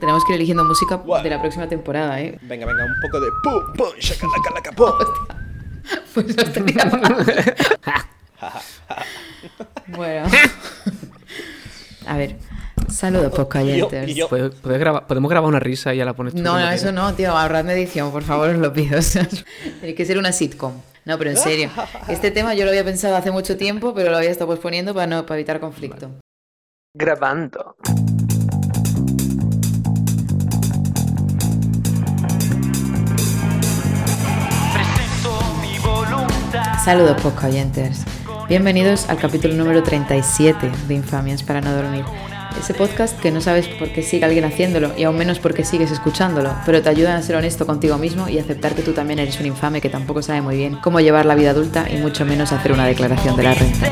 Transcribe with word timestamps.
Tenemos 0.00 0.24
que 0.24 0.32
ir 0.32 0.36
eligiendo 0.36 0.64
música 0.64 1.00
de 1.22 1.30
la 1.30 1.40
próxima 1.40 1.68
temporada, 1.68 2.20
¿eh? 2.20 2.38
Venga, 2.42 2.66
venga, 2.66 2.84
un 2.84 2.94
poco 3.02 3.20
de 3.20 3.28
pum, 3.44 3.72
pum, 3.74 3.88
shakalaka, 3.98 4.72
pum. 4.72 4.92
Pues 6.14 6.36
no 6.36 6.42
estaría 6.42 6.84
Bueno. 9.88 10.26
A 12.06 12.16
ver. 12.16 12.36
Saludos, 12.88 13.32
podcayentes. 13.32 14.08
Y 14.08 14.14
yo- 14.14 14.28
¿Puedes- 14.28 14.54
puedes 14.56 14.78
grabar- 14.80 15.06
¿Podemos 15.06 15.30
grabar 15.30 15.48
una 15.48 15.60
risa 15.60 15.92
y 15.94 15.98
ya 15.98 16.04
la 16.04 16.14
pones 16.14 16.34
tú? 16.34 16.42
No, 16.42 16.58
no, 16.58 16.70
eso 16.70 16.92
no, 16.92 17.12
tío. 17.14 17.36
Ahorradme 17.36 17.72
edición, 17.74 18.10
por 18.10 18.22
favor, 18.22 18.50
os 18.50 18.58
lo 18.58 18.72
pido. 18.72 18.98
O 19.00 19.02
sea, 19.02 19.26
Tiene 19.80 19.94
que 19.94 20.04
ser 20.04 20.18
una 20.18 20.32
sitcom. 20.32 20.72
No, 21.04 21.18
pero 21.18 21.30
en 21.30 21.36
serio. 21.36 21.70
Este 22.08 22.30
tema 22.30 22.54
yo 22.54 22.64
lo 22.64 22.70
había 22.70 22.84
pensado 22.84 23.16
hace 23.16 23.30
mucho 23.30 23.56
tiempo, 23.56 23.94
pero 23.94 24.10
lo 24.10 24.16
había 24.18 24.30
estado 24.30 24.50
posponiendo 24.50 24.92
para, 24.94 25.06
no, 25.06 25.26
para 25.26 25.38
evitar 25.38 25.58
conflicto. 25.60 26.10
Grabando. 26.94 27.76
Saludos, 36.84 37.20
podcayentes. 37.20 38.04
Bienvenidos 38.48 39.10
al 39.10 39.18
capítulo 39.18 39.52
número 39.54 39.82
37 39.82 40.72
de 40.88 40.94
Infamias 40.94 41.42
para 41.42 41.60
no 41.60 41.74
dormir. 41.74 42.06
Ese 42.58 42.72
podcast 42.72 43.20
que 43.20 43.30
no 43.30 43.42
sabes 43.42 43.68
por 43.68 43.92
qué 43.92 44.02
sigue 44.02 44.24
alguien 44.24 44.46
haciéndolo 44.46 44.90
y 44.96 45.04
aún 45.04 45.18
menos 45.18 45.38
por 45.40 45.52
qué 45.52 45.62
sigues 45.62 45.90
escuchándolo, 45.90 46.54
pero 46.64 46.80
te 46.80 46.88
ayudan 46.88 47.16
a 47.16 47.22
ser 47.22 47.36
honesto 47.36 47.66
contigo 47.66 47.98
mismo 47.98 48.30
y 48.30 48.38
aceptar 48.38 48.74
que 48.74 48.80
tú 48.80 48.92
también 48.92 49.18
eres 49.18 49.38
un 49.40 49.46
infame 49.46 49.82
que 49.82 49.90
tampoco 49.90 50.22
sabe 50.22 50.40
muy 50.40 50.56
bien 50.56 50.76
cómo 50.76 51.00
llevar 51.00 51.26
la 51.26 51.34
vida 51.34 51.50
adulta 51.50 51.86
y 51.90 51.98
mucho 51.98 52.24
menos 52.24 52.50
hacer 52.50 52.72
una 52.72 52.86
declaración 52.86 53.36
de 53.36 53.42
la 53.42 53.54
renta. 53.54 53.88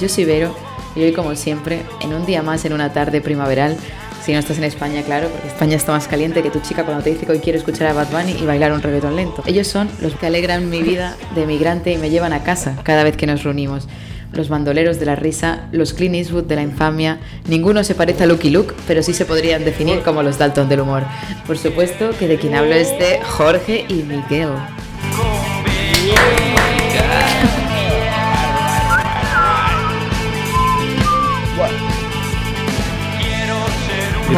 Yo 0.00 0.08
soy 0.08 0.24
Vero 0.24 0.56
y 0.96 1.02
hoy 1.02 1.12
como 1.12 1.36
siempre, 1.36 1.82
en 2.00 2.12
un 2.12 2.26
día 2.26 2.42
más 2.42 2.64
en 2.64 2.72
una 2.72 2.92
tarde 2.92 3.20
primaveral, 3.20 3.76
si 4.28 4.34
no 4.34 4.40
estás 4.40 4.58
en 4.58 4.64
España, 4.64 5.00
claro, 5.04 5.30
porque 5.30 5.48
España 5.48 5.74
está 5.74 5.92
más 5.92 6.06
caliente 6.06 6.42
que 6.42 6.50
tu 6.50 6.60
chica 6.60 6.84
cuando 6.84 7.02
te 7.02 7.08
dice 7.08 7.24
que 7.24 7.32
hoy 7.32 7.38
quiere 7.38 7.58
escuchar 7.58 7.86
a 7.86 7.94
Bad 7.94 8.10
Bunny 8.10 8.32
y 8.32 8.44
bailar 8.44 8.72
un 8.72 8.82
reggaetón 8.82 9.16
lento. 9.16 9.42
Ellos 9.46 9.66
son 9.66 9.88
los 10.02 10.14
que 10.16 10.26
alegran 10.26 10.68
mi 10.68 10.82
vida 10.82 11.16
de 11.34 11.46
migrante 11.46 11.92
y 11.92 11.96
me 11.96 12.10
llevan 12.10 12.34
a 12.34 12.42
casa 12.42 12.76
cada 12.82 13.04
vez 13.04 13.16
que 13.16 13.26
nos 13.26 13.42
reunimos. 13.42 13.88
Los 14.34 14.50
bandoleros 14.50 15.00
de 15.00 15.06
la 15.06 15.16
risa, 15.16 15.68
los 15.72 15.94
Clint 15.94 16.14
Eastwood 16.14 16.44
de 16.44 16.56
la 16.56 16.62
infamia, 16.62 17.20
ninguno 17.48 17.82
se 17.84 17.94
parece 17.94 18.24
a 18.24 18.26
Lucky 18.26 18.50
Luke, 18.50 18.74
pero 18.86 19.02
sí 19.02 19.14
se 19.14 19.24
podrían 19.24 19.64
definir 19.64 20.00
como 20.02 20.22
los 20.22 20.36
Dalton 20.36 20.68
del 20.68 20.80
humor. 20.80 21.04
Por 21.46 21.56
supuesto 21.56 22.10
que 22.18 22.28
de 22.28 22.36
quien 22.36 22.54
hablo 22.54 22.74
es 22.74 22.90
de 22.98 23.20
Jorge 23.22 23.86
y 23.88 24.02
Miguel. 24.02 24.50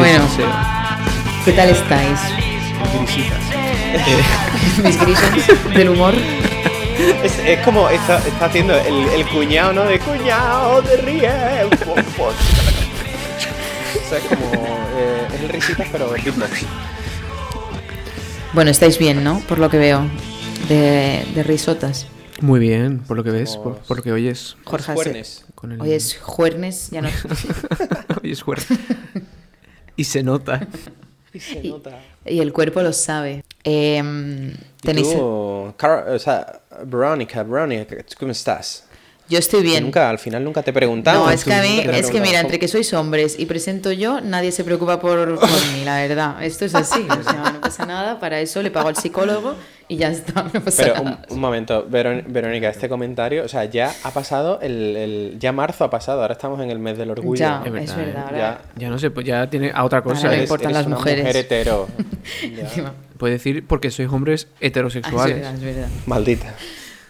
Bueno, 0.01 0.27
¿qué 1.45 1.53
tal 1.53 1.69
estáis? 1.69 2.19
Mis 4.83 4.99
grises 4.99 5.75
del 5.75 5.91
humor. 5.91 6.15
Es, 7.23 7.39
es 7.39 7.59
como 7.61 7.87
está, 7.91 8.17
está 8.27 8.47
haciendo 8.47 8.75
el, 8.81 8.95
el 9.11 9.29
cuñado, 9.29 9.75
¿no? 9.75 9.85
De 9.85 9.99
cuñado, 9.99 10.83
pum, 10.83 11.97
shakalaka. 12.19 13.61
O 13.95 14.09
sea, 14.09 14.19
es 14.19 14.25
como 14.25 14.47
eh, 14.97 15.29
es 15.35 15.41
el 15.43 15.49
risitas, 15.51 15.89
pero 15.93 16.11
beatbox. 16.13 16.65
Bueno, 18.55 18.71
estáis 18.71 18.99
bien, 18.99 19.23
¿no? 19.23 19.41
Por 19.41 19.59
lo 19.59 19.69
que 19.69 19.77
veo. 19.77 20.09
De, 20.67 21.27
de 21.35 21.43
risotas. 21.43 22.07
Muy 22.41 22.59
bien, 22.59 23.01
por 23.01 23.19
lo 23.19 23.23
que 23.23 23.33
ves, 23.33 23.59
por, 23.59 23.83
lo 23.95 24.03
que 24.03 24.13
oyes. 24.13 24.57
Jorge. 24.65 24.95
Juernes. 24.95 25.45
Con 25.55 25.73
el... 25.73 25.81
Hoy 25.83 25.93
es 25.93 26.17
jueves, 26.17 26.89
ya 26.91 27.03
no. 27.03 27.11
oyes 28.23 28.43
fuerte. 28.43 28.79
y 29.97 30.05
se 30.05 30.23
nota. 30.23 30.67
Y 31.33 31.39
se 31.39 31.63
nota. 31.63 31.97
Y 32.27 32.41
el 32.41 32.53
cuerpo 32.53 32.83
lo 32.83 32.93
sabe. 32.93 33.45
Em, 33.63 34.51
¿Y 34.51 34.57
tenéis. 34.83 35.13
tú, 35.15 35.73
Car- 35.77 36.09
o 36.09 36.19
sea, 36.19 36.61
Verónica, 36.85 37.45
Verónica, 37.45 37.95
¿cómo 38.19 38.33
estás? 38.33 38.85
Yo 39.29 39.39
estoy 39.39 39.63
bien. 39.63 39.85
Nunca, 39.85 40.11
al 40.11 40.19
final 40.19 40.43
nunca 40.43 40.61
te 40.65 40.71
he 40.71 40.75
preguntado. 40.75 41.25
No, 41.27 41.31
es 41.31 41.45
que 41.45 41.55
a 41.55 41.63
mí, 41.63 41.85
es 41.93 42.11
que 42.11 42.21
mira, 42.21 42.41
entre 42.41 42.59
que 42.59 42.67
sois 42.67 42.93
hombres 42.95 43.39
y 43.39 43.47
presento 43.47 43.93
yo, 43.93 44.21
nadie 44.21 44.51
se 44.51 44.65
preocupa 44.65 44.99
por, 44.99 45.39
por 45.39 45.49
mí, 45.73 45.85
la 45.85 45.99
verdad. 45.99 46.43
Esto 46.43 46.65
es 46.65 46.75
así, 46.75 47.07
o 47.09 47.23
sea, 47.23 47.53
no 47.53 47.61
pasa 47.61 47.87
nada. 47.87 48.19
Para 48.19 48.41
eso 48.41 48.61
le 48.61 48.73
pago 48.73 48.89
al 48.89 48.97
psicólogo 48.97 49.55
y 49.91 49.97
ya 49.97 50.09
está, 50.11 50.45
no 50.55 50.61
pasa 50.63 50.85
Pero 50.85 51.01
un, 51.01 51.05
nada. 51.05 51.23
un 51.29 51.41
momento, 51.41 51.87
Verón- 51.91 52.25
Verónica, 52.29 52.71
este 52.71 52.89
comentario, 52.89 53.45
o 53.45 53.49
sea, 53.49 53.65
ya 53.65 53.93
ha 54.05 54.11
pasado, 54.13 54.61
el, 54.63 54.97
el- 54.97 55.37
ya 55.39 55.53
marzo 55.53 55.85
ha 55.85 55.91
pasado, 55.91 56.23
ahora 56.23 56.33
estamos 56.35 56.61
en 56.61 56.71
el 56.71 56.79
mes 56.79 56.97
del 56.97 57.11
orgullo. 57.11 57.39
Ya, 57.41 57.63
Es 57.67 57.67
es 57.91 57.97
verdad, 57.97 57.97
verdad. 57.97 58.21
¿eh? 58.21 58.25
ahora- 58.27 58.39
Ya. 58.39 58.81
Ya 58.81 58.89
no 58.89 58.99
sé, 58.99 59.11
pues 59.11 59.27
ya 59.27 59.51
tiene 59.51 59.73
a 59.75 59.85
otra 59.85 60.03
cosa. 60.03 60.21
Ahora 60.29 60.31
me 60.31 60.37
¿eh? 60.39 60.43
importan 60.45 60.73
las 60.73 60.87
mujeres. 60.87 61.25
mujer 61.25 61.37
hetero. 61.37 61.89
Puede 63.19 63.35
decir 63.35 63.67
porque 63.67 63.91
sois 63.91 64.09
hombres 64.09 64.47
Ah, 64.51 64.55
es 64.61 64.67
heterosexuales. 64.69 65.37
verdad, 65.37 65.55
es 65.55 65.61
verdad. 65.63 65.89
Maldita. 66.07 66.55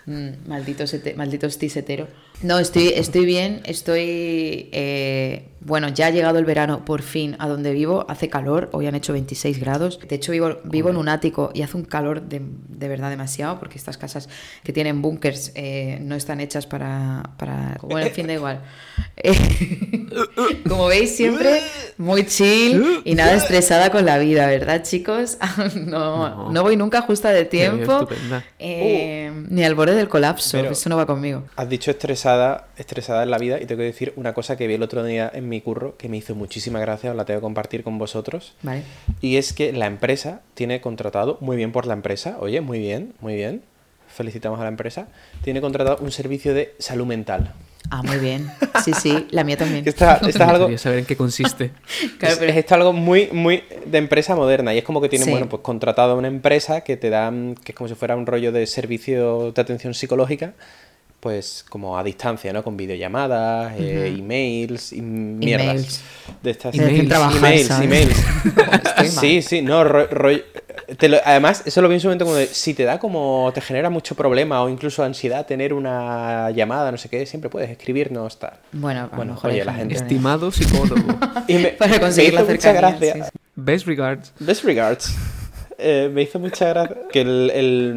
Mm, 0.07 0.29
malditos, 0.49 0.97
malditos 1.17 1.59
tisetero. 1.59 2.09
No, 2.43 2.59
estoy, 2.59 2.89
estoy 2.89 3.27
bien, 3.27 3.61
estoy... 3.65 4.71
eh, 4.73 5.49
bueno, 5.61 5.89
ya 5.89 6.07
ha 6.07 6.11
llegado 6.11 6.39
el 6.39 6.45
verano, 6.45 6.85
por 6.85 7.03
fin, 7.03 7.37
a 7.39 7.47
donde 7.49 7.73
vivo. 7.73 8.07
Hace 8.09 8.29
calor, 8.29 8.71
hoy 8.73 8.87
han 8.87 8.95
hecho 8.95 9.13
26 9.13 9.61
grados. 9.61 10.01
De 10.09 10.17
hecho, 10.17 10.33
vivo, 10.33 10.57
vivo 10.65 10.89
en 10.91 10.97
un 10.97 11.09
ático 11.09 11.51
y 11.55 11.63
hace 11.63 11.77
un 11.77 11.85
calor 11.85 12.23
de, 12.23 12.41
de 12.43 12.89
verdad 12.89 13.11
demasiado, 13.11 13.59
porque 13.59 13.77
estas 13.77 13.99
casas 13.99 14.29
que 14.65 14.73
tienen 14.73 15.03
búnkers 15.03 15.53
eh, 15.55 15.99
no 16.01 16.15
están 16.15 16.41
hechas 16.41 16.67
para, 16.67 17.31
para... 17.37 17.77
Bueno, 17.83 18.07
en 18.07 18.13
fin, 18.15 18.27
da 18.27 18.33
igual. 18.33 18.61
Eh, 19.17 19.35
como 20.69 20.87
veis, 20.87 21.15
siempre 21.15 21.61
muy 21.99 22.25
chill 22.27 23.03
y 23.05 23.15
nada 23.15 23.35
estresada 23.35 23.91
con 23.91 24.07
la 24.07 24.17
vida, 24.19 24.47
¿verdad, 24.47 24.83
chicos? 24.83 25.37
no, 25.75 26.01
No. 26.31 26.53
no 26.53 26.63
voy 26.63 26.77
nunca 26.77 27.03
justa 27.03 27.31
de 27.33 27.45
tiempo. 27.45 28.09
Eh, 28.59 29.31
Ni 29.51 29.65
al 29.65 29.75
borde 29.75 29.95
del 29.95 30.09
colapso, 30.09 30.59
Pero- 30.59 30.71
eso 30.73 30.89
no 30.89 30.97
va 30.97 31.05
conmigo. 31.07 31.45
Has 31.57 31.69
dicho 31.69 31.91
estresada, 31.91 32.69
estresada 32.77 33.23
en 33.23 33.31
la 33.31 33.39
vida 33.39 33.61
y 33.61 33.67
tengo 33.67 33.81
que 33.81 33.85
decir 33.87 34.13
una 34.17 34.33
cosa 34.33 34.57
que 34.57 34.67
vi 34.67 34.75
el 34.75 34.83
otro 34.83 35.05
día 35.05 35.31
en 35.33 35.50
mi 35.51 35.61
curro 35.61 35.97
que 35.99 36.09
me 36.09 36.17
hizo 36.17 36.35
muchísima 36.35 36.81
gracia, 36.81 37.11
os 37.11 37.17
la 37.17 37.27
tengo 37.27 37.41
que 37.41 37.45
compartir 37.45 37.83
con 37.85 37.99
vosotros. 37.99 38.55
Vale. 38.63 38.83
Y 39.21 39.37
es 39.37 39.53
que 39.53 39.73
la 39.73 39.87
empresa 39.87 40.41
tiene 40.55 40.81
contratado, 40.81 41.37
muy 41.41 41.57
bien 41.59 41.73
por 41.73 41.87
la 41.87 41.93
empresa, 41.93 42.39
oye, 42.41 42.63
muy 42.63 42.79
bien, 42.79 43.13
muy 43.21 43.35
bien, 43.35 43.63
felicitamos 44.09 44.59
a 44.59 44.63
la 44.63 44.69
empresa, 44.71 45.09
tiene 45.43 45.61
contratado 45.61 45.99
un 46.01 46.11
servicio 46.11 46.55
de 46.55 46.75
salud 46.79 47.07
mental. 47.07 47.53
Ah, 47.93 48.03
muy 48.03 48.19
bien. 48.19 48.49
Sí, 48.85 48.93
sí, 48.93 49.27
la 49.31 49.43
mía 49.43 49.57
también. 49.57 49.83
Está, 49.89 50.17
está 50.27 50.47
Me 50.47 50.53
algo, 50.53 50.79
saber 50.79 50.99
en 51.01 51.05
qué 51.07 51.17
consiste. 51.17 51.71
Claro, 52.19 52.35
es, 52.35 52.39
pero- 52.39 52.53
es 52.53 52.57
esto 52.59 52.75
algo 52.75 52.93
muy, 52.93 53.29
muy 53.33 53.65
de 53.87 53.99
empresa 53.99 54.37
moderna 54.37 54.75
y 54.75 54.79
es 54.79 54.85
como 54.85 55.01
que 55.01 55.09
tienen, 55.09 55.25
Sí. 55.27 55.31
bueno, 55.33 55.49
pues 55.49 55.63
contratado 55.63 56.13
a 56.13 56.15
una 56.15 56.29
empresa 56.29 56.83
que 56.83 56.97
te 56.97 57.09
dan, 57.11 57.55
que 57.65 57.73
es 57.73 57.77
como 57.77 57.89
si 57.89 57.95
fuera 57.95 58.15
un 58.17 58.27
rollo 58.27 58.53
de 58.53 58.67
servicio 58.67 59.51
de 59.53 59.61
atención 59.61 59.95
psicológica, 59.95 60.53
pues 61.21 61.65
como 61.69 61.99
a 61.99 62.03
distancia, 62.03 62.53
¿no? 62.53 62.65
Con 62.65 62.77
videollamadas, 62.77 63.75
eh, 63.79 64.15
emails 64.19 64.93
y 64.95 65.03
mierdas. 65.03 65.67
Emails. 65.69 66.03
De 66.43 66.51
estas 66.51 66.75
emails, 66.75 67.71
emails. 67.83 68.17
Mal. 68.57 69.07
sí, 69.09 69.43
sí, 69.43 69.63
no, 69.63 69.85
ro- 69.85 70.09
rollo- 70.09 70.45
te 70.97 71.09
lo- 71.09 71.19
además, 71.25 71.63
eso 71.67 71.83
lo 71.83 71.89
vi 71.89 71.95
en 71.97 72.01
su 72.01 72.07
momento 72.09 72.25
como 72.25 72.37
de, 72.37 72.47
si 72.47 72.73
te 72.75 72.85
da 72.85 72.99
como, 72.99 73.51
te 73.55 73.61
genera 73.61 73.91
mucho 73.91 74.15
problema 74.15 74.63
o 74.63 74.69
incluso 74.69 75.03
ansiedad 75.05 75.45
tener 75.47 75.75
una 75.75 76.51
llamada, 76.53 76.91
no 76.91 76.97
sé 76.99 77.09
qué, 77.09 77.27
siempre 77.27 77.51
puees 77.51 77.69
escribirnos, 77.71 78.39
tal. 78.39 78.55
Bueno, 78.73 79.09
a 79.13 79.17
Bueno, 79.17 79.35
mejor 79.35 79.51
oye, 79.51 79.65
la 79.65 79.75
gente 79.75 79.95
Estimado 79.97 80.51
psicólogo. 80.51 81.03
Y 81.49 81.55
me, 81.55 81.69
Para 81.79 81.93
me 81.93 82.01
conseguir 82.01 82.35
la 82.35 82.45
cercanía, 82.45 82.81
gracia. 82.81 83.13
sí, 83.15 83.21
sí. 83.25 83.31
Best 83.57 83.87
regards. 83.87 84.33
Best 84.39 84.65
regards. 84.65 85.15
Eh, 85.83 86.11
me 86.13 86.23
hizo 86.23 86.39
mucha 86.39 86.69
gracia 86.69 86.97
que 87.11 87.23
el, 87.23 87.51
el, 87.55 87.93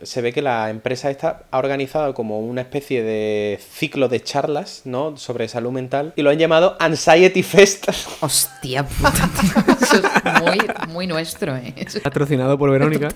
mm, 0.00 0.04
se 0.04 0.20
ve 0.22 0.32
que 0.32 0.42
la 0.42 0.70
empresa 0.70 1.10
esta 1.10 1.42
ha 1.50 1.58
organizado 1.58 2.14
como 2.14 2.38
una 2.40 2.60
especie 2.60 3.02
de 3.02 3.58
ciclo 3.72 4.08
de 4.08 4.20
charlas, 4.22 4.82
¿no? 4.84 5.16
Sobre 5.16 5.48
salud 5.48 5.72
mental 5.72 6.12
y 6.16 6.22
lo 6.22 6.30
han 6.30 6.38
llamado 6.38 6.76
Anxiety 6.78 7.42
Fest. 7.42 7.88
Hostia 8.20 8.84
puta, 8.84 9.28
tío. 9.40 9.74
Eso 9.80 9.96
es 9.96 10.42
muy, 10.42 10.58
muy 10.92 11.06
nuestro, 11.06 11.56
¿eh? 11.56 11.74
Eso- 11.76 12.00
Patrocinado 12.00 12.56
por 12.58 12.70
Verónica. 12.70 13.08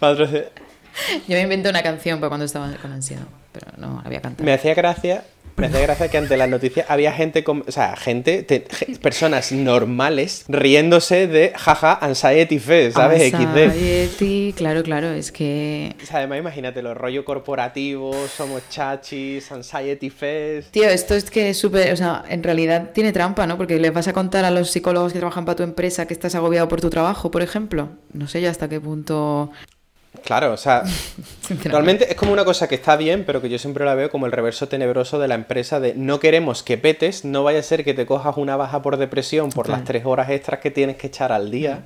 Patroci- 0.00 0.44
Yo 1.28 1.36
me 1.36 1.42
inventé 1.42 1.68
una 1.68 1.82
canción 1.82 2.18
para 2.20 2.28
cuando 2.30 2.46
estaba 2.46 2.72
con 2.82 2.90
ansiedad, 2.92 3.24
pero 3.52 3.66
no 3.76 4.00
la 4.02 4.08
voy 4.08 4.16
a 4.16 4.20
cantar. 4.22 4.44
Me 4.44 4.52
hacía 4.52 4.74
gracia, 4.74 5.24
me 5.56 5.66
hacía 5.66 5.80
gracia 5.80 6.08
que 6.08 6.18
ante 6.18 6.36
las 6.36 6.48
noticias 6.48 6.86
había 6.88 7.12
gente, 7.12 7.42
con, 7.44 7.64
o 7.66 7.72
sea, 7.72 7.96
gente, 7.96 8.42
te- 8.42 8.64
ge- 8.70 8.96
personas 9.00 9.52
normales 9.52 10.44
riéndose 10.48 11.26
de 11.26 11.52
jaja 11.56 11.94
Anxiety 12.00 12.58
Fest, 12.58 12.96
¿sabes? 12.96 13.30
XD. 13.32 13.56
Anxiety, 13.58 14.54
claro, 14.56 14.82
claro, 14.82 15.10
es 15.12 15.32
que... 15.32 15.94
O 16.02 16.06
sea, 16.06 16.18
además 16.18 16.38
imagínate, 16.38 16.82
los 16.82 16.96
rollo 16.96 17.24
corporativo, 17.24 18.12
somos 18.36 18.62
chachis, 18.68 19.50
Anxiety 19.50 20.10
Fest. 20.10 20.70
Tío, 20.72 20.88
esto 20.88 21.14
es 21.14 21.30
que 21.30 21.50
es 21.50 21.58
súper, 21.58 21.92
o 21.92 21.96
sea, 21.96 22.24
en 22.28 22.42
realidad 22.42 22.90
tiene 22.92 23.12
trampa, 23.12 23.46
¿no? 23.46 23.56
Porque 23.56 23.78
les 23.78 23.92
vas 23.92 24.08
a 24.08 24.12
contar 24.12 24.44
a 24.44 24.50
los 24.50 24.70
psicólogos 24.70 25.12
que 25.12 25.18
trabajan 25.18 25.44
para 25.44 25.56
tu 25.56 25.62
empresa 25.62 26.06
que 26.06 26.14
estás 26.14 26.34
agobiado 26.34 26.68
por 26.68 26.80
tu 26.80 26.90
trabajo, 26.90 27.30
por 27.30 27.42
ejemplo. 27.42 27.88
No 28.12 28.28
sé 28.28 28.42
yo 28.42 28.50
hasta 28.50 28.68
qué 28.68 28.80
punto... 28.80 29.50
Claro, 30.24 30.52
o 30.52 30.56
sea, 30.56 30.82
realmente 31.64 32.10
es 32.10 32.16
como 32.16 32.32
una 32.32 32.44
cosa 32.44 32.68
que 32.68 32.74
está 32.74 32.96
bien, 32.96 33.24
pero 33.24 33.40
que 33.42 33.48
yo 33.48 33.58
siempre 33.58 33.84
la 33.84 33.94
veo 33.94 34.10
como 34.10 34.26
el 34.26 34.32
reverso 34.32 34.68
tenebroso 34.68 35.18
de 35.18 35.28
la 35.28 35.34
empresa 35.34 35.80
de 35.80 35.94
no 35.94 36.20
queremos 36.20 36.62
que 36.62 36.78
petes, 36.78 37.24
no 37.24 37.44
vaya 37.44 37.60
a 37.60 37.62
ser 37.62 37.84
que 37.84 37.94
te 37.94 38.06
cojas 38.06 38.36
una 38.36 38.56
baja 38.56 38.82
por 38.82 38.96
depresión 38.96 39.50
por 39.50 39.68
las 39.68 39.84
tres 39.84 40.04
horas 40.06 40.30
extras 40.30 40.60
que 40.60 40.70
tienes 40.70 40.96
que 40.96 41.06
echar 41.08 41.32
al 41.32 41.50
día 41.50 41.80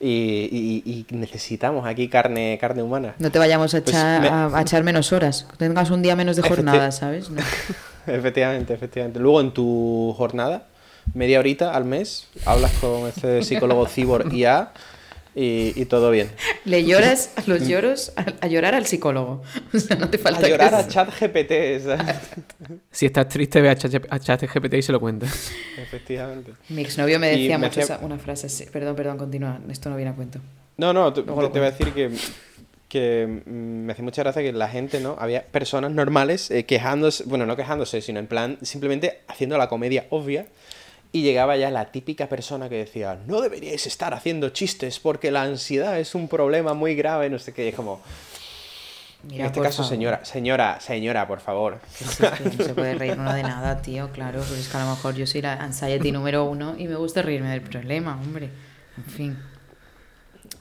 y, 0.00 0.48
y- 0.84 1.06
y 1.10 1.14
necesitamos 1.14 1.86
aquí 1.86 2.08
carne, 2.08 2.58
carne 2.60 2.82
humana. 2.82 3.14
No 3.18 3.30
te 3.30 3.38
vayamos 3.38 3.74
a 3.74 3.78
Pues 3.80 3.90
echar, 3.94 4.20
me- 4.20 4.28
a, 4.28 4.46
a 4.56 4.62
echar 4.62 4.82
menos 4.82 5.12
horas. 5.12 5.46
Tengas 5.56 5.90
un 5.90 6.02
día 6.02 6.14
menos 6.16 6.36
de 6.36 6.42
Efecti- 6.42 6.48
jornada, 6.48 6.90
¿sabes? 6.92 7.30
No. 7.30 7.40
Efectivamente, 8.06 8.74
efectivamente. 8.74 9.18
Luego 9.18 9.40
en 9.40 9.52
tu 9.54 10.12
jornada, 10.18 10.66
media 11.14 11.38
horita 11.38 11.74
al 11.74 11.86
mes, 11.86 12.26
hablas 12.44 12.72
con 12.72 13.06
este 13.08 13.42
psicólogo 13.42 13.86
cibor 13.88 14.30
IA 14.34 14.72
y, 15.34 15.72
y 15.80 15.84
todo 15.86 16.10
bien. 16.10 16.28
Le 16.64 16.84
lloras 16.84 17.30
a 17.36 17.42
los 17.46 17.66
lloros, 17.66 18.12
a, 18.16 18.24
a 18.40 18.46
llorar 18.46 18.74
al 18.74 18.86
psicólogo. 18.86 19.42
O 19.74 19.78
sea, 19.78 19.96
no 19.96 20.08
te 20.10 20.16
A 20.16 20.20
falta 20.20 20.48
llorar 20.48 20.70
que- 20.70 20.76
a 20.76 20.88
chat 20.88 21.08
GPT, 21.10 21.84
¿sabes? 21.84 22.16
Si 22.90 23.06
estás 23.06 23.28
triste, 23.28 23.60
ve 23.60 23.68
a 23.70 23.74
Chat- 23.76 24.06
a 24.08 24.18
ChatGPT 24.18 24.74
y 24.74 24.82
se 24.82 24.92
lo 24.92 25.00
cuentas. 25.00 25.50
Efectivamente. 25.76 26.52
Mi 26.68 26.82
exnovio 26.82 27.18
me 27.18 27.28
decía 27.28 27.58
me 27.58 27.66
mucho 27.66 27.80
hacía- 27.80 27.96
esa- 27.96 28.04
una 28.04 28.18
frase 28.18 28.46
así. 28.46 28.66
Perdón, 28.72 28.94
perdón, 28.96 29.18
continúa. 29.18 29.58
Esto 29.68 29.90
no 29.90 29.96
viene 29.96 30.10
a 30.12 30.14
cuento. 30.14 30.38
No, 30.76 30.92
no, 30.92 31.12
te, 31.12 31.22
lo 31.22 31.50
te 31.50 31.58
voy 31.58 31.68
a 31.68 31.70
decir 31.72 31.92
que, 31.92 32.10
que 32.88 33.42
mm, 33.46 33.50
me 33.86 33.92
hace 33.92 34.02
mucha 34.02 34.22
gracia 34.22 34.42
que 34.42 34.52
la 34.52 34.68
gente, 34.68 35.00
¿no? 35.00 35.16
Había 35.18 35.42
personas 35.44 35.90
normales 35.90 36.50
eh, 36.50 36.64
quejándose, 36.64 37.24
bueno, 37.26 37.46
no 37.46 37.56
quejándose, 37.56 38.00
sino 38.00 38.18
en 38.20 38.26
plan 38.26 38.58
simplemente 38.62 39.20
haciendo 39.28 39.58
la 39.58 39.68
comedia 39.68 40.06
obvia. 40.10 40.46
Y 41.14 41.22
llegaba 41.22 41.56
ya 41.56 41.70
la 41.70 41.92
típica 41.92 42.28
persona 42.28 42.68
que 42.68 42.74
decía, 42.74 43.16
no 43.28 43.40
deberíais 43.40 43.86
estar 43.86 44.12
haciendo 44.14 44.48
chistes 44.48 44.98
porque 44.98 45.30
la 45.30 45.42
ansiedad 45.42 46.00
es 46.00 46.16
un 46.16 46.26
problema 46.26 46.74
muy 46.74 46.96
grave, 46.96 47.30
no 47.30 47.38
sé 47.38 47.54
qué. 47.54 47.66
Y 47.66 47.68
es 47.68 47.76
como, 47.76 48.00
Mira, 49.22 49.44
en 49.44 49.46
este 49.46 49.60
caso, 49.60 49.84
favor. 49.84 49.90
señora, 49.90 50.24
señora, 50.24 50.80
señora, 50.80 51.28
por 51.28 51.38
favor. 51.38 51.78
Es 52.00 52.16
que 52.16 52.56
no 52.56 52.64
se 52.64 52.74
puede 52.74 52.94
reír 52.96 53.16
uno 53.16 53.32
de 53.32 53.44
nada, 53.44 53.80
tío, 53.80 54.10
claro. 54.10 54.40
Pero 54.42 54.60
es 54.60 54.68
que 54.68 54.76
a 54.76 54.84
lo 54.84 54.90
mejor 54.90 55.14
yo 55.14 55.24
soy 55.24 55.40
la 55.40 55.52
anxiety 55.52 56.10
número 56.10 56.46
uno 56.46 56.74
y 56.76 56.88
me 56.88 56.96
gusta 56.96 57.22
reírme 57.22 57.50
del 57.50 57.62
problema, 57.62 58.18
hombre. 58.20 58.50
En 58.96 59.04
fin. 59.04 59.38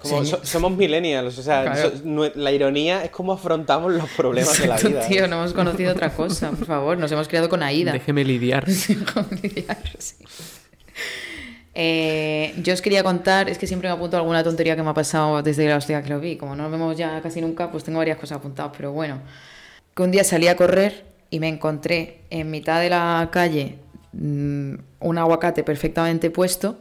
Como 0.04 0.24
Señor- 0.24 0.40
so- 0.42 0.46
somos 0.46 0.72
millennials, 0.78 1.38
o 1.40 1.42
sea, 1.42 1.64
Claro. 1.64 1.92
so- 1.98 2.32
la 2.36 2.52
ironía 2.52 3.04
es 3.04 3.10
cómo 3.10 3.34
afrontamos 3.34 3.92
los 3.94 4.10
problemas 4.12 4.54
de 4.62 4.68
la 4.68 4.76
Exacto, 4.76 4.90
vida. 4.98 5.08
tío, 5.08 5.28
no 5.28 5.38
hemos 5.38 5.54
conocido 5.54 5.92
otra 5.94 6.14
cosa, 6.14 6.52
por 6.52 6.68
favor. 6.68 6.98
Nos 6.98 7.12
hemos 7.12 7.28
criado 7.28 7.50
con 7.50 7.64
Aida. 7.64 7.92
Déjeme 7.94 8.24
lidiar. 8.24 8.66
Sí, 8.72 8.98
sí. 10.00 10.16
Eh, 11.76 12.54
yo 12.62 12.74
os 12.74 12.82
quería 12.82 13.04
contar, 13.04 13.50
es 13.50 13.58
que 13.58 13.66
siempre 13.66 13.90
me 13.90 13.96
apunto 13.96 14.16
a 14.16 14.20
alguna 14.20 14.44
tontería 14.44 14.76
que 14.76 14.84
me 14.84 14.90
ha 14.92 14.94
pasado 14.94 15.42
desde 15.42 15.68
la 15.68 15.78
hostia 15.78 16.04
que 16.04 16.10
lo 16.10 16.20
vi. 16.20 16.36
Como 16.38 16.56
no 16.56 16.64
nos 16.64 16.72
vemos 16.72 16.96
ya 16.98 17.20
casi 17.22 17.42
nunca, 17.42 17.72
pues 17.72 17.84
tengo 17.84 17.98
varias 17.98 18.18
cosas 18.18 18.38
apuntadas, 18.38 18.72
pero 18.78 18.92
bueno. 18.92 19.22
Que 19.96 20.04
un 20.04 20.12
día 20.12 20.24
salí 20.24 20.48
a 20.48 20.56
correr 20.56 21.04
y 21.32 21.40
me 21.40 21.48
encontré 21.48 22.22
en 22.30 22.52
mitad 22.52 22.80
de 22.80 22.90
la 22.90 23.28
calle 23.32 23.78
mm, 24.12 24.74
un 25.00 25.18
aguacate 25.18 25.64
perfectamente 25.64 26.30
puesto. 26.30 26.78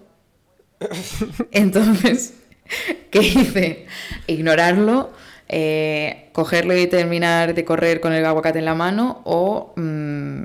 Entonces, 1.53 2.35
¿qué 3.11 3.19
hice? 3.21 3.87
Ignorarlo, 4.27 5.11
eh, 5.49 6.29
cogerlo 6.33 6.77
y 6.77 6.87
terminar 6.87 7.55
de 7.55 7.65
correr 7.65 8.01
con 8.01 8.13
el 8.13 8.25
aguacate 8.25 8.59
en 8.59 8.65
la 8.65 8.75
mano 8.75 9.21
o, 9.25 9.73
mm, 9.77 10.43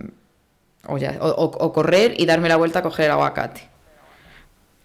o, 0.88 0.98
ya- 0.98 1.18
o 1.22 1.74
correr 1.74 2.14
y 2.18 2.26
darme 2.26 2.50
la 2.50 2.56
vuelta 2.58 2.80
a 2.80 2.82
coger 2.84 3.06
el 3.06 3.12
aguacate. 3.12 3.70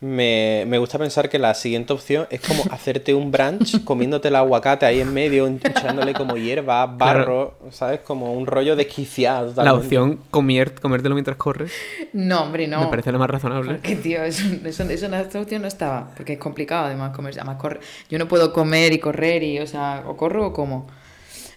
Me, 0.04 0.64
me 0.66 0.78
gusta 0.78 0.99
pensar 0.99 1.28
que 1.28 1.38
la 1.38 1.54
siguiente 1.54 1.93
opción 1.93 2.26
es 2.28 2.40
como 2.40 2.64
hacerte 2.72 3.14
un 3.14 3.31
brunch 3.31 3.84
comiéndote 3.84 4.26
el 4.28 4.34
aguacate 4.34 4.84
ahí 4.84 5.00
en 5.00 5.14
medio, 5.14 5.46
echándole 5.46 6.12
como 6.12 6.37
hierba, 6.37 6.84
barro, 6.87 7.56
¿sabes? 7.70 8.00
Como 8.00 8.32
un 8.32 8.49
rollo 8.49 8.75
desquiciado. 8.75 9.52
La 9.62 9.75
opción 9.75 10.19
comier, 10.32 10.75
comértelo 10.75 11.14
mientras 11.14 11.37
corres 11.37 11.72
No, 12.12 12.43
hombre, 12.43 12.66
no. 12.66 12.81
me 12.81 12.87
parece 12.88 13.12
la 13.12 13.19
más 13.19 13.31
razonable. 13.31 13.75
Porque, 13.75 13.94
tío, 13.94 14.25
eso, 14.25 14.43
eso, 14.64 14.82
eso 14.82 15.06
en 15.06 15.14
esta 15.14 15.40
opción 15.40 15.62
no 15.62 15.69
estaba. 15.69 16.10
Porque 16.16 16.32
es 16.32 16.38
complicado, 16.40 16.87
además, 16.87 17.14
comer. 17.14 17.34
Además, 17.37 17.58
corre- 17.58 17.78
Yo 18.10 18.19
no 18.19 18.26
puedo 18.26 18.52
comer 18.52 18.93
y 18.93 18.98
correr 18.98 19.44
y, 19.44 19.60
o 19.60 19.66
sea, 19.69 20.02
o 20.08 20.16
corro 20.16 20.48
o 20.48 20.52
como. 20.52 20.88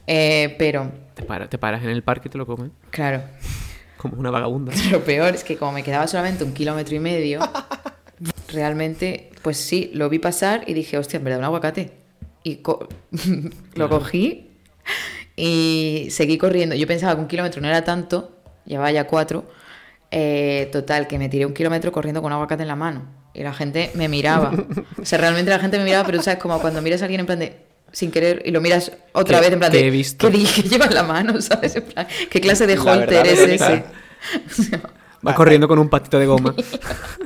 Eh, 0.06 0.56
pero, 0.60 0.92
Te, 1.16 1.24
para- 1.24 1.50
te 1.50 1.58
paras 1.58 1.82
en 1.84 1.90
el 1.90 2.04
parque 2.04 2.28
y 2.28 2.32
te 2.32 2.38
lo 2.38 2.46
comes. 2.46 2.70
claro, 2.92 3.24
Como 3.98 4.18
una 4.20 4.30
vagabunda. 4.30 4.72
lo 4.92 5.00
peor 5.04 5.34
es 5.34 5.44
que 5.44 5.58
como 5.58 5.72
me 5.72 5.82
quedaba 5.82 6.06
solamente 6.06 6.44
un 6.44 6.54
kilómetro 6.54 6.96
y 6.96 7.00
medio, 7.00 7.40
realmente, 8.56 9.30
pues 9.44 9.58
sí, 9.58 9.92
lo 9.94 10.10
vi 10.10 10.18
pasar 10.20 10.64
y 10.68 10.74
dije, 10.74 10.98
hostia, 10.98 11.18
en 11.18 11.24
verdad, 11.26 11.40
un 11.40 11.46
aguacate. 11.46 11.92
Y 12.44 12.58
co- 12.58 12.88
lo 13.76 13.90
cogí 13.90 14.50
y 15.36 16.08
seguí 16.12 16.38
corriendo. 16.38 16.76
Yo 16.76 16.88
pensaba 16.88 17.16
que 17.16 17.22
un 17.22 17.28
kilómetro 17.28 17.62
no 17.62 17.68
era 17.68 17.84
tanto, 17.84 18.38
llevaba 18.66 18.92
ya 18.92 19.06
cuatro. 19.08 19.46
Eh, 20.12 20.70
total, 20.72 21.08
que 21.08 21.18
me 21.20 21.28
tiré 21.30 21.46
un 21.46 21.54
kilómetro 21.54 21.92
corriendo 21.92 22.22
con 22.22 22.32
un 22.32 22.34
aguacate 22.36 22.62
en 22.62 22.68
la 22.70 22.76
mano. 22.76 23.04
Y 23.34 23.44
la 23.44 23.54
gente 23.54 23.92
me 23.96 24.08
miraba. 24.08 24.52
O 25.02 25.06
sea, 25.06 25.18
realmente 25.20 25.52
la 25.52 25.60
gente 25.60 25.78
me 25.78 25.84
miraba, 25.84 26.06
pero 26.06 26.20
tú 26.20 26.24
sabes, 26.24 26.40
como 26.40 26.60
cuando 26.62 26.82
miras 26.82 27.02
a 27.02 27.06
alguien 27.06 27.20
en 27.22 27.26
plan 27.26 27.40
de 27.40 27.58
sin 27.92 28.12
querer 28.12 28.42
y 28.46 28.52
lo 28.52 28.60
miras 28.62 28.92
otra 29.14 29.38
¿Qué- 29.40 29.46
vez 29.46 29.54
en 29.54 29.60
plan 29.60 29.72
de 29.72 29.88
he 29.88 29.90
visto? 29.90 30.28
¿qué 30.30 30.38
dije? 30.38 30.62
Lleva 30.70 30.86
en 30.86 30.94
la 30.96 31.04
mano, 31.04 31.42
¿sabes? 31.42 31.76
En 31.76 31.84
plan, 31.84 32.08
¿qué 32.30 32.40
clase 32.42 32.66
de 32.68 32.78
holter 32.78 33.26
es 33.28 33.40
ese? 33.40 33.84
Va 35.26 35.36
corriendo 35.36 35.68
con 35.68 35.80
un 35.80 35.90
patito 35.90 36.20
de 36.20 36.26
goma. 36.26 36.56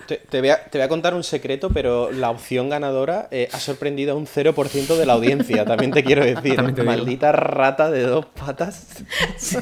Te, 0.07 0.17
te 0.17 0.39
voy 0.39 0.49
a, 0.49 0.63
te 0.63 0.79
voy 0.79 0.85
a 0.85 0.89
contar 0.89 1.13
un 1.13 1.23
secreto, 1.23 1.69
pero 1.69 2.11
la 2.11 2.31
opción 2.31 2.67
ganadora 2.67 3.27
eh, 3.29 3.47
ha 3.53 3.59
sorprendido 3.59 4.13
a 4.13 4.15
un 4.15 4.25
0% 4.25 4.97
de 4.97 5.05
la 5.05 5.13
audiencia, 5.13 5.65
también 5.65 5.91
te 5.91 6.03
quiero 6.03 6.25
decir. 6.25 6.55
Te. 6.73 6.81
Maldita 6.81 7.31
rata 7.31 7.91
de 7.91 8.01
dos 8.01 8.25
patas. 8.25 9.03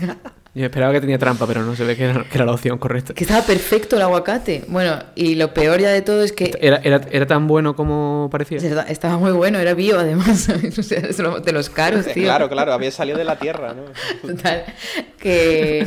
Yo 0.57 0.65
esperaba 0.65 0.91
que 0.93 1.01
tenía 1.01 1.19
trampa, 1.19 1.45
pero 1.45 1.61
no 1.63 1.75
se 1.75 1.83
ve 1.83 1.95
que 1.95 2.05
era, 2.05 2.23
que 2.23 2.35
era 2.35 2.45
la 2.45 2.53
opción 2.53 2.79
correcta. 2.79 3.13
Que 3.13 3.25
estaba 3.25 3.43
perfecto 3.45 3.95
el 3.97 4.01
aguacate. 4.01 4.63
Bueno, 4.69 4.97
y 5.13 5.35
lo 5.35 5.53
peor 5.53 5.79
ya 5.79 5.89
de 5.89 6.01
todo 6.01 6.23
es 6.23 6.31
que 6.31 6.51
Era, 6.59 6.77
era, 6.83 7.01
era 7.11 7.27
tan 7.27 7.45
bueno 7.45 7.75
como 7.75 8.27
parecía. 8.31 8.57
estaba 8.87 9.17
muy 9.17 9.33
bueno, 9.33 9.59
era 9.59 9.75
bio 9.75 9.99
además, 9.99 10.39
¿sabes? 10.39 10.79
O 10.79 10.83
sea, 10.83 11.01
de 11.01 11.51
los 11.51 11.69
caros, 11.69 12.05
tío. 12.07 12.23
Claro, 12.23 12.49
claro, 12.49 12.73
había 12.73 12.89
salido 12.89 13.17
de 13.19 13.25
la 13.25 13.37
tierra, 13.37 13.75
¿no? 13.75 13.83
Total, 14.27 14.63
que 15.19 15.85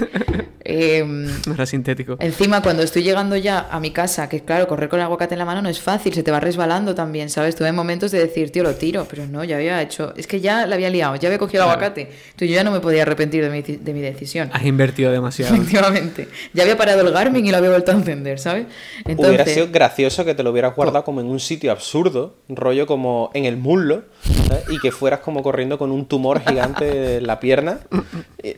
em, 0.65 1.27
No 1.47 1.55
era 1.55 1.67
sintético. 1.67 2.17
encima 2.21 2.62
cuando 2.62 2.83
estoy 2.83 3.03
llegando 3.03 3.37
ya 3.37 3.69
a 3.71 3.81
mi 3.81 3.91
casa, 3.91 4.29
que 4.29 4.41
claro, 4.41 4.67
correr 4.69 4.89
con 4.89 4.99
el 5.01 5.05
aguacate 5.05 5.35
en 5.35 5.39
la 5.39 5.45
mano 5.45 5.62
no 5.62 5.69
es 5.69 5.81
fácil, 5.81 6.12
se 6.15 6.23
te 6.23 6.31
va 6.31 6.41
resbalando 6.41 6.95
también, 6.95 7.31
¿sabes? 7.31 7.57
Tuve 7.57 7.73
momentos 7.73 8.11
de 8.11 8.19
decir, 8.21 8.51
tío, 8.51 8.62
lo 8.62 8.75
tiro, 8.75 9.07
pero 9.09 9.27
no, 9.27 9.43
ya 9.45 9.57
había 9.57 9.81
hecho, 9.83 10.12
es 10.17 10.27
que 10.27 10.41
ya 10.41 10.67
la 10.67 10.75
había 10.77 10.91
liado, 10.91 11.17
ya 11.17 11.29
había 11.29 11.39
cogido 11.39 11.65
el 11.65 11.71
aguacate, 11.71 12.03
entonces 12.03 12.49
yo 12.49 12.55
ya 12.55 12.65
no 12.65 12.71
me 12.71 12.81
podía 12.81 13.03
arrepentir 13.03 13.43
de 13.43 13.51
mi, 13.51 13.62
de 13.62 13.93
mi 13.95 14.01
decisión. 14.01 14.51
Has 14.53 14.65
invertido 14.65 15.11
demasiado. 15.12 15.55
Efectivamente. 15.61 16.29
Ya 16.53 16.62
había 16.65 16.77
parado 16.77 17.01
el 17.07 17.12
Garmin 17.12 17.47
y 17.47 17.51
lo 17.51 17.57
había 17.59 17.71
vuelto 17.71 17.93
a 17.93 17.95
encender, 17.95 18.39
¿sabes? 18.39 18.67
Hubiera 19.05 19.12
Entonces, 19.12 19.55
sido 19.55 19.69
gracioso 19.71 20.25
que 20.25 20.35
te 20.35 20.43
lo 20.43 20.50
hubieras 20.50 20.75
guardado 20.75 21.05
como 21.05 21.21
en 21.21 21.26
un 21.26 21.40
sitio 21.40 21.73
absurdo, 21.73 22.37
rollo 22.49 22.87
como 22.87 23.31
en 23.35 23.45
el 23.45 23.57
muslo, 23.57 24.02
¿sabes? 24.49 24.64
y 24.71 24.79
que 24.79 24.93
fueras 24.93 25.21
como 25.21 25.43
corriendo 25.43 25.79
con 25.79 25.90
un 25.90 26.07
tumor 26.07 26.40
gigante 26.47 27.17
en 27.17 27.26
la 27.26 27.40
pierna. 27.40 27.81
Y- 28.43 28.49
y 28.49 28.57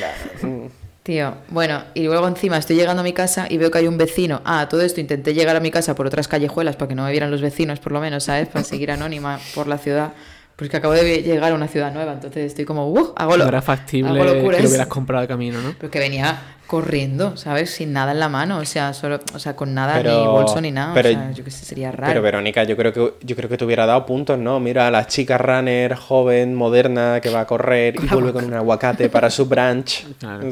la- 0.00 0.48
mm. 0.48 0.68
Tío, 1.02 1.34
bueno, 1.48 1.82
y 1.94 2.02
luego 2.02 2.28
encima 2.28 2.58
estoy 2.58 2.76
llegando 2.76 3.00
a 3.00 3.04
mi 3.04 3.14
casa 3.14 3.46
y 3.48 3.56
veo 3.56 3.70
que 3.70 3.78
hay 3.78 3.86
un 3.86 3.96
vecino. 3.96 4.42
Ah, 4.44 4.68
todo 4.68 4.82
esto 4.82 5.00
intenté 5.00 5.32
llegar 5.32 5.56
a 5.56 5.60
mi 5.60 5.70
casa 5.70 5.94
por 5.94 6.06
otras 6.06 6.28
callejuelas 6.28 6.76
para 6.76 6.88
que 6.88 6.94
no 6.94 7.04
me 7.04 7.10
vieran 7.10 7.30
los 7.30 7.40
vecinos, 7.40 7.80
por 7.80 7.92
lo 7.92 8.00
menos, 8.00 8.24
¿sabes? 8.24 8.48
Para 8.48 8.64
seguir 8.64 8.90
anónima 8.90 9.40
por 9.54 9.66
la 9.66 9.78
ciudad. 9.78 10.12
Porque 10.60 10.76
acabo 10.76 10.92
de 10.92 11.22
llegar 11.22 11.52
a 11.52 11.54
una 11.54 11.68
ciudad 11.68 11.90
nueva, 11.90 12.12
entonces 12.12 12.44
estoy 12.44 12.66
como, 12.66 12.90
¡uh! 12.90 13.14
Hago, 13.16 13.38
lo, 13.38 13.44
no 13.44 13.48
era 13.48 13.62
factible 13.62 14.10
hago 14.20 14.34
locuras. 14.34 14.58
que 14.58 14.62
lo 14.64 14.68
hubieras 14.68 14.88
comprado 14.88 15.22
de 15.22 15.28
camino, 15.28 15.58
¿no? 15.62 15.74
Pero 15.78 15.90
que 15.90 15.98
venía 15.98 16.38
corriendo, 16.66 17.34
¿sabes? 17.38 17.70
Sin 17.70 17.94
nada 17.94 18.12
en 18.12 18.20
la 18.20 18.28
mano, 18.28 18.58
o 18.58 18.64
sea, 18.66 18.92
solo, 18.92 19.20
o 19.34 19.38
sea, 19.38 19.56
con 19.56 19.72
nada, 19.72 19.94
Pero- 19.94 20.20
ni 20.20 20.26
bolso 20.26 20.60
ni 20.60 20.70
nada. 20.70 20.92
pero- 20.92 21.08
o 21.08 21.12
sea, 21.12 21.30
yo 21.32 21.44
qué 21.44 21.50
sé, 21.50 21.64
sería 21.64 21.90
raro. 21.92 22.10
Pero 22.12 22.20
Verónica, 22.20 22.64
yo 22.64 22.76
creo 22.76 22.92
que 22.92 23.14
yo 23.22 23.36
creo 23.36 23.48
que 23.48 23.56
te 23.56 23.64
hubiera 23.64 23.86
dado 23.86 24.04
puntos, 24.04 24.38
¿no? 24.38 24.60
Mira 24.60 24.86
a 24.86 24.90
la 24.90 25.06
chica 25.06 25.38
runner 25.38 25.94
joven, 25.94 26.54
moderna, 26.54 27.20
que 27.22 27.30
va 27.30 27.40
a 27.40 27.46
correr 27.46 27.94
y 27.96 28.06
vuelve 28.06 28.34
con 28.34 28.44
un 28.44 28.52
aguacate 28.52 29.08
para 29.08 29.30
su 29.30 29.46
brunch. 29.46 30.06
Claro. 30.18 30.46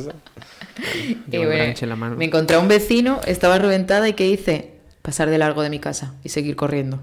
Y 1.30 1.36
bueno, 1.36 1.50
branch 1.50 1.82
en 1.82 1.88
la 1.90 1.96
mano. 1.96 2.16
Me 2.16 2.24
encontré 2.24 2.56
a 2.56 2.60
un 2.60 2.68
vecino, 2.68 3.20
estaba 3.26 3.58
reventada 3.58 4.08
y 4.08 4.14
¿qué 4.14 4.26
hice? 4.26 4.72
Pasar 5.02 5.28
de 5.28 5.36
largo 5.36 5.62
de 5.62 5.68
mi 5.68 5.80
casa 5.80 6.14
y 6.24 6.30
seguir 6.30 6.56
corriendo. 6.56 7.00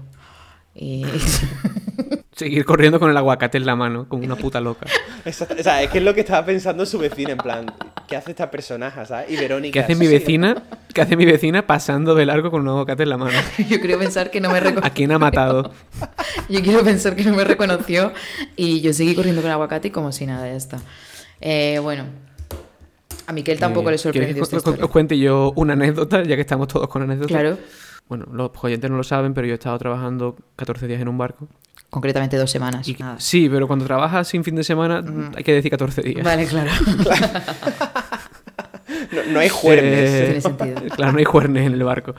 Y 0.78 1.04
Seguir 2.36 2.66
corriendo 2.66 3.00
con 3.00 3.10
el 3.10 3.16
aguacate 3.16 3.56
en 3.56 3.64
la 3.64 3.76
mano, 3.76 4.06
como 4.10 4.22
una 4.22 4.36
puta 4.36 4.60
loca. 4.60 4.86
Exacto. 5.24 5.54
O 5.58 5.62
sea, 5.62 5.82
es 5.82 5.88
que 5.88 5.98
es 5.98 6.04
lo 6.04 6.14
que 6.14 6.20
estaba 6.20 6.44
pensando 6.44 6.84
su 6.84 6.98
vecina, 6.98 7.30
en 7.30 7.38
plan, 7.38 7.64
¿qué 8.06 8.14
hace 8.14 8.32
esta 8.32 8.50
personaje, 8.50 9.06
¿sabes? 9.06 9.30
Y 9.30 9.36
Verónica. 9.36 9.72
¿Qué 9.72 9.80
hace 9.80 9.94
mi 9.94 10.04
sí, 10.04 10.12
vecina? 10.12 10.62
¿Qué 10.92 11.00
hace 11.00 11.16
mi 11.16 11.24
vecina 11.24 11.66
pasando 11.66 12.14
de 12.14 12.26
largo 12.26 12.50
con 12.50 12.60
un 12.60 12.68
aguacate 12.68 13.04
en 13.04 13.08
la 13.08 13.16
mano? 13.16 13.38
yo 13.70 13.80
quiero 13.80 13.98
pensar 13.98 14.30
que 14.30 14.42
no 14.42 14.50
me 14.50 14.58
¿A 14.58 14.60
reconoció. 14.60 14.92
quién 14.94 15.12
ha 15.12 15.18
matado? 15.18 15.72
Yo 16.50 16.60
quiero 16.60 16.84
pensar 16.84 17.16
que 17.16 17.24
no 17.24 17.34
me 17.34 17.42
reconoció 17.42 18.12
y 18.54 18.82
yo 18.82 18.92
seguí 18.92 19.14
corriendo 19.14 19.40
con 19.40 19.48
el 19.48 19.54
aguacate 19.54 19.88
y 19.88 19.90
como 19.90 20.12
si 20.12 20.26
nada, 20.26 20.46
ya 20.46 20.54
está. 20.54 20.78
Eh, 21.40 21.80
bueno, 21.82 22.04
a 23.26 23.32
Miquel 23.32 23.58
tampoco 23.58 23.88
Eh, 23.88 23.92
le 23.92 23.98
sorprendió 23.98 24.34
¿quieres 24.34 24.50
que 24.50 24.56
esta 24.70 24.84
os 24.84 24.90
cuente 24.90 25.18
yo 25.18 25.52
una 25.56 25.72
anécdota, 25.72 26.22
ya 26.22 26.36
que 26.36 26.42
estamos 26.42 26.68
todos 26.68 26.86
con 26.88 27.02
anécdotas? 27.02 27.28
Claro, 27.28 27.58
Bueno, 28.08 28.26
los 28.32 28.50
oyentes 28.62 28.90
no 28.90 28.96
lo 28.96 29.02
saben, 29.04 29.34
pero 29.34 29.46
yo 29.46 29.52
he 29.52 29.54
estado 29.54 29.76
trabajando 29.78 30.36
14 30.56 30.86
días 30.86 31.00
en 31.00 31.08
un 31.08 31.18
barco. 31.18 31.48
Concretamente 31.90 32.36
dos 32.36 32.50
semanas. 32.50 32.86
Y- 32.88 32.94
nada. 32.94 33.18
sí, 33.20 33.48
pero 33.48 33.66
cuando 33.66 33.84
trabajas 33.84 34.28
sin 34.28 34.44
fin 34.44 34.54
de 34.56 34.64
semana 34.64 35.02
hay 35.36 35.42
que 35.44 35.52
decir 35.52 35.70
14 35.70 36.02
días. 36.02 36.24
Vale, 36.24 36.46
claro. 36.48 36.70
No, 39.12 39.32
no 39.32 39.40
hay 39.40 39.48
juernes. 39.48 40.10
Eh, 40.10 40.24
Tiene 40.24 40.40
sentido. 40.40 40.74
Claro, 40.94 41.12
no 41.12 41.18
hay 41.18 41.24
juernes 41.24 41.66
en 41.66 41.72
el 41.74 41.82
barco. 41.84 42.14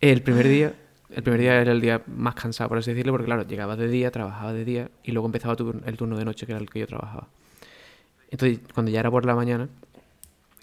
El 0.00 0.22
primer 0.22 0.48
día, 0.48 0.72
el 1.10 1.22
primer 1.22 1.40
día 1.40 1.60
era 1.60 1.72
el 1.72 1.80
día 1.80 2.02
más 2.06 2.34
cansado, 2.34 2.68
por 2.68 2.78
así 2.78 2.90
decirlo, 2.90 3.12
porque 3.12 3.26
claro, 3.26 3.42
llegabas 3.46 3.78
de 3.78 3.88
día, 3.88 4.10
trabajabas 4.10 4.54
de 4.54 4.64
día 4.64 4.90
y 5.04 5.12
luego 5.12 5.26
empezaba 5.26 5.56
tu- 5.56 5.80
el 5.84 5.96
turno 5.96 6.16
de 6.16 6.24
noche, 6.24 6.46
que 6.46 6.52
era 6.52 6.60
el 6.60 6.68
que 6.70 6.80
yo 6.80 6.86
trabajaba. 6.86 7.28
Entonces, 8.30 8.60
cuando 8.74 8.90
ya 8.92 9.00
era 9.00 9.10
por 9.10 9.26
la 9.26 9.34
mañana, 9.34 9.68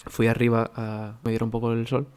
fui 0.07 0.27
arriba 0.27 0.71
a 0.75 1.13
medir 1.23 1.43
un 1.43 1.51
poco 1.51 1.71
el 1.73 1.85
sol 1.87 2.07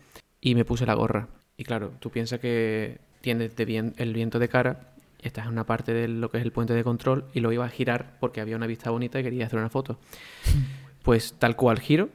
y 0.41 0.55
me 0.55 0.65
puse 0.65 0.87
la 0.87 0.95
gorra. 0.95 1.29
Y 1.61 1.65
claro, 1.65 1.93
tú 2.01 2.09
piensas 2.09 2.41
que 2.41 3.01
tienes 3.21 3.53
el 3.59 4.15
viento 4.15 4.39
de 4.39 4.49
cara, 4.49 4.95
estás 5.21 5.45
en 5.45 5.53
una 5.53 5.67
parte 5.67 5.93
de 5.93 6.09
lo 6.09 6.31
que 6.31 6.39
es 6.39 6.43
el 6.43 6.53
puente 6.53 6.73
de 6.73 6.83
control 6.83 7.27
y 7.35 7.41
lo 7.41 7.53
iba 7.53 7.67
a 7.67 7.69
girar 7.69 8.17
porque 8.19 8.41
había 8.41 8.57
una 8.57 8.67
vista 8.67 8.89
bonita 8.89 9.21
y 9.21 9.23
quería 9.25 9.45
hacer 9.45 9.59
una 9.59 9.69
foto. 9.69 9.99
Pues 11.03 11.35
tal 11.39 11.57
cual 11.57 11.81
giro, 11.81 12.09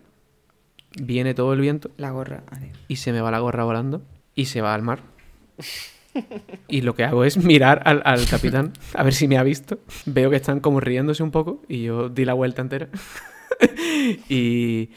viene 1.00 1.36
todo 1.36 1.54
el 1.54 1.62
viento 1.62 1.92
La 1.98 2.10
gorra. 2.10 2.44
adiós. 2.52 2.76
y 2.88 2.96
se 2.96 3.12
me 3.12 3.22
va 3.22 3.30
la 3.30 3.40
gorra 3.40 3.64
volando 3.64 4.02
y 4.34 4.46
se 4.46 4.62
va 4.62 4.74
al 4.74 4.82
mar. 4.82 5.02
Y 6.68 6.82
lo 6.82 6.96
que 6.96 7.04
hago 7.04 7.24
es 7.24 7.38
mirar 7.38 7.82
al, 7.86 8.02
al 8.04 8.26
capitán 8.28 8.74
a 8.96 9.04
ver 9.04 9.14
si 9.14 9.28
me 9.28 9.38
ha 9.38 9.44
visto. 9.44 9.78
Veo 10.08 10.32
que 10.32 10.36
están 10.38 10.60
como 10.60 10.80
riéndose 10.80 11.22
un 11.22 11.30
poco 11.32 11.62
y 11.68 11.84
yo 11.84 12.10
di 12.10 12.26
la 12.26 12.34
vuelta 12.34 12.62
entera. 12.64 12.90
y, 14.30 14.90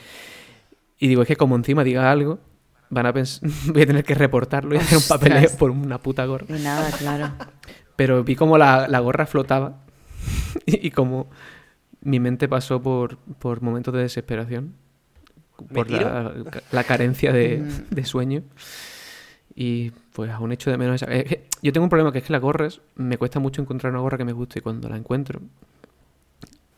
y 0.99 1.09
digo, 1.09 1.21
es 1.23 1.29
que 1.29 1.37
como 1.37 1.55
encima 1.57 1.85
diga 1.85 2.11
algo, 2.11 2.41
van 2.91 3.07
a 3.07 3.13
pens- 3.15 3.41
voy 3.73 3.83
a 3.83 3.87
tener 3.87 4.05
que 4.05 4.15
reportarlo 4.15 4.75
y 4.75 4.79
hacer 4.79 4.99
un 4.99 5.05
papeleo 5.09 5.51
por 5.59 5.71
una 5.71 5.99
puta 5.99 6.25
gorra. 6.25 6.47
Y 6.49 6.61
nada, 6.63 6.91
claro. 6.93 7.33
Pero 7.97 8.23
vi 8.25 8.37
como 8.37 8.59
la, 8.59 8.87
la 8.89 9.01
gorra 9.01 9.27
flotaba 9.27 9.81
y, 10.67 10.87
y 10.89 10.91
como 10.91 11.29
mi 12.01 12.21
mente 12.21 12.49
pasó 12.49 12.81
por, 12.81 13.17
por 13.19 13.61
momentos 13.61 13.93
de 13.95 14.01
desesperación, 14.01 14.75
¿Me 15.59 15.67
por 15.75 15.91
la, 15.91 16.33
la 16.71 16.85
carencia 16.85 17.33
de, 17.33 17.65
de 17.91 18.05
sueño. 18.05 18.43
Y 19.55 19.91
pues 20.13 20.31
aún 20.31 20.53
echo 20.53 20.71
de 20.71 20.77
menos 20.79 21.03
esa... 21.03 21.13
es 21.13 21.25
que 21.25 21.49
yo 21.63 21.73
tengo 21.73 21.83
un 21.85 21.91
problema 21.91 22.13
que 22.13 22.19
es 22.19 22.25
que 22.25 22.33
las 22.33 22.41
gorras, 22.41 22.81
me 22.95 23.19
cuesta 23.19 23.41
mucho 23.41 23.61
encontrar 23.61 23.93
una 23.93 24.01
gorra 24.01 24.17
que 24.17 24.25
me 24.25 24.33
guste 24.33 24.61
y 24.61 24.63
cuando 24.63 24.89
la 24.89 24.97
encuentro 24.97 25.41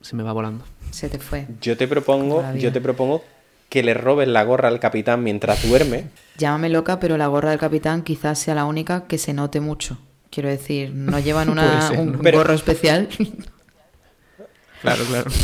se 0.01 0.17
me 0.17 0.23
va 0.23 0.33
volando. 0.33 0.65
Se 0.91 1.11
te 1.11 1.19
fue. 1.19 1.47
Yo 1.61 1.77
te 1.77 1.87
propongo, 1.87 2.43
yo 2.55 2.73
te 2.73 2.81
propongo 2.81 3.23
que 3.71 3.83
le 3.83 3.95
robes 3.95 4.29
la 4.29 4.43
gorra 4.45 4.69
al 4.69 4.81
capitán 4.81 5.23
mientras 5.23 5.67
duerme. 5.67 6.09
Llámame 6.37 6.69
loca, 6.69 7.01
pero 7.01 7.17
la 7.17 7.29
gorra 7.29 7.51
del 7.51 7.59
capitán 7.59 8.03
quizás 8.03 8.39
sea 8.39 8.55
la 8.55 8.67
única 8.67 9.07
que 9.07 9.17
se 9.17 9.33
note 9.33 9.61
mucho. 9.61 9.97
Quiero 10.31 10.49
decir, 10.51 10.93
no 10.95 11.19
llevan 11.19 11.49
una, 11.51 11.89
ser, 11.89 11.99
un 11.99 12.13
¿no? 12.13 12.19
Pero- 12.21 12.39
gorro 12.39 12.53
especial. 12.53 13.09
Claro, 14.83 15.05
claro. 15.05 15.31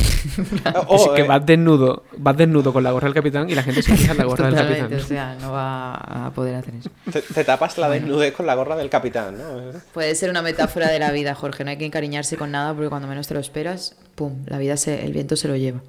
Oh, 0.89 0.97
es 0.97 1.09
que 1.15 1.21
eh, 1.23 1.27
vas 1.27 1.45
desnudo, 1.45 2.05
vas 2.17 2.37
desnudo 2.37 2.73
con 2.73 2.83
la 2.83 2.91
gorra 2.91 3.07
del 3.07 3.15
capitán 3.15 3.49
y 3.51 3.55
la 3.55 3.63
gente 3.63 3.83
se 3.83 3.95
fija 3.97 4.13
en 4.13 4.19
la 4.19 4.25
gorra 4.25 4.47
del 4.51 4.55
capitán. 4.55 4.95
o 4.95 5.01
sea, 5.01 5.37
no 5.41 5.53
va 5.53 5.95
a 6.27 6.31
poder 6.35 6.55
hacer 6.57 6.75
eso. 6.75 6.91
te, 7.13 7.21
te 7.23 7.45
tapas 7.45 7.77
la 7.79 7.89
desnudez 7.91 8.33
con 8.35 8.47
la 8.47 8.55
gorra 8.55 8.77
del 8.77 8.89
capitán, 8.89 9.37
¿no? 9.39 9.79
Puede 9.93 10.15
ser 10.15 10.31
una 10.31 10.41
metáfora 10.43 10.89
de 10.91 10.99
la 10.99 11.13
vida, 11.13 11.35
Jorge. 11.35 11.65
No 11.65 11.71
hay 11.71 11.77
que 11.77 11.85
encariñarse 11.87 12.37
con 12.37 12.51
nada 12.51 12.73
porque 12.73 12.89
cuando 12.89 13.07
menos 13.09 13.29
te 13.29 13.35
lo 13.35 13.41
esperas, 13.41 13.95
pum, 14.15 14.43
la 14.47 14.57
vida 14.59 14.77
se, 14.79 15.05
el 15.05 15.13
viento 15.13 15.37
se 15.37 15.49
lo 15.49 15.57
lleva. 15.57 15.81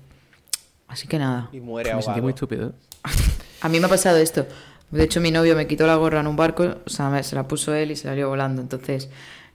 Así 0.98 1.08
que 1.08 1.20
nada. 1.20 1.48
Y 1.52 1.60
muere 1.60 1.94
Me 1.94 2.02
sentí 2.02 2.22
muy 2.22 2.32
estúpido. 2.32 2.74
A 3.62 3.70
mí 3.70 3.80
me 3.80 3.86
ha 3.86 3.90
pasado 3.90 4.18
esto. 4.18 4.48
De 4.90 5.04
hecho, 5.04 5.22
mi 5.22 5.30
novio 5.30 5.56
me 5.56 5.68
quitó 5.68 5.86
la 5.86 5.96
gorra 5.96 6.22
en 6.22 6.28
un 6.28 6.36
barco, 6.36 6.78
o 6.86 6.90
sea, 6.90 7.10
me- 7.12 7.22
se 7.22 7.36
la 7.36 7.48
puso 7.48 7.74
él 7.76 7.92
y 7.92 7.96
se 7.96 8.08
la 8.08 8.14
dio 8.16 8.30
volando. 8.30 8.64
Entonces, 8.64 9.08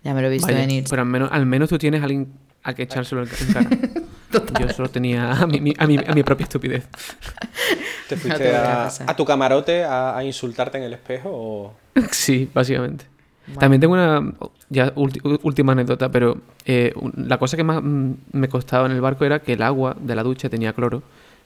ya 0.05 0.15
me 0.15 0.21
lo 0.23 0.29
he 0.29 0.31
visto 0.31 0.47
Vaya, 0.47 0.61
venir. 0.61 0.85
Pero 0.89 1.03
al 1.03 1.09
menos, 1.09 1.31
al 1.33 1.45
menos 1.47 1.69
tú 1.69 1.79
tienes 1.79 2.01
a 2.01 2.05
alguien 2.05 2.29
a 2.63 2.75
que 2.75 2.85
echárselo 2.85 3.23
en 3.25 3.29
cara. 3.53 3.69
Yo 4.61 4.69
solo 4.69 4.89
tenía 4.89 5.33
a 5.33 5.47
mi, 5.49 5.61
mi- 5.61 5.75
a 5.79 5.87
mi, 5.89 5.99
a 5.99 6.13
mi 6.15 6.23
propia 6.23 6.45
estupidez. 6.45 6.87
¿Te 8.09 8.15
No 8.17 8.21
fuiste 8.23 8.39
te 8.45 8.55
a 8.57 8.83
a, 8.83 8.85
pasar. 8.85 9.11
a 9.11 9.17
tu 9.17 9.25
camarote 9.25 9.83
a, 9.85 10.17
a 10.17 10.23
insultarte 10.25 10.79
en 10.79 10.85
el 10.85 10.93
espejo 10.93 11.29
o...? 11.33 11.75
Sí, 12.13 12.49
básicamente. 12.55 13.07
Bueno. 13.47 13.59
También 13.61 13.81
tengo 13.81 13.95
una 13.95 14.33
ya 14.69 14.95
ulti- 14.95 15.41
última 15.43 15.73
anécdota, 15.73 16.09
pero 16.11 16.39
eh, 16.67 16.95
la 17.17 17.39
cosa 17.39 17.57
que 17.57 17.65
más 17.65 17.83
mm, 17.83 18.13
me 18.33 18.49
costaba 18.49 18.87
en 18.87 18.93
el 18.93 19.01
barco 19.01 19.25
era 19.25 19.41
que 19.41 19.55
el 19.55 19.63
agua 19.63 19.97
de 20.01 20.15
la 20.15 20.23
ducha 20.23 20.49
tenía 20.49 20.73
cloro, 20.73 21.03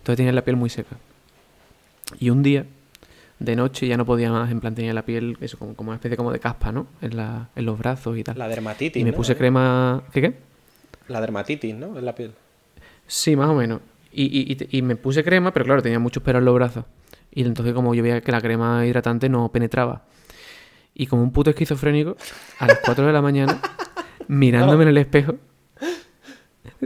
entonces 0.07 0.19
tenía 0.19 0.33
la 0.33 0.45
piel 0.45 0.55
muy 0.55 0.71
seca. 0.71 0.97
Y 2.21 2.31
un 2.31 2.45
día, 2.45 2.65
de 3.41 3.57
noche, 3.57 3.89
ya 3.89 3.97
no 3.97 4.07
podía 4.07 4.31
más, 4.31 4.53
en 4.53 4.61
plan 4.61 4.73
tenía 4.77 4.95
la 4.95 5.03
piel, 5.05 5.37
eso, 5.41 5.59
como, 5.59 5.75
como 5.75 5.89
una 5.91 5.97
especie 5.97 6.17
como 6.17 6.31
de 6.31 6.39
caspa, 6.39 6.71
¿no? 6.71 6.87
En, 7.03 7.17
la, 7.17 7.49
en 7.57 7.67
los 7.67 7.77
brazos 7.77 8.17
y 8.17 8.23
tal. 8.23 8.39
La 8.39 8.47
dermatitis, 8.47 9.01
y 9.01 9.05
me 9.05 9.11
¿no? 9.11 9.17
puse 9.17 9.37
crema... 9.37 10.05
¿Qué 10.13 10.21
qué? 10.21 10.39
La 11.09 11.21
dermatitis, 11.21 11.75
¿no? 11.75 11.99
En 11.99 12.05
la 12.05 12.15
piel. 12.15 12.31
Sí, 13.09 13.35
más 13.35 13.49
o 13.49 13.55
menos. 13.55 13.81
Y, 14.13 14.25
y- 14.53 14.79
y 14.79 14.83
me 14.83 14.95
puse 14.95 15.25
crema, 15.25 15.53
pero 15.53 15.65
claro, 15.65 15.83
tenía 15.83 15.99
muchos 15.99 16.23
pelos 16.23 16.39
en 16.39 16.45
los 16.45 16.55
brazos. 16.55 16.85
Y 17.33 17.43
entonces 17.43 17.75
como 17.75 17.93
yo 17.97 18.03
veía 18.05 18.21
que 18.21 18.31
la 18.31 18.41
crema 18.41 18.87
hidratante 18.87 19.29
no 19.29 19.51
penetraba. 19.51 20.05
Y 20.95 21.09
como 21.09 21.23
un 21.25 21.33
puto 21.33 21.51
esquizofrénico, 21.51 22.17
a 22.61 22.69
las 22.69 22.79
4 22.85 23.05
de 23.07 23.13
la 23.13 23.21
mañana, 23.23 23.61
mirándome 24.29 24.85
en 24.85 24.91
el 24.91 24.99
espejo, 24.99 25.35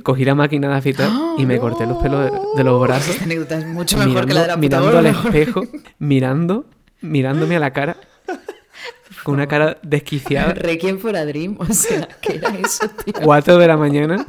cogí 0.02 0.24
la 0.24 0.34
máquina 0.34 0.68
de 0.68 0.74
afeitar 0.76 1.10
y 1.38 1.46
me 1.46 1.58
corté 1.58 1.86
los 1.86 2.02
pelos 2.02 2.24
de, 2.30 2.38
de 2.56 2.64
los 2.64 2.80
brazos. 2.80 3.10
Esta 3.10 3.24
anécdota 3.24 3.58
es 3.58 3.66
mucho 3.66 3.98
mejor 3.98 4.26
que 4.26 4.34
la 4.34 4.42
de 4.42 4.46
la 4.48 4.54
puta 4.56 4.80
mirando 4.80 4.98
al 4.98 5.06
espejo, 5.06 5.62
mirando, 5.98 6.66
mirándome 7.00 7.56
a 7.56 7.60
la 7.60 7.72
cara, 7.72 7.96
con 9.24 9.34
una 9.34 9.46
cara 9.46 9.78
desquiciada. 9.82 10.54
Requiem 10.54 10.98
for 10.98 11.16
a 11.16 11.24
Dream, 11.24 11.56
o 11.58 11.66
sea, 11.66 12.08
¿qué 12.20 12.36
era 12.36 12.50
eso, 12.58 12.88
tío? 13.04 13.14
4 13.22 13.58
de 13.58 13.66
la 13.66 13.76
mañana, 13.76 14.26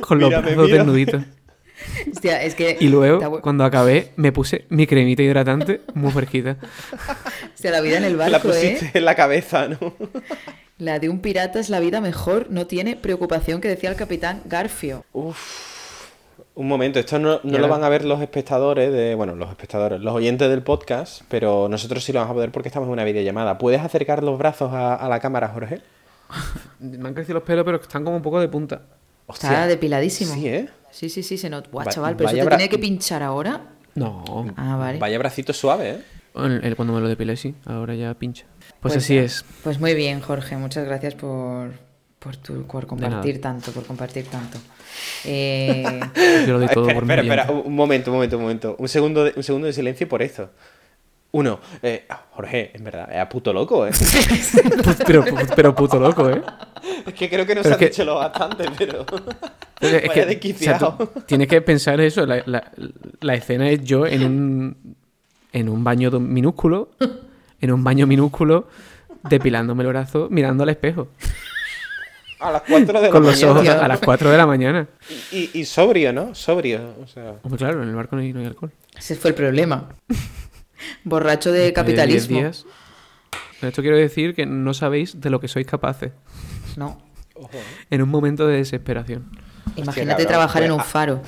con 0.00 0.18
los 0.20 0.28
Mírame, 0.28 0.46
brazos 0.54 0.64
mírame. 0.64 0.78
desnuditos. 0.78 1.22
Hostia, 2.12 2.42
es 2.42 2.54
que... 2.54 2.76
Y 2.80 2.88
luego, 2.88 3.40
cuando 3.40 3.64
acabé, 3.64 4.12
me 4.16 4.32
puse 4.32 4.66
mi 4.70 4.86
cremita 4.86 5.22
hidratante 5.22 5.82
muy 5.94 6.10
fresquita. 6.10 6.56
Hostia, 7.54 7.70
la 7.70 7.80
vida 7.80 7.98
en 7.98 8.04
el 8.04 8.16
la 8.18 8.30
barco, 8.30 8.48
pusiste 8.48 8.86
¿eh? 8.86 8.90
en 8.94 9.04
la 9.04 9.14
cabeza, 9.14 9.68
¿no? 9.68 9.94
La 10.78 10.98
de 10.98 11.08
un 11.08 11.20
pirata 11.20 11.58
es 11.58 11.70
la 11.70 11.80
vida 11.80 12.00
mejor, 12.00 12.48
no 12.50 12.66
tiene 12.66 12.96
preocupación 12.96 13.60
que 13.60 13.68
decía 13.68 13.88
el 13.90 13.96
capitán 13.96 14.42
Garfio. 14.44 15.04
Un 15.12 16.68
momento, 16.68 16.98
esto 16.98 17.18
no, 17.18 17.40
no 17.42 17.58
lo 17.58 17.68
van 17.68 17.82
a 17.84 17.88
ver 17.88 18.04
los 18.04 18.20
espectadores 18.20 18.92
de... 18.92 19.14
Bueno, 19.14 19.34
los 19.34 19.48
espectadores, 19.50 20.00
los 20.00 20.14
oyentes 20.14 20.48
del 20.50 20.62
podcast, 20.62 21.22
pero 21.28 21.68
nosotros 21.68 22.02
sí 22.04 22.12
lo 22.12 22.18
vamos 22.20 22.32
a 22.32 22.34
poder 22.34 22.50
porque 22.52 22.68
estamos 22.68 22.86
en 22.88 22.92
una 22.92 23.04
videollamada. 23.04 23.58
¿Puedes 23.58 23.80
acercar 23.80 24.22
los 24.22 24.38
brazos 24.38 24.72
a, 24.72 24.94
a 24.94 25.08
la 25.08 25.18
cámara, 25.20 25.48
Jorge? 25.48 25.80
Me 26.80 27.08
han 27.08 27.14
crecido 27.14 27.34
los 27.34 27.42
pelos, 27.42 27.64
pero 27.64 27.78
están 27.80 28.04
como 28.04 28.16
un 28.16 28.22
poco 28.22 28.40
de 28.40 28.48
punta. 28.48 28.82
Hostia. 29.26 29.48
Está 29.50 29.66
depiladísimo. 29.66 30.34
Sí, 30.34 30.46
¿eh? 30.48 30.68
Sí, 30.90 31.08
sí, 31.08 31.22
sí, 31.22 31.36
se 31.38 31.50
nota. 31.50 31.68
Buah, 31.70 31.84
Va- 31.86 31.90
chaval, 31.92 32.16
pero 32.16 32.28
eso 32.28 32.36
vaya 32.36 32.44
te 32.44 32.48
bra- 32.54 32.56
tiene 32.58 32.70
que 32.70 32.78
pinchar 32.78 33.22
ahora. 33.22 33.60
No. 33.94 34.24
Ah, 34.56 34.76
vale. 34.76 34.98
Vaya 34.98 35.18
bracito 35.18 35.52
suave, 35.52 35.90
¿eh? 35.90 35.98
El- 36.36 36.64
el- 36.64 36.76
cuando 36.76 36.94
me 36.94 37.00
lo 37.00 37.08
depilé, 37.08 37.36
sí. 37.36 37.54
Ahora 37.64 37.94
ya 37.94 38.12
pincha. 38.14 38.44
Pues, 38.88 38.94
Pues 38.94 39.04
así 39.04 39.18
es. 39.18 39.44
Pues 39.62 39.80
muy 39.80 39.94
bien, 39.94 40.20
Jorge, 40.20 40.56
muchas 40.56 40.84
gracias 40.86 41.14
por, 41.14 41.70
por, 42.18 42.36
tu, 42.36 42.66
por 42.66 42.86
compartir 42.86 43.40
tanto, 43.40 43.72
por 43.72 43.84
compartir 43.84 44.26
tanto. 44.26 44.58
Eh, 45.26 46.00
Yo 46.46 46.54
lo 46.54 46.58
doy 46.60 46.68
todo 46.68 46.88
espera, 46.88 46.94
por 46.94 47.02
espera, 47.04 47.22
espera, 47.22 47.42
oyente. 47.50 47.68
un 47.68 47.74
momento, 47.74 48.10
un 48.10 48.16
momento, 48.16 48.36
un 48.36 48.42
momento. 48.42 48.76
Un 48.78 48.88
segundo 48.88 49.24
de, 49.24 49.32
un 49.36 49.42
segundo 49.42 49.66
de 49.66 49.72
silencio 49.72 50.08
por 50.08 50.22
esto. 50.22 50.50
Uno, 51.32 51.60
eh, 51.82 52.06
ah, 52.08 52.24
Jorge, 52.32 52.70
en 52.72 52.84
verdad, 52.84 53.08
es 53.12 53.18
a 53.18 53.28
puto 53.28 53.52
loco, 53.52 53.86
¿eh? 53.86 53.90
Pero, 55.06 55.24
pero 55.54 55.74
puto 55.74 55.98
loco, 55.98 56.30
¿eh? 56.30 56.40
es 57.06 57.12
que 57.12 57.28
creo 57.28 57.44
que 57.44 57.54
no 57.54 57.62
Pero 57.62 57.62
se 57.62 57.68
ha 57.68 57.72
es 57.72 57.78
que- 57.78 57.86
dicho 57.88 58.04
lo 58.04 58.14
bastante, 58.14 58.64
pero... 58.78 59.04
Es 59.80 59.90
que- 60.00 60.08
Vaya 60.08 60.54
o 60.54 60.58
sea, 60.58 60.78
tú 60.78 61.10
tienes 61.26 61.48
que 61.48 61.60
pensar 61.60 62.00
eso. 62.00 62.24
La, 62.24 62.42
la- 62.46 62.70
la 63.20 63.34
escena 63.34 63.68
es 63.68 63.84
yo 63.84 64.06
en 64.06 64.24
un, 64.24 64.96
en 65.52 65.68
un 65.68 65.84
baño 65.84 66.10
minúsculo, 66.18 66.88
en 67.66 67.72
un 67.72 67.84
baño 67.84 68.06
minúsculo, 68.06 68.68
depilándome 69.28 69.82
el 69.82 69.88
brazo, 69.90 70.28
mirando 70.30 70.62
al 70.62 70.70
espejo, 70.70 71.08
A 72.40 72.50
las 72.52 72.62
4 72.68 73.00
de 73.00 73.06
la 73.06 73.10
con 73.10 73.22
los 73.24 73.34
mañana. 73.42 73.52
ojos 73.60 73.68
a 73.68 73.88
las 73.88 74.00
4 74.00 74.30
de 74.30 74.36
la 74.36 74.46
mañana. 74.46 74.88
Y, 75.30 75.36
y- 75.36 75.50
y 75.60 75.64
sobrio, 75.64 76.12
¿no? 76.12 76.34
Sobrio, 76.34 76.94
o 77.02 77.06
sea... 77.06 77.34
Hombre, 77.42 77.58
claro, 77.58 77.82
en 77.82 77.88
el 77.88 77.94
barco 77.94 78.16
no 78.16 78.22
hay, 78.22 78.32
no 78.32 78.40
hay 78.40 78.46
alcohol. 78.46 78.70
ese 78.96 79.16
fue 79.16 79.30
el 79.30 79.34
problema. 79.34 79.88
Borracho 81.04 81.50
de 81.52 81.72
Después 81.72 81.86
de 81.86 81.92
10 82.06 82.26
capitalismo. 82.28 82.52
esto 83.62 83.82
quiero 83.82 83.96
decir 83.96 84.34
que 84.34 84.44
no 84.46 84.74
sabéis 84.74 85.20
de 85.20 85.30
lo 85.30 85.40
que 85.40 85.48
sois 85.48 85.66
capaces 85.66 86.12
No. 86.76 87.00
Ojo, 87.34 87.50
¿eh? 87.54 87.62
en 87.90 88.02
un 88.02 88.08
momento 88.10 88.46
de 88.46 88.58
desesperación. 88.58 89.24
Imagínate 89.76 90.22
cabrón, 90.24 90.26
trabajar 90.28 90.62
en 90.62 90.68
pues, 90.68 90.76
un 90.76 90.80
ah. 90.80 90.84
faro. 90.84 91.22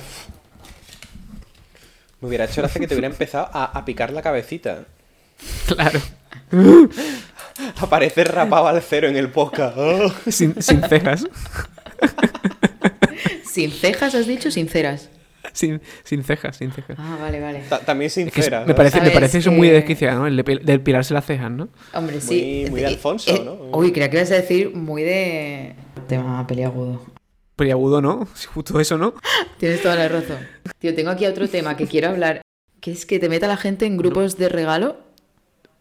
Me 2.21 2.27
hubiera 2.27 2.45
hecho 2.45 2.61
gracia 2.61 2.79
que 2.81 2.87
te 2.87 2.93
hubiera 2.95 3.07
empezado 3.07 3.49
a, 3.53 3.65
a 3.65 3.85
picar 3.85 4.11
la 4.11 4.21
cabecita. 4.21 4.85
Claro, 5.67 5.99
Aparecer 7.79 8.31
rapado 8.31 8.67
al 8.67 8.81
cero 8.81 9.07
en 9.07 9.15
el 9.17 9.29
podcast. 9.31 9.77
Oh. 9.77 10.13
sin, 10.31 10.61
sin 10.61 10.81
cejas. 10.83 11.25
Sin 13.43 13.71
cejas, 13.71 14.15
has 14.15 14.27
dicho, 14.27 14.51
sinceras. 14.51 15.09
Sin, 15.53 15.81
sin 16.03 16.23
cejas, 16.23 16.55
sin 16.57 16.71
cejas. 16.71 16.95
Ah, 16.99 17.17
vale, 17.19 17.41
vale. 17.41 17.63
Ta- 17.67 17.79
También 17.79 18.07
Es 18.07 18.13
que 18.13 18.29
sincera. 18.31 18.63
me 18.65 18.73
parece, 18.73 18.97
me 18.97 19.01
¿Sabes 19.07 19.13
parece 19.13 19.37
eso 19.39 19.49
que- 19.49 19.55
muy 19.57 19.67
desquiciado, 19.69 20.19
¿no? 20.19 20.27
El 20.27 20.37
de, 20.37 20.59
del 20.63 20.81
pilarse 20.81 21.13
las 21.13 21.25
cejas, 21.25 21.51
¿no? 21.51 21.67
Hombre, 21.93 22.21
sí. 22.21 22.61
Muy- 22.63 22.69
muy 22.71 22.79
de 22.81 22.85
Eh, 22.85 22.89
Alfonso, 22.89 23.35
eh, 23.35 23.41
¿no? 23.43 23.53
Uy, 23.77 23.91
creía 23.91 24.09
que 24.09 24.17
ibas 24.17 24.31
a 24.31 24.35
decir 24.35 24.73
muy 24.75 25.03
de. 25.03 25.75
tema 26.07 26.45
peliagudo. 26.47 27.01
Peliagudo, 27.55 28.01
¿no? 28.01 28.27
Justo 28.53 28.79
eso, 28.79 28.97
¿no? 28.97 29.15
Tienes 29.57 29.81
toda 29.81 29.95
la 29.95 30.07
razón. 30.07 30.37
Tío, 30.77 30.95
tengo 30.95 31.09
aquí 31.09 31.25
otro 31.25 31.47
tema 31.49 31.75
que 31.75 31.87
quiero 31.87 32.09
hablar, 32.09 32.41
que 32.79 32.91
es 32.91 33.05
que 33.05 33.19
te 33.19 33.27
meta 33.27 33.47
la 33.47 33.57
gente 33.57 33.85
en 33.85 33.97
grupos 33.97 34.37
de 34.37 34.47
regalo 34.47 34.97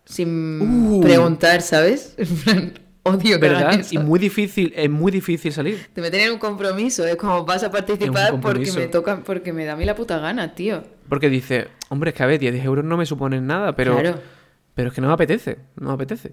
sin 0.09 0.61
Uh. 0.61 1.01
preguntar, 1.01 1.63
¿sabes? 1.63 2.15
En 2.19 2.27
plan, 2.37 2.73
Odio 3.05 3.39
¿Verdad? 3.39 3.81
eso. 3.81 3.95
Y 3.95 3.99
muy 3.99 4.19
difícil, 4.19 4.73
es 4.77 4.91
muy 4.91 5.11
difícil 5.11 5.51
salir. 5.53 5.87
Te 5.95 6.01
meten 6.03 6.21
en 6.21 6.33
un 6.33 6.39
compromiso, 6.39 7.07
es 7.07 7.17
como 7.17 7.45
vas 7.47 7.63
a 7.65 7.71
participar 7.71 8.39
porque 8.41 8.71
me 8.73 8.87
toca, 8.87 9.23
porque 9.25 9.53
me 9.53 9.65
da 9.65 9.73
a 9.73 9.77
mí 9.77 9.85
la 9.87 9.95
puta 9.95 10.19
gana, 10.19 10.55
tío. 10.55 10.83
Porque 11.09 11.31
dice, 11.31 11.69
hombre, 11.89 12.11
es 12.11 12.17
que 12.17 12.23
a 12.23 12.27
ver, 12.27 12.39
10 12.39 12.63
euros 12.65 12.85
no 12.85 12.97
me 12.99 13.07
suponen 13.07 13.47
nada, 13.47 13.75
pero, 13.75 13.99
Claro. 13.99 14.21
pero 14.75 14.89
es 14.89 14.95
que 14.95 15.01
no 15.01 15.07
me 15.07 15.15
apetece, 15.15 15.57
no 15.77 15.89
me 15.89 15.95
apetece. 15.95 16.33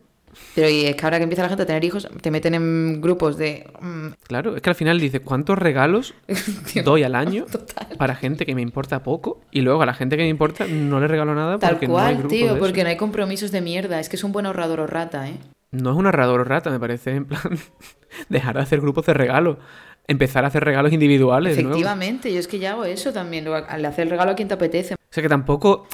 Pero 0.54 0.70
y 0.70 0.86
es 0.86 0.96
que 0.96 1.06
ahora 1.06 1.18
que 1.18 1.24
empieza 1.24 1.44
la 1.44 1.50
gente 1.50 1.64
a 1.64 1.66
tener 1.66 1.84
hijos, 1.84 2.08
te 2.22 2.32
meten 2.32 2.54
en 2.56 3.02
grupos 3.02 3.38
de... 3.38 3.68
mm, 3.82 4.08
Claro, 4.28 4.56
es 4.56 4.62
que 4.62 4.70
al 4.70 4.76
final 4.76 5.00
dice, 5.00 5.20
¿cuántos 5.20 5.58
regalos 5.58 6.14
doy 6.84 7.04
al 7.04 7.16
año 7.16 7.46
Total. 7.52 7.88
para 7.98 8.16
gente 8.16 8.46
que 8.46 8.56
me 8.56 8.62
importa 8.62 9.04
poco? 9.04 9.42
Y 9.52 9.62
luego 9.62 9.82
a 9.82 9.86
la 9.86 9.94
gente 9.94 10.18
que 10.18 10.24
me 10.24 10.30
importa 10.30 10.66
no 10.68 11.00
le 11.00 11.08
regalo 11.08 11.36
nada 11.36 11.58
Tal 11.60 11.72
porque 11.72 11.88
no 11.88 11.98
hay 11.98 12.16
cual, 12.16 12.28
tío, 12.28 12.54
de 12.54 12.60
porque 12.60 12.80
eso. 12.82 12.84
no 12.86 12.90
hay 12.90 12.98
compromisos 12.98 13.52
de 13.52 13.62
mierda. 13.62 14.00
Es 14.00 14.10
que 14.10 14.16
es 14.16 14.24
un 14.24 14.32
buen 14.32 14.46
ahorrador 14.46 14.80
o 14.80 14.88
rata, 14.88 15.28
¿eh? 15.30 15.38
No 15.72 15.92
es 15.92 15.98
un 15.98 16.06
ahorrador 16.06 16.48
rata, 16.48 16.70
me 16.70 16.80
parece, 16.80 17.12
en 17.16 17.26
plan, 17.26 17.42
dejar 18.30 18.56
de 18.56 18.62
hacer 18.62 18.80
grupos 18.82 19.06
de 19.06 19.14
regalo. 19.14 19.60
Empezar 20.08 20.46
a 20.46 20.48
hacer 20.50 20.64
regalos 20.64 20.94
individuales, 20.94 21.58
¿no? 21.58 21.64
O 21.64 21.72
Efectivamente, 21.72 22.32
yo 22.32 22.40
es 22.40 22.48
que 22.48 22.60
ya 22.60 22.72
hago 22.74 22.86
eso 22.86 23.12
también. 23.12 23.48
Al 23.48 23.84
hacer 23.86 24.04
el 24.04 24.12
regalo 24.12 24.32
a 24.32 24.36
quien 24.36 24.48
te 24.48 24.54
apetece. 24.54 24.96
sea 25.10 25.24
que 25.24 25.30
tampoco... 25.30 25.88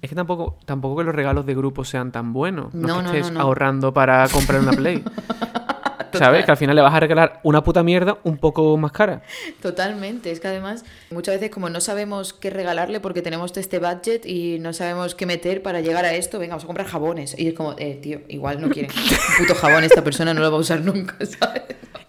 Es 0.00 0.08
que 0.08 0.14
tampoco, 0.14 0.58
tampoco 0.64 0.98
que 0.98 1.04
los 1.04 1.14
regalos 1.14 1.44
de 1.44 1.54
grupo 1.54 1.84
sean 1.84 2.12
tan 2.12 2.32
buenos. 2.32 2.72
No, 2.74 2.86
No, 2.86 2.94
es 2.94 2.96
que 2.98 3.02
no, 3.02 3.14
estés 3.14 3.32
no, 3.32 3.40
ahorrando 3.40 3.92
para 3.92 4.28
comprar 4.28 4.60
una 4.60 4.72
Play. 4.72 5.02
¿Sabes? 6.12 6.44
Que 6.44 6.50
al 6.50 6.56
final 6.56 6.74
le 6.74 6.82
vas 6.82 6.94
a 6.94 7.00
regalar 7.00 7.40
una 7.42 7.62
puta 7.62 7.82
mierda 7.82 8.18
un 8.24 8.38
poco 8.38 8.76
más 8.76 8.92
cara. 8.92 9.22
Totalmente. 9.60 10.30
Es 10.30 10.40
que 10.40 10.48
además, 10.48 10.84
muchas 11.10 11.34
veces 11.34 11.50
como 11.50 11.68
no 11.68 11.80
sabemos 11.80 12.32
qué 12.32 12.50
regalarle 12.50 13.00
porque 13.00 13.22
tenemos 13.22 13.56
este 13.56 13.78
budget 13.78 14.24
y 14.24 14.58
no 14.58 14.72
sabemos 14.72 15.14
qué 15.14 15.26
meter 15.26 15.62
para 15.62 15.80
llegar 15.80 16.04
a 16.04 16.14
esto, 16.14 16.38
venga, 16.38 16.52
vamos 16.52 16.64
a 16.64 16.66
comprar 16.66 16.86
jabones. 16.86 17.38
Y 17.38 17.48
es 17.48 17.54
como, 17.54 17.74
eh, 17.78 17.98
tío, 18.02 18.20
igual 18.28 18.60
no 18.60 18.68
quiere 18.70 18.88
un 19.38 19.46
puto 19.46 19.54
jabón 19.54 19.84
esta 19.84 20.02
persona, 20.02 20.34
no 20.34 20.40
lo 20.40 20.50
va 20.50 20.56
a 20.56 20.60
usar 20.60 20.80
nunca, 20.80 21.14
¿sabes? 21.26 21.62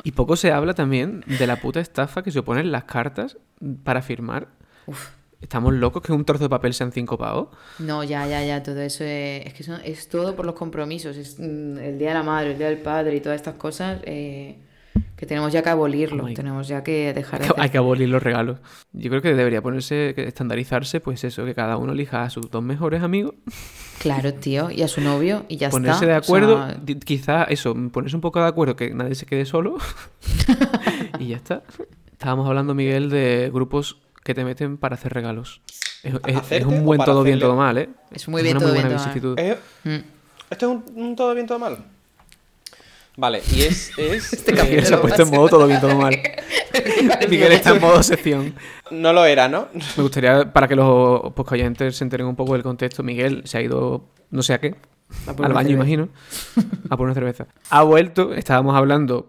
Y 0.03 0.11
poco 0.13 0.35
se 0.35 0.51
habla 0.51 0.73
también 0.73 1.23
de 1.27 1.45
la 1.45 1.57
puta 1.57 1.79
estafa 1.79 2.23
que 2.23 2.31
suponen 2.31 2.71
las 2.71 2.85
cartas 2.85 3.37
para 3.83 4.01
firmar. 4.01 4.47
Uf. 4.85 5.18
¿Estamos 5.41 5.73
locos 5.73 6.01
que 6.01 6.11
un 6.11 6.25
trozo 6.25 6.43
de 6.45 6.49
papel 6.49 6.73
sean 6.73 6.91
cinco 6.91 7.17
pavos? 7.17 7.47
No, 7.79 8.03
ya, 8.03 8.27
ya, 8.27 8.43
ya, 8.43 8.61
todo 8.61 8.81
eso 8.81 9.03
es, 9.05 9.45
es 9.47 9.53
que 9.53 9.63
son- 9.63 9.79
es 9.85 10.09
todo 10.09 10.35
por 10.35 10.45
los 10.45 10.55
compromisos, 10.55 11.15
es 11.15 11.39
mm, 11.39 11.77
el 11.77 11.97
Día 11.97 12.09
de 12.09 12.13
la 12.15 12.23
Madre, 12.23 12.51
el 12.51 12.57
Día 12.57 12.67
del 12.67 12.79
Padre 12.79 13.15
y 13.15 13.21
todas 13.21 13.37
estas 13.37 13.55
cosas 13.55 14.01
eh, 14.03 14.57
que 15.15 15.25
tenemos 15.25 15.53
ya 15.53 15.61
que 15.61 15.69
abolirlo, 15.69 16.25
Oh 16.25 16.33
tenemos 16.33 16.67
ya 16.67 16.83
que 16.83 17.13
dejar 17.13 17.39
de 17.39 17.45
Hay 17.45 17.51
que-. 17.53 17.61
Hay 17.61 17.69
que 17.69 17.77
abolir 17.77 18.09
los 18.09 18.21
regalos. 18.21 18.59
Yo 18.91 19.09
creo 19.09 19.21
que 19.21 19.33
debería 19.33 19.61
ponerse, 19.61 20.13
que 20.13 20.27
estandarizarse, 20.27 20.99
pues 20.99 21.23
eso, 21.23 21.45
que 21.45 21.55
cada 21.55 21.77
uno 21.77 21.93
elija 21.93 22.23
a 22.23 22.29
sus 22.29 22.49
dos 22.51 22.61
mejores 22.63 23.01
amigos, 23.01 23.35
Claro, 23.99 24.33
tío, 24.33 24.71
y 24.71 24.81
a 24.81 24.87
su 24.89 24.99
novio 25.01 25.45
y 25.49 25.55
ya 25.57 25.69
ponerse 25.69 26.05
está. 26.05 26.05
de 26.07 26.13
o 26.13 26.17
acuerdo, 26.17 26.65
sea, 26.67 26.77
di- 26.83 26.99
quizá 26.99 27.43
eso, 27.45 27.73
ponerse 27.91 28.15
un 28.17 28.21
poco 28.21 28.39
de 28.41 28.47
acuerdo, 28.47 28.75
que 28.75 28.93
nadie 28.93 29.15
se 29.15 29.25
quede 29.25 29.45
solo, 29.45 29.77
y 31.19 31.27
ya 31.27 31.37
está. 31.37 31.63
Estábamos 32.11 32.47
hablando, 32.47 32.73
Miguel, 32.73 33.09
de 33.09 33.49
grupos 33.53 34.01
que 34.29 34.35
te 34.35 34.45
meten 34.45 34.77
para 34.77 34.93
hacer 34.93 35.11
regalos. 35.11 35.59
Es, 36.03 36.13
es- 36.13 36.19
es 36.27 36.35
¿Hacerte 36.37 36.65
un 36.67 36.85
buen 36.85 37.03
todo 37.03 37.23
bien, 37.23 37.39
todo 37.39 37.55
mal, 37.55 37.79
¿eh? 37.79 37.89
Es 38.11 38.27
muy 38.27 38.43
bien, 38.43 38.57
una 38.57 38.65
todo 38.67 38.73
muy 38.75 38.83
bien, 38.83 38.95
todo 38.95 39.35
mal. 39.35 39.39
¿Es- 39.43 39.57
mm. 39.83 40.05
¿Esto 40.51 40.71
es 40.71 40.91
un, 40.95 41.01
un 41.03 41.15
todo 41.15 41.33
bien, 41.33 41.47
todo 41.47 41.57
mal? 41.57 41.77
Vale, 43.17 43.41
y 43.51 43.63
es... 43.63 43.91
es 43.97 44.33
Este 44.33 44.51
eh, 44.51 44.55
capítulo 44.55 44.65
Miguel 44.69 44.85
se 44.85 44.93
ha 44.93 45.01
puesto 45.01 45.23
en 45.23 45.29
modo 45.31 45.49
todo 45.49 45.65
bien, 45.67 45.81
todo 45.81 45.95
mal. 45.97 46.15
Miguel 47.29 47.51
está 47.53 47.71
en 47.71 47.81
modo 47.81 48.03
sección. 48.03 48.53
no 48.91 49.11
lo 49.13 49.25
era, 49.25 49.49
¿no? 49.49 49.67
Me 49.97 50.03
gustaría, 50.03 50.53
para 50.53 50.67
que 50.67 50.75
los 50.75 51.21
oyentes 51.51 51.97
se 51.97 52.03
enteren 52.03 52.27
un 52.27 52.35
poco 52.35 52.53
del 52.53 52.61
contexto, 52.61 53.01
Miguel 53.01 53.41
se 53.45 53.57
ha 53.57 53.61
ido, 53.61 54.05
no 54.29 54.43
sé 54.43 54.53
a 54.53 54.59
qué, 54.59 54.75
al 55.25 55.35
una 55.39 55.47
baño, 55.49 55.69
cerveza. 55.69 55.73
imagino, 55.73 56.09
a 56.89 56.95
por 56.97 57.05
una 57.07 57.15
cerveza. 57.15 57.47
Ha 57.71 57.81
vuelto, 57.81 58.33
estábamos 58.35 58.75
hablando, 58.75 59.27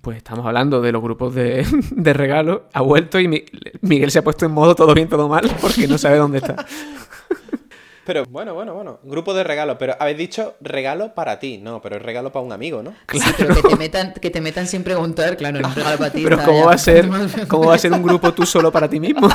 pues 0.00 0.18
estamos 0.18 0.46
hablando 0.46 0.80
de 0.80 0.92
los 0.92 1.02
grupos 1.02 1.34
de, 1.34 1.66
de 1.90 2.12
regalos, 2.12 2.62
ha 2.72 2.80
vuelto 2.82 3.18
y 3.20 3.28
Mi- 3.28 3.44
Miguel 3.82 4.10
se 4.10 4.18
ha 4.18 4.24
puesto 4.24 4.46
en 4.46 4.52
modo 4.52 4.74
todo 4.74 4.94
bien, 4.94 5.08
todo 5.08 5.28
mal, 5.28 5.50
porque 5.60 5.86
no 5.88 5.98
sabe 5.98 6.18
dónde 6.18 6.38
está. 6.38 6.56
Pero 8.04 8.24
bueno, 8.30 8.54
bueno, 8.54 8.72
bueno. 8.72 9.00
Grupo 9.02 9.34
de 9.34 9.42
regalo, 9.42 9.78
pero 9.78 9.96
habéis 9.98 10.16
dicho 10.16 10.54
regalo 10.60 11.12
para 11.12 11.40
ti. 11.40 11.58
No, 11.58 11.82
pero 11.82 11.96
es 11.96 12.02
regalo 12.02 12.30
para 12.30 12.44
un 12.44 12.52
amigo, 12.52 12.80
¿no? 12.80 12.94
Sí, 13.12 13.18
pero 13.36 13.52
que 13.52 13.62
te, 13.62 13.74
metan, 13.74 14.12
que 14.12 14.30
te 14.30 14.40
metan 14.40 14.68
sin 14.68 14.84
preguntar, 14.84 15.36
claro, 15.36 15.60
no 15.60 15.74
regalo 15.74 15.98
para 15.98 16.12
ti. 16.12 16.22
Pero 16.22 16.38
¿cómo 16.44 16.60
ya. 16.60 16.66
va 16.66 16.72
a 16.74 16.78
ser, 16.78 17.08
cómo 17.48 17.66
va 17.66 17.74
a 17.74 17.78
ser 17.78 17.92
un 17.92 18.04
grupo 18.04 18.32
tú 18.32 18.46
solo 18.46 18.70
para 18.70 18.88
ti 18.88 19.00
mismo? 19.00 19.28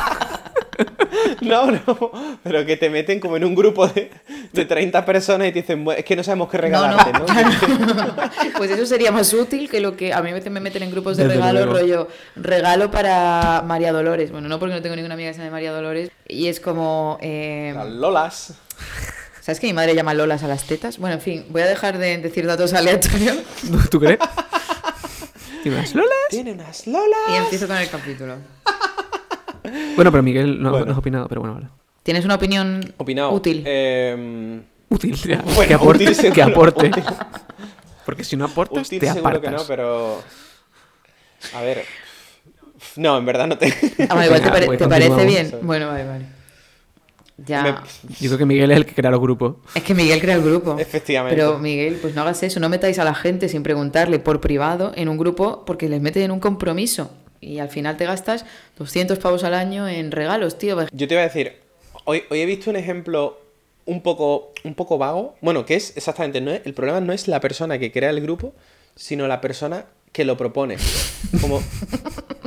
No, 1.41 1.71
no. 1.71 2.39
Pero 2.43 2.65
que 2.65 2.77
te 2.77 2.89
meten 2.89 3.19
como 3.19 3.37
en 3.37 3.43
un 3.45 3.55
grupo 3.55 3.87
de, 3.87 4.11
de 4.53 4.65
30 4.65 5.05
personas 5.05 5.47
y 5.47 5.51
te 5.51 5.61
dicen, 5.61 5.83
"Bueno, 5.83 5.99
es 5.99 6.05
que 6.05 6.15
no 6.15 6.23
sabemos 6.23 6.49
qué 6.49 6.57
regalarte, 6.57 7.11
no, 7.13 7.19
¿no? 7.19 8.15
Pues 8.57 8.71
eso 8.71 8.85
sería 8.85 9.11
más 9.11 9.33
útil 9.33 9.69
que 9.69 9.79
lo 9.79 9.95
que 9.97 10.13
a 10.13 10.21
mí 10.21 10.31
me 10.31 10.41
me 10.49 10.59
meten 10.59 10.83
en 10.83 10.91
grupos 10.91 11.17
de 11.17 11.23
Desde 11.23 11.35
regalo, 11.35 11.65
luego. 11.65 11.73
rollo 11.79 12.07
regalo 12.35 12.91
para 12.91 13.63
María 13.65 13.91
Dolores. 13.91 14.31
Bueno, 14.31 14.47
no 14.47 14.59
porque 14.59 14.75
no 14.75 14.81
tengo 14.81 14.95
ninguna 14.95 15.15
amiga 15.15 15.29
que 15.29 15.33
se 15.35 15.39
llame 15.39 15.51
María 15.51 15.71
Dolores. 15.71 16.11
Y 16.27 16.47
es 16.47 16.59
como. 16.59 17.17
eh, 17.21 17.73
Las 17.75 17.87
Lolas. 17.87 18.53
¿Sabes 19.41 19.59
que 19.59 19.67
mi 19.67 19.73
madre 19.73 19.95
llama 19.95 20.13
Lolas 20.13 20.43
a 20.43 20.47
las 20.47 20.65
tetas? 20.65 20.99
Bueno, 20.99 21.15
en 21.15 21.21
fin, 21.21 21.45
voy 21.49 21.63
a 21.63 21.67
dejar 21.67 21.97
de 21.97 22.17
decir 22.19 22.45
datos 22.45 22.73
aleatorios 22.73 23.37
¿Tú 23.89 23.99
crees? 23.99 24.19
¿Y 25.63 25.69
unas 25.69 25.93
lolas? 25.95 26.09
Tiene 26.29 26.51
unas 26.53 26.87
Lolas. 26.87 27.19
y 27.31 27.35
empiezo 27.37 27.67
con 27.67 27.77
el 27.77 27.89
capítulo. 27.89 28.35
Bueno, 29.95 30.11
pero 30.11 30.23
Miguel 30.23 30.61
no, 30.61 30.71
Bueno. 30.71 30.85
no 30.87 30.91
has 30.93 30.97
opinado, 30.97 31.27
pero 31.27 31.41
bueno, 31.41 31.55
vale. 31.55 31.67
¿Tienes 32.03 32.25
una 32.25 32.35
opinión 32.35 32.93
Opinado. 32.97 33.31
útil? 33.31 33.63
Eh, 33.65 34.61
Útil, 34.89 35.15
ya. 35.15 35.41
Bueno, 35.55 35.67
que 35.67 35.73
aporte, 35.73 36.03
útil 36.03 36.15
seguro, 36.15 36.33
que 36.35 36.41
aporte. 36.41 36.87
útil. 36.89 37.03
Porque 38.05 38.23
si 38.23 38.35
no 38.35 38.45
aportas, 38.45 38.87
útil 38.87 38.99
te 38.99 39.05
seguro 39.07 39.27
apartas. 39.29 39.51
que 39.51 39.57
no, 39.57 39.63
pero... 39.67 40.21
A 41.55 41.61
ver... 41.61 41.83
No, 42.95 43.17
en 43.17 43.25
verdad 43.25 43.47
no 43.47 43.57
te... 43.57 43.67
Ah, 44.09 44.15
vale, 44.15 44.25
igual 44.25 44.41
te, 44.41 44.49
pare- 44.49 44.65
pues 44.65 44.79
¿te 44.79 44.87
parece 44.87 45.25
bien. 45.25 45.51
Bueno, 45.61 45.87
vale, 45.87 46.03
vale. 46.07 46.25
Ya. 47.37 47.63
Me- 47.63 47.75
Yo 48.19 48.29
creo 48.29 48.37
que 48.39 48.45
Miguel 48.45 48.71
es 48.71 48.77
el 48.77 48.85
que 48.85 48.93
crea 48.95 49.11
los 49.11 49.21
grupos. 49.21 49.55
Es 49.75 49.83
que 49.83 49.93
Miguel 49.93 50.19
crea 50.19 50.35
el 50.35 50.41
grupo. 50.43 50.77
Efectivamente. 50.79 51.35
Pero 51.35 51.59
Miguel, 51.59 51.99
pues 52.01 52.15
no 52.15 52.21
hagas 52.21 52.41
eso, 52.43 52.59
no 52.59 52.69
metáis 52.69 52.97
a 52.99 53.03
la 53.03 53.13
gente 53.15 53.49
sin 53.49 53.61
preguntarle 53.63 54.17
por 54.19 54.41
privado 54.41 54.91
en 54.95 55.09
un 55.09 55.17
grupo 55.17 55.63
porque 55.65 55.87
les 55.89 56.01
meten 56.01 56.23
en 56.23 56.31
un 56.31 56.39
compromiso. 56.39 57.11
Y 57.39 57.57
al 57.59 57.69
final 57.69 57.97
te 57.97 58.05
gastas 58.05 58.45
200 58.81 59.19
pavos 59.19 59.43
al 59.43 59.53
año 59.53 59.87
en 59.87 60.11
regalos, 60.11 60.57
tío. 60.57 60.77
Yo 60.91 61.07
te 61.07 61.13
iba 61.13 61.21
a 61.21 61.25
decir, 61.27 61.53
hoy, 62.05 62.23
hoy 62.29 62.41
he 62.41 62.45
visto 62.45 62.69
un 62.69 62.75
ejemplo 62.75 63.39
un 63.85 64.01
poco, 64.01 64.51
un 64.63 64.73
poco 64.75 64.97
vago. 64.97 65.35
Bueno, 65.41 65.65
que 65.65 65.75
es 65.75 65.95
exactamente, 65.97 66.41
no 66.41 66.51
es- 66.51 66.61
el 66.65 66.73
problema 66.73 66.99
no 66.99 67.13
es 67.13 67.27
la 67.27 67.39
persona 67.39 67.77
que 67.79 67.91
crea 67.91 68.09
el 68.09 68.21
grupo, 68.21 68.53
sino 68.95 69.27
la 69.27 69.39
persona 69.41 69.85
que 70.11 70.25
lo 70.25 70.35
propone. 70.37 70.77
Como, 71.41 71.61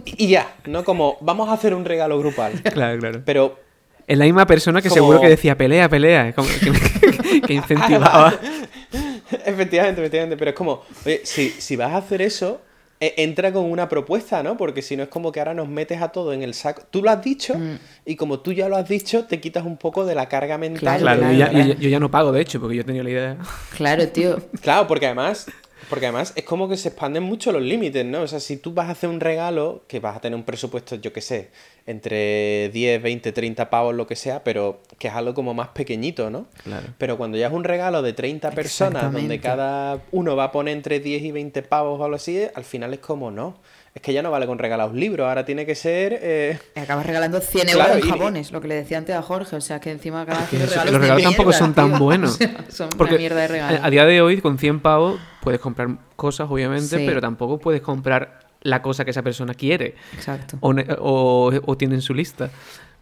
y 0.04 0.28
ya, 0.28 0.54
no 0.66 0.84
como, 0.84 1.16
vamos 1.20 1.48
a 1.48 1.52
hacer 1.54 1.74
un 1.74 1.84
regalo 1.84 2.18
grupal. 2.18 2.52
Claro, 2.62 2.98
claro. 2.98 3.22
Pero, 3.24 3.58
Es 4.06 4.18
la 4.18 4.26
misma 4.26 4.46
persona 4.46 4.82
que 4.82 4.88
Como- 4.90 5.00
seguro 5.00 5.20
que 5.22 5.28
decía 5.30 5.56
pelea, 5.56 5.88
pelea. 5.88 6.28
es 6.28 6.34
como 6.36 6.46
que, 6.48 7.40
que 7.40 7.54
incentivaba. 7.54 8.34
efectivamente, 9.46 10.00
efectivamente, 10.02 10.36
pero 10.36 10.50
es 10.50 10.56
como, 10.56 10.82
oye, 11.06 11.20
si, 11.24 11.50
si 11.50 11.76
vas 11.76 11.92
a 11.92 11.96
hacer 11.98 12.20
eso, 12.22 12.60
entra 13.00 13.52
con 13.52 13.64
una 13.64 13.88
propuesta, 13.88 14.42
¿no? 14.42 14.56
Porque 14.56 14.80
si 14.82 14.96
no 14.96 15.02
es 15.02 15.08
como 15.08 15.30
que 15.32 15.40
ahora 15.40 15.52
nos 15.54 15.68
metes 15.68 16.00
a 16.00 16.08
todo 16.08 16.32
en 16.32 16.42
el 16.42 16.54
saco. 16.54 16.82
Tú 16.90 17.02
lo 17.02 17.10
has 17.10 17.22
dicho, 17.22 17.54
Mm. 17.58 17.78
y 18.06 18.16
como 18.16 18.40
tú 18.40 18.52
ya 18.52 18.68
lo 18.68 18.76
has 18.76 18.88
dicho, 18.88 19.24
te 19.24 19.40
quitas 19.40 19.64
un 19.64 19.76
poco 19.76 20.04
de 20.06 20.14
la 20.14 20.28
carga 20.28 20.56
mental. 20.58 20.80
Claro, 20.80 21.00
Claro, 21.00 21.20
de- 21.26 21.32
yo, 21.34 21.38
ya, 21.38 21.48
claro. 21.50 21.64
yo 21.68 21.74
ya- 21.74 21.80
yo 21.80 21.88
ya 21.90 22.00
no 22.00 22.10
pago, 22.10 22.32
de 22.32 22.40
hecho, 22.40 22.60
porque 22.60 22.76
yo 22.76 22.84
tenía 22.84 23.02
la 23.02 23.10
idea. 23.10 23.36
Claro, 23.76 24.06
tío. 24.08 24.38
Claro, 24.62 24.86
porque 24.86 25.06
además, 25.06 25.46
porque 25.88 26.06
además 26.06 26.32
es 26.36 26.44
como 26.44 26.68
que 26.68 26.76
se 26.76 26.88
expanden 26.88 27.22
mucho 27.22 27.52
los 27.52 27.62
límites, 27.62 28.04
¿no? 28.04 28.22
O 28.22 28.26
sea, 28.26 28.40
si 28.40 28.56
tú 28.56 28.72
vas 28.72 28.88
a 28.88 28.92
hacer 28.92 29.10
un 29.10 29.20
regalo, 29.20 29.84
que 29.86 30.00
vas 30.00 30.16
a 30.16 30.20
tener 30.20 30.36
un 30.36 30.44
presupuesto, 30.44 30.96
yo 30.96 31.12
qué 31.12 31.20
sé, 31.20 31.50
entre 31.86 32.70
10, 32.70 33.02
20, 33.02 33.32
30 33.32 33.70
pavos, 33.70 33.94
lo 33.94 34.06
que 34.06 34.16
sea, 34.16 34.42
pero 34.44 34.80
que 34.98 35.08
es 35.08 35.14
algo 35.14 35.34
como 35.34 35.54
más 35.54 35.68
pequeñito, 35.68 36.30
¿no? 36.30 36.46
Claro. 36.62 36.86
Pero 36.98 37.16
cuando 37.16 37.36
ya 37.36 37.48
es 37.48 37.52
un 37.52 37.64
regalo 37.64 38.02
de 38.02 38.12
30 38.12 38.50
personas, 38.52 39.12
donde 39.12 39.40
cada 39.40 40.00
uno 40.12 40.36
va 40.36 40.44
a 40.44 40.52
poner 40.52 40.76
entre 40.76 41.00
10 41.00 41.22
y 41.22 41.32
20 41.32 41.62
pavos 41.62 42.00
o 42.00 42.04
algo 42.04 42.16
así, 42.16 42.42
al 42.54 42.64
final 42.64 42.94
es 42.94 43.00
como, 43.00 43.30
no. 43.30 43.56
Es 43.94 44.02
que 44.02 44.12
ya 44.12 44.22
no 44.22 44.30
vale 44.32 44.46
con 44.46 44.58
regalar 44.58 44.90
un 44.90 44.98
libro, 44.98 45.28
ahora 45.28 45.44
tiene 45.44 45.64
que 45.64 45.76
ser... 45.76 46.18
eh, 46.20 46.58
Acabas 46.74 47.06
regalando 47.06 47.40
100 47.40 47.68
Claro, 47.68 47.92
euros 47.94 48.02
en 48.02 48.08
y- 48.08 48.10
jabones, 48.10 48.50
lo 48.50 48.60
que 48.60 48.66
le 48.66 48.74
decía 48.74 48.98
antes 48.98 49.14
a 49.14 49.22
Jorge. 49.22 49.54
O 49.54 49.60
sea, 49.60 49.78
que 49.80 49.92
encima 49.92 50.22
acabas 50.22 50.48
Que 50.50 50.56
haciendo 50.56 50.64
eso- 50.66 50.74
regalos 50.74 50.92
los 50.94 51.00
de 51.00 51.06
regalos 51.06 51.22
tampoco 51.22 51.48
mierda, 51.50 51.58
son 51.64 51.74
tan 51.74 51.90
tío. 51.90 51.98
buenos. 52.00 52.30
O 52.32 52.34
sea, 52.38 52.64
son 52.70 52.88
Porque 52.90 53.12
una 53.14 53.18
mierda 53.20 53.40
de 53.42 53.48
regalos. 53.48 53.80
a, 53.84 53.90
día 53.90 54.04
de 54.04 54.20
hoy, 54.20 54.40
con 54.40 54.58
100 54.58 54.80
pavos, 54.80 55.20
puedes 55.40 55.60
comprar 55.60 55.90
cosas, 56.16 56.48
obviamente, 56.50 56.98
Sí. 56.98 57.04
pero 57.06 57.20
tampoco 57.20 57.58
puedes 57.58 57.82
comprar 57.82 58.40
la 58.62 58.82
cosa 58.82 59.04
que 59.04 59.12
esa 59.12 59.22
persona 59.22 59.54
quiere 59.54 59.94
Exacto. 60.14 60.56
o, 60.60 60.72
ne- 60.72 60.86
o- 60.98 61.52
o 61.64 61.76
tiene 61.76 61.94
en 61.94 62.02
su 62.02 62.14
lista. 62.14 62.50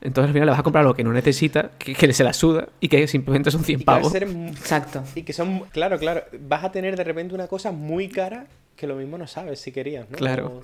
Entonces 0.03 0.29
al 0.29 0.33
final 0.35 0.47
le 0.47 0.51
vas 0.51 0.61
a 0.61 0.63
comprar 0.65 0.85
lo 0.85 0.93
que 0.93 1.05
no 1.05 1.13
necesita, 1.15 1.71
que, 1.79 1.95
que 1.95 2.13
se 2.13 2.23
la 2.25 2.35
suda 2.35 2.69
y 2.81 2.89
que 2.89 3.07
simplemente 3.09 3.51
son 3.51 3.65
100 3.65 3.77
y 3.77 3.81
que 3.81 3.85
pavos. 3.87 4.13
ser 4.13 4.25
Exacto. 4.25 5.05
Y 5.15 5.23
que 5.23 5.33
son, 5.33 5.61
claro, 5.71 5.99
claro, 5.99 6.25
vas 6.41 6.65
a 6.65 6.71
tener 6.71 6.97
de 6.97 7.05
repente 7.05 7.35
una 7.35 7.47
cosa 7.47 7.71
muy 7.73 8.09
cara 8.09 8.45
que 8.77 8.87
lo 8.87 8.97
mismo 8.97 9.19
no 9.19 9.27
sabes 9.27 9.61
si 9.61 9.73
querías, 9.73 10.09
¿no? 10.11 10.17
Claro. 10.17 10.61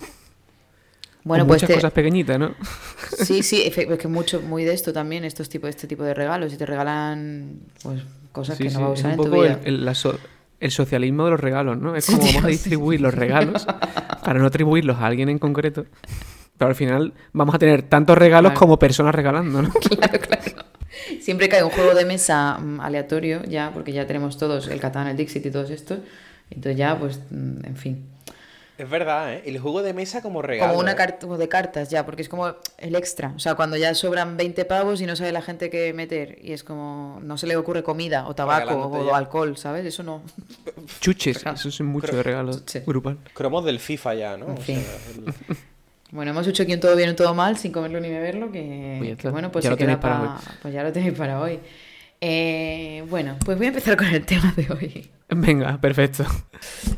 Bueno, 1.25 1.47
pues 1.47 1.57
muchas 1.59 1.69
te- 1.69 1.75
cosas 1.75 1.93
pequeñitas, 1.93 2.39
¿no? 2.39 2.55
Sí, 3.25 3.43
sí, 3.43 3.63
es 3.65 3.75
que 3.99 4.09
mucho, 4.09 4.41
muy 4.41 4.65
de 4.65 4.73
esto 4.73 4.93
también, 4.93 5.25
estos 5.25 5.49
tipos, 5.49 5.69
este 5.71 5.87
tipo 5.87 6.03
de 6.05 6.15
regalos. 6.15 6.53
Y 6.53 6.57
te 6.57 6.65
regalan 6.67 7.61
pues 7.83 8.03
cosas 8.33 8.57
Sí, 8.57 8.65
que 8.65 8.71
sí, 8.71 8.77
no 8.79 8.91
vas 8.91 8.91
a 8.91 8.93
es 8.95 8.99
usar 9.01 9.19
un 9.19 9.25
en 9.27 9.31
tu 9.31 9.37
vida. 9.43 9.61
el, 9.65 9.75
el- 9.75 9.85
la 9.85 9.95
so- 9.95 10.19
el 10.61 10.71
socialismo 10.73 11.25
de 11.27 11.31
los 11.33 11.41
regalos, 11.41 11.79
¿no? 11.79 11.95
Es 11.95 12.07
Sí, 12.07 12.13
como 12.13 12.25
vamos 12.27 12.45
a 12.45 12.47
sí. 12.47 12.53
distribuir 12.53 13.01
los 13.01 13.15
regalos 13.15 13.65
para 14.25 14.39
no 14.41 14.47
atribuirlos 14.47 14.97
a 14.99 15.07
alguien 15.07 15.29
en 15.29 15.39
concreto. 15.39 15.87
Pero 16.57 16.69
al 16.71 16.75
final 16.75 17.13
vamos 17.33 17.55
a 17.55 17.59
tener 17.59 17.83
tantos 17.83 18.19
regalos 18.19 18.51
Claro. 18.53 18.61
como 18.61 18.79
personas 18.79 19.15
regalando, 19.15 19.63
¿no? 19.63 19.71
Claro, 19.81 20.19
claro. 20.19 20.65
Siempre 21.21 21.49
cae 21.49 21.63
un 21.63 21.71
juego 21.71 21.95
de 21.95 22.05
mesa 22.05 22.59
mm, 22.59 22.81
aleatorio, 22.81 23.43
ya, 23.45 23.71
porque 23.73 23.93
ya 23.93 24.07
tenemos 24.07 24.37
todos 24.39 24.67
el 24.69 24.81
Catán, 24.81 25.07
el 25.07 25.17
Dixit 25.17 25.47
y 25.47 25.51
todos 25.51 25.71
estos. 25.71 25.99
Entonces 26.51 26.77
ya, 26.77 26.99
pues, 26.99 27.21
mm, 27.31 27.65
en 27.67 27.77
fin. 27.77 28.05
Es 28.79 28.89
verdad, 28.89 29.35
¿eh? 29.35 29.43
El 29.45 29.59
juego 29.59 29.83
de 29.83 29.93
mesa 29.93 30.23
como 30.23 30.41
regalo. 30.41 30.71
Como 30.71 30.81
una 30.81 30.93
¿eh? 30.93 30.95
carta 30.95 31.27
de 31.27 31.49
cartas 31.49 31.89
ya, 31.91 32.07
porque 32.07 32.23
es 32.23 32.29
como 32.29 32.55
el 32.79 32.95
extra. 32.95 33.33
O 33.35 33.41
sea, 33.41 33.57
cuando 33.57 33.77
ya 33.77 33.93
sobran 33.95 34.37
20 34.37 34.65
pavos 34.67 35.01
y 35.01 35.07
no 35.07 35.17
sabe 35.17 35.33
la 35.33 35.43
gente 35.43 35.69
qué 35.69 35.93
meter. 35.93 36.39
Y 36.43 36.53
es 36.53 36.63
como, 36.63 37.19
no 37.25 37.37
se 37.39 37.49
le 37.49 37.57
ocurre 37.57 37.83
comida 37.83 38.29
o 38.29 38.37
tabaco 38.37 38.89
o 38.89 39.05
ya. 39.07 39.17
alcohol, 39.17 39.57
¿sabes? 39.57 39.85
Eso 39.85 40.05
no. 40.05 40.23
Chuches, 41.01 41.45
eso 41.45 41.69
es 41.69 41.81
mucho 41.81 42.15
de 42.15 42.23
regalo 42.23 42.53
Chuche. 42.53 42.85
grupal. 42.87 43.19
Cromos 43.35 43.65
del 43.65 43.81
FIFA 43.81 44.15
ya, 44.15 44.37
¿no? 44.37 44.47
En 44.47 44.53
O 44.53 44.57
fin. 44.59 44.77
sea, 44.81 44.95
el- 45.27 45.57
Bueno, 46.11 46.31
hemos 46.31 46.47
hecho 46.47 46.63
aquí 46.63 46.73
un 46.73 46.81
todo 46.81 46.97
bien, 46.97 47.11
un 47.11 47.17
todo 47.17 47.35
mal, 47.35 47.59
sin 47.59 47.71
comerlo 47.71 48.01
ni 48.01 48.09
beberlo, 48.09 48.51
que, 48.51 49.15
que 49.19 49.29
bueno, 49.29 49.53
pues 49.53 49.65
Ya 49.65 49.69
se 49.69 49.73
lo 49.73 49.77
tenéis 49.77 49.99
queda 49.99 50.01
para 50.01 50.19
pa- 50.25 50.37
hoy. 50.37 50.57
Pues 50.63 50.73
ya 50.75 50.83
lo 50.83 50.91
tenéis 50.93 51.13
para 51.13 51.39
hoy. 51.41 51.61
Eh, 52.21 53.05
bueno, 53.09 53.37
pues 53.45 53.57
voy 53.57 53.67
a 53.67 53.69
empezar 53.69 53.97
con 53.97 54.07
el 54.07 54.25
tema 54.27 54.53
de 54.57 54.67
hoy. 54.73 55.11
Venga, 55.31 55.79
perfecto. 55.79 56.25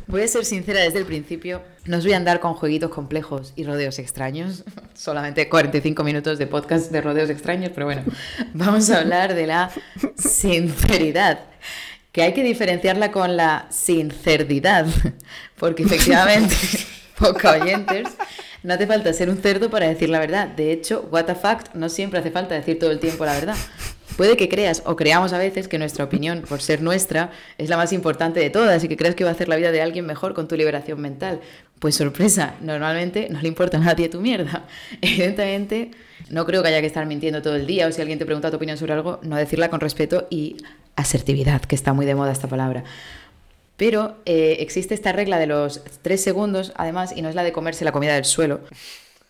Voy 0.07 0.23
a 0.23 0.29
ser 0.29 0.45
sincera 0.45 0.81
desde 0.81 0.99
el 0.99 1.05
principio. 1.05 1.63
No 1.85 1.99
os 1.99 2.05
voy 2.05 2.13
a 2.13 2.17
andar 2.17 2.39
con 2.41 2.55
jueguitos 2.55 2.91
complejos 2.91 3.53
y 3.57 3.65
rodeos 3.65 3.99
extraños. 3.99 4.65
Solamente 4.95 5.49
45 5.49 6.05
minutos 6.05 6.39
de 6.39 6.47
podcast 6.47 6.91
de 6.93 7.01
rodeos 7.01 7.29
extraños, 7.29 7.73
pero 7.75 7.87
bueno, 7.87 8.03
vamos 8.55 8.89
a 8.91 9.01
hablar 9.01 9.35
de 9.35 9.47
la 9.47 9.71
sinceridad. 10.17 11.41
Que 12.13 12.23
hay 12.23 12.33
que 12.33 12.43
diferenciarla 12.43 13.13
con 13.13 13.37
la 13.37 13.67
sincerdidad. 13.71 14.87
Porque 15.59 15.83
efectivamente, 15.83 16.55
poca 17.19 17.53
oyentes, 17.53 18.09
no 18.63 18.75
hace 18.75 18.87
falta 18.87 19.13
ser 19.13 19.29
un 19.29 19.39
cerdo 19.39 19.71
para 19.71 19.89
decir 19.89 20.09
la 20.09 20.19
verdad. 20.19 20.49
De 20.49 20.73
hecho, 20.73 21.09
what 21.11 21.25
the 21.25 21.35
fact, 21.35 21.75
no 21.75 21.89
siempre 21.89 22.21
hace 22.21 22.31
falta 22.31 22.55
decir 22.55 22.79
todo 22.79 22.91
el 22.91 22.99
tiempo 22.99 23.25
la 23.25 23.35
verdad. 23.35 23.57
Puede 24.21 24.37
que 24.37 24.51
creas 24.51 24.83
o 24.85 24.97
creamos 24.97 25.33
a 25.33 25.39
veces 25.39 25.67
que 25.67 25.79
nuestra 25.79 26.05
opinión, 26.05 26.43
por 26.47 26.61
ser 26.61 26.83
nuestra, 26.83 27.31
es 27.57 27.71
la 27.71 27.79
más 27.79 27.91
importante 27.95 28.39
de 28.39 28.51
todas 28.51 28.85
y 28.85 28.89
que 28.89 28.99
creas 28.99 29.15
que 29.15 29.25
va 29.25 29.31
a 29.31 29.33
hacer 29.33 29.49
la 29.49 29.57
vida 29.57 29.73
de 29.73 29.81
alguien 29.81 30.05
mejor 30.05 30.35
con 30.35 30.47
tu 30.47 30.57
liberación 30.57 31.01
mental. 31.01 31.41
Pues 31.79 31.95
sorpresa, 31.95 32.55
normalmente 32.61 33.31
no 33.31 33.41
le 33.41 33.49
importa 33.49 33.79
a 33.79 33.81
nadie 33.81 34.11
tu 34.11 34.21
mierda. 34.21 34.67
Evidentemente, 35.01 35.93
no 36.29 36.45
creo 36.45 36.61
que 36.63 36.69
haya 36.69 36.83
que 36.83 36.87
estar 36.87 37.07
mintiendo 37.07 37.41
todo 37.41 37.57
el 37.57 37.67
día 37.67 37.87
o 37.87 37.93
si 37.93 38.03
alguien 38.03 38.19
te 38.19 38.27
pregunta 38.27 38.51
tu 38.51 38.59
opinión 38.59 38.77
sobre 38.77 38.93
algo, 38.93 39.21
no 39.23 39.37
decirla 39.37 39.71
con 39.71 39.81
respeto 39.81 40.27
y 40.29 40.59
asertividad, 40.97 41.63
que 41.63 41.75
está 41.75 41.95
muy 41.95 42.05
de 42.05 42.15
moda 42.15 42.31
esta 42.31 42.47
palabra. 42.47 42.85
Pero 43.79 44.19
eh, 44.27 44.59
existe 44.61 44.93
esta 44.93 45.13
regla 45.13 45.39
de 45.39 45.47
los 45.47 45.83
tres 46.03 46.23
segundos, 46.23 46.75
además, 46.77 47.15
y 47.17 47.23
no 47.23 47.31
es 47.31 47.35
la 47.35 47.43
de 47.43 47.53
comerse 47.53 47.87
la 47.87 47.93
comida 47.93 48.17
del 48.17 48.27
suelo, 48.27 48.61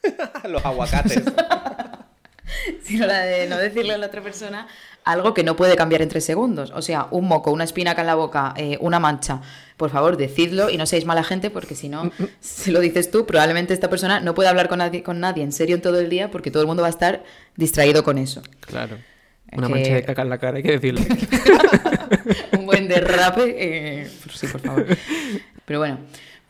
Los 0.48 0.64
aguacates. 0.64 1.22
sino 2.84 3.06
la 3.06 3.20
de 3.20 3.46
no 3.48 3.56
decirle 3.58 3.94
a 3.94 3.98
la 3.98 4.06
otra 4.06 4.22
persona 4.22 4.66
algo 5.04 5.32
que 5.32 5.42
no 5.42 5.56
puede 5.56 5.76
cambiar 5.76 6.02
en 6.02 6.08
tres 6.08 6.24
segundos. 6.24 6.72
O 6.74 6.82
sea, 6.82 7.08
un 7.10 7.26
moco, 7.26 7.50
una 7.52 7.64
espinaca 7.64 8.02
en 8.02 8.06
la 8.06 8.14
boca, 8.14 8.52
eh, 8.56 8.76
una 8.80 9.00
mancha. 9.00 9.40
Por 9.78 9.88
favor, 9.90 10.16
decidlo 10.18 10.68
y 10.68 10.76
no 10.76 10.84
seáis 10.84 11.06
mala 11.06 11.24
gente 11.24 11.48
porque 11.50 11.74
si 11.74 11.88
no, 11.88 12.10
si 12.40 12.70
lo 12.70 12.80
dices 12.80 13.10
tú, 13.10 13.24
probablemente 13.26 13.72
esta 13.72 13.88
persona 13.88 14.20
no 14.20 14.34
puede 14.34 14.48
hablar 14.50 14.68
con 14.68 14.78
nadie, 14.78 15.02
con 15.02 15.18
nadie 15.20 15.42
en 15.42 15.52
serio 15.52 15.74
en 15.76 15.82
todo 15.82 15.98
el 16.00 16.10
día 16.10 16.30
porque 16.30 16.50
todo 16.50 16.62
el 16.62 16.66
mundo 16.66 16.82
va 16.82 16.88
a 16.88 16.90
estar 16.90 17.24
distraído 17.56 18.04
con 18.04 18.18
eso. 18.18 18.42
Claro. 18.60 18.98
Es 19.50 19.58
Una 19.58 19.66
que- 19.68 19.72
mancha 19.74 19.94
de 19.94 20.04
caca 20.04 20.22
en 20.22 20.28
la 20.28 20.38
cara, 20.38 20.56
hay 20.58 20.62
que 20.62 20.78
decirlo. 20.78 21.00
un 22.58 22.66
buen 22.66 22.86
derrape, 22.86 23.54
eh, 23.58 24.10
sí, 24.34 24.46
por 24.46 24.60
favor. 24.60 24.86
Pero 25.64 25.78
bueno, 25.78 25.98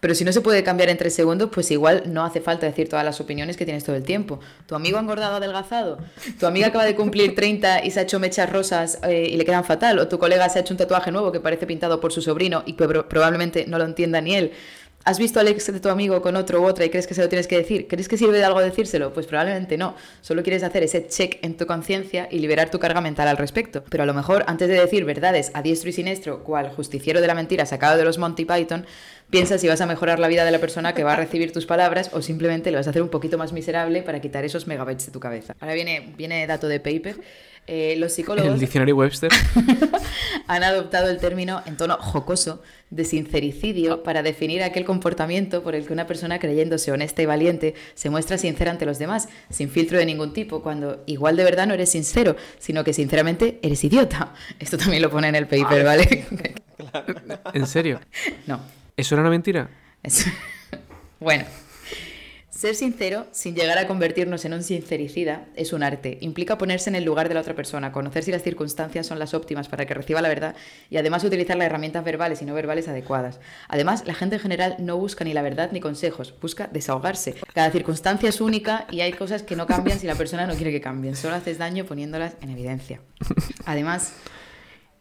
pero 0.01 0.15
si 0.15 0.25
no 0.25 0.33
se 0.33 0.41
puede 0.41 0.63
cambiar 0.65 0.89
en 0.89 0.97
tres 0.97 1.15
segundos, 1.15 1.51
pues 1.53 1.71
igual 1.71 2.05
no 2.07 2.25
hace 2.25 2.41
falta 2.41 2.67
decir 2.67 2.89
todas 2.89 3.05
las 3.05 3.21
opiniones 3.21 3.57
que 3.57 3.65
tienes 3.67 3.85
todo 3.85 3.97
el 3.97 4.03
tiempo. 4.03 4.41
Tu 4.67 4.75
amigo 4.75 4.97
ha 4.97 5.01
engordado, 5.01 5.37
adelgazado. 5.37 5.99
Tu 6.39 6.47
amiga 6.47 6.69
acaba 6.69 6.85
de 6.85 6.95
cumplir 6.97 7.35
30 7.35 7.85
y 7.85 7.91
se 7.91 8.01
ha 8.01 8.03
hecho 8.05 8.19
mechas 8.19 8.51
rosas 8.51 8.99
eh, 9.07 9.29
y 9.31 9.37
le 9.37 9.45
quedan 9.45 9.65
fatal. 9.65 9.99
O 9.99 10.09
tu 10.09 10.19
colega 10.19 10.49
se 10.49 10.59
ha 10.59 10.63
hecho 10.63 10.75
un 10.75 10.79
tatuaje 10.79 11.11
nuevo 11.13 11.31
que 11.33 11.41
parece 11.41 11.67
pintado 11.67 12.01
por 12.01 12.13
su 12.13 12.23
sobrino 12.23 12.63
y 12.67 12.73
que 12.73 12.89
pro- 12.89 13.09
probablemente 13.09 13.67
no 13.67 13.79
lo 13.79 13.85
entienda 13.85 14.21
ni 14.21 14.35
él. 14.37 14.53
¿Has 15.03 15.19
visto 15.19 15.41
al 15.41 15.49
ex 15.49 15.73
de 15.73 15.81
tu 15.81 15.89
amigo 15.89 16.21
con 16.21 16.37
otro 16.37 16.61
u 16.61 16.67
otra 16.67 16.85
y 16.85 16.91
crees 16.91 17.07
que 17.07 17.15
se 17.15 17.23
lo 17.23 17.29
tienes 17.31 17.47
que 17.47 17.57
decir? 17.57 17.89
¿Crees 17.89 18.07
que 18.07 18.19
sirve 18.19 18.37
de 18.37 18.45
algo 18.45 18.61
decírselo? 18.61 19.15
Pues 19.15 19.25
probablemente 19.27 19.79
no. 19.79 19.95
Solo 20.21 20.43
quieres 20.43 20.63
hacer 20.63 20.83
ese 20.83 21.07
check 21.09 21.39
en 21.43 21.57
tu 21.57 21.67
conciencia 21.67 22.29
y 22.31 22.39
liberar 22.39 22.71
tu 22.71 22.79
carga 22.79 23.01
mental 23.01 23.27
al 23.27 23.39
respecto. 23.39 23.83
Pero 23.89 24.03
a 24.03 24.07
lo 24.07 24.13
mejor, 24.13 24.45
antes 24.47 24.69
de 24.69 24.79
decir 24.79 25.07
verdades 25.07 25.53
a 25.55 25.63
diestro 25.63 25.89
y 25.89 25.95
siniestro, 25.95 26.45
cual 26.45 26.69
justiciero 26.77 27.23
de 27.23 27.27
la 27.27 27.35
mentira 27.35 27.65
sacado 27.65 27.97
de 27.97 28.05
los 28.05 28.19
Monty 28.19 28.45
Python, 28.45 28.85
piensa 29.31 29.59
si 29.59 29.69
vas 29.69 29.81
a 29.81 29.87
mejorar 29.87 30.19
la 30.19 30.29
vida 30.29 30.45
de 30.45 30.51
la 30.51 30.59
persona 30.59 30.93
que 30.95 31.05
va 31.05 31.15
a 31.15 31.17
recibir 31.17 31.53
tus 31.53 31.67
palabras 31.67 32.11
o 32.13 32.21
simplemente 32.21 32.71
le 32.71 32.77
vas 32.77 32.87
a 32.87 32.91
hacer 32.91 33.03
un 33.03 33.09
poquito 33.09 33.39
más 33.39 33.53
miserable 33.53 34.03
para 34.03 34.21
quitar 34.21 34.45
esos 34.45 34.67
megabytes 34.67 35.07
de 35.07 35.13
tu 35.13 35.21
cabeza. 35.21 35.55
Ahora 35.61 35.75
viene, 35.75 36.13
viene 36.17 36.47
dato 36.47 36.69
de 36.69 36.81
paper. 36.81 37.17
Eh, 37.67 37.95
los 37.99 38.13
psicólogos 38.15 38.53
El 38.53 38.59
diccionario 38.59 38.97
Webster. 38.97 39.31
han 40.49 40.65
adoptado 40.65 41.09
el 41.09 41.19
término 41.19 41.63
en 41.67 41.77
tono 41.77 41.99
jocoso 42.01 42.63
de 42.89 43.05
sincericidio 43.05 44.03
para 44.03 44.25
definir 44.25 44.65
aquel 44.65 44.85
comportamiento 44.85 45.63
por 45.63 45.77
el 45.77 45.87
que 45.87 45.93
una 45.93 46.07
persona 46.07 46.41
creyéndose 46.41 46.91
honesta 46.91 47.23
y 47.23 47.27
valiente 47.27 47.75
se 47.95 48.11
muestra 48.11 48.39
sincera 48.39 48.73
ante 48.73 48.87
los 48.87 48.99
demás, 48.99 49.29
sin 49.51 49.71
filtro 49.71 49.99
de 49.99 50.07
ningún 50.07 50.33
tipo, 50.33 50.63
cuando 50.63 51.05
igual 51.07 51.37
de 51.37 51.45
verdad 51.45 51.69
no 51.69 51.75
eres 51.75 51.91
sincero, 51.91 52.35
sino 52.59 52.83
que 52.83 52.93
sinceramente 52.93 53.61
eres 53.63 53.85
idiota. 53.85 54.35
Esto 54.59 54.77
también 54.77 55.03
lo 55.03 55.11
pone 55.11 55.29
en 55.29 55.37
el 55.37 55.47
paper, 55.47 55.85
¿vale? 55.85 56.27
¿En 57.55 57.67
serio? 57.69 58.01
no. 58.49 58.80
¿Eso 59.01 59.15
era 59.15 59.23
una 59.23 59.31
mentira? 59.31 59.71
Es- 60.03 60.27
Bueno, 61.21 61.45
ser 62.49 62.75
sincero 62.75 63.27
sin 63.33 63.55
llegar 63.55 63.77
a 63.79 63.87
convertirnos 63.87 64.45
en 64.47 64.55
un 64.55 64.63
sincericida 64.63 65.47
es 65.55 65.73
un 65.75 65.83
arte. 65.83 66.17
Implica 66.23 66.57
ponerse 66.59 66.89
en 66.91 66.97
el 66.97 67.05
lugar 67.05 67.29
de 67.29 67.35
la 67.35 67.41
otra 67.41 67.55
persona, 67.55 67.93
conocer 67.93 68.23
si 68.25 68.31
las 68.31 68.43
circunstancias 68.43 69.07
son 69.07 69.19
las 69.19 69.35
óptimas 69.35 69.69
para 69.69 69.85
que 69.87 69.93
reciba 69.95 70.21
la 70.23 70.29
verdad 70.29 70.55
y 70.89 70.97
además 70.97 71.23
utilizar 71.25 71.57
las 71.59 71.67
herramientas 71.67 72.05
verbales 72.05 72.41
y 72.41 72.47
no 72.47 72.55
verbales 72.55 72.89
adecuadas. 72.89 73.39
Además, 73.69 74.05
la 74.07 74.15
gente 74.15 74.37
en 74.37 74.43
general 74.43 74.77
no 74.79 74.97
busca 74.97 75.25
ni 75.25 75.33
la 75.35 75.43
verdad 75.43 75.71
ni 75.73 75.81
consejos, 75.81 76.35
busca 76.41 76.69
desahogarse. 76.73 77.35
Cada 77.55 77.71
circunstancia 77.71 78.29
es 78.31 78.41
única 78.41 78.87
y 78.91 79.01
hay 79.03 79.13
cosas 79.13 79.43
que 79.43 79.57
no 79.57 79.67
cambian 79.67 79.99
si 79.99 80.07
la 80.07 80.15
persona 80.15 80.47
no 80.47 80.55
quiere 80.55 80.73
que 80.73 80.81
cambien. 80.81 81.17
Solo 81.17 81.35
haces 81.37 81.59
daño 81.59 81.85
poniéndolas 81.87 82.35
en 82.43 82.51
evidencia. 82.51 83.01
Además, 83.67 84.13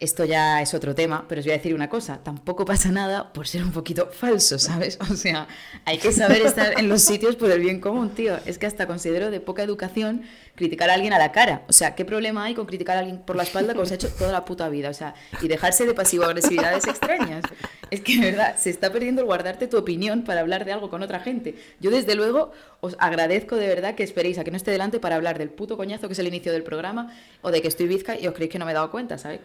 esto 0.00 0.24
ya 0.24 0.62
es 0.62 0.72
otro 0.72 0.94
tema, 0.94 1.26
pero 1.28 1.40
os 1.40 1.44
voy 1.44 1.52
a 1.52 1.58
decir 1.58 1.74
una 1.74 1.90
cosa, 1.90 2.20
tampoco 2.24 2.64
pasa 2.64 2.90
nada 2.90 3.34
por 3.34 3.46
ser 3.46 3.62
un 3.62 3.70
poquito 3.70 4.08
falso, 4.10 4.58
¿sabes? 4.58 4.98
O 5.10 5.14
sea, 5.14 5.46
hay 5.84 5.98
que 5.98 6.12
saber 6.12 6.40
estar 6.40 6.78
en 6.78 6.88
los 6.88 7.02
sitios 7.02 7.36
por 7.36 7.50
el 7.50 7.60
bien 7.60 7.80
común, 7.80 8.10
tío. 8.10 8.38
Es 8.46 8.58
que 8.58 8.66
hasta 8.66 8.86
considero 8.86 9.30
de 9.30 9.40
poca 9.40 9.62
educación 9.62 10.22
criticar 10.54 10.88
a 10.88 10.94
alguien 10.94 11.12
a 11.12 11.18
la 11.18 11.32
cara. 11.32 11.64
O 11.68 11.72
sea, 11.72 11.94
¿qué 11.94 12.06
problema 12.06 12.44
hay 12.44 12.54
con 12.54 12.64
criticar 12.64 12.96
a 12.96 13.00
alguien 13.00 13.18
por 13.18 13.36
la 13.36 13.42
espalda 13.42 13.74
como 13.74 13.84
se 13.84 13.94
ha 13.94 13.96
hecho 13.96 14.08
toda 14.08 14.32
la 14.32 14.46
puta 14.46 14.68
vida? 14.70 14.88
O 14.88 14.94
sea, 14.94 15.14
y 15.42 15.48
dejarse 15.48 15.84
de 15.84 15.92
pasivo-agresividades 15.92 16.86
extrañas. 16.86 17.44
Es 17.90 18.00
que, 18.00 18.16
de 18.16 18.30
verdad, 18.30 18.56
se 18.56 18.70
está 18.70 18.90
perdiendo 18.90 19.20
el 19.20 19.26
guardarte 19.26 19.66
tu 19.66 19.76
opinión 19.76 20.22
para 20.22 20.40
hablar 20.40 20.64
de 20.64 20.72
algo 20.72 20.88
con 20.88 21.02
otra 21.02 21.20
gente. 21.20 21.56
Yo, 21.80 21.90
desde 21.90 22.14
luego, 22.14 22.52
os 22.80 22.96
agradezco 23.00 23.56
de 23.56 23.66
verdad 23.66 23.94
que 23.96 24.04
esperéis 24.04 24.38
a 24.38 24.44
que 24.44 24.50
no 24.50 24.56
esté 24.56 24.70
delante 24.70 25.00
para 25.00 25.16
hablar 25.16 25.38
del 25.38 25.50
puto 25.50 25.76
coñazo 25.76 26.06
que 26.06 26.12
es 26.14 26.18
el 26.18 26.28
inicio 26.28 26.52
del 26.52 26.62
programa 26.62 27.12
o 27.42 27.50
de 27.50 27.60
que 27.60 27.68
estoy 27.68 27.86
bizca 27.86 28.18
y 28.18 28.26
os 28.26 28.34
creéis 28.34 28.52
que 28.52 28.58
no 28.58 28.64
me 28.64 28.70
he 28.70 28.74
dado 28.74 28.90
cuenta, 28.90 29.18
¿sabes? 29.18 29.40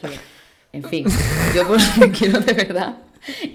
En 0.76 0.84
fin, 0.84 1.06
yo 1.56 1.66
pues 1.66 1.84
quiero 2.18 2.40
de 2.42 2.54
verdad 2.54 2.98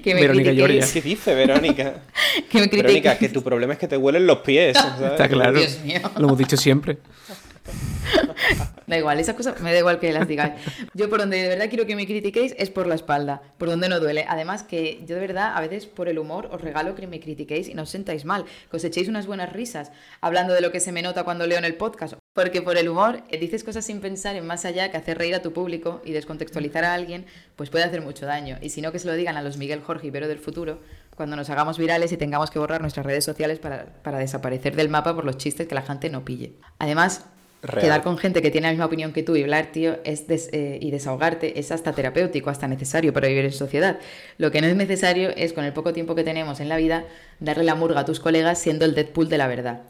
que 0.03 0.15
me 0.15 0.23
Verónica 0.23 0.51
critiquéis. 0.51 0.93
¿Qué 0.93 1.03
dice 1.03 1.35
Verónica? 1.35 1.95
que 2.51 2.61
me 2.61 2.69
critiquéis. 2.69 2.83
Verónica, 2.83 3.19
que 3.19 3.29
tu 3.29 3.43
problema 3.43 3.75
es 3.75 3.79
que 3.79 3.89
te 3.89 3.97
huelen 3.97 4.27
los 4.27 4.39
pies. 4.39 4.77
¿sabes? 4.77 5.13
Está 5.13 5.29
claro. 5.29 5.59
Dios 5.59 5.79
mío. 5.85 6.01
Lo 6.17 6.27
hemos 6.27 6.39
dicho 6.39 6.57
siempre. 6.57 6.99
Da 8.91 8.99
igual, 8.99 9.21
esas 9.21 9.37
cosas 9.37 9.61
me 9.61 9.73
da 9.73 9.79
igual 9.79 10.01
que 10.01 10.13
las 10.13 10.27
digáis. 10.27 10.55
Yo 10.95 11.09
por 11.09 11.21
donde 11.21 11.41
de 11.41 11.49
verdad 11.49 11.69
quiero 11.69 11.87
que 11.87 11.95
me 11.95 12.09
critiquéis 12.09 12.57
es 12.59 12.71
por 12.71 12.89
la 12.89 12.97
espalda, 12.97 13.41
por 13.57 13.69
donde 13.69 13.89
no 13.89 14.01
duele. 14.01 14.25
Además 14.29 14.65
que 14.65 14.99
yo 15.07 15.15
de 15.15 15.21
verdad 15.21 15.53
a 15.55 15.61
veces 15.61 15.87
por 15.87 16.09
el 16.09 16.19
humor 16.19 16.49
os 16.51 16.61
regalo 16.61 16.97
que 16.97 17.07
me 17.07 17.21
critiquéis 17.21 17.69
y 17.69 17.75
no 17.75 17.83
os 17.83 17.91
sentáis 17.91 18.25
mal, 18.25 18.47
que 18.69 18.77
os 18.77 18.83
echéis 18.83 19.07
unas 19.07 19.29
buenas 19.29 19.53
risas 19.53 19.93
hablando 20.21 20.55
de 20.55 20.61
lo 20.61 20.73
que 20.73 20.81
se 20.81 20.91
me 20.91 21.03
nota 21.03 21.23
cuando 21.23 21.47
leo 21.47 21.59
en 21.59 21.65
el 21.65 21.77
podcast. 21.77 22.15
Porque 22.33 22.63
por 22.63 22.77
el 22.79 22.89
humor 22.89 23.23
eh, 23.31 23.39
dices 23.39 23.63
cosas 23.63 23.85
sin 23.85 24.01
pensar 24.01 24.35
en 24.35 24.45
más 24.45 24.65
allá 24.65 24.91
que 24.91 24.97
hacer 24.97 25.19
reír 25.19 25.37
a 25.37 25.43
tu 25.43 25.53
público 25.53 26.03
y 26.05 26.11
descontextualizar 26.11 26.85
a 26.85 26.93
alguien, 26.93 27.27
pues 27.55 27.71
puede 27.71 27.85
hacer 27.85 28.03
mucho 28.03 28.27
daño. 28.27 28.59
Y 28.61 28.71
si 28.71 28.83
no, 28.83 28.91
que 28.91 28.99
se 28.99 29.07
lo 29.07 29.15
digan 29.15 29.37
a 29.37 29.43
los 29.43 29.57
Miguel 29.57 29.83
Jorge 29.83 30.09
y 30.09 30.11
Vero 30.11 30.27
del 30.27 30.41
futuro 30.41 30.81
cuando 31.15 31.37
nos 31.37 31.49
hagamos 31.49 31.79
virales 31.79 32.11
y 32.11 32.17
tengamos 32.17 32.51
que 32.51 32.59
borrar 32.59 32.81
nuestras 32.81 33.07
redes 33.07 33.25
sociales 33.25 33.61
para, 33.61 34.03
para 34.03 34.19
desaparecer 34.19 34.75
del 34.75 34.89
mapa 34.89 35.15
por 35.15 35.25
los 35.25 35.37
chistes 35.37 35.69
que 35.69 35.77
la 35.77 35.83
gente 35.83 36.11
no 36.11 36.25
pille. 36.25 36.55
Además, 36.79 37.27
Real. 37.63 37.81
Quedar 37.85 38.03
con 38.03 38.17
gente 38.17 38.41
que 38.41 38.51
tiene 38.51 38.69
la 38.69 38.73
misma 38.73 38.87
opinión 38.87 39.13
que 39.13 39.23
tú 39.23 39.37
y 39.37 39.43
hablar, 39.43 39.67
tío, 39.73 39.99
es 40.05 40.27
des- 40.27 40.49
eh, 40.53 40.79
y 40.81 40.91
desahogarte 40.91 41.59
es 41.61 41.71
hasta 41.73 41.93
terapéutico, 41.93 42.49
hasta 42.49 42.67
necesario 42.69 43.13
para 43.13 43.29
vivir 43.29 43.45
en 43.45 43.53
sociedad. 43.53 43.99
Lo 44.39 44.51
que 44.51 44.61
no 44.63 44.67
es 44.67 44.77
necesario 44.77 45.29
es, 45.37 45.53
con 45.53 45.65
el 45.65 45.73
poco 45.75 45.93
tiempo 45.93 46.15
que 46.15 46.25
tenemos 46.25 46.61
en 46.61 46.71
la 46.71 46.77
vida, 46.79 47.05
darle 47.39 47.65
la 47.65 47.75
murga 47.75 48.01
a 48.01 48.05
tus 48.07 48.19
colegas 48.19 48.59
siendo 48.59 48.87
el 48.87 48.95
Deadpool 48.95 49.29
de 49.29 49.37
la 49.39 49.47
verdad. 49.47 49.83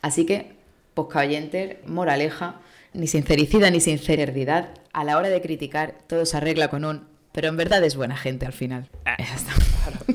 Así 0.00 0.26
que, 0.26 0.52
poscayenter, 0.94 1.80
moraleja, 1.86 2.60
ni 2.92 3.06
sincericida 3.08 3.70
ni 3.70 3.80
sinceridad, 3.80 4.68
a 4.92 5.02
la 5.04 5.16
hora 5.18 5.28
de 5.28 5.40
criticar, 5.40 5.94
todo 6.06 6.24
se 6.24 6.36
arregla 6.36 6.68
con 6.68 6.84
un, 6.84 7.04
pero 7.32 7.48
en 7.48 7.56
verdad 7.56 7.82
es 7.84 7.96
buena 7.96 8.16
gente 8.16 8.46
al 8.46 8.52
final. 8.52 8.88
Ya 9.04 9.34
está. 9.34 9.52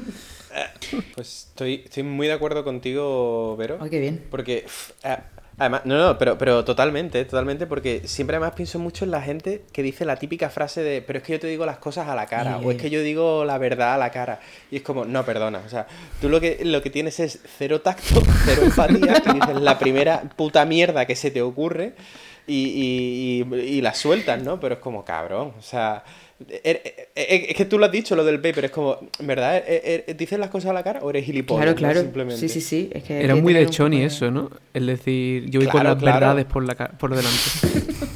Pues 1.15 1.47
estoy, 1.49 1.81
estoy 1.85 2.03
muy 2.03 2.27
de 2.27 2.33
acuerdo 2.33 2.63
contigo, 2.63 3.55
Vero. 3.57 3.79
Ay, 3.81 3.89
qué 3.89 3.99
bien. 3.99 4.23
Porque, 4.29 4.65
a- 5.03 5.23
además, 5.57 5.81
no, 5.85 5.97
no, 5.97 6.17
pero, 6.17 6.37
pero 6.37 6.63
totalmente, 6.65 7.23
totalmente, 7.25 7.67
porque 7.67 8.01
siempre 8.05 8.37
además 8.37 8.53
pienso 8.55 8.79
mucho 8.79 9.05
en 9.05 9.11
la 9.11 9.21
gente 9.21 9.63
que 9.71 9.83
dice 9.83 10.05
la 10.05 10.15
típica 10.17 10.49
frase 10.49 10.81
de, 10.81 11.01
pero 11.01 11.19
es 11.19 11.23
que 11.25 11.33
yo 11.33 11.39
te 11.39 11.47
digo 11.47 11.65
las 11.65 11.77
cosas 11.77 12.07
a 12.07 12.15
la 12.15 12.25
cara, 12.25 12.57
o 12.57 12.71
es 12.71 12.77
que 12.77 12.89
yo 12.89 13.01
digo 13.01 13.45
la 13.45 13.57
verdad 13.57 13.93
a 13.95 13.97
la 13.97 14.11
cara. 14.11 14.39
Y 14.71 14.77
es 14.77 14.81
como, 14.81 15.05
no, 15.05 15.23
perdona, 15.25 15.61
o 15.65 15.69
sea, 15.69 15.87
tú 16.21 16.29
lo 16.29 16.39
que, 16.41 16.59
lo 16.63 16.81
que 16.81 16.89
tienes 16.89 17.19
es 17.19 17.39
cero 17.57 17.81
tacto, 17.81 18.21
cero 18.45 18.61
empatía, 18.65 19.21
y 19.29 19.33
dices 19.39 19.61
la 19.61 19.77
primera 19.79 20.21
puta 20.35 20.65
mierda 20.65 21.05
que 21.05 21.15
se 21.15 21.31
te 21.31 21.41
ocurre 21.41 21.93
y, 22.47 23.43
y, 23.49 23.55
y- 23.55 23.59
y 23.77 23.81
la 23.81 23.93
sueltas, 23.93 24.41
¿no? 24.43 24.59
Pero 24.59 24.75
es 24.75 24.79
como, 24.81 25.03
cabrón, 25.05 25.53
o 25.57 25.61
sea... 25.61 26.03
er- 26.49 26.81
er- 26.83 27.09
er- 27.15 27.45
Es 27.49 27.55
que 27.55 27.65
tú 27.65 27.77
lo 27.79 27.85
has 27.85 27.91
dicho, 27.91 28.15
lo 28.15 28.23
del 28.23 28.39
paper, 28.41 28.65
es 28.65 28.71
como, 28.71 28.97
¿en 29.19 29.27
verdad 29.27 29.57
er- 29.67 30.05
er- 30.07 30.15
dices 30.17 30.39
las 30.39 30.49
cosas 30.49 30.71
a 30.71 30.73
la 30.73 30.83
cara 30.83 30.99
o 31.01 31.09
eres 31.09 31.25
gilipollas? 31.25 31.59
Claro, 31.63 31.71
no? 31.71 31.77
claro. 31.77 32.01
Simplemente. 32.01 32.39
Sí, 32.39 32.49
sí, 32.49 32.61
sí. 32.61 32.89
Es 32.93 33.03
que 33.03 33.23
Era 33.23 33.33
que 33.35 33.41
muy 33.41 33.53
de 33.53 33.67
Choni 33.67 34.03
eso, 34.03 34.31
¿no? 34.31 34.49
Es 34.73 34.85
decir, 34.85 35.49
yo 35.49 35.59
voy 35.59 35.69
con 35.69 35.83
las 35.83 35.95
claro. 35.97 36.19
verdades 36.19 36.45
por, 36.45 36.63
la, 36.65 36.75
ca- 36.75 36.91
por 36.97 37.15
delante. 37.15 37.39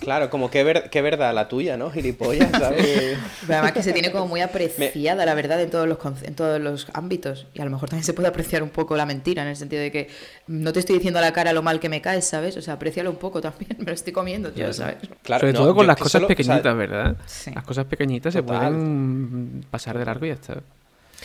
Claro, 0.00 0.30
como 0.30 0.50
qué, 0.50 0.64
ver- 0.64 0.90
qué 0.90 1.00
verdad 1.00 1.32
la 1.32 1.46
tuya, 1.46 1.76
¿no? 1.76 1.88
Gilipollas, 1.90 2.50
¿sabes? 2.58 3.16
Pero 3.42 3.52
además 3.54 3.70
que 3.72 3.84
se 3.84 3.92
tiene 3.92 4.10
como 4.10 4.26
muy 4.26 4.40
apreciada 4.40 5.24
la 5.24 5.34
verdad 5.34 5.60
en 5.62 5.70
todos, 5.70 5.86
los, 5.86 5.98
en 6.24 6.34
todos 6.34 6.60
los 6.60 6.88
ámbitos. 6.92 7.46
Y 7.54 7.60
a 7.60 7.64
lo 7.64 7.70
mejor 7.70 7.88
también 7.88 8.02
se 8.04 8.12
puede 8.12 8.26
apreciar 8.28 8.64
un 8.64 8.70
poco 8.70 8.96
la 8.96 9.06
mentira, 9.06 9.42
en 9.42 9.48
el 9.50 9.56
sentido 9.56 9.80
de 9.80 9.92
que 9.92 10.08
no 10.48 10.72
te 10.72 10.80
estoy 10.80 10.96
diciendo 10.96 11.20
a 11.20 11.22
la 11.22 11.32
cara 11.32 11.52
lo 11.52 11.62
mal 11.62 11.78
que 11.78 11.88
me 11.88 12.00
caes, 12.00 12.24
¿sabes? 12.24 12.56
O 12.56 12.62
sea, 12.62 12.74
aprecialo 12.74 13.10
un 13.10 13.16
poco 13.16 13.40
también. 13.40 13.70
Me 13.78 13.84
lo 13.84 13.92
estoy 13.92 14.12
comiendo, 14.12 14.50
tío, 14.50 14.72
¿sabes? 14.72 14.96
Claro, 15.22 15.42
Sobre 15.42 15.52
no, 15.52 15.58
todo 15.60 15.74
con 15.76 15.86
las 15.86 15.94
que 15.96 16.02
cosas 16.02 16.12
solo- 16.20 16.26
o 16.26 16.28
sea, 16.28 16.36
pequeñitas, 16.36 16.76
¿verdad? 16.76 17.16
Sí. 17.26 17.51
Las 17.54 17.64
cosas 17.64 17.84
pequeñitas 17.86 18.32
se 18.32 18.42
pueden 18.42 19.64
pasar 19.70 19.98
de 19.98 20.04
largo 20.04 20.24
y 20.26 20.28
ya 20.28 20.34
está. 20.34 20.54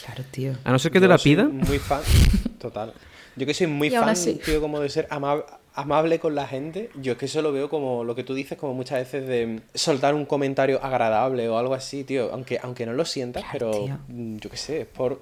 Claro, 0.06 0.24
tío. 0.32 0.54
A 0.64 0.72
no 0.72 0.80
ser 0.80 0.92
que 0.92 1.00
te 1.00 1.06
yo 1.06 1.10
la 1.10 1.18
soy 1.18 1.32
pidan. 1.32 1.58
Muy 1.58 1.80
fan, 1.80 2.02
total. 2.60 2.94
Yo 3.36 3.46
que 3.46 3.54
soy 3.54 3.68
muy 3.68 3.90
fan, 3.90 4.10
así. 4.10 4.40
tío, 4.44 4.60
como 4.62 4.80
de 4.80 4.90
ser 4.90 5.08
ama- 5.12 5.44
amable 5.74 6.20
con 6.20 6.34
la 6.36 6.48
gente. 6.48 6.90
Yo 7.02 7.14
es 7.14 7.18
que 7.18 7.26
eso 7.26 7.42
lo 7.42 7.52
veo 7.52 7.70
como 7.70 8.04
lo 8.04 8.16
que 8.16 8.24
tú 8.24 8.34
dices, 8.34 8.58
como 8.58 8.74
muchas 8.74 9.00
veces 9.00 9.28
de 9.28 9.62
soltar 9.74 10.14
un 10.16 10.26
comentario 10.26 10.84
agradable 10.84 11.48
o 11.50 11.58
algo 11.58 11.74
así, 11.74 12.04
tío. 12.04 12.32
Aunque, 12.32 12.60
aunque 12.62 12.86
no 12.86 12.94
lo 12.94 13.06
sientas, 13.06 13.44
Claro, 13.44 13.72
pero 13.72 13.84
tío. 13.86 13.98
yo 14.08 14.50
qué 14.50 14.58
sé, 14.58 14.82
es 14.82 14.88
por. 14.88 15.22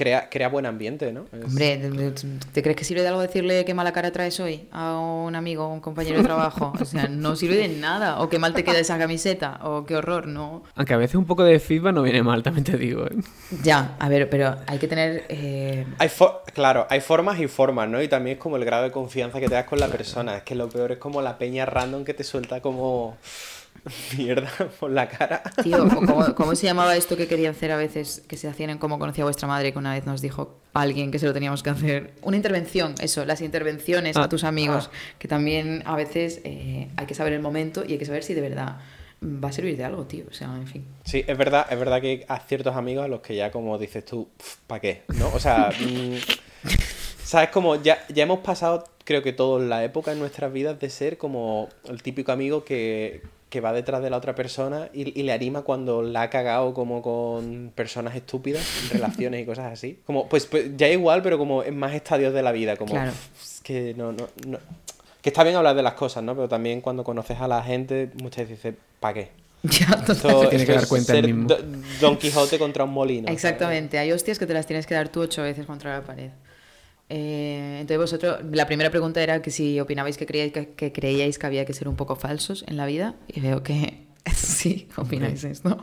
Crea, 0.00 0.30
crea 0.30 0.48
buen 0.48 0.64
ambiente, 0.64 1.12
¿no? 1.12 1.26
Es- 1.30 1.44
Hombre, 1.44 1.76
¿te 2.54 2.62
crees 2.62 2.74
que 2.74 2.84
sirve 2.84 3.02
de 3.02 3.08
algo 3.08 3.20
decirle 3.20 3.66
qué 3.66 3.74
mala 3.74 3.92
cara 3.92 4.10
traes 4.10 4.40
hoy 4.40 4.66
a 4.72 4.96
un 4.98 5.36
amigo 5.36 5.66
o 5.66 5.68
un 5.74 5.80
compañero 5.80 6.16
de 6.16 6.22
trabajo? 6.24 6.72
O 6.80 6.84
sea, 6.86 7.06
no 7.06 7.36
sirve 7.36 7.56
de 7.56 7.68
nada. 7.68 8.18
O 8.22 8.30
qué 8.30 8.38
mal 8.38 8.54
te 8.54 8.64
queda 8.64 8.78
esa 8.78 8.96
camiseta. 8.98 9.60
O 9.62 9.84
qué 9.84 9.96
horror, 9.96 10.26
no. 10.26 10.62
Aunque 10.74 10.94
a 10.94 10.96
veces 10.96 11.16
un 11.16 11.26
poco 11.26 11.44
de 11.44 11.60
feedback 11.60 11.92
no 11.92 12.00
viene 12.02 12.22
mal, 12.22 12.42
también 12.42 12.64
te 12.64 12.78
digo. 12.78 13.04
¿eh? 13.08 13.10
Ya, 13.62 13.94
a 13.98 14.08
ver, 14.08 14.30
pero 14.30 14.56
hay 14.66 14.78
que 14.78 14.88
tener. 14.88 15.26
eh, 15.28 15.84
Hay 15.98 16.08
fo- 16.08 16.40
claro, 16.54 16.86
hay 16.88 17.02
formas 17.02 17.38
y 17.38 17.46
formas, 17.46 17.86
¿no? 17.86 18.00
Y 18.02 18.08
también 18.08 18.38
es 18.38 18.42
como 18.42 18.56
el 18.56 18.64
grado 18.64 18.84
de 18.84 18.90
confianza 18.92 19.38
que 19.38 19.48
te 19.48 19.54
das 19.54 19.66
con 19.66 19.78
la 19.80 19.88
persona. 19.88 20.34
Es 20.38 20.44
que 20.44 20.54
lo 20.54 20.70
peor 20.70 20.92
es 20.92 20.98
como 20.98 21.20
la 21.20 21.36
peña 21.36 21.66
random 21.66 22.04
que 22.04 22.14
te 22.14 22.24
suelta 22.24 22.62
como 22.62 23.18
mierda 24.16 24.50
por 24.78 24.90
la 24.90 25.08
cara. 25.08 25.42
Tío, 25.62 25.88
¿cómo, 25.88 26.34
cómo 26.34 26.54
se 26.54 26.66
llamaba 26.66 26.96
esto 26.96 27.16
que 27.16 27.26
querían 27.26 27.52
hacer 27.52 27.72
a 27.72 27.76
veces, 27.76 28.22
que 28.28 28.36
se 28.36 28.48
hacían 28.48 28.70
en 28.70 28.78
cómo 28.78 28.98
conocía 28.98 29.24
vuestra 29.24 29.48
madre, 29.48 29.72
que 29.72 29.78
una 29.78 29.94
vez 29.94 30.06
nos 30.06 30.20
dijo 30.20 30.58
alguien 30.72 31.10
que 31.10 31.18
se 31.18 31.26
lo 31.26 31.32
teníamos 31.32 31.62
que 31.62 31.70
hacer? 31.70 32.12
Una 32.22 32.36
intervención, 32.36 32.94
eso, 33.00 33.24
las 33.24 33.40
intervenciones 33.40 34.16
Ah, 34.16 34.24
a 34.24 34.28
tus 34.28 34.44
amigos, 34.44 34.90
que 35.18 35.28
también 35.28 35.82
a 35.86 35.96
veces 35.96 36.40
eh, 36.44 36.88
hay 36.96 37.06
que 37.06 37.14
saber 37.14 37.32
el 37.32 37.40
momento 37.40 37.84
y 37.86 37.92
hay 37.92 37.98
que 37.98 38.04
saber 38.04 38.22
si 38.22 38.34
de 38.34 38.40
verdad 38.40 38.78
va 39.22 39.48
a 39.48 39.52
servir 39.52 39.76
de 39.76 39.84
algo, 39.84 40.04
tío. 40.06 40.24
O 40.30 40.34
sea, 40.34 40.48
en 40.48 40.66
fin. 40.66 40.84
Sí, 41.04 41.24
es 41.26 41.38
verdad, 41.38 41.66
es 41.70 41.78
verdad 41.78 42.00
que 42.00 42.24
hay 42.28 42.40
ciertos 42.46 42.76
amigos 42.76 43.04
a 43.04 43.08
los 43.08 43.20
que 43.20 43.36
ya 43.36 43.50
como 43.50 43.78
dices 43.78 44.04
tú, 44.04 44.28
¿para 44.66 44.80
qué? 44.80 45.02
¿No? 45.18 45.28
O 45.32 45.38
sea, 45.38 45.70
mm, 45.80 46.16
sabes 47.22 47.50
como 47.50 47.76
ya, 47.76 48.06
ya 48.08 48.22
hemos 48.22 48.40
pasado, 48.40 48.84
creo 49.04 49.22
que 49.22 49.32
todos 49.32 49.62
la 49.62 49.84
época 49.84 50.12
en 50.12 50.18
nuestras 50.18 50.52
vidas 50.52 50.78
de 50.80 50.90
ser 50.90 51.18
como 51.18 51.68
el 51.88 52.02
típico 52.02 52.32
amigo 52.32 52.64
que, 52.64 53.22
que 53.50 53.60
va 53.60 53.72
detrás 53.72 54.00
de 54.02 54.08
la 54.10 54.16
otra 54.16 54.34
persona 54.34 54.88
y, 54.94 55.18
y 55.18 55.24
le 55.24 55.32
anima 55.32 55.62
cuando 55.62 56.02
la 56.02 56.22
ha 56.22 56.30
cagado 56.30 56.72
como 56.72 57.02
con 57.02 57.72
personas 57.74 58.14
estúpidas, 58.16 58.64
relaciones 58.92 59.42
y 59.42 59.44
cosas 59.44 59.72
así. 59.72 59.98
Como, 60.06 60.28
pues, 60.28 60.46
pues 60.46 60.76
ya 60.76 60.88
igual, 60.88 61.20
pero 61.22 61.36
como 61.36 61.62
en 61.64 61.76
más 61.76 61.92
estadios 61.94 62.32
de 62.32 62.42
la 62.42 62.52
vida, 62.52 62.76
como 62.76 62.92
Claro. 62.92 63.10
es 63.42 63.60
que 63.62 63.92
no, 63.96 64.12
no, 64.12 64.28
no. 64.46 64.58
Que 65.20 65.28
está 65.28 65.42
bien 65.44 65.56
hablar 65.56 65.76
de 65.76 65.82
las 65.82 65.94
cosas, 65.94 66.22
¿no? 66.22 66.34
Pero 66.34 66.48
también 66.48 66.80
cuando 66.80 67.04
conoces 67.04 67.38
a 67.40 67.46
la 67.48 67.62
gente, 67.62 68.10
muchas 68.22 68.48
veces 68.48 68.62
dices, 68.62 68.74
¿para 69.00 69.14
qué? 69.14 69.28
Ya, 69.64 69.86
Esto, 70.08 70.14
Se 70.42 70.46
tiene 70.48 70.64
que 70.64 70.72
dar 70.72 70.86
cuenta 70.88 71.12
ser 71.12 71.26
mismo. 71.26 71.46
Do- 71.48 71.58
Don 72.00 72.16
Quijote 72.16 72.58
contra 72.58 72.84
un 72.84 72.92
molino. 72.92 73.26
¿sabes? 73.26 73.34
Exactamente, 73.44 73.98
hay 73.98 74.12
hostias 74.12 74.38
que 74.38 74.46
te 74.46 74.54
las 74.54 74.66
tienes 74.66 74.86
que 74.86 74.94
dar 74.94 75.08
tú 75.10 75.20
ocho 75.20 75.42
veces 75.42 75.66
contra 75.66 75.98
la 75.98 76.02
pared. 76.04 76.30
Eh, 77.12 77.78
entonces 77.80 77.98
vosotros, 77.98 78.38
la 78.52 78.66
primera 78.66 78.88
pregunta 78.90 79.20
era 79.22 79.42
que 79.42 79.50
si 79.50 79.80
opinabais 79.80 80.16
que 80.16 80.26
creíais 80.26 80.52
que, 80.52 80.68
que 80.74 80.92
creíais 80.92 81.38
que 81.38 81.46
había 81.46 81.64
que 81.66 81.72
ser 81.74 81.88
un 81.88 81.96
poco 81.96 82.14
falsos 82.14 82.64
en 82.68 82.76
la 82.76 82.86
vida 82.86 83.16
y 83.26 83.40
veo 83.40 83.62
que 83.64 84.06
sí, 84.34 84.88
opináis 84.96 85.42
esto. 85.44 85.76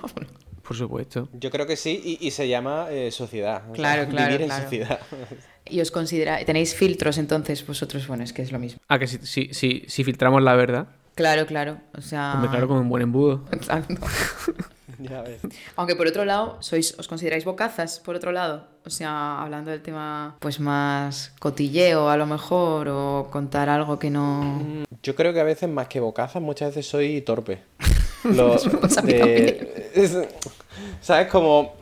Por 0.65 0.75
supuesto. 0.75 1.29
Yo 1.33 1.49
creo 1.51 1.65
que 1.67 1.75
sí, 1.75 2.01
y, 2.21 2.27
y 2.27 2.31
se 2.31 2.47
llama 2.47 2.87
eh, 2.89 3.11
sociedad. 3.11 3.63
o 3.63 3.65
sea, 3.67 3.73
Claro, 3.75 4.09
claro, 4.09 4.27
Vivir 4.27 4.41
en 4.41 4.47
claro. 4.47 4.63
sociedad. 4.63 4.99
Y 5.69 5.81
os 5.81 5.91
considera, 5.91 6.39
tenéis 6.45 6.73
filtros 6.75 7.17
entonces 7.17 7.67
vosotros, 7.67 8.07
bueno, 8.07 8.23
es 8.23 8.31
que 8.31 8.41
es 8.41 8.53
lo 8.53 8.59
mismo. 8.59 8.79
Ah, 8.87 8.97
que 8.99 9.05
si, 9.05 9.17
si, 9.23 9.53
si, 9.53 9.83
si 9.89 10.03
filtramos 10.05 10.41
la 10.41 10.55
verdad, 10.55 10.87
Claro, 11.13 11.45
claro, 11.45 11.79
o 11.97 12.01
sea... 12.01 12.35
hombre, 12.35 12.49
claro, 12.51 12.67
como 12.69 12.79
un 12.79 12.87
buen 12.89 13.01
embudo. 13.03 13.43
Exacto. 13.51 13.95
ya 15.10 15.21
ves. 15.21 15.39
Aunque 15.75 15.95
por 15.95 16.07
otro 16.07 16.25
lado, 16.25 16.57
sois, 16.62 16.95
os 16.99 17.07
consideráis 17.07 17.45
bocazas, 17.45 17.99
por 17.99 18.15
otro 18.15 18.31
lado. 18.31 18.67
O 18.86 18.89
sea, 18.89 19.41
hablando 19.41 19.71
del 19.71 19.81
tema, 19.81 20.38
pues 20.39 20.60
más 20.60 21.33
cotilleo 21.39 22.10
a 22.10 22.17
lo 22.17 22.25
mejor, 22.25 22.88
o 22.88 23.27
contar 23.31 23.69
algo 23.69 23.99
que 23.99 24.10
no. 24.10 24.63
Yo 25.03 25.15
creo 25.15 25.33
que 25.33 25.39
a 25.41 25.43
veces, 25.43 25.69
más 25.69 25.88
que 25.88 25.99
bocazas, 25.99 26.41
muchas 26.41 26.69
veces 26.69 26.88
soy 26.89 27.21
torpe. 27.21 27.60
Lo- 28.23 28.55
mí 29.03 29.13
de- 29.13 29.91
es- 29.95 30.17
¿Sabes? 31.01 31.27
Como... 31.27 31.75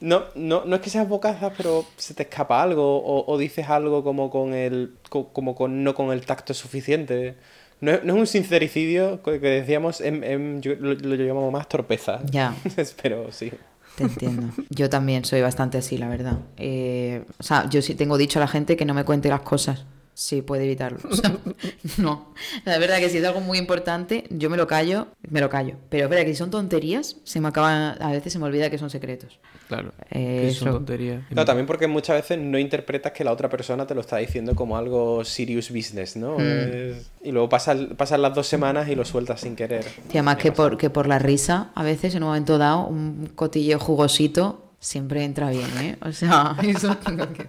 No, 0.00 0.24
no, 0.34 0.64
no 0.66 0.76
es 0.76 0.82
que 0.82 0.90
seas 0.90 1.08
bocazas, 1.08 1.52
pero 1.56 1.86
se 1.96 2.12
te 2.12 2.24
escapa 2.24 2.62
algo 2.62 2.98
o, 2.98 3.24
o 3.32 3.38
dices 3.38 3.70
algo 3.70 4.04
como 4.04 4.28
con 4.28 4.52
el 4.52 4.96
co- 5.08 5.28
como 5.32 5.54
con 5.54 5.82
no 5.82 5.94
con 5.94 6.12
el 6.12 6.26
tacto 6.26 6.52
suficiente. 6.52 7.36
No 7.84 7.90
es, 7.90 8.04
no 8.04 8.14
es 8.14 8.20
un 8.20 8.26
sincericidio 8.26 9.22
que 9.22 9.38
decíamos, 9.38 10.00
em- 10.00 10.24
em, 10.24 10.60
yo 10.62 10.74
lo, 10.76 10.94
lo 10.94 11.14
llamamos 11.16 11.52
más 11.52 11.68
torpeza. 11.68 12.20
Ya. 12.30 12.56
pero 13.02 13.30
sí. 13.30 13.52
Te 13.96 14.04
entiendo. 14.04 14.48
Yo 14.70 14.88
también 14.88 15.24
soy 15.24 15.42
bastante 15.42 15.78
así, 15.78 15.98
la 15.98 16.08
verdad. 16.08 16.38
Eh, 16.56 17.24
o 17.38 17.42
sea, 17.42 17.68
yo 17.68 17.82
sí 17.82 17.94
tengo 17.94 18.16
dicho 18.16 18.38
a 18.38 18.40
la 18.40 18.48
gente 18.48 18.76
que 18.76 18.84
no 18.86 18.94
me 18.94 19.04
cuente 19.04 19.28
las 19.28 19.42
cosas. 19.42 19.84
Si 20.14 20.42
puede 20.42 20.64
evitarlo. 20.64 20.98
O 21.10 21.14
sea, 21.14 21.36
no. 21.98 22.32
La 22.64 22.78
verdad 22.78 22.98
que 22.98 23.10
si 23.10 23.18
es 23.18 23.24
algo 23.24 23.40
muy 23.40 23.58
importante, 23.58 24.24
yo 24.30 24.48
me 24.48 24.56
lo 24.56 24.66
callo, 24.66 25.08
me 25.28 25.40
lo 25.40 25.50
callo. 25.50 25.76
Pero 25.90 26.04
es 26.04 26.10
verdad 26.10 26.24
que 26.24 26.30
si 26.32 26.38
son 26.38 26.50
tonterías, 26.50 27.16
se 27.24 27.40
me 27.40 27.48
acaba, 27.48 27.90
a 27.90 28.12
veces 28.12 28.32
se 28.32 28.38
me 28.38 28.46
olvida 28.46 28.70
que 28.70 28.78
son 28.78 28.90
secretos. 28.90 29.38
Claro. 29.68 29.92
Eh, 30.10 30.48
eso. 30.50 30.66
tonterías. 30.66 31.22
No, 31.30 31.44
también 31.44 31.66
porque 31.66 31.86
muchas 31.86 32.16
veces 32.16 32.38
no 32.38 32.58
interpretas 32.58 33.12
que 33.12 33.24
la 33.24 33.32
otra 33.32 33.48
persona 33.48 33.86
te 33.86 33.94
lo 33.94 34.02
está 34.02 34.18
diciendo 34.18 34.54
como 34.54 34.76
algo 34.76 35.24
serious 35.24 35.70
business, 35.70 36.16
¿no? 36.16 36.38
Es- 36.38 37.10
Y 37.22 37.32
luego 37.32 37.48
pasan, 37.48 37.94
pasan 37.96 38.20
las 38.22 38.34
dos 38.34 38.46
semanas 38.46 38.88
y 38.88 38.94
lo 38.94 39.04
sueltas 39.04 39.40
sin 39.40 39.56
querer. 39.56 39.84
Y 40.08 40.18
además 40.18 40.36
que 40.36 40.52
por, 40.52 40.76
que 40.76 40.90
por 40.90 41.06
la 41.06 41.18
risa, 41.18 41.70
a 41.74 41.82
veces 41.82 42.14
en 42.14 42.22
un 42.22 42.28
momento 42.28 42.58
dado, 42.58 42.86
un 42.86 43.30
cotillo 43.34 43.78
jugosito 43.78 44.60
siempre 44.80 45.24
entra 45.24 45.48
bien, 45.48 45.70
¿eh? 45.80 45.96
O 46.02 46.12
sea, 46.12 46.56
eso 46.62 46.94
tengo 46.98 47.26
que... 47.32 47.46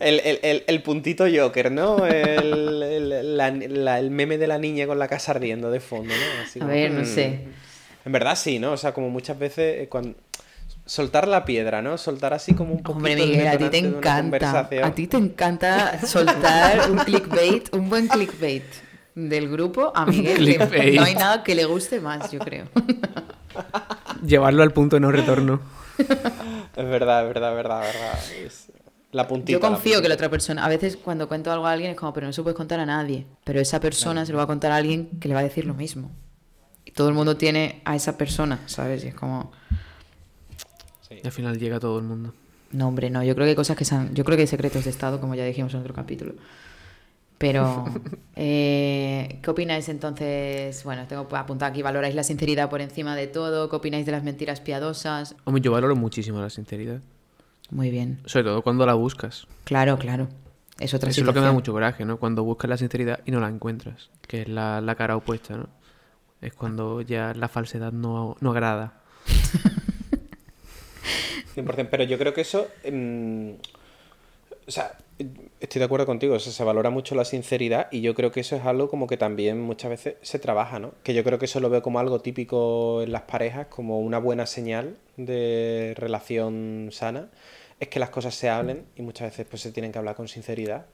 El, 0.00 0.20
el- 0.20 0.38
el- 0.42 0.64
el 0.66 0.82
puntito 0.82 1.24
Joker, 1.34 1.72
¿no? 1.72 2.04
El, 2.06 2.82
el- 2.82 3.36
la- 3.38 3.50
la- 3.50 3.98
el 3.98 4.10
meme 4.10 4.36
de 4.36 4.46
la 4.46 4.58
niña 4.58 4.86
con 4.86 4.98
la 4.98 5.08
casa 5.08 5.32
riendo 5.32 5.70
de 5.70 5.80
fondo, 5.80 6.12
¿no? 6.12 6.42
Así 6.44 6.58
A 6.58 6.62
como, 6.62 6.74
ver, 6.74 6.90
no 6.90 7.02
mm. 7.02 7.06
sé. 7.06 7.40
En 8.04 8.12
verdad 8.12 8.36
sí, 8.36 8.58
¿no? 8.58 8.72
O 8.72 8.76
sea, 8.76 8.92
como 8.92 9.08
muchas 9.08 9.38
veces 9.38 9.82
eh, 9.84 9.88
cuando... 9.88 10.14
Soltar 10.84 11.28
la 11.28 11.44
piedra, 11.44 11.80
¿no? 11.80 11.96
Soltar 11.96 12.34
así 12.34 12.54
como 12.54 12.72
un 12.72 12.82
poquito 12.82 12.96
Hombre, 12.96 13.12
el 13.12 13.20
Miguel, 13.30 13.46
a 13.48 13.56
ti 13.58 13.68
te 13.70 13.78
encanta. 13.78 14.20
conversación. 14.20 14.84
A 14.84 14.94
ti 14.94 15.06
te 15.06 15.16
encanta 15.16 16.04
soltar 16.06 16.90
un 16.90 16.98
clickbait, 16.98 17.72
un 17.74 17.88
buen 17.88 18.08
clickbait 18.08 18.64
del 19.14 19.48
grupo 19.48 19.92
a 19.94 20.04
Miguel. 20.06 20.44
que. 20.70 20.92
No 20.96 21.04
hay 21.04 21.14
nada 21.14 21.42
que 21.44 21.54
le 21.54 21.64
guste 21.66 22.00
más, 22.00 22.30
yo 22.32 22.40
creo. 22.40 22.64
Llevarlo 24.26 24.62
al 24.62 24.72
punto 24.72 24.96
de 24.96 25.00
no 25.00 25.10
retorno. 25.12 25.60
Es 25.98 26.08
verdad, 26.88 27.22
es 27.22 27.28
verdad, 27.34 27.50
es 27.50 27.56
verdad, 27.56 27.86
es 27.88 27.94
verdad. 27.94 28.18
Es- 28.46 28.72
La 29.12 29.28
puntita. 29.28 29.52
Yo 29.52 29.60
la 29.60 29.68
confío 29.68 30.00
que 30.00 30.08
la 30.08 30.14
otra 30.14 30.30
persona, 30.30 30.64
a 30.64 30.68
veces 30.68 30.96
cuando 30.96 31.28
cuento 31.28 31.52
algo 31.52 31.66
a 31.66 31.72
alguien 31.72 31.90
es 31.90 31.96
como, 31.98 32.12
pero 32.14 32.26
no 32.26 32.32
se 32.32 32.40
lo 32.40 32.44
puedes 32.44 32.56
contar 32.56 32.80
a 32.80 32.86
nadie. 32.86 33.26
Pero 33.44 33.60
esa 33.60 33.78
persona 33.78 34.24
se 34.24 34.32
lo 34.32 34.38
va 34.38 34.44
a 34.44 34.46
contar 34.46 34.72
a 34.72 34.76
alguien 34.76 35.10
que 35.20 35.28
le 35.28 35.34
va 35.34 35.40
a 35.40 35.44
decir 35.44 35.66
lo 35.66 35.74
mismo. 35.74 36.10
Y 36.84 36.92
todo 36.92 37.08
el 37.08 37.14
mundo 37.14 37.36
tiene 37.36 37.82
a 37.84 37.94
esa 37.94 38.16
persona, 38.16 38.60
¿sabes? 38.66 39.04
Y 39.04 39.08
es 39.08 39.14
como. 39.14 39.52
Y 41.22 41.26
al 41.26 41.32
final 41.32 41.58
llega 41.58 41.78
todo 41.80 41.98
el 41.98 42.04
mundo. 42.04 42.34
no, 42.72 42.88
hombre, 42.88 43.10
no. 43.10 43.22
Yo 43.22 43.34
creo 43.34 43.44
que 43.44 43.50
hay 43.50 43.56
cosas 43.56 43.76
que 43.76 43.84
son, 43.84 44.14
yo 44.14 44.24
creo 44.24 44.36
que 44.36 44.42
hay 44.42 44.46
secretos 44.46 44.84
de 44.84 44.90
Estado, 44.90 45.20
como 45.20 45.34
ya 45.34 45.44
dijimos 45.44 45.72
en 45.74 45.80
otro 45.80 45.94
capítulo. 45.94 46.34
Pero, 47.38 47.84
eh, 48.36 49.38
¿qué 49.42 49.50
opináis 49.50 49.88
entonces? 49.88 50.82
Bueno, 50.84 51.06
tengo 51.08 51.26
apuntado 51.36 51.70
aquí, 51.70 51.82
¿valoráis 51.82 52.14
la 52.14 52.22
sinceridad 52.22 52.70
por 52.70 52.80
encima 52.80 53.16
de 53.16 53.26
todo? 53.26 53.68
¿Qué 53.68 53.76
opináis 53.76 54.06
de 54.06 54.12
las 54.12 54.22
mentiras 54.22 54.60
piadosas? 54.60 55.34
Hombre, 55.44 55.60
yo 55.62 55.72
valoro 55.72 55.96
muchísimo 55.96 56.40
la 56.40 56.50
sinceridad. 56.50 57.00
Muy 57.70 57.90
bien. 57.90 58.20
Sobre 58.26 58.44
todo 58.44 58.62
cuando 58.62 58.84
la 58.86 58.94
buscas. 58.94 59.46
Claro, 59.64 59.98
claro. 59.98 60.28
Es 60.78 60.94
otra 60.94 61.10
Eso 61.10 61.20
es 61.20 61.26
lo 61.26 61.32
que 61.32 61.40
me 61.40 61.46
da 61.46 61.50
situación. 61.50 61.54
mucho 61.54 61.72
coraje, 61.72 62.04
¿no? 62.04 62.18
Cuando 62.18 62.44
buscas 62.44 62.68
la 62.68 62.76
sinceridad 62.76 63.20
y 63.24 63.30
no 63.30 63.40
la 63.40 63.48
encuentras. 63.48 64.10
Que 64.26 64.42
es 64.42 64.48
la, 64.48 64.80
la 64.80 64.94
cara 64.94 65.16
opuesta, 65.16 65.56
¿no? 65.56 65.68
Es 66.40 66.52
cuando 66.54 67.00
ya 67.02 67.34
la 67.34 67.48
falsedad 67.48 67.92
no, 67.92 68.36
no 68.40 68.50
agrada. 68.50 69.00
100%, 71.54 71.88
pero 71.90 72.04
yo 72.04 72.18
creo 72.18 72.34
que 72.34 72.42
eso. 72.42 72.68
mm, 72.90 73.50
o 74.66 74.70
sea, 74.70 74.96
estoy 75.60 75.78
de 75.78 75.84
acuerdo 75.84 76.06
contigo, 76.06 76.34
o 76.34 76.38
sea, 76.38 76.52
se 76.52 76.64
valora 76.64 76.90
mucho 76.90 77.14
la 77.14 77.24
sinceridad 77.24 77.88
y 77.90 78.00
yo 78.00 78.14
creo 78.14 78.30
que 78.30 78.40
eso 78.40 78.56
es 78.56 78.64
algo 78.64 78.88
como 78.88 79.06
que 79.06 79.16
también 79.16 79.60
muchas 79.60 79.90
veces 79.90 80.14
se 80.22 80.38
trabaja, 80.38 80.78
¿no? 80.78 80.92
Que 81.02 81.14
yo 81.14 81.24
creo 81.24 81.38
que 81.38 81.46
eso 81.46 81.60
lo 81.60 81.70
veo 81.70 81.82
como 81.82 81.98
algo 81.98 82.20
típico 82.20 83.02
en 83.02 83.12
las 83.12 83.22
parejas, 83.22 83.66
como 83.66 84.00
una 84.00 84.18
buena 84.18 84.46
señal 84.46 84.96
de 85.16 85.94
relación 85.96 86.88
sana, 86.92 87.28
es 87.80 87.88
que 87.88 87.98
las 87.98 88.10
cosas 88.10 88.34
se 88.34 88.48
hablen 88.48 88.84
y 88.96 89.02
muchas 89.02 89.30
veces 89.30 89.46
pues 89.48 89.62
se 89.62 89.72
tienen 89.72 89.92
que 89.92 89.98
hablar 89.98 90.14
con 90.14 90.28
sinceridad. 90.28 90.86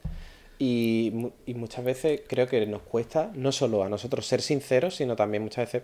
Y, 0.57 1.31
y 1.45 1.53
muchas 1.53 1.85
veces 1.85 2.21
creo 2.27 2.47
que 2.47 2.65
nos 2.65 2.81
cuesta 2.81 3.31
no 3.33 3.51
solo 3.51 3.83
a 3.83 3.89
nosotros 3.89 4.25
ser 4.25 4.41
sinceros, 4.41 4.95
sino 4.95 5.15
también 5.15 5.43
muchas 5.43 5.71
veces 5.71 5.83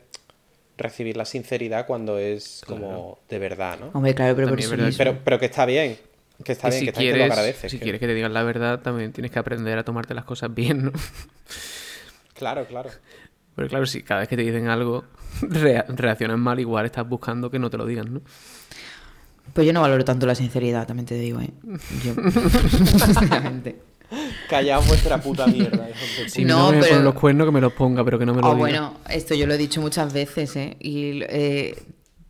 recibir 0.77 1.15
la 1.17 1.25
sinceridad 1.25 1.85
cuando 1.85 2.17
es 2.19 2.63
como 2.67 3.19
de 3.29 3.39
verdad, 3.39 3.79
¿no? 3.79 3.87
Hombre, 3.93 4.13
claro, 4.15 4.35
pero 4.35 4.49
por 4.49 4.57
verdad 4.57 4.85
mismo. 4.87 4.97
Pero, 4.97 5.19
pero 5.23 5.39
que 5.39 5.45
está 5.45 5.65
bien. 5.65 5.97
Que 6.43 6.51
está 6.51 6.67
Y 6.67 6.71
bien, 6.71 6.79
si 6.79 6.85
que 6.85 6.89
está 6.91 6.99
bien 7.01 7.11
que 7.11 7.17
quieres, 7.17 7.27
lo 7.27 7.33
agradeces. 7.33 7.71
si 7.71 7.77
que- 7.77 7.83
quieres 7.83 7.99
que 8.01 8.07
te 8.07 8.13
digan 8.13 8.33
la 8.33 8.43
verdad, 8.43 8.81
también 8.81 9.13
tienes 9.13 9.31
que 9.31 9.39
aprender 9.39 9.77
a 9.77 9.83
tomarte 9.85 10.13
las 10.13 10.25
cosas 10.25 10.53
bien, 10.53 10.85
¿no? 10.85 10.91
Claro, 12.33 12.65
claro. 12.67 12.89
Pero 13.55 13.69
claro, 13.69 13.85
si 13.85 14.03
cada 14.03 14.19
vez 14.19 14.27
que 14.29 14.35
te 14.35 14.41
dicen 14.43 14.67
algo 14.67 15.05
rea- 15.41 15.85
reaccionas 15.87 16.37
mal, 16.37 16.59
igual 16.59 16.85
estás 16.85 17.07
buscando 17.07 17.49
que 17.49 17.57
no 17.59 17.69
te 17.69 17.77
lo 17.77 17.85
digan, 17.85 18.13
¿no? 18.15 18.21
Pues 19.53 19.65
yo 19.65 19.71
no 19.71 19.79
valoro 19.79 20.03
tanto 20.03 20.25
la 20.25 20.35
sinceridad, 20.35 20.85
también 20.87 21.05
te 21.05 21.15
digo, 21.15 21.39
¿eh? 21.39 21.51
Yo. 22.03 22.13
Callaos 24.49 24.87
vuestra 24.87 25.19
puta 25.21 25.47
mierda. 25.47 25.87
Si 26.27 26.45
No, 26.45 26.67
no, 26.67 26.71
me 26.71 26.77
pero- 26.79 26.89
ponen 26.89 27.03
los 27.05 27.13
cuernos, 27.15 27.45
que 27.47 27.51
me 27.51 27.61
los 27.61 27.73
ponga, 27.73 28.03
pero 28.03 28.19
que 28.19 28.25
no 28.25 28.33
me 28.33 28.41
lo 28.41 28.47
Ah, 28.47 28.49
diga. 28.51 28.59
bueno, 28.59 28.93
esto 29.09 29.33
yo 29.35 29.47
lo 29.47 29.53
he 29.53 29.57
dicho 29.57 29.81
muchas 29.81 30.13
veces, 30.13 30.55
¿eh? 30.55 30.77
Y 30.79 31.21
eh, 31.23 31.75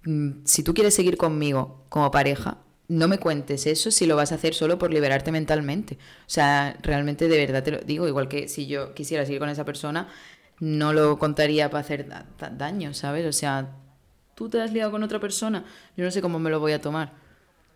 mm, 0.06 0.30
si 0.46 0.64
tú 0.64 0.74
quieres 0.74 0.94
seguir 0.96 1.18
conmigo 1.18 1.86
como 1.90 2.10
pareja, 2.12 2.58
no 2.88 3.08
me 3.08 3.18
cuentes 3.18 3.66
eso 3.66 3.90
si 3.92 4.06
lo 4.06 4.16
vas 4.16 4.32
a 4.32 4.36
hacer 4.36 4.54
solo 4.54 4.78
por 4.78 4.94
liberarte 4.94 5.32
mentalmente. 5.32 5.96
O 5.96 6.28
sea, 6.30 6.78
realmente 6.84 7.28
de 7.28 7.38
verdad 7.38 7.64
te 7.64 7.72
lo 7.72 7.80
digo, 7.80 8.08
igual 8.08 8.28
que 8.28 8.48
si 8.48 8.68
yo 8.68 8.94
quisiera 8.94 9.26
seguir 9.26 9.40
con 9.40 9.50
esa 9.50 9.66
persona, 9.66 10.08
no 10.60 10.94
lo 10.94 11.18
contaría 11.18 11.70
para 11.70 11.82
hacer 11.82 12.08
da- 12.08 12.26
da- 12.40 12.50
daño, 12.50 12.94
¿sabes? 12.94 13.26
O 13.26 13.34
sea, 13.34 13.72
tú 14.36 14.48
te 14.50 14.62
has 14.62 14.72
liado 14.72 14.92
con 14.92 15.02
otra 15.04 15.20
persona, 15.20 15.66
yo 15.98 16.04
no 16.06 16.12
sé 16.12 16.22
cómo 16.22 16.38
me 16.40 16.50
lo 16.50 16.60
voy 16.60 16.74
a 16.74 16.80
tomar. 16.82 17.14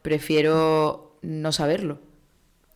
Prefiero 0.04 1.18
no 1.22 1.52
saberlo. 1.52 2.00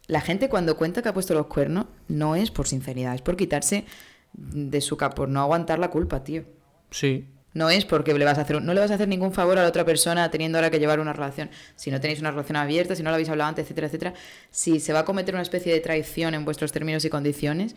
La 0.07 0.21
gente 0.21 0.49
cuando 0.49 0.77
cuenta 0.77 1.01
que 1.01 1.09
ha 1.09 1.13
puesto 1.13 1.33
los 1.33 1.47
cuernos 1.47 1.85
no 2.07 2.35
es 2.35 2.51
por 2.51 2.67
sinceridad, 2.67 3.15
es 3.15 3.21
por 3.21 3.37
quitarse 3.37 3.85
de 4.33 4.81
su 4.81 4.97
cap, 4.97 5.15
por 5.15 5.29
no 5.29 5.41
aguantar 5.41 5.79
la 5.79 5.89
culpa, 5.89 6.23
tío. 6.23 6.43
Sí. 6.91 7.27
No 7.53 7.69
es 7.69 7.85
porque 7.85 8.13
le 8.13 8.25
vas 8.25 8.37
a 8.39 8.41
hacer, 8.41 8.61
no 8.61 8.73
le 8.73 8.79
vas 8.79 8.91
a 8.91 8.95
hacer 8.95 9.07
ningún 9.07 9.31
favor 9.31 9.59
a 9.59 9.61
la 9.61 9.67
otra 9.67 9.85
persona 9.85 10.29
teniendo 10.31 10.57
ahora 10.57 10.71
que 10.71 10.79
llevar 10.79 10.99
una 10.99 11.13
relación. 11.13 11.51
Si 11.75 11.91
no 11.91 12.01
tenéis 12.01 12.19
una 12.19 12.31
relación 12.31 12.55
abierta, 12.55 12.95
si 12.95 13.03
no 13.03 13.11
lo 13.11 13.13
habéis 13.13 13.29
hablado 13.29 13.49
antes, 13.49 13.65
etcétera, 13.65 13.87
etcétera. 13.87 14.13
Si 14.49 14.79
se 14.79 14.91
va 14.91 14.99
a 14.99 15.05
cometer 15.05 15.35
una 15.35 15.43
especie 15.43 15.71
de 15.71 15.79
traición 15.79 16.33
en 16.33 16.45
vuestros 16.45 16.71
términos 16.71 17.05
y 17.05 17.09
condiciones, 17.09 17.75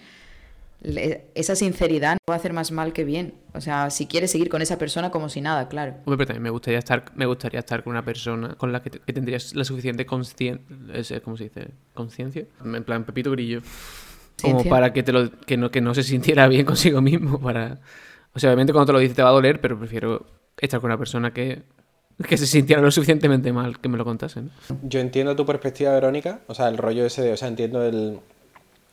esa 1.35 1.57
sinceridad 1.57 2.13
no 2.15 2.31
va 2.31 2.35
a 2.35 2.39
hacer 2.39 2.53
más 2.53 2.71
mal 2.71 2.93
que 2.93 3.05
bien. 3.05 3.35
O 3.55 3.61
sea, 3.61 3.91
si 3.91 4.07
quieres 4.07 4.31
seguir 4.31 4.49
con 4.49 4.63
esa 4.63 4.79
persona 4.79 5.11
como 5.11 5.29
si 5.29 5.41
nada, 5.41 5.69
claro. 5.69 5.95
Hombre, 6.05 6.17
pero 6.19 6.27
también 6.29 6.43
me 6.45 6.51
gustaría 6.51 6.79
estar, 6.79 7.05
me 7.15 7.27
gustaría 7.27 7.61
estar 7.61 7.83
con 7.83 7.91
una 7.93 8.05
persona 8.05 8.55
con 8.55 8.73
la 8.73 8.83
que, 8.83 8.91
te- 8.91 9.01
que 9.01 9.13
tendrías 9.13 9.55
la 9.55 9.65
suficiente 9.65 10.07
conciencia, 10.07 11.21
¿cómo 11.23 11.37
se 11.37 11.45
dice? 11.45 11.69
Conciencia. 11.95 12.45
En 12.65 12.85
plan, 12.85 13.05
Pepito 13.05 13.31
Grillo. 13.33 13.61
Como 14.41 14.55
Ciencia. 14.61 14.71
para 14.71 14.93
que 14.93 15.03
te 15.03 15.13
lo, 15.13 15.31
que 15.41 15.57
no, 15.57 15.71
que 15.71 15.81
no 15.81 15.95
se 15.95 16.03
sintiera 16.03 16.47
bien 16.49 16.65
consigo 16.67 17.01
mismo. 17.01 17.41
Para. 17.41 17.81
O 18.35 18.39
sea, 18.39 18.51
obviamente 18.51 18.73
cuando 18.73 18.87
te 18.87 18.93
lo 18.93 18.99
dice 18.99 19.15
te 19.15 19.23
va 19.23 19.31
a 19.31 19.33
doler, 19.33 19.61
pero 19.61 19.79
prefiero 19.79 20.27
estar 20.59 20.79
con 20.81 20.89
una 20.91 20.99
persona 20.99 21.33
que, 21.33 21.63
que 22.29 22.37
se 22.37 22.47
sintiera 22.47 22.83
lo 22.83 22.91
suficientemente 22.91 23.51
mal 23.53 23.81
que 23.81 23.89
me 23.89 23.97
lo 23.97 24.05
contase, 24.05 24.43
¿no? 24.43 24.51
Yo 24.83 25.01
entiendo 25.01 25.35
tu 25.35 25.47
perspectiva, 25.47 25.93
Verónica. 25.95 26.41
O 26.47 26.55
sea, 26.55 26.69
el 26.69 26.77
rollo 26.77 27.07
ese 27.07 27.23
de. 27.23 27.33
O 27.33 27.37
sea, 27.39 27.49
entiendo 27.49 27.83
el. 27.83 28.19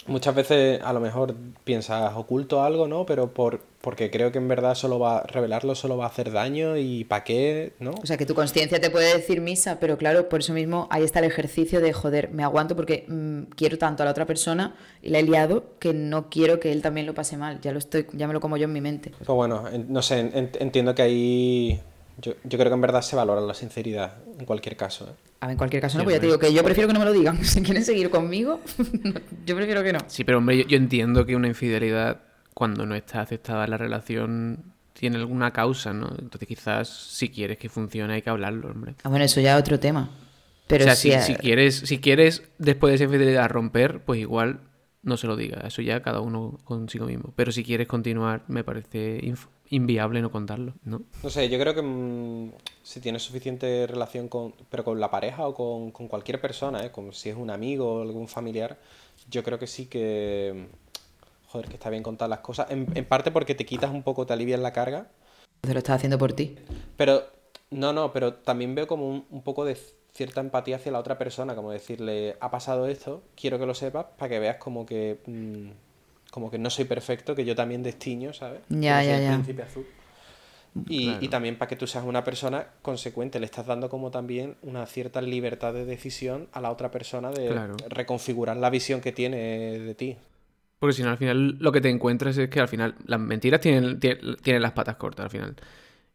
Muchas 0.06 0.36
veces 0.36 0.82
a 0.84 0.92
lo 0.94 1.00
mejor 1.00 1.34
piensas 1.64 2.14
oculto 2.16 2.62
algo, 2.64 2.88
¿no? 2.88 3.06
Pero 3.06 3.34
por, 3.34 3.62
porque 3.82 4.12
creo 4.12 4.32
que 4.32 4.38
en 4.38 4.48
verdad 4.48 4.76
solo 4.76 5.00
va 5.00 5.24
revelarlo 5.24 5.76
solo 5.76 5.96
va 5.98 6.06
a 6.06 6.08
hacer 6.10 6.32
daño 6.32 6.76
y 6.78 7.06
¿para 7.06 7.24
qué? 7.24 7.74
¿No? 7.80 7.92
O 7.92 8.06
sea, 8.06 8.18
que 8.18 8.26
tu 8.26 8.34
conciencia 8.36 8.82
te 8.82 8.90
puede 8.90 9.14
decir 9.16 9.40
misa, 9.40 9.80
pero 9.80 9.98
claro, 9.98 10.28
por 10.28 10.42
eso 10.42 10.54
mismo 10.54 10.88
ahí 10.90 11.04
está 11.04 11.20
el 11.20 11.26
ejercicio 11.26 11.80
de, 11.80 11.94
joder, 11.94 12.32
me 12.32 12.44
aguanto 12.44 12.76
porque 12.76 13.06
mm, 13.08 13.54
quiero 13.56 13.78
tanto 13.78 14.04
a 14.04 14.06
la 14.06 14.12
otra 14.12 14.26
persona 14.26 14.76
y 15.02 15.10
la 15.10 15.20
he 15.20 15.24
liado 15.24 15.64
que 15.80 15.94
no 15.94 16.30
quiero 16.30 16.60
que 16.60 16.72
él 16.72 16.82
también 16.82 17.06
lo 17.08 17.14
pase 17.14 17.38
mal. 17.38 17.62
Ya 17.62 17.72
lo 17.72 17.80
estoy, 17.80 18.06
ya 18.14 18.28
me 18.28 18.34
lo 18.34 18.42
como 18.42 18.58
yo 18.58 18.66
en 18.66 18.74
mi 18.74 18.82
mente. 18.82 19.12
Pues 19.18 19.28
bueno, 19.28 19.70
en- 19.72 19.92
no 19.92 20.02
sé, 20.02 20.20
en- 20.20 20.52
entiendo 20.60 20.94
que 20.96 21.02
ahí. 21.02 21.82
Yo, 22.22 22.34
yo 22.44 22.60
creo 22.60 22.70
que 22.70 22.76
en 22.76 22.82
verdad 22.82 23.02
se 23.02 23.16
valora 23.16 23.42
la 23.42 23.56
sinceridad 23.56 24.18
en 24.38 24.46
cualquier 24.46 24.76
caso. 24.76 25.06
¿eh? 25.06 25.14
A 25.40 25.48
ver, 25.48 25.54
en 25.54 25.58
cualquier 25.58 25.82
caso, 25.82 25.98
no, 25.98 26.04
pues 26.04 26.16
ya 26.16 26.20
te 26.20 26.28
digo 26.28 26.40
que 26.40 26.54
yo 26.54 26.64
prefiero 26.64 26.88
que 26.88 26.94
no 26.94 27.00
me 27.00 27.06
lo 27.06 27.14
digan. 27.14 27.38
Si 27.44 27.62
quieren 27.62 27.84
seguir 27.84 28.10
conmigo, 28.10 28.62
yo 29.46 29.56
prefiero 29.56 29.84
que 29.84 29.94
no. 29.94 30.00
Sí, 30.08 30.24
pero 30.24 30.38
hombre, 30.38 30.58
yo, 30.58 30.68
yo 30.68 30.78
entiendo 30.78 31.26
que 31.26 31.36
una 31.36 31.48
infidelidad, 31.48 32.22
cuando 32.54 32.86
no 32.86 32.96
está 32.96 33.22
aceptada 33.22 33.68
la 33.68 33.78
relación, 33.78 34.74
tiene 34.94 35.18
alguna 35.18 35.52
causa, 35.52 35.94
¿no? 35.94 36.10
Entonces 36.18 36.48
quizás 36.48 36.88
si 36.88 37.30
quieres 37.30 37.58
que 37.58 37.70
funcione 37.70 38.14
hay 38.14 38.22
que 38.22 38.30
hablarlo, 38.30 38.70
hombre. 38.70 38.96
Ah, 39.04 39.10
bueno, 39.10 39.26
eso 39.26 39.42
ya 39.42 39.56
es 39.56 39.60
otro 39.60 39.80
tema. 39.80 40.10
Pero 40.68 40.86
o 40.86 40.88
sea, 40.88 40.96
sí, 40.96 41.10
si, 41.10 41.16
eh, 41.16 41.22
si 41.22 41.36
quieres, 41.36 41.76
si 41.76 42.00
quieres 42.00 42.44
después 42.58 42.92
de 42.92 42.96
esa 42.96 43.04
infidelidad 43.04 43.50
romper, 43.50 44.02
pues 44.04 44.20
igual 44.20 44.60
no 45.04 45.18
se 45.18 45.28
lo 45.28 45.36
diga. 45.36 45.62
Eso 45.68 45.82
ya 45.82 46.02
cada 46.02 46.22
uno 46.22 46.58
consigo 46.64 47.06
mismo. 47.06 47.34
Pero 47.36 47.52
si 47.52 47.64
quieres 47.64 47.88
continuar, 47.88 48.44
me 48.48 48.64
parece 48.64 49.22
inviable 49.70 50.22
no 50.22 50.32
contarlo, 50.32 50.74
¿no? 50.84 51.04
No 51.22 51.30
sé, 51.30 51.50
yo 51.50 51.60
creo 51.60 51.74
que 51.74 51.82
mm, 51.82 52.52
si 52.84 53.00
tienes 53.00 53.24
suficiente 53.24 53.88
relación 53.88 54.28
con, 54.28 54.54
pero 54.70 54.84
con 54.84 55.00
la 55.00 55.12
pareja 55.12 55.48
o 55.48 55.54
con, 55.54 55.92
con 55.92 56.08
cualquier 56.08 56.40
persona, 56.40 56.86
¿eh? 56.86 56.92
como 56.92 57.12
si 57.12 57.30
es 57.30 57.36
un 57.36 57.50
amigo 57.50 57.96
o 57.96 58.02
algún 58.02 58.28
familiar, 58.28 58.80
yo 59.30 59.44
creo 59.44 59.60
que 59.60 59.68
sí 59.68 59.88
que, 59.88 60.68
joder, 61.48 61.68
que 61.68 61.76
está 61.76 61.90
bien 61.90 62.04
contar 62.04 62.30
las 62.30 62.40
cosas. 62.40 62.70
En, 62.72 62.88
en 62.96 63.06
parte 63.06 63.32
porque 63.32 63.56
te 63.56 63.66
quitas 63.66 63.92
un 63.92 64.04
poco, 64.04 64.26
te 64.26 64.34
alivias 64.34 64.60
la 64.60 64.74
carga, 64.74 65.08
te 65.62 65.74
lo 65.74 65.80
estás 65.80 65.96
haciendo 65.96 66.18
por 66.18 66.34
ti. 66.34 66.56
pero 66.98 67.24
no, 67.72 67.94
no, 67.94 68.12
pero 68.12 68.34
también 68.34 68.76
veo 68.76 68.86
como 68.86 69.10
un, 69.10 69.26
un 69.30 69.44
poco 69.44 69.66
de 69.66 69.78
cierta 70.14 70.42
empatía 70.42 70.76
hacia 70.78 70.92
la 70.92 71.00
otra 71.00 71.18
persona, 71.18 71.56
como 71.56 71.72
decirle, 71.72 72.36
ha 72.40 72.52
pasado 72.52 72.88
esto, 72.88 73.24
quiero 73.36 73.58
que 73.60 73.66
lo 73.66 73.74
sepas, 73.74 74.06
para 74.18 74.30
que 74.30 74.40
veas 74.40 74.58
como 74.58 74.86
que, 74.86 75.18
mm, 75.26 75.70
como 76.32 76.50
que 76.52 76.58
no 76.58 76.70
soy 76.70 76.86
perfecto, 76.86 77.36
que 77.36 77.46
yo 77.46 77.56
también 77.56 77.84
destiño, 77.84 78.34
¿sabes? 78.34 78.62
Ya, 78.70 78.78
Que 78.80 78.80
no 78.80 79.00
soy 79.00 79.08
ya, 79.08 79.18
el 79.18 79.24
ya. 79.24 79.34
príncipe 79.34 79.62
azul. 79.64 79.86
Y, 80.90 81.04
Claro. 81.06 81.26
y 81.26 81.28
también 81.30 81.58
para 81.58 81.70
que 81.70 81.76
tú 81.76 81.86
seas 81.88 82.04
una 82.04 82.24
persona 82.24 82.66
consecuente, 82.82 83.40
le 83.40 83.46
estás 83.46 83.66
dando 83.68 83.90
como 83.90 84.10
también 84.12 84.56
una 84.64 84.86
cierta 84.88 85.22
libertad 85.22 85.74
de 85.74 85.86
decisión 85.86 86.48
a 86.52 86.62
la 86.62 86.72
otra 86.72 86.90
persona 86.92 87.30
de 87.32 87.48
Claro. 87.50 87.76
reconfigurar 87.90 88.58
la 88.58 88.70
visión 88.72 89.00
que 89.00 89.12
tiene 89.12 89.38
de 89.80 89.96
ti. 89.96 90.18
Porque 90.80 90.94
si 90.94 91.04
no, 91.04 91.10
al 91.12 91.18
final 91.18 91.58
lo 91.60 91.72
que 91.72 91.80
te 91.80 91.90
encuentras 91.90 92.38
es 92.38 92.50
que 92.50 92.60
al 92.60 92.68
final 92.68 92.96
las 93.06 93.20
mentiras 93.20 93.62
tienen, 93.62 94.00
tie- 94.00 94.38
tienen 94.42 94.62
las 94.62 94.72
patas 94.74 94.96
cortas 94.98 95.26
al 95.26 95.30
final. 95.30 95.56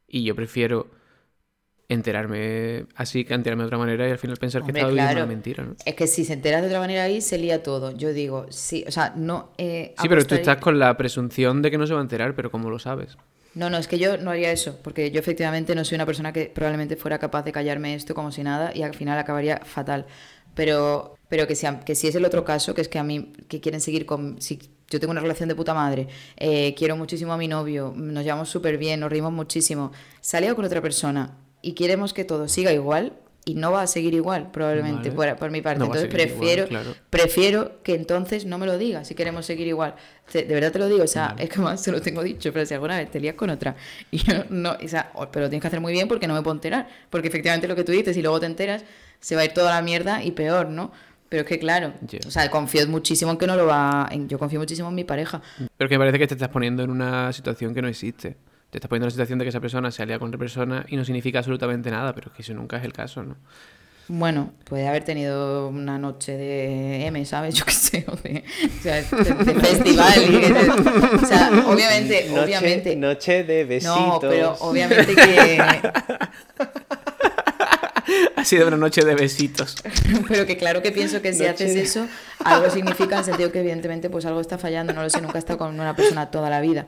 Y 0.09 0.25
yo 0.25 0.35
prefiero 0.35 0.89
enterarme 1.89 2.85
así 2.97 3.25
que 3.25 3.35
enterarme 3.35 3.63
de 3.63 3.69
otra 3.69 3.79
manera 3.79 4.07
y 4.07 4.11
al 4.11 4.19
final 4.19 4.37
pensar 4.37 4.61
Hombre, 4.61 4.75
que 4.75 4.79
estaba 4.79 4.91
viviendo 4.91 5.11
claro. 5.11 5.25
una 5.25 5.33
mentira, 5.33 5.65
¿no? 5.65 5.77
Es 5.85 5.95
que 5.95 6.07
si 6.07 6.25
se 6.25 6.35
enteras 6.35 6.61
de 6.61 6.69
otra 6.69 6.81
manera 6.81 7.05
ahí, 7.05 7.21
se 7.23 7.39
lía 7.39 7.63
todo. 7.63 7.97
Yo 7.97 8.13
digo, 8.13 8.47
sí, 8.51 8.85
o 8.87 8.91
sea, 8.91 9.15
no. 9.17 9.53
eh, 9.57 9.95
Sí, 10.01 10.09
pero 10.09 10.25
tú 10.25 10.35
estás 10.35 10.59
con 10.59 10.79
la 10.79 10.97
presunción 10.97 11.63
de 11.63 11.71
que 11.71 11.79
no 11.79 11.87
se 11.87 11.95
va 11.95 12.01
a 12.01 12.03
enterar, 12.03 12.35
pero 12.35 12.51
¿cómo 12.51 12.69
lo 12.69 12.79
sabes? 12.79 13.17
No, 13.55 13.71
no, 13.71 13.79
es 13.79 13.89
que 13.89 13.99
yo 13.99 14.19
no 14.19 14.31
haría 14.31 14.53
eso, 14.53 14.79
porque 14.85 15.11
yo 15.11 15.19
efectivamente 15.19 15.75
no 15.75 15.85
soy 15.85 15.97
una 15.97 16.07
persona 16.07 16.33
que 16.33 16.53
probablemente 16.55 16.97
fuera 16.97 17.19
capaz 17.19 17.43
de 17.43 17.53
callarme 17.53 17.95
esto 17.95 18.15
como 18.15 18.31
si 18.31 18.43
nada 18.43 18.71
y 18.75 18.83
al 18.83 18.95
final 18.95 19.19
acabaría 19.19 19.63
fatal. 19.65 20.07
Pero, 20.55 21.17
pero 21.29 21.47
que, 21.47 21.55
si, 21.55 21.67
que 21.87 21.95
si 21.95 22.09
es 22.09 22.15
el 22.15 22.25
otro 22.25 22.45
caso, 22.45 22.75
que 22.75 22.83
es 22.83 22.89
que 22.89 22.99
a 22.99 23.05
mí, 23.05 23.33
que 23.49 23.61
quieren 23.61 23.81
seguir 23.81 24.05
con... 24.05 24.41
Si 24.43 24.59
yo 24.91 25.01
tengo 25.01 25.13
una 25.13 25.21
relación 25.21 25.49
de 25.49 25.55
puta 25.55 25.73
madre, 25.73 26.09
eh, 26.37 26.75
quiero 26.77 26.97
muchísimo 26.97 27.33
a 27.33 27.39
mi 27.39 27.49
novio, 27.49 27.93
nos 27.97 28.25
llevamos 28.25 28.49
súper 28.49 28.77
bien, 28.77 29.01
nos 29.01 29.11
rimos 29.11 29.33
muchísimo, 29.33 29.93
salía 30.21 30.55
con 30.55 30.65
otra 30.65 30.81
persona 30.81 31.37
y 31.63 31.73
queremos 31.73 32.13
que 32.13 32.25
todo 32.25 32.49
siga 32.49 32.73
igual 32.73 33.13
y 33.45 33.55
no 33.55 33.73
va 33.73 33.81
a 33.83 33.87
seguir 33.87 34.13
igual, 34.13 34.51
probablemente, 34.51 35.11
Vale. 35.11 35.31
por, 35.33 35.39
por 35.39 35.51
mi 35.51 35.63
parte. 35.63 35.79
No 35.79 35.87
entonces 35.87 36.11
seguir 36.11 36.27
igual, 36.27 36.39
prefiero, 36.39 36.69
claro. 36.69 36.95
prefiero 37.09 37.83
que 37.83 37.95
entonces 37.95 38.45
no 38.45 38.59
me 38.59 38.67
lo 38.67 38.77
digas 38.77 39.09
si 39.09 39.15
queremos 39.15 39.47
seguir 39.47 39.67
igual. 39.67 39.95
De 40.33 40.45
verdad 40.45 40.71
te 40.71 40.79
lo 40.79 40.87
digo, 40.87 41.05
o 41.05 41.07
sea, 41.07 41.35
es 41.39 41.49
que 41.49 41.59
más 41.61 41.81
se 41.83 41.91
lo 41.91 42.03
tengo 42.03 42.23
dicho, 42.23 42.53
pero 42.53 42.67
si 42.67 42.75
alguna 42.75 42.99
vez 42.99 43.11
te 43.11 43.19
lías 43.21 43.37
con 43.37 43.49
otra 43.49 43.75
y 44.11 44.19
yo 44.19 44.35
no, 44.51 44.73
o 44.85 44.89
sea, 44.89 45.11
pero 45.33 45.47
lo 45.47 45.49
tienes 45.51 45.63
que 45.63 45.69
hacer 45.69 45.81
muy 45.81 45.93
bien 45.93 46.09
porque 46.09 46.27
no 46.29 46.35
me 46.35 46.43
puedo 46.43 46.55
enterar, 46.57 46.89
porque 47.09 47.29
efectivamente 47.29 47.67
lo 47.69 47.75
que 47.75 47.85
tú 47.85 47.93
dices 47.93 48.15
y 48.19 48.23
luego 48.23 48.39
te 48.39 48.47
enteras, 48.47 48.85
se 49.21 49.35
va 49.35 49.41
a 49.41 49.45
ir 49.47 49.53
toda 49.55 49.75
la 49.75 49.81
mierda 49.83 50.23
y 50.23 50.33
peor, 50.33 50.69
¿no? 50.69 50.93
Pero 51.31 51.43
es 51.43 51.49
que 51.49 51.59
claro, 51.59 51.93
Ya. 52.07 52.19
o 52.27 52.31
sea, 52.31 52.51
confío 52.51 52.87
muchísimo 52.87 53.31
en 53.31 53.37
que 53.39 53.47
no 53.47 53.57
lo 53.57 53.67
va, 53.67 54.09
en- 54.11 54.29
yo 54.29 54.39
confío 54.39 54.59
muchísimo 54.61 54.89
en 54.91 54.95
mi 54.95 55.05
pareja. 55.05 55.41
Pero 55.77 55.89
que 55.89 55.97
me 55.97 56.01
parece 56.05 56.19
que 56.19 56.27
te 56.27 56.35
estás 56.35 56.49
poniendo 56.51 56.83
en 56.83 56.91
una 56.91 57.33
situación 57.33 57.75
que 57.75 57.81
no 57.83 57.89
existe. 57.89 58.37
Te 58.71 58.79
estás 58.79 58.89
poniendo 58.89 59.05
en 59.05 59.09
la 59.09 59.11
situación 59.13 59.39
de 59.39 59.45
que 59.45 59.49
esa 59.51 59.61
persona 59.61 59.91
se 59.91 60.03
alía 60.03 60.19
con 60.19 60.29
otra 60.29 60.39
persona 60.39 60.85
y 60.89 60.97
no 60.97 61.05
significa 61.05 61.39
absolutamente 61.39 61.91
nada, 61.91 62.15
pero 62.15 62.29
es 62.29 62.37
que 62.37 62.43
eso 62.43 62.53
nunca 62.55 62.77
es 62.77 62.85
el 62.85 62.93
caso, 62.93 63.23
¿no? 63.23 63.37
Bueno, 64.11 64.53
puede 64.65 64.89
haber 64.89 65.05
tenido 65.05 65.69
una 65.69 65.99
noche 65.99 66.33
de 66.37 67.05
M, 67.07 67.25
¿sabes? 67.27 67.55
Yo 67.55 67.65
qué 67.67 67.73
sé, 67.73 68.05
o 68.09 68.17
de, 68.17 68.43
o 68.79 68.83
sea, 68.83 68.95
de- 69.03 69.45
de 69.45 69.55
festival. 69.55 70.23
y 70.25 70.41
te- 70.41 70.71
o 70.71 71.27
sea, 71.27 71.51
obviamente, 71.67 72.27
Noche, 72.31 72.41
obviamente. 72.45 72.97
noche 72.97 73.45
de 73.45 73.65
besitos. 73.65 73.97
No, 73.99 74.19
pero 74.21 74.55
obviamente 74.61 75.15
que. 75.15 75.59
Ha 78.37 78.45
sido 78.45 78.69
una 78.69 78.79
noche 78.79 79.05
de 79.05 79.15
besitos. 79.15 79.77
Pero 80.29 80.47
que 80.47 80.57
claro 80.57 80.81
que 80.83 80.93
pienso 80.93 81.21
que 81.21 81.35
si 81.35 81.41
Noche 81.41 81.51
haces 81.51 81.75
de- 81.75 81.83
eso, 81.83 82.07
algo 82.43 82.71
significa 82.71 83.17
en 83.17 83.19
el 83.19 83.25
sentido 83.27 83.53
que 83.53 83.61
evidentemente 83.61 84.09
pues 84.09 84.25
algo 84.25 84.41
está 84.41 84.57
fallando. 84.57 84.95
No 84.95 85.03
lo 85.03 85.11
sé, 85.11 85.21
nunca 85.21 85.37
he 85.37 85.41
estado 85.41 85.59
con 85.59 85.79
una 85.79 85.95
persona 85.95 86.31
toda 86.31 86.49
la 86.49 86.63
vida. 86.63 86.87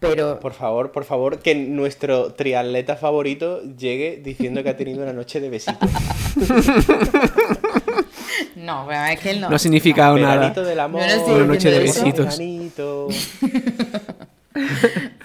Pero 0.00 0.38
Por 0.38 0.52
favor, 0.52 0.92
por 0.92 1.04
favor, 1.04 1.40
que 1.40 1.56
nuestro 1.56 2.32
triatleta 2.32 2.96
favorito 2.96 3.62
llegue 3.62 4.20
diciendo 4.22 4.62
que 4.62 4.68
ha 4.68 4.76
tenido 4.76 5.02
una 5.02 5.12
noche 5.12 5.40
de 5.40 5.50
besitos. 5.50 5.90
no, 8.56 8.84
bueno, 8.84 9.06
es 9.06 9.18
que 9.18 9.30
él 9.30 9.40
no. 9.40 9.50
No 9.50 9.56
ha 9.56 9.58
significado 9.58 10.16
nada. 10.16 10.50
Del 10.50 10.78
amor. 10.78 11.02
No 11.02 11.24
Una 11.34 11.46
noche 11.46 11.70
de 11.70 11.84
eso. 11.84 12.04
besitos. 12.04 12.38
veranito. 12.38 13.08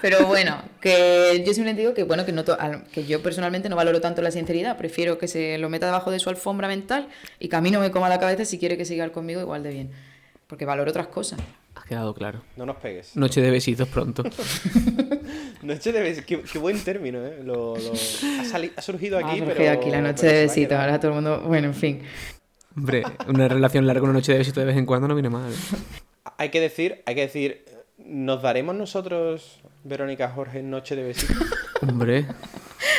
Pero 0.00 0.26
bueno, 0.26 0.62
que 0.80 1.42
yo 1.46 1.54
simplemente 1.54 1.82
digo 1.82 1.94
que 1.94 2.04
bueno, 2.04 2.24
que, 2.24 2.32
no 2.32 2.44
que 2.92 3.04
yo 3.04 3.22
personalmente 3.22 3.68
no 3.68 3.76
valoro 3.76 4.00
tanto 4.00 4.22
la 4.22 4.30
sinceridad, 4.30 4.76
prefiero 4.76 5.18
que 5.18 5.28
se 5.28 5.58
lo 5.58 5.68
meta 5.68 5.86
debajo 5.86 6.10
de 6.10 6.18
su 6.18 6.30
alfombra 6.30 6.68
mental 6.68 7.08
y 7.38 7.48
que 7.48 7.56
a 7.56 7.60
mí 7.60 7.70
no 7.70 7.80
me 7.80 7.90
coma 7.90 8.08
la 8.08 8.18
cabeza 8.18 8.44
si 8.44 8.58
quiere 8.58 8.76
que 8.76 8.84
siga 8.84 9.08
conmigo 9.10 9.40
igual 9.40 9.62
de 9.62 9.70
bien. 9.70 9.90
Porque 10.46 10.66
valoro 10.66 10.90
otras 10.90 11.06
cosas. 11.06 11.40
Ha 11.84 11.86
quedado 11.88 12.14
claro. 12.14 12.40
No 12.56 12.64
nos 12.64 12.76
pegues. 12.76 13.14
Noche 13.16 13.42
de 13.42 13.50
besitos 13.50 13.86
pronto. 13.88 14.22
Noche 15.62 15.92
de 15.92 16.00
besitos. 16.00 16.24
Qué, 16.26 16.40
qué 16.40 16.58
buen 16.58 16.78
término, 16.82 17.18
¿eh? 17.24 17.40
Lo, 17.44 17.76
lo- 17.76 17.92
Ha, 17.92 18.44
sali- 18.44 18.72
ha 18.76 18.80
surgido 18.82 19.18
aquí, 19.18 19.26
Ah, 19.32 19.36
surgido 19.38 19.54
pero... 19.56 19.70
aquí 19.80 19.90
la 19.90 20.00
noche 20.00 20.22
pero 20.26 20.32
de 20.32 20.34
se 20.34 20.34
va 20.34 20.40
a 20.40 20.46
besito, 20.54 20.68
quedar. 20.70 20.80
ahora 20.82 21.00
todo 21.00 21.08
el 21.10 21.14
mundo, 21.16 21.42
bueno, 21.46 21.66
en 21.68 21.74
fin. 21.74 22.00
Hombre, 22.76 23.02
una 23.28 23.48
relación 23.48 23.86
larga, 23.86 24.02
una 24.02 24.12
noche 24.14 24.32
de 24.32 24.38
besitos 24.38 24.60
de 24.62 24.66
vez 24.66 24.76
en 24.76 24.86
cuando 24.86 25.08
no 25.08 25.14
viene 25.14 25.30
mal. 25.30 25.52
Hay 26.38 26.48
que 26.50 26.60
decir, 26.60 27.02
hay 27.06 27.14
que 27.14 27.20
decir, 27.20 27.64
¿nos 27.98 28.42
daremos 28.42 28.74
nosotros, 28.74 29.60
Verónica 29.84 30.30
Jorge, 30.30 30.62
noche 30.62 30.96
de 30.96 31.02
besitos? 31.04 31.36
Hombre, 31.82 32.26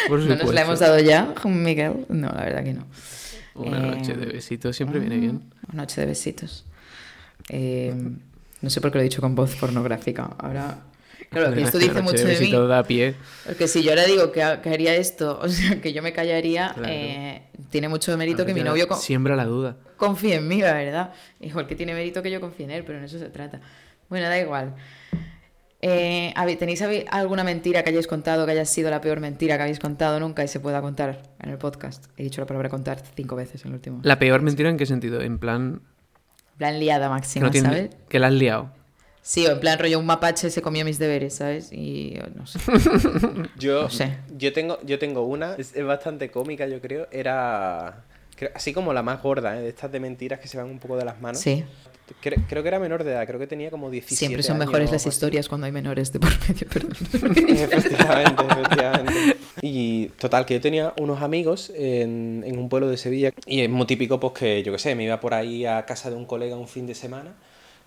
por 0.08 0.20
¿No 0.20 0.36
nos 0.36 0.54
la 0.54 0.62
hemos 0.62 0.80
dado 0.80 1.00
ya, 1.00 1.34
Miguel? 1.44 2.06
No, 2.10 2.28
la 2.30 2.46
verdad 2.46 2.64
que 2.64 2.74
no. 2.74 2.86
Una 3.56 3.78
Eh, 3.80 3.96
noche 3.98 4.14
de 4.14 4.26
besitos 4.28 4.76
siempre 4.76 5.00
viene 5.00 5.18
bien. 5.18 5.42
Una 5.74 5.82
noche 5.84 6.02
de 6.02 6.08
besitos. 6.08 6.66
Eh, 7.50 7.94
no 8.66 8.70
sé 8.70 8.82
por 8.82 8.92
qué 8.92 8.98
lo 8.98 9.02
he 9.02 9.06
dicho 9.06 9.22
con 9.22 9.34
voz 9.36 9.56
pornográfica. 9.56 10.24
Ahora, 10.38 10.80
claro, 11.30 11.54
que 11.54 11.62
esto 11.62 11.78
dice 11.78 12.02
mucho 12.02 12.18
de 12.18 12.24
mí. 12.26 12.30
besitos 12.32 12.68
da 12.68 12.84
pie. 12.84 13.16
Porque 13.46 13.68
si 13.70 13.82
yo 13.84 13.92
ahora 13.92 14.04
digo 14.06 14.32
que, 14.34 14.44
ha- 14.44 14.62
que 14.62 14.70
haría 14.72 14.94
esto, 14.96 15.40
o 15.42 15.48
sea, 15.48 15.80
que 15.80 15.94
yo 15.94 16.02
me 16.04 16.12
callaría, 16.12 16.72
Claro. 16.74 16.90
eh, 16.92 17.44
tiene 17.70 17.88
mucho 17.88 18.16
mérito 18.18 18.46
que 18.46 18.54
mi 18.54 18.62
novio 18.64 18.88
Siembra 18.96 19.36
la 19.36 19.46
duda. 19.46 19.78
confíe 19.98 20.36
en 20.36 20.48
mí, 20.48 20.62
la 20.62 20.74
verdad. 20.74 21.14
Igual 21.40 21.68
que 21.68 21.76
tiene 21.76 21.94
mérito 21.94 22.22
que 22.22 22.32
yo 22.32 22.42
confíe 22.42 22.66
en 22.66 22.72
él, 22.72 22.84
pero 22.86 22.98
en 22.98 23.06
eso 23.06 23.18
se 23.20 23.30
trata. 23.30 23.62
Bueno, 24.10 24.28
da 24.28 24.38
igual. 24.40 24.76
Eh, 25.82 26.34
¿Tenéis 26.58 26.84
alguna 27.12 27.44
mentira 27.44 27.84
que 27.84 27.92
hayáis 27.92 28.08
contado 28.08 28.46
que 28.46 28.54
haya 28.54 28.66
sido 28.66 28.90
la 28.90 29.02
peor 29.02 29.20
mentira 29.20 29.56
que 29.58 29.64
habéis 29.64 29.78
contado 29.80 30.20
nunca 30.20 30.44
y 30.44 30.48
se 30.48 30.60
pueda 30.60 30.82
contar 30.82 31.22
en 31.40 31.50
el 31.52 31.58
podcast? 31.60 32.06
He 32.18 32.24
dicho 32.24 32.42
la 32.42 32.48
palabra 32.48 32.70
contar 32.70 33.04
cinco 33.16 33.36
veces 33.36 33.62
en 33.64 33.68
el 33.70 33.76
último. 33.76 34.00
¿La 34.02 34.18
peor 34.18 34.42
mentira 34.42 34.70
en 34.70 34.78
qué 34.78 34.86
sentido? 34.88 35.22
En 35.22 35.38
plan. 35.38 35.82
Plan 36.58 36.80
liada 36.80 37.06
Que, 37.08 37.10
máxima, 37.10 37.46
no 37.46 37.52
tiene- 37.52 37.68
¿sabes? 37.70 37.90
que 38.10 38.20
la 38.20 38.28
has 38.28 38.34
liado. 38.34 38.72
Sí, 39.22 39.46
o 39.48 39.52
en 39.54 39.60
plan 39.60 39.80
rollo 39.80 39.98
un 40.00 40.06
mapache 40.06 40.52
se 40.52 40.62
comió 40.62 40.86
mis 40.86 41.00
deberes, 41.00 41.34
¿sabes? 41.36 41.72
Y 41.74 42.20
no 42.36 42.46
sé. 42.46 42.60
Yo, 43.58 43.84
No 43.84 43.90
sé. 43.90 44.18
yo, 44.38 44.54
tengo, 44.54 44.78
yo 44.84 45.00
tengo 45.00 45.24
una, 45.26 45.56
es, 45.56 45.76
es 45.76 45.84
bastante 45.84 46.30
cómica, 46.30 46.68
yo 46.68 46.80
creo. 46.80 47.08
Era 47.12 48.04
creo- 48.36 48.52
así 48.54 48.72
como 48.72 48.94
la 48.94 49.02
más 49.02 49.24
gorda, 49.24 49.58
¿eh? 49.58 49.62
de 49.64 49.70
estas 49.70 49.92
de 49.92 50.00
mentiras 50.00 50.40
que 50.40 50.48
se 50.48 50.58
van 50.58 50.68
un 50.68 50.78
poco 50.80 50.96
de 50.98 51.06
las 51.06 51.20
manos. 51.22 51.42
Sí, 51.42 51.64
Cre- 52.24 52.46
creo 52.48 52.62
que 52.62 52.68
era 52.70 52.78
menor 52.80 53.04
de 53.04 53.14
edad, 53.14 53.26
creo 53.26 53.40
que 53.40 53.48
tenía 53.48 53.72
como 53.72 53.90
17 53.90 54.16
siempre 54.16 54.44
son 54.44 54.58
años 54.58 54.68
mejores 54.68 54.92
las 54.92 55.08
historias 55.08 55.50
cuando 55.50 55.66
hay 55.66 55.72
menores 55.72 56.14
de 56.14 56.20
por 56.20 56.30
medio, 56.48 56.68
perdón. 56.68 56.92
efectivamente, 57.48 58.44
efectivamente. 58.48 58.95
Y 59.68 60.10
total, 60.20 60.46
que 60.46 60.54
yo 60.54 60.62
tenía 60.62 60.94
unos 61.00 61.24
amigos 61.24 61.72
en, 61.76 62.44
en 62.46 62.60
un 62.60 62.70
pueblo 62.70 62.88
de 62.88 62.98
Sevilla 62.98 63.32
y 63.48 63.62
es 63.62 63.70
muy 63.70 63.88
típico 63.88 64.20
pues 64.20 64.34
que, 64.34 64.62
yo 64.62 64.72
qué 64.72 64.78
sé, 64.78 64.94
me 64.94 65.06
iba 65.06 65.20
por 65.20 65.34
ahí 65.34 65.66
a 65.66 65.86
casa 65.88 66.12
de 66.12 66.16
un 66.16 66.26
colega 66.26 66.56
un 66.56 66.68
fin 66.68 66.86
de 66.86 66.94
semana 66.94 67.32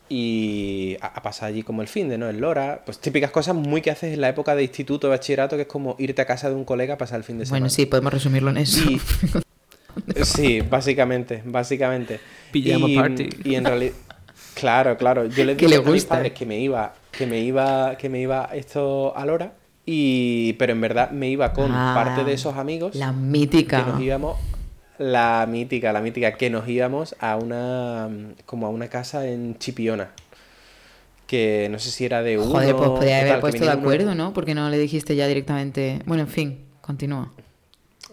y 0.08 0.96
a, 1.00 1.06
a 1.06 1.22
pasar 1.22 1.50
allí 1.50 1.62
como 1.62 1.80
el 1.82 1.86
fin 1.86 2.08
de, 2.08 2.18
¿no? 2.18 2.28
En 2.28 2.40
Lora, 2.40 2.82
pues 2.84 2.98
típicas 2.98 3.30
cosas 3.30 3.54
muy 3.54 3.80
que 3.80 3.92
haces 3.92 4.12
en 4.14 4.20
la 4.22 4.28
época 4.28 4.56
de 4.56 4.64
instituto, 4.64 5.06
de 5.06 5.12
bachillerato, 5.12 5.54
que 5.54 5.62
es 5.62 5.68
como 5.68 5.94
irte 6.00 6.20
a 6.20 6.26
casa 6.26 6.48
de 6.48 6.56
un 6.56 6.64
colega 6.64 6.94
a 6.94 6.98
pasar 6.98 7.18
el 7.18 7.24
fin 7.24 7.38
de 7.38 7.46
semana. 7.46 7.60
Bueno, 7.60 7.70
sí, 7.70 7.86
podemos 7.86 8.12
resumirlo 8.12 8.50
en 8.50 8.56
eso. 8.56 8.80
Y- 8.90 9.00
Sí, 10.24 10.60
básicamente, 10.62 11.42
básicamente. 11.44 12.20
Pijama 12.50 12.88
y, 12.88 12.96
party. 12.96 13.28
Y 13.44 13.54
en 13.54 13.64
realidad, 13.64 13.92
claro, 14.54 14.96
claro. 14.96 15.26
Yo 15.26 15.44
les 15.44 15.56
dije 15.58 15.68
le 15.68 15.76
a 15.76 15.92
mis 15.92 16.04
padres 16.04 16.32
que 16.32 16.46
me 16.46 16.58
iba, 16.58 16.94
que 17.12 17.26
me 17.26 17.40
iba, 17.40 17.96
que 17.96 18.08
me 18.08 18.20
iba 18.20 18.48
esto 18.52 19.16
a 19.16 19.24
Lora. 19.26 19.52
Y, 19.90 20.52
pero 20.58 20.72
en 20.72 20.82
verdad 20.82 21.12
me 21.12 21.30
iba 21.30 21.54
con 21.54 21.70
Ah, 21.72 21.92
parte 21.94 22.22
de 22.22 22.34
esos 22.34 22.56
amigos 22.56 22.94
La 22.94 23.06
que 23.10 23.16
mítica. 23.16 23.82
nos 23.84 23.98
íbamos, 24.02 24.36
la 24.98 25.46
mítica, 25.48 25.94
la 25.94 26.02
mítica, 26.02 26.32
que 26.32 26.50
nos 26.50 26.68
íbamos 26.68 27.16
a 27.20 27.36
una, 27.36 28.10
como 28.44 28.66
a 28.66 28.68
una 28.68 28.88
casa 28.88 29.26
en 29.26 29.56
Chipiona. 29.58 30.10
Que 31.26 31.68
no 31.70 31.78
sé 31.78 31.90
si 31.90 32.04
era 32.04 32.22
de 32.22 32.36
uno. 32.36 32.50
Joder, 32.50 32.76
pues 32.76 32.88
podría 32.90 33.16
total, 33.16 33.20
haber 33.22 33.34
que 33.36 33.40
puesto 33.40 33.64
de 33.64 33.70
uno- 33.70 33.80
acuerdo, 33.80 34.14
¿no? 34.14 34.32
Porque 34.34 34.54
no 34.54 34.68
le 34.68 34.76
dijiste 34.78 35.16
ya 35.16 35.26
directamente. 35.26 36.00
Bueno, 36.04 36.24
en 36.24 36.28
fin, 36.28 36.58
continúa. 36.82 37.32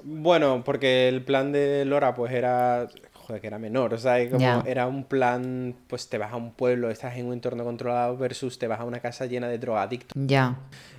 Bueno, 0.03 0.63
porque 0.63 1.09
el 1.09 1.23
plan 1.23 1.51
de 1.51 1.83
Lora 1.83 2.13
pues 2.15 2.31
era, 2.31 2.87
joder, 3.13 3.41
que 3.41 3.47
era 3.47 3.57
menor, 3.59 3.93
o 3.93 3.97
sea, 3.97 4.29
como 4.29 4.63
era 4.65 4.87
un 4.87 5.03
plan, 5.03 5.75
pues 5.87 6.07
te 6.07 6.17
vas 6.17 6.31
a 6.31 6.35
un 6.37 6.51
pueblo, 6.53 6.89
estás 6.89 7.17
en 7.17 7.25
un 7.25 7.33
entorno 7.33 7.63
controlado 7.65 8.15
versus 8.17 8.59
te 8.59 8.67
vas 8.67 8.79
a 8.79 8.85
una 8.85 8.99
casa 9.01 9.25
llena 9.25 9.47
de 9.49 9.57
drogadictos. 9.57 10.11
Ya. 10.15 10.55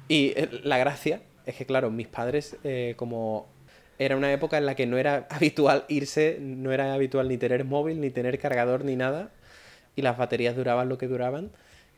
Y 0.09 0.33
eh, 0.37 0.49
la 0.65 0.79
gracia 0.79 1.21
es 1.47 1.55
que, 1.57 1.67
claro, 1.67 1.91
mis 1.91 2.09
padres, 2.09 2.57
eh, 2.65 2.95
como 2.97 3.47
era 3.99 4.17
una 4.17 4.33
época 4.33 4.59
en 4.59 4.67
la 4.67 4.75
que 4.75 4.87
no 4.87 4.99
era 4.99 5.27
habitual 5.31 5.85
irse, 5.89 6.39
no 6.41 6.73
era 6.73 6.93
habitual 6.95 7.29
ni 7.29 7.39
tener 7.39 7.65
móvil, 7.65 8.01
ni 8.01 8.11
tener 8.11 8.39
cargador, 8.39 8.85
ni 8.85 8.97
nada, 8.97 9.31
y 9.95 10.03
las 10.03 10.17
baterías 10.19 10.57
duraban 10.57 10.89
lo 10.89 10.99
que 10.99 11.07
duraban, 11.09 11.51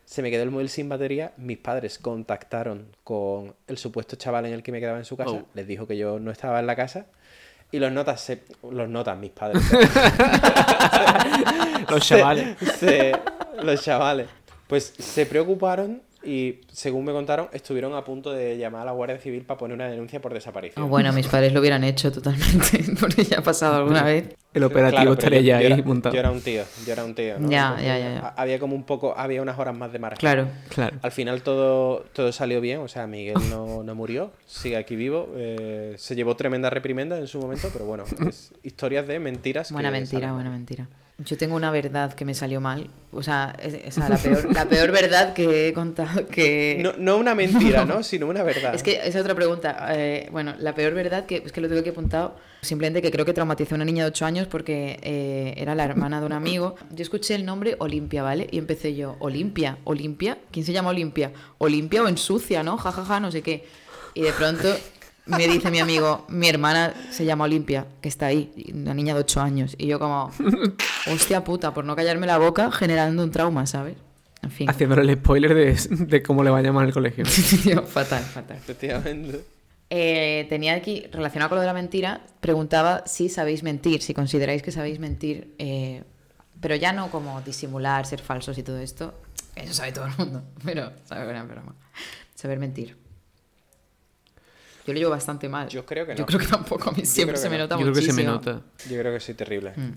se 0.05 0.23
me 0.23 0.31
quedó 0.31 0.43
el 0.43 0.51
móvil 0.51 0.69
sin 0.71 0.89
batería, 0.89 1.33
mis 1.37 1.59
padres 1.59 1.99
contactaron 1.99 2.87
con 3.05 3.55
el 3.67 3.77
supuesto 3.77 4.17
chaval 4.17 4.47
en 4.47 4.55
el 4.55 4.63
que 4.63 4.73
me 4.73 4.81
quedaba 4.81 4.99
en 4.99 5.05
su 5.05 5.17
casa, 5.17 5.31
Oh. 5.33 5.47
les 5.55 5.67
dijo 5.67 5.87
que 5.87 5.99
yo 5.99 6.19
no 6.19 6.31
estaba 6.31 6.61
en 6.61 6.67
la 6.67 6.77
casa, 6.77 7.07
y 7.71 7.79
los 7.79 7.93
notas, 7.93 8.23
se, 8.23 8.43
los 8.71 8.89
notas 8.89 9.19
mis 9.19 9.31
padres. 9.33 9.63
Los 11.91 12.05
Se- 12.07 12.17
chavales. 12.19 12.57
se- 12.79 13.13
los 13.63 13.83
chavales. 13.83 14.29
Pues 14.67 14.95
se 14.99 15.25
preocuparon 15.27 16.03
y, 16.25 16.61
según 16.73 17.05
me 17.05 17.13
contaron, 17.13 17.49
estuvieron 17.53 17.95
a 17.95 18.05
punto 18.05 18.33
de 18.33 18.59
llamar 18.59 18.83
a 18.83 18.85
la 18.87 18.93
Guardia 18.93 19.19
Civil 19.19 19.43
para 19.43 19.59
poner 19.59 19.75
una 19.77 19.89
denuncia 19.89 20.21
por 20.21 20.33
Ah, 20.33 20.35
desaparición. 20.35 20.89
bueno, 20.91 21.13
mis 21.13 21.27
padres 21.29 21.53
lo 21.53 21.61
hubieran 21.61 21.85
hecho 21.85 22.11
totalmente, 22.13 22.85
porque 23.01 23.25
ya 23.25 23.39
ha 23.39 23.43
pasado 23.43 23.77
alguna 23.77 24.03
vez. 24.03 24.35
El 24.55 24.65
operativo 24.65 24.97
Claro, 25.03 25.13
estaría 25.13 25.41
yo- 25.41 25.47
ya 25.47 25.61
yo 25.61 25.67
ahí 25.69 25.73
era- 25.75 25.83
montado. 25.87 26.15
Yo 26.15 26.21
era 26.21 26.31
un 26.31 26.41
tío, 26.41 26.63
yo 26.87 26.93
era 26.93 27.05
un 27.05 27.15
tío. 27.15 27.39
¿no? 27.39 27.51
Ya, 27.51 27.67
Entonces, 27.69 27.87
ya, 27.87 27.99
ya, 27.99 28.15
ya. 28.15 28.21
ha- 28.29 28.35
Había 28.43 28.59
como 28.59 28.75
un 28.75 28.85
poco, 28.85 29.15
había 29.17 29.43
unas 29.43 29.59
horas 29.59 29.77
más 29.77 29.93
de 29.93 29.99
margen. 29.99 30.19
Claro. 30.19 30.49
Claro. 30.71 30.99
Al 31.03 31.13
final 31.13 31.43
todo, 31.43 32.01
todo 32.13 32.33
salió 32.33 32.61
bien, 32.61 32.81
o 32.81 32.89
sea, 32.89 33.07
Miguel 33.07 33.37
no, 33.51 33.83
no 33.85 33.95
murió, 33.95 34.33
sigue 34.47 34.77
aquí 34.77 34.97
vivo, 34.97 35.29
eh, 35.37 35.95
se 35.99 36.17
llevó 36.17 36.35
tremenda 36.35 36.71
reprimenda 36.71 37.19
en 37.19 37.27
su 37.29 37.39
momento, 37.39 37.69
pero 37.73 37.85
bueno, 37.85 38.05
es 38.29 38.53
historias 38.63 39.07
de 39.07 39.21
mentiras. 39.21 39.71
Buena 39.71 39.91
que 39.91 39.99
mentira, 39.99 40.21
salen 40.21 40.35
buena 40.35 40.51
mentira. 40.51 40.89
Yo 41.19 41.37
tengo 41.37 41.57
una 41.57 41.73
verdad 41.73 42.13
que 42.13 42.25
me 42.25 42.33
salió 42.33 42.61
mal. 42.61 42.91
O 43.11 43.25
sea, 43.25 43.57
es, 43.61 43.75
esa, 43.75 44.09
la, 44.09 44.17
peor, 44.23 44.55
la 44.55 44.67
peor 44.67 44.93
verdad 44.93 45.33
que 45.33 45.69
he 45.69 45.73
contado. 45.73 46.29
Que... 46.29 46.79
No, 46.81 46.93
no 46.97 47.17
una 47.17 47.35
mentira, 47.35 47.85
¿no? 47.87 48.05
Sino 48.05 48.29
una 48.29 48.45
verdad. 48.45 48.73
Es 48.73 48.85
que 48.85 48.99
esa 48.99 49.09
es 49.09 49.17
otra 49.17 49.35
pregunta. 49.35 49.89
Eh, 49.91 50.29
bueno, 50.31 50.55
la 50.61 50.77
peor 50.77 50.95
verdad 50.95 51.27
que 51.27 51.43
es 51.45 51.51
que 51.51 51.61
lo 51.61 51.67
tengo 51.67 51.81
aquí 51.81 51.91
apuntado. 51.91 52.37
Simplemente 52.61 53.03
que 53.03 53.11
creo 53.11 53.25
que 53.25 53.33
traumaticé 53.33 53.75
a 53.75 53.77
una 53.77 53.85
niña 53.85 54.05
de 54.05 54.11
8 54.11 54.27
años 54.27 54.47
porque 54.47 55.01
eh, 55.03 55.55
era 55.57 55.75
la 55.75 55.85
hermana 55.85 56.21
de 56.21 56.27
un 56.27 56.33
amigo. 56.33 56.77
Yo 56.91 57.03
escuché 57.03 57.35
el 57.35 57.45
nombre 57.45 57.75
Olimpia, 57.81 58.23
¿vale? 58.23 58.47
Y 58.53 58.59
empecé 58.59 58.95
yo, 58.95 59.17
Olimpia, 59.19 59.79
Olimpia, 59.85 60.39
¿quién 60.53 60.65
se 60.65 60.73
llama 60.73 60.91
Olimpia? 60.91 61.33
Olimpia 61.59 62.05
o 62.05 62.09
ensucia, 62.09 62.63
¿no? 62.63 62.77
Ja, 62.77 62.93
ja, 62.93 63.05
ja, 63.05 63.19
no 63.19 63.33
sé 63.33 63.43
qué. 63.43 63.65
Y 64.15 64.23
de 64.23 64.33
pronto 64.33 64.69
me 65.29 65.47
dice 65.47 65.71
mi 65.71 65.79
amigo, 65.79 66.25
mi 66.29 66.49
hermana 66.49 66.95
se 67.11 67.25
llama 67.25 67.45
Olimpia, 67.45 67.87
que 68.01 68.09
está 68.09 68.27
ahí, 68.27 68.51
una 68.75 68.95
niña 68.95 69.15
de 69.15 69.21
8 69.21 69.41
años. 69.41 69.75
Y 69.79 69.87
yo 69.87 69.99
como, 69.99 70.31
hostia 71.13 71.45
puta, 71.45 71.73
por 71.75 71.85
no 71.85 71.95
callarme 71.95 72.27
la 72.27 72.39
boca, 72.39 72.71
generando 72.71 73.23
un 73.23 73.31
trauma, 73.31 73.67
¿sabes? 73.67 73.97
En 74.43 74.51
fin. 74.51 74.71
Haciéndole 74.71 75.03
el 75.03 75.19
spoiler 75.19 75.55
de, 75.55 76.07
de 76.07 76.23
cómo 76.23 76.43
le 76.43 76.51
va 76.51 76.59
a 76.59 76.63
llamar 76.63 76.87
el 76.87 76.93
colegio. 76.93 77.25
Tío, 77.63 77.83
fatal, 77.83 78.23
fatal. 78.23 78.57
Efectivamente. 78.57 79.45
Eh, 79.91 80.47
tenía 80.49 80.75
aquí, 80.75 81.07
relacionado 81.13 81.49
con 81.49 81.57
lo 81.57 81.63
de 81.63 81.67
la 81.67 81.73
mentira, 81.73 82.21
preguntaba 82.41 83.05
si 83.07 83.29
sabéis 83.29 83.63
mentir, 83.63 84.03
si 84.03 84.15
consideráis 84.15 84.63
que 84.63 84.71
sabéis 84.71 84.99
mentir, 84.99 85.55
eh, 85.59 86.05
pero 86.61 86.75
ya 86.77 86.93
no 86.93 87.11
como 87.11 87.41
disimular, 87.41 88.07
ser 88.07 88.21
falsos 88.21 88.59
y 88.59 88.63
todo 88.63 88.79
esto. 88.79 89.15
Eso 89.57 89.75
sabe 89.75 89.93
todo 89.93 90.07
el 90.07 90.17
mundo, 90.17 90.43
pero 90.65 90.93
saber, 91.05 91.27
broma. 91.47 91.75
saber 92.35 92.59
mentir. 92.59 92.97
Yo 94.89 94.95
lo 94.95 94.99
llevo 95.01 95.11
bastante 95.11 95.51
mal. 95.51 95.69
Yo 95.69 95.85
creo 95.85 96.07
que 96.07 96.13
no. 96.13 96.19
Yo 96.19 96.25
creo 96.27 96.41
que 96.41 96.47
tampoco, 96.47 96.89
a 96.89 96.93
mí 96.95 97.05
siempre 97.05 97.37
se 97.37 97.51
me 97.51 97.59
no. 97.59 97.65
nota 97.65 97.75
Yo 97.77 97.83
creo 97.83 97.95
que 97.95 98.01
se 98.01 98.07
me 98.15 98.25
muchísimo. 98.25 98.33
nota. 98.55 98.63
Yo 98.89 98.99
creo 98.99 99.13
que 99.13 99.21
soy 99.21 99.35
terrible. 99.35 99.73
Mm. 99.77 99.93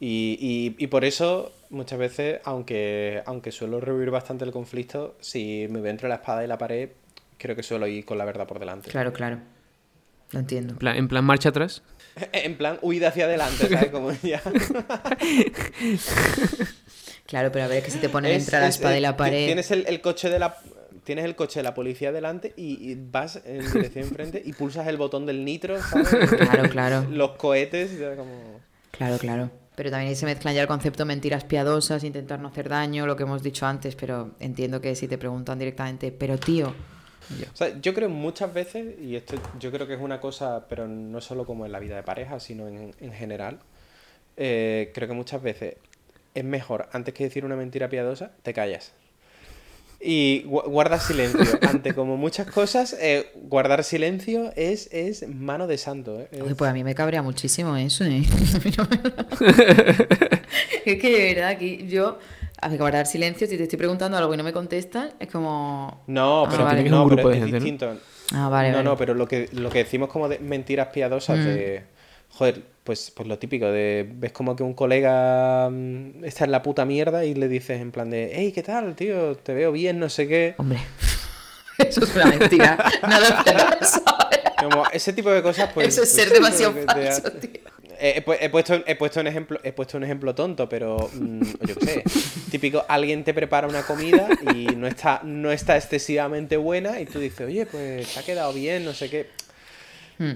Y, 0.00 0.36
y- 0.40 0.84
y 0.84 0.86
por 0.88 1.04
eso, 1.04 1.52
muchas 1.70 1.98
veces, 2.00 2.40
aunque, 2.44 3.22
aunque 3.26 3.52
suelo 3.52 3.80
revivir 3.80 4.10
bastante 4.10 4.44
el 4.44 4.50
conflicto, 4.50 5.16
si 5.20 5.68
me 5.70 5.80
veo 5.80 5.92
entre 5.92 6.08
la 6.08 6.16
espada 6.16 6.42
y 6.42 6.48
la 6.48 6.58
pared, 6.58 6.90
creo 7.38 7.54
que 7.54 7.62
suelo 7.62 7.86
ir 7.86 8.04
con 8.04 8.18
la 8.18 8.24
verdad 8.24 8.46
por 8.48 8.58
delante. 8.58 8.90
Claro, 8.90 9.12
claro. 9.12 9.38
Lo 10.32 10.40
entiendo. 10.40 10.72
En 10.72 10.78
plan, 10.78 10.96
en 10.96 11.06
plan 11.06 11.24
marcha 11.24 11.50
atrás. 11.50 11.82
En 12.32 12.56
plan, 12.56 12.78
huida 12.82 13.08
hacia 13.08 13.26
adelante, 13.26 13.68
¿sabes? 13.68 13.90
Como 13.90 14.10
ya. 14.22 14.42
Claro, 17.26 17.50
pero 17.52 17.64
a 17.64 17.68
ver, 17.68 17.82
que 17.82 17.90
si 17.90 17.98
te 17.98 18.08
ponen 18.08 18.32
Es- 18.32 18.44
entre 18.44 18.60
la 18.60 18.68
es- 18.68 18.76
espada 18.76 18.96
y 18.98 19.00
la 19.00 19.16
pared. 19.16 19.46
Tienes 19.46 19.70
el, 19.70 19.84
el 19.86 20.00
coche 20.00 20.28
de 20.28 20.38
la. 20.38 20.56
Tienes 21.04 21.24
el 21.24 21.36
coche 21.36 21.60
de 21.60 21.64
la 21.64 21.74
policía 21.74 22.12
delante 22.12 22.52
y, 22.56 22.90
y 22.90 22.94
vas 22.96 23.40
en 23.44 23.60
dirección 23.72 24.04
enfrente 24.04 24.42
y 24.44 24.52
pulsas 24.52 24.86
el 24.86 24.96
botón 24.96 25.26
del 25.26 25.44
nitro, 25.44 25.80
¿sabes? 25.80 26.08
Claro, 26.30 26.68
claro. 26.68 27.06
Los 27.10 27.32
cohetes 27.32 27.92
y 27.92 27.96
todo 27.96 28.16
como. 28.16 28.60
Claro, 28.90 29.18
claro. 29.18 29.50
Pero 29.76 29.90
también 29.90 30.10
ahí 30.10 30.14
se 30.14 30.26
mezclan 30.26 30.54
ya 30.54 30.62
el 30.62 30.68
concepto 30.68 31.02
de 31.02 31.08
mentiras 31.08 31.44
piadosas, 31.44 32.04
intentar 32.04 32.38
no 32.38 32.48
hacer 32.48 32.68
daño, 32.68 33.06
lo 33.06 33.16
que 33.16 33.24
hemos 33.24 33.42
dicho 33.42 33.66
antes, 33.66 33.96
pero 33.96 34.30
entiendo 34.38 34.80
que 34.80 34.94
si 34.94 35.08
te 35.08 35.18
preguntan 35.18 35.58
directamente, 35.58 36.12
pero 36.12 36.38
tío, 36.38 36.72
yo. 37.38 37.46
O 37.52 37.56
sea, 37.56 37.80
yo 37.80 37.92
creo 37.92 38.08
muchas 38.08 38.54
veces, 38.54 39.00
y 39.00 39.16
esto 39.16 39.34
yo 39.58 39.72
creo 39.72 39.86
que 39.86 39.94
es 39.94 40.00
una 40.00 40.20
cosa, 40.20 40.66
pero 40.68 40.86
no 40.86 41.20
solo 41.20 41.44
como 41.44 41.66
en 41.66 41.72
la 41.72 41.80
vida 41.80 41.96
de 41.96 42.04
pareja, 42.04 42.38
sino 42.38 42.68
en, 42.68 42.94
en 43.00 43.12
general, 43.12 43.58
eh, 44.36 44.92
creo 44.94 45.08
que 45.08 45.14
muchas 45.14 45.42
veces 45.42 45.76
es 46.34 46.44
mejor, 46.44 46.88
antes 46.92 47.14
que 47.14 47.24
decir 47.24 47.44
una 47.44 47.56
mentira 47.56 47.88
piadosa, 47.88 48.32
te 48.42 48.52
callas. 48.52 48.92
Y 50.06 50.42
gu- 50.44 50.64
guardas 50.68 51.04
silencio. 51.06 51.40
Ante 51.68 51.94
como 51.94 52.18
muchas 52.18 52.46
cosas, 52.46 52.94
eh, 53.00 53.30
guardar 53.36 53.82
silencio 53.84 54.52
es, 54.54 54.88
es 54.92 55.26
mano 55.26 55.66
de 55.66 55.78
santo. 55.78 56.20
¿eh? 56.20 56.28
Es- 56.30 56.54
pues 56.54 56.70
a 56.70 56.74
mí 56.74 56.84
me 56.84 56.94
cabrea 56.94 57.22
muchísimo 57.22 57.74
eso, 57.76 58.04
¿eh? 58.04 58.22
Es 60.84 61.00
que 61.00 61.10
de 61.18 61.34
verdad, 61.34 61.48
aquí 61.50 61.86
yo, 61.88 62.18
a 62.60 62.68
guardar 62.76 63.06
silencio, 63.06 63.46
si 63.46 63.56
te 63.56 63.62
estoy 63.64 63.78
preguntando 63.78 64.18
algo 64.18 64.34
y 64.34 64.36
no 64.36 64.44
me 64.44 64.52
contestan, 64.52 65.12
es 65.18 65.28
como... 65.30 66.02
No, 66.06 66.44
Ah, 66.44 66.48
pero, 66.50 66.64
vale. 66.64 66.74
Tienes 66.82 66.92
no, 66.92 67.02
un 67.04 67.08
pero 67.08 67.16
grupo 67.16 67.28
de 67.30 67.34
es 67.36 67.40
gente, 67.42 67.58
¿no? 67.58 67.64
distinto. 67.64 67.98
Ah, 68.32 68.48
vale, 68.48 68.68
no, 68.70 68.76
vale. 68.76 68.84
no, 68.90 68.96
pero 68.96 69.14
lo 69.14 69.26
que, 69.26 69.48
lo 69.52 69.70
que 69.70 69.78
decimos 69.78 70.08
como 70.10 70.28
de 70.28 70.38
mentiras 70.38 70.88
piadosas 70.88 71.38
Mm. 71.38 71.44
de... 71.44 71.82
Joder, 72.30 72.62
pues, 72.84 73.10
pues 73.10 73.26
lo 73.28 73.38
típico 73.38 73.66
de... 73.66 74.08
Ves 74.14 74.32
como 74.32 74.54
que 74.54 74.62
un 74.62 74.74
colega 74.74 75.68
mm, 75.70 76.24
está 76.24 76.44
en 76.44 76.52
la 76.52 76.62
puta 76.62 76.84
mierda 76.84 77.24
y 77.24 77.34
le 77.34 77.48
dices 77.48 77.80
en 77.80 77.90
plan 77.90 78.10
de... 78.10 78.30
Hey, 78.34 78.52
¿qué 78.52 78.62
tal, 78.62 78.94
tío? 78.94 79.34
Te 79.36 79.54
veo 79.54 79.72
bien, 79.72 79.98
no 79.98 80.08
sé 80.08 80.28
qué. 80.28 80.54
Hombre, 80.58 80.78
eso 81.78 82.04
es 82.04 82.14
una 82.14 82.26
mentira. 82.26 82.76
Nada. 83.02 83.44
Como 84.60 84.84
ese 84.92 85.12
tipo 85.12 85.30
de 85.30 85.42
cosas, 85.42 85.70
pues... 85.74 85.88
eso 85.88 86.02
es 86.02 86.10
pues, 86.12 86.24
ser 86.24 86.32
demasiado 86.32 86.74
que 86.74 86.80
te 86.80 86.86
falso, 86.86 87.26
ha- 87.26 87.30
tío. 87.32 87.50
Eh, 87.98 88.14
He, 88.16 88.24
pu- 88.24 88.36
he 88.40 88.50
puesto, 88.50 88.74
he, 88.86 88.96
puesto 88.96 89.20
un 89.20 89.28
ejemplo, 89.28 89.60
he 89.62 89.72
puesto 89.72 89.96
un 89.96 90.02
ejemplo 90.04 90.34
tonto, 90.34 90.68
pero 90.68 91.08
mm, 91.14 91.42
yo 91.64 91.74
qué 91.76 91.86
sé. 91.86 92.04
Típico, 92.50 92.84
alguien 92.88 93.22
te 93.22 93.32
prepara 93.32 93.68
una 93.68 93.82
comida 93.82 94.28
y 94.52 94.66
no 94.76 94.88
está, 94.88 95.20
no 95.22 95.52
está 95.52 95.76
excesivamente 95.76 96.56
buena 96.56 97.00
y 97.00 97.06
tú 97.06 97.20
dices, 97.20 97.46
oye, 97.46 97.66
pues 97.66 98.12
te 98.12 98.20
ha 98.20 98.22
quedado 98.24 98.52
bien, 98.52 98.84
no 98.84 98.92
sé 98.94 99.08
qué. 99.08 99.28
Mm. 100.18 100.32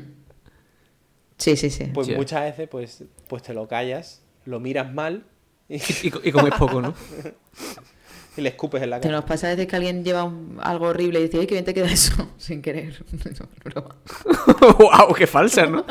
Sí, 1.38 1.56
sí, 1.56 1.70
sí. 1.70 1.84
Pues 1.94 2.06
Ya. 2.08 2.16
muchas 2.16 2.42
veces 2.42 2.68
pues, 2.68 3.04
pues 3.28 3.42
te 3.42 3.54
lo 3.54 3.66
callas, 3.68 4.22
lo 4.44 4.60
miras 4.60 4.92
mal 4.92 5.24
y, 5.68 5.76
Y, 5.76 6.12
y 6.24 6.32
comes 6.32 6.52
poco, 6.58 6.80
¿no? 6.82 6.94
y 8.36 8.40
le 8.40 8.48
escupes 8.50 8.82
en 8.82 8.90
la 8.90 9.00
¿Te 9.00 9.08
cara. 9.08 9.16
nos 9.20 9.24
pasa 9.24 9.48
a 9.48 9.50
veces 9.50 9.66
que 9.66 9.76
alguien 9.76 10.04
lleva 10.04 10.22
un- 10.24 10.58
algo 10.62 10.86
horrible 10.86 11.18
y 11.20 11.22
dice, 11.24 11.38
ay, 11.40 11.46
qué 11.46 11.54
bien 11.54 11.64
te 11.64 11.74
queda 11.74 11.86
eso? 11.90 12.12
Sin 12.38 12.62
querer. 12.62 13.04
¡Wow! 14.78 15.14
¡Qué 15.16 15.26
falsa, 15.26 15.66
¿no? 15.66 15.84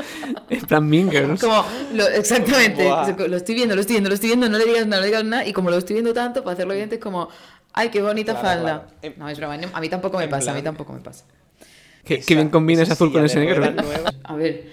En 0.50 0.62
plan 0.62 0.88
Mingers. 0.88 1.42
Como, 1.42 1.64
lo- 1.94 2.08
exactamente, 2.08 2.86
Buah. 2.86 3.28
lo 3.28 3.38
estoy 3.38 3.56
viendo, 3.56 3.76
lo 3.76 3.82
estoy 3.82 3.94
viendo, 3.96 4.10
lo 4.10 4.16
estoy 4.16 4.30
viendo, 4.30 4.50
no 4.50 4.58
le 4.58 4.66
digas 4.66 4.86
nada, 4.88 4.98
no 4.98 5.02
le 5.02 5.08
digas 5.08 5.24
nada, 5.26 5.46
y 5.46 5.54
como 5.54 5.70
lo 5.70 5.78
estoy 5.78 5.96
viendo 5.96 6.14
tanto, 6.14 6.44
para 6.44 6.54
hacerlo 6.54 6.74
evidente 6.74 6.96
es 6.96 7.02
como, 7.02 7.30
ay, 7.74 7.90
qué 7.90 8.02
bonita 8.02 8.34
Claro, 8.34 8.48
falda. 8.48 8.82
claro. 8.88 8.98
En- 9.02 9.20
No, 9.20 9.30
es 9.30 9.38
broma, 9.38 9.58
a 9.74 9.82
mí 9.82 9.90
tampoco 9.90 10.18
me 10.18 10.26
en 10.26 10.30
pasa, 10.30 10.52
a 10.52 10.54
mí 10.54 10.62
plan- 10.62 10.76
tampoco 10.76 10.94
me 10.94 11.00
pasa. 11.00 11.26
Qué, 12.08 12.16
Esa- 12.16 12.26
qué 12.28 12.36
bien 12.36 12.50
combina 12.50 12.84
ese 12.84 12.94
azul 12.94 13.12
con 13.12 13.24
ese 13.26 13.40
negro. 13.40 13.64
A 14.24 14.36
ver, 14.36 14.66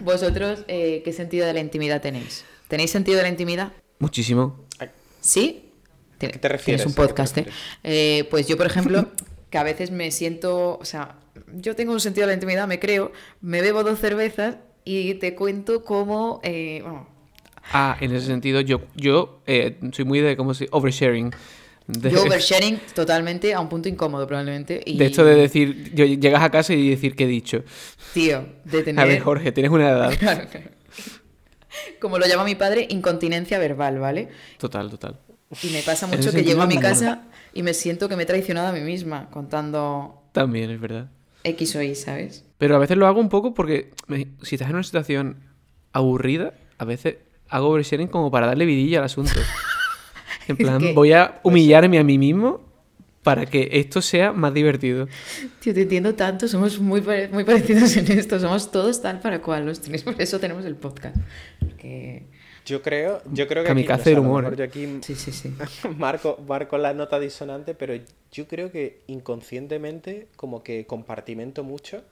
vosotros, 0.00 0.64
eh, 0.68 1.02
¿qué 1.04 1.12
sentido 1.12 1.46
de 1.46 1.52
la 1.52 1.60
intimidad 1.60 2.00
tenéis? 2.00 2.44
¿Tenéis 2.68 2.90
sentido 2.90 3.16
de 3.18 3.22
la 3.24 3.28
intimidad? 3.28 3.72
Muchísimo. 3.98 4.64
¿Sí? 5.20 5.70
¿A 6.16 6.18
qué 6.18 6.28
te 6.38 6.48
refieres? 6.48 6.82
Tienes 6.82 6.86
un 6.86 6.92
¿A 6.92 6.94
qué 6.94 7.00
te 7.02 7.08
podcast, 7.08 7.38
¿eh? 7.38 7.46
Eh, 7.84 8.26
Pues 8.30 8.46
yo, 8.48 8.56
por 8.56 8.66
ejemplo, 8.66 9.10
que 9.50 9.58
a 9.58 9.62
veces 9.62 9.90
me 9.90 10.10
siento, 10.10 10.78
o 10.78 10.84
sea, 10.84 11.16
yo 11.54 11.76
tengo 11.76 11.92
un 11.92 12.00
sentido 12.00 12.26
de 12.26 12.32
la 12.32 12.34
intimidad, 12.34 12.66
me 12.66 12.78
creo, 12.80 13.12
me 13.40 13.60
bebo 13.62 13.84
dos 13.84 13.98
cervezas 13.98 14.56
y 14.84 15.14
te 15.14 15.34
cuento 15.34 15.84
cómo, 15.84 16.40
eh, 16.42 16.80
bueno, 16.82 17.08
Ah, 17.72 17.96
en 18.00 18.14
ese 18.14 18.26
sentido, 18.26 18.60
yo, 18.60 18.80
yo 18.94 19.40
eh, 19.46 19.76
soy 19.92 20.04
muy 20.04 20.20
de, 20.20 20.36
¿cómo 20.36 20.54
se 20.54 20.64
dice? 20.64 20.76
Oversharing. 20.76 21.32
De, 21.86 22.10
yo 22.10 22.22
oversharing 22.26 22.80
totalmente 22.94 23.54
a 23.54 23.60
un 23.60 23.68
punto 23.68 23.88
incómodo 23.88 24.26
probablemente. 24.26 24.82
Y, 24.84 24.98
de 24.98 25.06
esto 25.06 25.24
de 25.24 25.34
decir, 25.36 25.92
llegas 25.94 26.42
a 26.42 26.50
casa 26.50 26.74
y 26.74 26.90
decir 26.90 27.14
qué 27.14 27.24
he 27.24 27.28
dicho. 27.28 27.62
Tío, 28.12 28.46
de 28.64 28.82
tener... 28.82 29.04
A 29.04 29.06
ver, 29.06 29.20
Jorge, 29.20 29.52
tienes 29.52 29.70
una 29.70 29.90
edad. 29.90 30.12
Claro, 30.18 30.46
claro. 30.50 30.70
Como 32.00 32.18
lo 32.18 32.26
llama 32.26 32.44
mi 32.44 32.54
padre, 32.54 32.86
incontinencia 32.90 33.58
verbal, 33.58 33.98
¿vale? 33.98 34.28
Total, 34.58 34.90
total. 34.90 35.18
Y 35.62 35.68
me 35.68 35.82
pasa 35.82 36.06
mucho 36.06 36.32
que 36.32 36.42
llego 36.42 36.62
a 36.62 36.66
mi 36.66 36.78
casa 36.78 37.24
y 37.52 37.62
me 37.62 37.74
siento 37.74 38.08
que 38.08 38.16
me 38.16 38.24
he 38.24 38.26
traicionado 38.26 38.68
a 38.68 38.72
mí 38.72 38.80
misma 38.80 39.28
contando 39.30 40.22
También, 40.32 40.70
es 40.70 40.80
verdad. 40.80 41.08
X 41.44 41.76
o 41.76 41.82
Y, 41.82 41.94
¿sabes? 41.94 42.44
Pero 42.58 42.74
a 42.76 42.78
veces 42.78 42.96
lo 42.96 43.06
hago 43.06 43.20
un 43.20 43.28
poco 43.28 43.54
porque 43.54 43.90
me- 44.08 44.28
si 44.42 44.56
estás 44.56 44.68
en 44.68 44.74
una 44.74 44.82
situación 44.82 45.36
aburrida, 45.92 46.54
a 46.78 46.84
veces 46.84 47.16
hago 47.48 47.68
oversharing 47.68 48.08
como 48.08 48.30
para 48.30 48.46
darle 48.46 48.64
vidilla 48.66 48.98
al 48.98 49.04
asunto. 49.04 49.32
En 50.48 50.56
plan, 50.56 50.78
que- 50.80 50.92
voy 50.92 51.12
a 51.12 51.40
humillarme 51.42 51.98
a 51.98 52.04
mí 52.04 52.18
mismo 52.18 52.60
para 53.22 53.44
que 53.46 53.68
esto 53.72 54.00
sea 54.00 54.32
más 54.32 54.54
divertido. 54.54 55.08
Tío, 55.58 55.74
te 55.74 55.82
entiendo 55.82 56.14
tanto, 56.14 56.46
somos 56.46 56.78
muy, 56.78 57.00
pare- 57.00 57.28
muy 57.28 57.42
parecidos 57.44 57.96
en 57.96 58.10
esto, 58.12 58.38
somos 58.38 58.70
todos 58.70 59.02
tal 59.02 59.18
para 59.20 59.42
cual 59.42 59.66
los 59.66 59.80
tres, 59.80 60.04
por 60.04 60.20
eso 60.20 60.38
tenemos 60.38 60.64
el 60.64 60.76
podcast. 60.76 61.16
Porque... 61.58 62.22
Yo 62.64 62.82
creo, 62.82 63.22
yo 63.32 63.46
creo 63.46 63.62
que 63.62 63.68
Kamikaze 63.68 64.00
aquí, 64.00 64.00
o 64.00 64.04
sea, 64.04 64.14
lo 64.16 64.22
humor, 64.22 64.42
mejor 64.42 64.54
¿eh? 64.54 64.56
yo 64.58 64.64
aquí 64.64 64.98
Sí, 65.02 65.14
sí, 65.14 65.30
sí. 65.30 65.54
marco, 65.98 66.36
marco 66.48 66.76
la 66.78 66.94
nota 66.94 67.20
disonante, 67.20 67.74
pero 67.74 67.94
yo 68.32 68.48
creo 68.48 68.72
que 68.72 69.02
inconscientemente 69.06 70.26
como 70.36 70.62
que 70.64 70.84
compartimento 70.84 71.62
mucho 71.62 72.02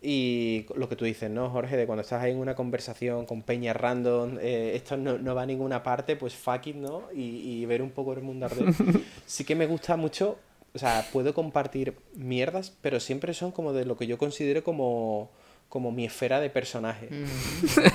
y 0.00 0.66
lo 0.76 0.88
que 0.88 0.94
tú 0.96 1.04
dices, 1.04 1.28
¿no, 1.30 1.50
Jorge? 1.50 1.76
De 1.76 1.86
cuando 1.86 2.02
estás 2.02 2.22
ahí 2.22 2.30
en 2.32 2.38
una 2.38 2.54
conversación 2.54 3.26
con 3.26 3.42
peña 3.42 3.72
random, 3.72 4.38
eh, 4.40 4.72
esto 4.74 4.96
no, 4.96 5.18
no 5.18 5.34
va 5.34 5.42
a 5.42 5.46
ninguna 5.46 5.82
parte, 5.82 6.14
pues 6.16 6.34
fuck 6.34 6.66
it, 6.68 6.76
¿no? 6.76 7.02
Y, 7.14 7.20
y 7.62 7.66
ver 7.66 7.82
un 7.82 7.90
poco 7.90 8.12
el 8.12 8.22
mundo 8.22 8.46
arder. 8.46 8.66
Sí 9.26 9.44
que 9.44 9.54
me 9.56 9.66
gusta 9.66 9.96
mucho, 9.96 10.38
o 10.74 10.78
sea, 10.78 11.04
puedo 11.12 11.34
compartir 11.34 11.94
mierdas, 12.14 12.72
pero 12.80 13.00
siempre 13.00 13.34
son 13.34 13.50
como 13.52 13.72
de 13.72 13.84
lo 13.84 13.96
que 13.96 14.06
yo 14.06 14.18
considero 14.18 14.62
como, 14.62 15.30
como 15.68 15.90
mi 15.92 16.04
esfera 16.04 16.38
de 16.40 16.48
personaje. 16.50 17.08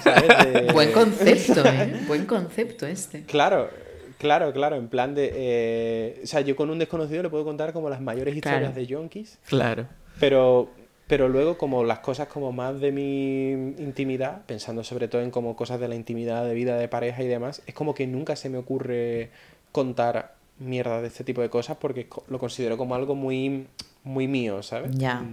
¿sabes? 0.03 0.53
De- 0.53 0.71
Buen 0.73 0.91
concepto, 0.91 1.61
¿eh? 1.65 2.01
Buen 2.07 2.25
concepto 2.25 2.85
este. 2.85 3.23
Claro, 3.23 3.69
claro, 4.17 4.51
claro, 4.53 4.75
en 4.75 4.89
plan 4.89 5.15
de... 5.15 5.31
eh, 5.33 6.21
o 6.23 6.27
sea, 6.27 6.41
yo 6.41 6.55
con 6.55 6.69
un 6.69 6.79
desconocido 6.79 7.23
le 7.23 7.29
puedo 7.29 7.45
contar 7.45 7.71
como 7.73 7.89
las 7.89 8.01
mayores 8.01 8.35
historias 8.35 8.61
Claro. 8.61 8.75
de 8.75 8.85
yonkis, 8.87 9.39
Claro. 9.47 9.87
pero, 10.19 10.69
pero 11.13 11.29
luego 11.29 11.59
como 11.59 11.83
las 11.83 11.99
cosas 11.99 12.27
como 12.27 12.51
más 12.51 12.79
de 12.81 12.91
mi 12.91 13.51
intimidad, 13.51 14.41
pensando 14.47 14.83
sobre 14.83 15.07
todo 15.07 15.21
en 15.21 15.29
como 15.29 15.55
cosas 15.55 15.79
de 15.79 15.87
la 15.87 15.93
intimidad, 15.93 16.43
de 16.43 16.55
vida 16.55 16.75
de 16.75 16.87
pareja 16.87 17.21
y 17.21 17.27
demás, 17.27 17.61
es 17.67 17.75
como 17.75 17.93
que 17.93 18.07
nunca 18.07 18.35
se 18.35 18.49
me 18.49 18.57
ocurre 18.57 19.29
contar 19.71 20.33
mierda 20.57 21.03
de 21.03 21.09
este 21.09 21.23
tipo 21.23 21.41
de 21.43 21.51
cosas 21.51 21.77
porque 21.79 22.07
lo 22.29 22.39
considero 22.39 22.77
como 22.77 22.95
algo 22.95 23.13
muy, 23.13 23.67
muy 24.03 24.27
mío, 24.27 24.63
¿sabes? 24.63 24.89
Ya. 24.97 25.23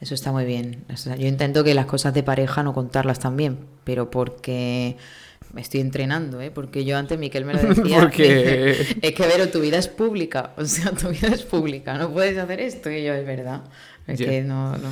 Eso 0.00 0.14
está 0.14 0.32
muy 0.32 0.46
bien. 0.46 0.84
O 0.90 0.96
sea, 0.96 1.16
yo 1.16 1.28
intento 1.28 1.64
que 1.64 1.74
las 1.74 1.84
cosas 1.84 2.14
de 2.14 2.22
pareja 2.22 2.62
no 2.62 2.72
contarlas 2.72 3.18
también, 3.18 3.58
pero 3.84 4.10
porque 4.10 4.96
me 5.52 5.60
estoy 5.60 5.80
entrenando, 5.80 6.40
¿eh? 6.40 6.50
Porque 6.50 6.86
yo 6.86 6.96
antes 6.96 7.18
Miquel 7.18 7.44
me 7.44 7.52
lo 7.52 7.60
decía. 7.74 8.00
Porque- 8.00 8.70
es 9.02 9.12
que, 9.14 9.26
Vero, 9.26 9.50
tu 9.50 9.60
vida 9.60 9.76
es 9.76 9.88
pública. 9.88 10.52
O 10.56 10.64
sea, 10.64 10.92
tu 10.92 11.10
vida 11.10 11.28
es 11.28 11.42
pública. 11.42 11.98
No 11.98 12.10
puedes 12.10 12.38
hacer 12.38 12.60
esto. 12.60 12.90
Y 12.90 13.04
yo, 13.04 13.12
es 13.12 13.26
verdad. 13.26 13.60
Es 14.06 14.18
Ya. 14.18 14.26
que 14.28 14.42
no, 14.42 14.76
no. 14.78 14.90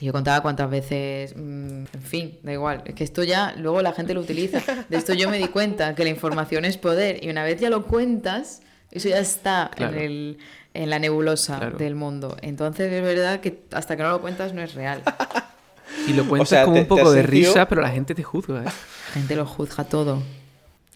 Yo 0.00 0.12
contaba 0.12 0.40
cuántas 0.40 0.68
veces, 0.68 1.34
mm, 1.36 1.84
en 1.92 2.02
fin, 2.02 2.38
da 2.42 2.52
igual. 2.52 2.82
Es 2.86 2.94
que 2.94 3.04
esto 3.04 3.22
ya, 3.22 3.54
luego 3.56 3.82
la 3.82 3.92
gente 3.92 4.14
lo 4.14 4.20
utiliza. 4.20 4.60
De 4.88 4.96
esto 4.96 5.14
yo 5.14 5.30
me 5.30 5.38
di 5.38 5.46
cuenta, 5.48 5.94
que 5.94 6.02
la 6.04 6.10
información 6.10 6.64
es 6.64 6.76
poder. 6.76 7.22
Y 7.24 7.30
una 7.30 7.44
vez 7.44 7.60
ya 7.60 7.70
lo 7.70 7.84
cuentas, 7.86 8.62
eso 8.90 9.08
ya 9.08 9.18
está 9.18 9.70
Claro. 9.76 9.96
en, 9.96 10.02
el, 10.02 10.38
en 10.74 10.90
la 10.90 10.98
nebulosa 10.98 11.58
Claro. 11.58 11.78
del 11.78 11.94
mundo. 11.94 12.36
Entonces 12.42 12.92
es 12.92 13.02
verdad 13.02 13.40
que 13.40 13.62
hasta 13.72 13.96
que 13.96 14.02
no 14.02 14.10
lo 14.10 14.20
cuentas 14.20 14.52
no 14.54 14.60
es 14.62 14.74
real. 14.74 15.02
Y 16.08 16.14
lo 16.14 16.26
cuentas 16.26 16.48
sea, 16.48 16.64
como 16.64 16.74
te- 16.76 16.80
un 16.82 16.88
poco 16.88 17.12
de 17.12 17.22
sentido- 17.22 17.50
risa, 17.52 17.68
pero 17.68 17.80
la 17.82 17.90
gente 17.90 18.14
te 18.14 18.22
juzga, 18.24 18.60
¿eh? 18.62 18.64
La 18.64 19.12
gente 19.14 19.36
lo 19.36 19.46
juzga 19.46 19.84
todo. 19.84 20.20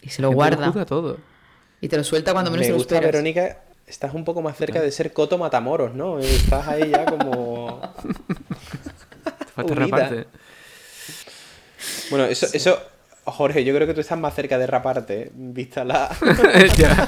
Y 0.01 0.09
se 0.09 0.21
La 0.21 0.25
lo 0.27 0.29
gente 0.31 0.35
guarda. 0.35 0.67
juzga 0.67 0.85
todo. 0.85 1.17
Y 1.79 1.87
te 1.87 1.95
lo 1.97 2.03
suelta 2.03 2.33
cuando 2.33 2.51
menos 2.51 2.61
Me 2.63 2.67
te 2.67 2.71
lo 2.71 2.77
gusta, 2.77 2.95
esperas. 2.95 3.13
Verónica, 3.13 3.61
estás 3.85 4.13
un 4.13 4.25
poco 4.25 4.41
más 4.41 4.57
cerca 4.57 4.81
de 4.81 4.91
ser 4.91 5.13
Coto 5.13 5.37
Matamoros, 5.37 5.93
¿no? 5.93 6.19
Estás 6.19 6.67
ahí 6.67 6.89
ya 6.91 7.05
como... 7.05 7.46
Te 8.07 9.45
falta 9.45 9.75
raparte. 9.75 10.25
Bueno, 12.09 12.25
eso, 12.25 12.47
eso, 12.53 12.79
Jorge, 13.25 13.63
yo 13.63 13.73
creo 13.75 13.87
que 13.87 13.93
tú 13.93 14.01
estás 14.01 14.17
más 14.19 14.33
cerca 14.33 14.57
de 14.57 14.67
raparte, 14.67 15.21
¿eh? 15.23 15.31
vista 15.33 15.83
la, 15.83 16.09
ya, 16.77 17.07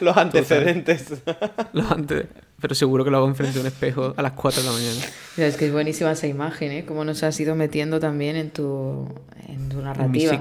los 0.00 0.16
antecedentes. 0.16 1.06
Lo 1.72 1.90
antes. 1.90 2.26
Pero 2.60 2.74
seguro 2.74 3.04
que 3.04 3.10
lo 3.10 3.18
hago 3.18 3.28
enfrente 3.28 3.54
de 3.54 3.60
un 3.60 3.66
espejo 3.68 4.14
a 4.16 4.22
las 4.22 4.32
4 4.32 4.62
de 4.62 4.68
la 4.68 4.72
mañana. 4.74 5.00
Mira, 5.36 5.48
es 5.48 5.56
que 5.56 5.66
es 5.66 5.72
buenísima 5.72 6.10
esa 6.12 6.26
imagen, 6.26 6.72
¿eh? 6.72 6.84
Cómo 6.84 7.04
nos 7.04 7.22
has 7.22 7.38
ido 7.38 7.54
metiendo 7.54 8.00
también 8.00 8.34
en 8.36 8.50
tu, 8.50 9.08
en 9.46 9.68
tu 9.68 9.78
En 9.78 10.10
mi 10.10 10.24
narrativa. 10.24 10.40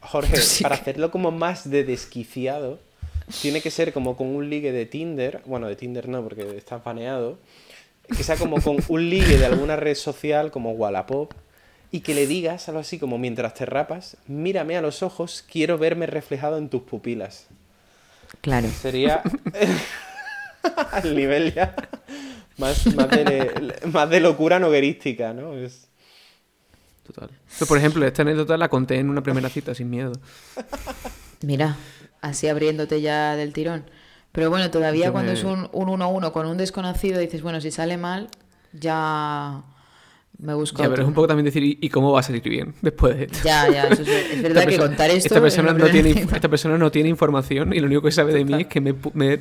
Jorge, 0.00 0.36
Sí 0.40 0.62
para 0.62 0.76
que- 0.76 0.82
hacerlo 0.82 1.10
como 1.10 1.30
más 1.30 1.68
de 1.70 1.84
desquiciado, 1.84 2.78
tiene 3.42 3.60
que 3.60 3.70
ser 3.70 3.92
como 3.92 4.16
con 4.16 4.28
un 4.28 4.48
ligue 4.48 4.72
de 4.72 4.86
Tinder. 4.86 5.42
Bueno, 5.44 5.66
de 5.68 5.76
Tinder 5.76 6.08
no, 6.08 6.22
porque 6.22 6.56
estás 6.56 6.82
baneado. 6.82 7.38
Que 8.08 8.22
sea 8.22 8.36
como 8.36 8.60
con 8.60 8.76
un 8.88 9.10
ligue 9.10 9.38
de 9.38 9.46
alguna 9.46 9.76
red 9.76 9.94
social, 9.94 10.50
como 10.50 10.72
Wallapop. 10.72 11.32
Y 11.90 12.00
que 12.00 12.14
le 12.14 12.26
digas 12.26 12.68
algo 12.68 12.80
así 12.80 12.98
como 12.98 13.18
mientras 13.18 13.54
te 13.54 13.66
rapas, 13.66 14.16
mírame 14.26 14.76
a 14.76 14.82
los 14.82 15.02
ojos, 15.02 15.44
quiero 15.48 15.78
verme 15.78 16.06
reflejado 16.06 16.58
en 16.58 16.68
tus 16.68 16.82
pupilas. 16.82 17.46
Claro. 18.40 18.68
Sería 18.68 19.22
al 20.92 21.14
nivel 21.14 21.54
ya 21.54 21.74
más, 22.56 22.94
más, 22.94 23.10
de, 23.10 23.74
más 23.92 24.10
de 24.10 24.20
locura 24.20 24.58
noguerística, 24.58 25.32
¿no? 25.32 25.54
Es... 25.54 25.88
Total. 27.06 27.30
Pero, 27.58 27.66
por 27.66 27.78
ejemplo, 27.78 28.06
esta 28.06 28.22
anécdota 28.22 28.56
la 28.56 28.68
conté 28.68 28.98
en 28.98 29.10
una 29.10 29.22
primera 29.22 29.48
cita 29.48 29.74
sin 29.74 29.90
miedo. 29.90 30.12
Mira, 31.42 31.76
así 32.22 32.48
abriéndote 32.48 33.02
ya 33.02 33.36
del 33.36 33.52
tirón. 33.52 33.84
Pero 34.34 34.50
bueno, 34.50 34.70
todavía 34.70 35.06
Yo 35.06 35.12
cuando 35.12 35.32
me- 35.32 35.38
es 35.38 35.44
un 35.44 35.70
1-1-1 35.72 36.32
con 36.32 36.46
un 36.46 36.56
desconocido, 36.58 37.20
dices, 37.20 37.40
bueno, 37.40 37.60
si 37.60 37.70
sale 37.70 37.96
mal, 37.96 38.28
ya 38.72 39.62
me 40.38 40.52
busco 40.54 40.78
Ya, 40.78 40.84
pero 40.84 40.94
otro. 40.94 41.02
es 41.04 41.08
un 41.08 41.14
poco 41.14 41.28
también 41.28 41.44
decir, 41.44 41.62
¿y 41.62 41.78
y 41.80 41.88
cómo 41.88 42.10
va 42.10 42.18
a 42.18 42.22
salir 42.24 42.42
bien 42.42 42.74
después 42.82 43.16
de 43.16 43.24
esto? 43.26 43.38
Ya, 43.44 43.70
ya, 43.70 43.84
eso 43.84 44.02
es, 44.02 44.08
es 44.08 44.42
verdad 44.42 44.58
Esta 44.58 44.60
que 44.62 44.66
persona- 44.66 44.86
contar 44.88 45.10
esto... 45.10 45.26
Esta 45.28 45.40
persona, 45.40 45.70
en 45.70 45.78
no 45.78 45.86
tiene, 45.88 46.10
esta 46.10 46.48
persona 46.48 46.76
no 46.78 46.90
tiene 46.90 47.08
información 47.08 47.72
y 47.72 47.78
lo 47.78 47.86
único 47.86 48.02
que 48.02 48.10
sabe 48.10 48.34
de 48.34 48.44
mí 48.44 48.62
es 48.62 48.66
que 48.66 48.80
me, 48.80 48.92
pu- 48.94 49.12
me, 49.14 49.38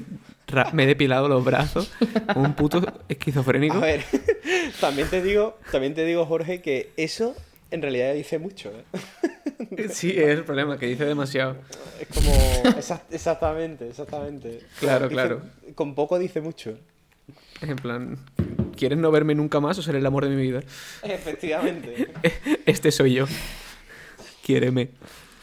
me 0.74 0.84
he 0.84 0.86
depilado 0.88 1.28
los 1.28 1.44
brazos 1.44 1.90
como 2.32 2.46
un 2.46 2.54
puto 2.54 2.84
esquizofrénico. 3.10 3.78
A 3.78 3.80
ver, 3.80 4.04
también 4.80 5.08
te 5.10 5.24
digo, 5.24 5.58
también 5.72 5.96
te 5.96 6.06
digo, 6.06 6.26
Jorge, 6.28 6.62
que 6.62 6.92
eso 6.98 7.36
en 7.72 7.82
realidad 7.82 8.14
dice 8.14 8.38
mucho, 8.38 8.70
¿eh? 8.70 9.00
Sí, 9.92 10.12
es 10.12 10.30
el 10.30 10.44
problema, 10.44 10.78
que 10.78 10.86
dice 10.88 11.06
demasiado. 11.06 11.56
Es 12.00 12.08
como... 12.08 12.32
exa- 12.78 13.02
exactamente, 13.12 13.90
exactamente. 13.90 14.62
Claro, 14.80 15.06
Dice- 15.08 15.14
claro. 15.14 15.42
Con 15.76 15.96
poco 15.96 16.20
dice 16.20 16.42
mucho. 16.42 16.78
En 17.62 17.76
plan, 17.78 18.18
¿quieres 18.76 18.98
no 18.98 19.10
verme 19.12 19.36
nunca 19.36 19.60
más 19.62 19.78
o 19.78 19.82
ser 19.82 19.96
el 19.96 20.06
amor 20.06 20.26
de 20.28 20.36
mi 20.36 20.42
vida? 20.42 20.62
Efectivamente. 21.04 22.10
Este 22.66 22.92
soy 22.92 23.14
yo. 23.14 23.26
Quiéreme. 24.46 24.90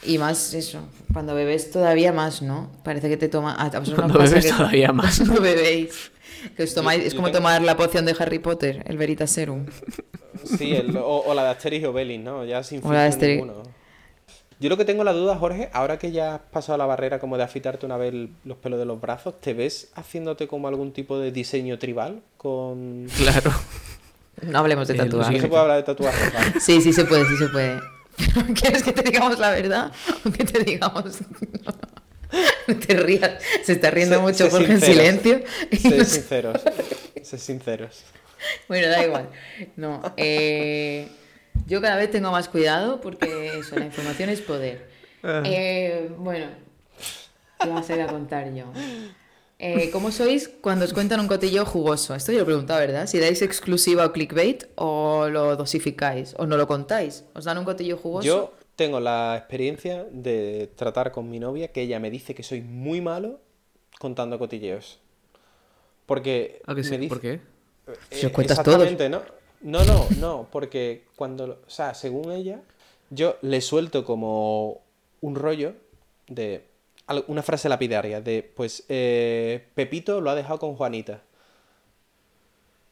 Y 0.03 0.17
más 0.17 0.53
eso, 0.53 0.79
cuando 1.13 1.35
bebes 1.35 1.69
todavía 1.71 2.11
más, 2.11 2.41
¿no? 2.41 2.71
Parece 2.83 3.07
que 3.09 3.17
te 3.17 3.29
toma... 3.29 3.55
Cuando 3.95 4.17
bebes 4.19 4.45
que- 4.45 4.51
todavía 4.51 4.91
más. 4.93 5.17
Cuando 5.19 5.41
bebéis. 5.41 6.11
Que 6.57 6.63
os 6.63 6.73
tomáis, 6.73 7.01
Yo- 7.01 7.07
es 7.07 7.13
como 7.13 7.27
tengo- 7.27 7.37
tomar 7.39 7.61
la 7.61 7.77
poción 7.77 8.05
de 8.05 8.15
Harry 8.17 8.39
Potter, 8.39 8.83
el 8.87 8.97
Veritaserum. 8.97 9.65
Sí, 10.43 10.73
el- 10.75 10.97
o, 10.97 11.19
o 11.25 11.33
la 11.35 11.43
de 11.43 11.49
Asterix 11.49 11.83
y 11.83 11.85
Obelix, 11.85 12.23
¿no? 12.23 12.43
Ya 12.45 12.63
sin 12.63 12.83
O 12.83 12.91
la 12.91 13.03
de 13.03 13.07
Asterix. 13.09 13.41
ninguno. 13.43 13.63
Yo 14.61 14.69
lo 14.69 14.77
que 14.77 14.85
tengo 14.85 15.03
la 15.03 15.11
duda, 15.11 15.35
Jorge, 15.35 15.69
ahora 15.73 15.97
que 15.99 16.11
ya 16.11 16.35
has 16.35 16.41
pasado 16.41 16.77
la 16.77 16.85
barrera 16.85 17.19
como 17.19 17.35
de 17.35 17.43
afitarte 17.43 17.85
una 17.85 17.97
vez 17.97 18.13
los 18.45 18.57
pelos 18.57 18.77
de 18.79 18.85
los 18.85 19.01
brazos, 19.01 19.41
¿te 19.41 19.53
ves 19.55 19.89
haciéndote 19.95 20.47
como 20.47 20.67
algún 20.67 20.93
tipo 20.93 21.17
de 21.19 21.31
diseño 21.31 21.79
tribal 21.79 22.21
con... 22.37 23.07
Claro. 23.17 23.51
No 24.43 24.59
hablemos 24.59 24.87
de 24.87 24.93
Eh, 24.93 24.97
¿No 24.97 25.03
tatuajes. 25.05 25.25
siguiente. 25.27 25.47
se 25.47 25.49
puede 25.49 25.61
hablar 25.63 25.77
de 25.77 25.83
tatuajes? 25.83 26.33
Vale. 26.33 26.53
Sí, 26.61 26.79
sí 26.81 26.93
se 26.93 27.05
puede, 27.05 27.25
sí 27.25 27.37
se 27.37 27.47
puede. 27.49 27.79
¿Quieres 28.55 28.83
que 28.83 28.91
te 28.93 29.01
digamos 29.01 29.39
la 29.39 29.49
verdad? 29.51 29.91
¿O 30.25 30.31
que 30.31 30.43
te 30.45 30.63
digamos.? 30.63 31.17
No 32.67 32.75
te 32.77 32.95
rías. 32.97 33.31
Se 33.63 33.73
está 33.73 33.89
riendo 33.91 34.15
Sé- 34.17 34.21
mucho 34.21 34.45
sé 34.45 34.49
Jorge 34.51 34.73
en 34.73 34.81
silencio. 34.81 35.41
No 35.71 35.77
sé- 35.79 36.05
sinceros. 36.05 36.61
Sed 37.23 37.37
sinceros. 37.39 38.03
Bueno, 38.67 38.87
da 38.87 39.03
igual. 39.05 39.29
No. 39.75 40.01
eh, 40.17 41.07
yo 41.67 41.81
cada 41.81 41.95
vez 41.95 42.11
tengo 42.11 42.31
más 42.31 42.47
cuidado 42.49 43.01
porque 43.01 43.59
eso, 43.59 43.75
la 43.77 43.85
información 43.85 44.29
es 44.29 44.41
poder. 44.41 44.89
Eh, 45.23 46.11
bueno, 46.17 46.47
¿qué 47.59 47.69
más 47.69 47.87
voy 47.87 47.99
a 47.99 48.07
contar 48.07 48.53
yo? 48.53 48.65
Eh, 49.59 49.91
¿Cómo 49.91 50.11
sois 50.11 50.49
cuando 50.49 50.85
os 50.85 50.93
cuentan 50.93 51.19
un 51.19 51.27
cotillo 51.27 51.65
jugoso? 51.65 52.15
Esto 52.15 52.31
yo 52.31 52.39
lo 52.39 52.43
he 52.43 52.45
preguntado, 52.45 52.79
¿verdad? 52.79 53.05
Si 53.05 53.19
dais 53.19 53.43
exclusiva 53.43 54.05
o 54.05 54.11
clickbait 54.11 54.65
o 54.75 55.29
lo 55.29 55.55
dosificáis 55.55 56.33
o 56.39 56.47
no 56.47 56.57
lo 56.57 56.65
contáis. 56.65 57.25
¿Os 57.35 57.45
dan 57.45 57.59
un 57.59 57.65
cotillo 57.65 57.97
jugoso? 57.97 58.25
Yo 58.25 58.53
tengo 58.75 58.99
la 58.99 59.37
experiencia 59.37 60.07
de 60.09 60.71
tratar 60.75 61.11
con 61.11 61.29
mi 61.29 61.37
novia 61.39 61.67
que 61.67 61.83
ella 61.83 61.99
me 61.99 62.09
dice 62.09 62.33
que 62.33 62.41
soy 62.41 62.61
muy 62.61 63.01
malo 63.01 63.39
contando 63.99 64.39
cotilleos. 64.39 64.99
Porque 66.07 66.63
¿A 66.65 66.73
que 66.73 66.83
sí? 66.83 66.89
me 66.89 66.97
dice... 66.97 67.09
¿Por 67.09 67.21
qué? 67.21 67.39
Si 68.09 68.25
os 68.25 68.31
cuentas 68.31 68.63
todos. 68.63 68.81
Exactamente, 68.81 69.09
¿no? 69.09 69.40
No, 69.63 69.83
no, 69.85 70.07
no, 70.19 70.47
porque 70.51 71.05
cuando, 71.15 71.59
o 71.65 71.69
sea, 71.69 71.93
según 71.93 72.31
ella, 72.31 72.61
yo 73.09 73.37
le 73.41 73.61
suelto 73.61 74.03
como 74.03 74.81
un 75.21 75.35
rollo 75.35 75.73
de 76.27 76.65
una 77.27 77.43
frase 77.43 77.67
lapidaria 77.69 78.21
de, 78.21 78.41
pues, 78.55 78.83
eh, 78.89 79.67
Pepito 79.75 80.21
lo 80.21 80.29
ha 80.31 80.35
dejado 80.35 80.59
con 80.59 80.75
Juanita. 80.75 81.21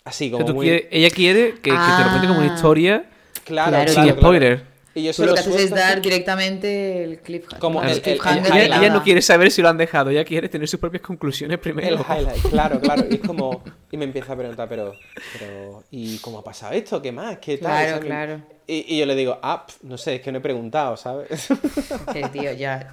Así, 0.03 0.25
O 0.27 0.29
sea, 0.29 0.31
como 0.39 0.45
tú 0.45 0.53
muy... 0.55 0.65
quiere- 0.67 0.87
ella 0.91 1.09
quiere 1.09 1.51
que, 1.55 1.61
que 1.61 1.69
te 1.71 2.03
lo 2.03 2.09
cuente 2.09 2.27
como 2.27 2.39
una 2.39 2.51
Ah. 2.51 2.55
historia 2.55 3.09
Claro, 3.45 3.69
Claro, 3.71 3.87
sin 3.91 4.03
claro, 4.03 4.07
claro. 4.07 4.21
spoiler. 4.21 4.65
Y 4.95 5.03
yo 5.03 5.13
Tú 5.13 5.21
lo 5.21 5.27
lo 5.29 5.33
que 5.35 5.39
haces 5.41 5.55
es 5.55 5.69
dar 5.69 6.01
directamente 6.01 7.03
el 7.03 7.19
clip 7.19 7.45
Como 7.59 7.81
el 7.83 7.89
el- 7.89 7.95
el- 7.97 8.01
cliffhanger 8.01 8.51
el 8.57 8.73
Ella, 8.73 8.89
no 8.89 9.03
quiere 9.03 9.21
saber 9.21 9.51
si 9.51 9.61
lo 9.61 9.69
han 9.69 9.77
dejado, 9.77 10.09
ella 10.09 10.25
quiere 10.25 10.49
tener 10.49 10.67
sus 10.67 10.79
propias 10.79 11.03
conclusiones 11.03 11.55
El 11.55 11.59
primero. 11.59 11.97
highlight, 12.09 12.41
claro, 12.49 12.79
claro. 12.81 13.05
Y 13.09 13.15
es 13.15 13.19
como. 13.21 13.63
Y 13.91 13.97
me 13.97 14.05
empieza 14.05 14.33
a 14.33 14.35
preguntar, 14.35 14.67
pero. 14.67 14.93
pero 15.37 15.83
¿Y 15.91 16.17
cómo 16.19 16.39
ha 16.39 16.43
pasado 16.43 16.73
esto? 16.73 17.01
¿Qué 17.01 17.11
más? 17.11 17.37
¿Qué 17.37 17.57
tal? 17.59 17.69
Claro, 17.71 17.89
¿Sabes? 17.91 18.05
claro. 18.05 18.41
Y, 18.67 18.95
y 18.95 18.99
yo 18.99 19.05
le 19.05 19.15
digo, 19.15 19.37
ah, 19.41 19.65
pf, 19.65 19.79
no 19.83 19.97
sé, 19.97 20.15
es 20.15 20.21
que 20.21 20.31
no 20.31 20.39
he 20.39 20.41
preguntado, 20.41 20.97
¿sabes? 20.97 21.47
Que, 22.13 22.27
tío, 22.29 22.51
ya. 22.53 22.91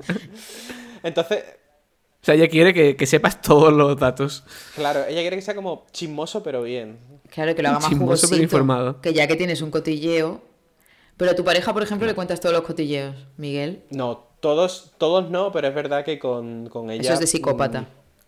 Entonces, 1.02 1.44
O 2.22 2.24
sea, 2.24 2.34
ella 2.34 2.48
quiere 2.48 2.72
que, 2.74 2.96
que 2.96 3.06
sepas 3.06 3.40
todos 3.40 3.72
los 3.72 3.98
datos. 3.98 4.44
claro, 4.74 5.04
ella 5.08 5.20
quiere 5.20 5.36
que 5.36 5.42
sea 5.42 5.54
como 5.54 5.86
chismoso, 5.92 6.42
pero 6.42 6.62
bien. 6.62 6.98
Claro, 7.30 7.54
que 7.54 7.62
lo 7.62 7.68
haga 7.70 7.78
más 7.80 7.88
Chismoso, 7.88 8.06
pero 8.06 8.28
jugosito. 8.28 8.42
informado. 8.42 9.00
Que 9.00 9.12
ya 9.12 9.26
que 9.26 9.36
tienes 9.36 9.60
un 9.62 9.70
cotilleo. 9.70 10.42
Pero 11.16 11.30
a 11.30 11.34
tu 11.34 11.44
pareja, 11.44 11.72
por 11.72 11.82
ejemplo, 11.82 12.06
le 12.06 12.14
cuentas 12.14 12.40
todos 12.40 12.54
los 12.54 12.64
cotilleos, 12.64 13.14
Miguel. 13.36 13.82
No, 13.90 14.24
todos, 14.40 14.92
todos 14.98 15.30
no, 15.30 15.50
pero 15.52 15.68
es 15.68 15.74
verdad 15.74 16.04
que 16.04 16.18
con, 16.18 16.68
con 16.68 16.90
ella. 16.90 17.02
Eso 17.02 17.12
es 17.14 17.20
de 17.20 17.26
psicópata. 17.26 17.82
mm, 17.82 17.86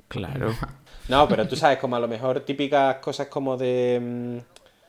Claro. 0.09 0.55
No, 1.09 1.27
pero 1.27 1.49
tú 1.49 1.57
sabes, 1.57 1.79
como 1.79 1.97
a 1.97 2.01
lo 2.01 2.07
mejor 2.07 2.41
típicas 2.41 2.97
cosas 2.97 3.29
como 3.29 3.57
de... 3.57 3.99
mm, 3.99 4.39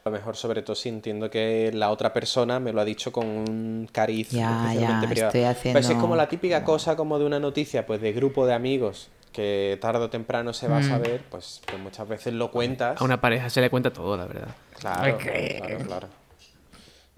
A 0.05 0.09
lo 0.09 0.11
mejor 0.11 0.35
sobre 0.35 0.61
todo 0.61 0.75
si 0.75 0.89
entiendo 0.89 1.29
que 1.29 1.71
la 1.73 1.91
otra 1.91 2.11
persona 2.11 2.59
me 2.59 2.73
lo 2.73 2.81
ha 2.81 2.85
dicho 2.85 3.13
con 3.13 3.25
un 3.25 3.87
cariz 3.89 4.29
Ya, 4.31 4.65
especialmente 4.65 5.05
ya, 5.05 5.09
privado. 5.09 5.27
estoy 5.29 5.41
Pero 5.41 5.53
si 5.53 5.69
es 5.69 5.75
haciendo- 5.85 6.01
como 6.01 6.15
la 6.17 6.27
típica 6.27 6.65
cosa 6.65 6.97
como 6.97 7.19
de 7.19 7.25
una 7.25 7.39
noticia, 7.39 7.85
pues 7.85 8.01
de 8.01 8.11
grupo 8.11 8.45
de 8.45 8.53
amigos 8.53 9.07
que 9.31 9.77
tarde 9.79 10.03
o 10.03 10.09
temprano 10.09 10.51
se 10.51 10.67
va 10.67 10.79
Mm. 10.79 10.83
a 10.83 10.87
saber, 10.89 11.21
pues, 11.29 11.61
pues 11.65 11.79
muchas 11.81 12.05
veces 12.05 12.33
lo 12.33 12.51
cuentas. 12.51 12.99
A 12.99 13.03
una 13.05 13.21
pareja 13.21 13.49
se 13.49 13.61
le 13.61 13.69
cuenta 13.69 13.93
todo, 13.93 14.17
la 14.17 14.25
verdad. 14.25 14.49
Claro, 14.77 15.17
claro, 15.17 15.77
claro. 15.85 16.07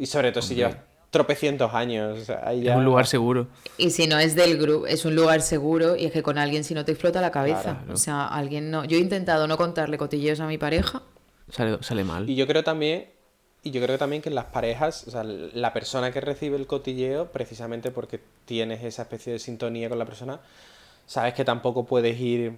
Y 0.01 0.07
sobre 0.07 0.31
todo 0.31 0.41
si 0.41 0.55
llevas 0.55 0.77
tropecientos 1.11 1.73
años. 1.73 2.19
o 2.19 2.25
sea, 2.25 2.41
ahí 2.43 2.63
ya... 2.63 2.71
Es 2.71 2.77
un 2.77 2.85
lugar 2.85 3.05
seguro. 3.05 3.47
Y 3.77 3.91
si 3.91 4.07
no 4.07 4.17
es 4.17 4.33
del 4.33 4.57
grupo, 4.57 4.87
es 4.87 5.05
un 5.05 5.15
lugar 5.15 5.41
seguro 5.41 5.95
y 5.95 6.05
es 6.05 6.11
que 6.11 6.23
con 6.23 6.37
alguien 6.37 6.63
si 6.63 6.73
no 6.73 6.83
te 6.85 6.93
explota 6.93 7.21
la 7.21 7.29
cabeza. 7.31 7.77
Claro. 7.77 7.93
O 7.93 7.97
sea, 7.97 8.27
alguien 8.27 8.71
no. 8.71 8.83
Yo 8.85 8.97
he 8.97 8.99
intentado 8.99 9.47
no 9.47 9.57
contarle 9.57 9.97
cotilleos 9.99 10.39
a 10.39 10.47
mi 10.47 10.57
pareja. 10.57 11.03
Sale, 11.49 11.77
sale 11.81 12.03
mal. 12.03 12.27
Y 12.27 12.35
yo 12.35 12.47
creo 12.47 12.63
también, 12.63 13.09
y 13.61 13.69
yo 13.69 13.79
creo 13.83 13.99
también 13.99 14.23
que 14.23 14.29
en 14.29 14.35
las 14.35 14.45
parejas, 14.45 15.05
o 15.07 15.11
sea, 15.11 15.23
la 15.23 15.71
persona 15.73 16.11
que 16.11 16.19
recibe 16.21 16.55
el 16.55 16.65
cotilleo, 16.65 17.31
precisamente 17.31 17.91
porque 17.91 18.19
tienes 18.45 18.83
esa 18.83 19.03
especie 19.03 19.33
de 19.33 19.39
sintonía 19.39 19.87
con 19.87 19.99
la 19.99 20.05
persona, 20.05 20.39
sabes 21.05 21.35
que 21.35 21.45
tampoco 21.45 21.85
puedes 21.85 22.19
ir. 22.19 22.53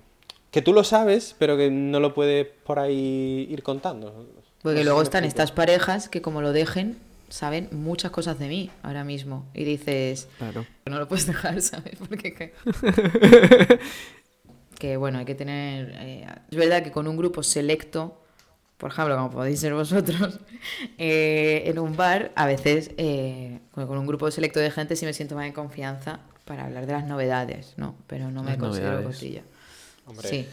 Que 0.52 0.62
tú 0.62 0.72
lo 0.72 0.84
sabes, 0.84 1.36
pero 1.40 1.58
que 1.58 1.70
no 1.72 2.00
lo 2.00 2.14
puedes 2.14 2.48
por 2.64 2.80
ahí 2.80 3.48
ir 3.50 3.64
contando. 3.64 4.28
Porque 4.62 4.80
No 4.80 4.86
luego 4.86 5.02
están 5.02 5.26
estas 5.26 5.52
parejas 5.52 6.08
que 6.08 6.22
como 6.22 6.42
lo 6.42 6.54
dejen, 6.54 7.00
saben 7.34 7.68
muchas 7.72 8.12
cosas 8.12 8.38
de 8.38 8.48
mí 8.48 8.70
ahora 8.84 9.04
mismo. 9.04 9.50
Y 9.56 9.64
dices, 9.64 10.28
Claro. 10.38 10.68
no 10.86 11.00
lo 11.00 11.08
puedes 11.08 11.26
dejar, 11.26 11.60
¿sabes? 11.64 11.96
Porque 12.08 12.34
que... 12.36 12.54
que 14.80 14.98
bueno, 14.98 15.18
hay 15.20 15.26
que 15.26 15.34
tener... 15.36 15.94
eh, 16.00 16.28
es 16.52 16.58
verdad 16.58 16.84
que 16.84 16.92
con 16.92 17.08
un 17.08 17.18
grupo 17.18 17.42
selecto, 17.42 18.22
por 18.78 18.92
ejemplo, 18.92 19.16
como 19.16 19.32
podéis 19.32 19.60
ser 19.60 19.74
vosotros, 19.74 20.40
eh, 20.98 21.64
en 21.66 21.80
un 21.80 21.96
bar, 21.96 22.32
a 22.36 22.46
veces 22.46 22.92
eh, 22.98 23.60
con 23.74 23.98
un 23.98 24.06
grupo 24.06 24.30
selecto 24.30 24.60
de 24.60 24.70
gente 24.70 24.96
sí 24.96 25.06
me 25.06 25.14
siento 25.14 25.36
más 25.36 25.46
en 25.48 25.54
confianza 25.54 26.20
para 26.46 26.66
hablar 26.66 26.86
de 26.86 26.94
las 26.94 27.06
novedades, 27.06 27.74
¿no? 27.78 27.96
Pero 28.08 28.30
no 28.30 28.44
me 28.44 28.52
Las 28.52 28.60
considero 28.60 28.92
novedades. 28.92 29.16
cotilla. 29.16 29.42
Hombre. 30.06 30.28
Sí. 30.28 30.48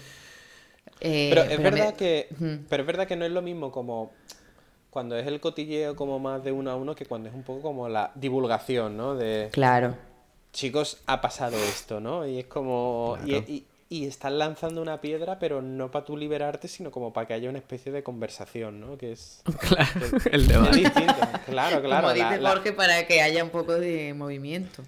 Eh, 1.03 1.31
Pero 1.31 1.43
es 1.43 1.63
verdad 1.63 1.95
que. 1.95 2.29
Pero 2.69 2.83
es 2.83 2.87
verdad 2.87 3.07
que 3.07 3.17
no 3.17 3.25
es 3.25 3.33
lo 3.33 3.43
mismo 3.43 3.71
como. 3.73 4.13
Cuando 4.91 5.17
es 5.17 5.27
el 5.27 5.41
cotilleo 5.41 5.95
como 5.97 6.19
más 6.19 6.43
de 6.43 6.51
uno 6.53 6.71
a 6.71 6.77
uno 6.77 6.95
que 6.97 7.07
cuando 7.07 7.29
es 7.29 7.35
un 7.35 7.43
poco 7.45 7.63
como 7.63 7.89
la 7.89 8.11
divulgación, 8.17 8.97
¿no? 8.97 9.15
De 9.15 9.49
Claro. 9.53 9.95
chicos, 10.53 11.01
ha 11.07 11.21
pasado 11.21 11.57
esto, 11.57 12.01
¿no? 12.01 12.27
Y 12.27 12.41
es 12.41 12.47
como. 12.47 13.17
y- 13.25 13.31
Claro. 13.31 13.45
Y, 13.49 13.65
y 13.93 14.07
están 14.07 14.39
lanzando 14.39 14.81
una 14.83 15.01
piedra, 15.01 15.39
pero 15.41 15.63
no 15.63 15.91
para 15.91 16.05
tú 16.05 16.17
liberarte, 16.17 16.69
sino 16.69 16.91
como 16.93 17.13
para 17.13 17.27
que 17.27 17.35
haya 17.35 17.49
una 17.51 17.59
especie 17.59 17.91
de 17.91 18.03
conversación, 18.05 18.81
¿no? 18.81 18.97
Que 18.99 19.13
es. 19.13 19.43
Claro, 19.61 19.89
el 20.33 20.47
debate. 20.49 20.77
distinto. 20.79 21.15
Claro, 21.47 21.83
claro. 21.83 22.07
Como 22.09 22.09
la- 22.09 22.13
dice 22.31 22.41
la- 22.41 22.51
Jorge, 22.51 22.73
para 22.73 23.07
que 23.07 23.21
haya 23.23 23.43
un 23.45 23.51
poco 23.51 23.75
de 23.75 24.13
movimiento. 24.15 24.83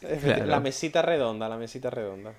Claro. 0.00 0.46
La 0.46 0.60
mesita 0.60 1.02
redonda, 1.02 1.48
la 1.48 1.56
mesita 1.58 1.90
redonda. 1.90 2.32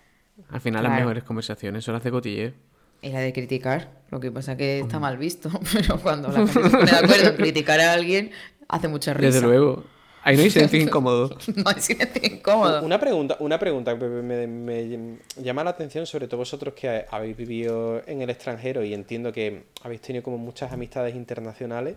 Al 0.50 0.62
final 0.62 0.82
las 0.84 0.90
Claro. 0.92 1.02
mejores 1.06 1.24
conversaciones 1.24 1.84
son 1.86 1.94
las 1.94 2.04
de 2.04 2.10
cotilleo. 2.12 2.54
Y 3.02 3.10
la 3.10 3.20
de 3.20 3.34
criticar. 3.34 3.90
Lo 4.10 4.20
que 4.20 4.32
pasa 4.32 4.58
que 4.58 4.80
está 4.80 5.00
mal 5.00 5.18
visto. 5.18 5.50
Pero 5.74 6.00
cuando 6.00 6.30
la 6.30 6.46
gente 6.46 6.54
se 6.54 6.70
pone 6.70 6.92
de 6.92 6.98
acuerdo 6.98 7.30
en 7.30 7.36
criticar 7.36 7.80
a 7.80 7.94
alguien, 7.94 8.32
hace 8.68 8.88
mucha 8.88 9.14
risa. 9.14 9.28
Desde 9.28 9.42
luego. 9.42 9.84
Ahí 10.24 10.38
no 10.38 10.44
hay 10.44 10.52
silencio 10.52 10.80
incómodo. 10.82 11.36
No 11.56 11.64
hay 11.66 11.82
silencio 11.82 12.22
incómodo. 12.24 12.84
Una 12.84 13.00
pregunta, 13.00 13.38
una 13.40 13.58
pregunta 13.58 13.98
que 13.98 14.06
me, 14.06 14.46
me 14.48 15.18
llama 15.38 15.64
la 15.64 15.72
atención, 15.72 16.06
sobre 16.06 16.28
todo 16.28 16.38
vosotros 16.38 16.76
que 16.76 17.06
habéis 17.10 17.36
vivido 17.36 18.04
en 18.06 18.22
el 18.22 18.30
extranjero 18.30 18.84
y 18.84 18.94
entiendo 18.94 19.32
que 19.32 19.64
habéis 19.82 20.02
tenido 20.02 20.24
como 20.24 20.38
muchas 20.38 20.72
amistades 20.72 21.16
internacionales. 21.16 21.96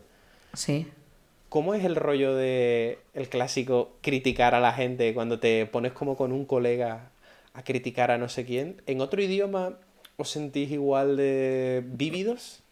Sí. 0.54 0.86
¿Cómo 1.48 1.74
es 1.74 1.84
el 1.84 1.96
rollo 1.96 2.34
de 2.34 2.98
el 3.12 3.28
clásico 3.28 3.92
criticar 4.00 4.54
a 4.54 4.60
la 4.60 4.72
gente 4.72 5.12
cuando 5.14 5.38
te 5.38 5.66
pones 5.66 5.92
como 5.92 6.16
con 6.16 6.32
un 6.32 6.46
colega 6.46 7.10
a 7.52 7.62
criticar 7.62 8.10
a 8.10 8.18
no 8.18 8.28
sé 8.28 8.44
quién? 8.44 8.82
¿En 8.86 9.00
otro 9.00 9.22
idioma 9.22 9.74
os 10.16 10.30
sentís 10.30 10.70
igual 10.70 11.16
de 11.16 11.82
vívidos? 11.86 12.62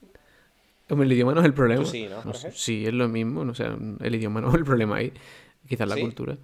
Hombre, 0.91 1.07
el 1.07 1.13
idioma 1.13 1.33
no 1.35 1.41
es 1.41 1.47
el 1.47 1.55
problema. 1.55 1.83
Tú 1.83 1.89
sí, 1.89 2.07
¿no, 2.09 2.21
Jorge? 2.23 2.51
sí, 2.53 2.85
es 2.87 2.93
lo 2.93 3.09
mismo. 3.09 3.45
no, 3.45 3.53
o 3.53 3.55
sea, 3.55 3.77
el 4.01 4.15
idioma 4.15 4.41
no 4.41 4.49
es 4.49 4.55
el 4.55 4.65
problema 4.65 4.97
ahí. 4.97 5.13
Quizás 5.69 5.89
la 5.89 5.95
Sí. 5.95 6.01
cultura. 6.03 6.37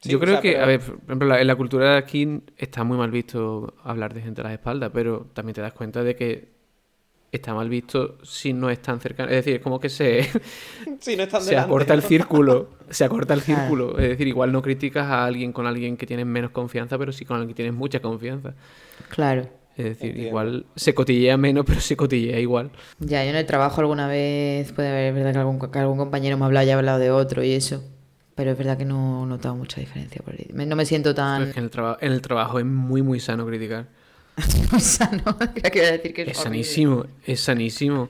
Sí, 0.00 0.10
Yo 0.10 0.18
o 0.18 0.20
creo 0.20 0.34
sea, 0.34 0.40
que, 0.42 0.52
pero- 0.52 0.62
a 0.62 0.66
ver, 0.66 0.80
por 0.80 1.04
ejemplo, 1.06 1.36
en 1.36 1.46
la 1.46 1.56
cultura 1.56 1.92
de 1.92 1.98
aquí 1.98 2.40
está 2.56 2.84
muy 2.84 2.96
mal 2.96 3.10
visto 3.10 3.74
hablar 3.84 4.14
de 4.14 4.22
gente 4.22 4.40
a 4.40 4.44
las 4.44 4.52
espaldas, 4.54 4.90
pero 4.92 5.26
también 5.34 5.54
te 5.54 5.60
das 5.60 5.72
cuenta 5.72 6.02
de 6.02 6.14
que 6.14 6.48
está 7.32 7.52
mal 7.52 7.68
visto 7.68 8.18
si 8.22 8.52
no 8.52 8.70
es 8.70 8.80
tan 8.80 9.00
cercano. 9.00 9.28
Es 9.30 9.36
decir, 9.36 9.56
es 9.56 9.60
como 9.62 9.80
que 9.80 9.88
se, 9.88 10.22
Sí, 11.00 11.16
no 11.16 11.24
están 11.24 11.42
se 11.42 11.50
delante. 11.50 11.68
acorta 11.70 11.94
el 11.94 12.02
círculo. 12.02 12.70
Se 12.90 13.04
acorta 13.04 13.34
el 13.34 13.42
Claro. 13.42 13.60
círculo. 13.62 13.98
Es 13.98 14.08
decir, 14.10 14.28
igual 14.28 14.52
no 14.52 14.62
criticas 14.62 15.06
a 15.06 15.24
alguien 15.24 15.52
con 15.52 15.66
alguien 15.66 15.96
que 15.96 16.06
tienes 16.06 16.26
menos 16.26 16.52
confianza, 16.52 16.96
pero 16.96 17.10
sí 17.12 17.24
con 17.24 17.36
alguien 17.36 17.48
que 17.48 17.54
tienes 17.56 17.74
mucha 17.74 18.00
confianza. 18.00 18.54
Claro. 19.08 19.48
Es 19.76 19.84
decir, 19.84 20.06
Entiendo. 20.10 20.28
igual 20.28 20.66
se 20.76 20.94
cotillea 20.94 21.36
menos, 21.36 21.64
pero 21.66 21.80
se 21.80 21.96
cotillea 21.96 22.38
igual. 22.38 22.70
Ya, 23.00 23.24
yo 23.24 23.30
en 23.30 23.36
el 23.36 23.44
trabajo 23.46 23.80
alguna 23.80 24.06
vez 24.06 24.70
puede 24.72 24.88
haber, 24.88 25.04
es 25.08 25.14
verdad 25.14 25.32
que 25.32 25.38
algún, 25.38 25.58
que 25.70 25.78
algún 25.78 25.98
compañero 25.98 26.36
me 26.36 26.44
ha 26.44 26.46
hablado 26.46 26.66
y 26.66 26.70
ha 26.70 26.76
hablado 26.76 26.98
de 27.00 27.10
otro 27.10 27.42
y 27.42 27.52
eso. 27.52 27.82
Pero 28.36 28.50
es 28.52 28.58
verdad 28.58 28.76
que 28.78 28.84
no 28.84 29.24
he 29.24 29.26
notado 29.28 29.54
mucha 29.56 29.80
diferencia 29.80 30.20
por 30.24 30.34
ahí. 30.34 30.46
Me- 30.52 30.66
No 30.66 30.76
me 30.76 30.86
siento 30.86 31.14
tan 31.14 31.42
es 31.42 31.52
que 31.54 31.58
en 31.60 31.64
el, 31.66 31.70
traba- 31.70 31.98
en 32.00 32.12
el 32.12 32.20
trabajo 32.20 32.58
es 32.58 32.64
muy, 32.64 33.02
muy 33.02 33.18
sano 33.20 33.46
criticar. 33.46 33.86
sano. 34.80 35.22
Creo 35.54 35.70
que 35.72 35.80
decir 35.80 36.14
que 36.14 36.22
es, 36.22 36.28
Es 36.28 36.38
sanísimo, 36.38 37.06
es 37.24 37.40
sanísimo. 37.40 38.08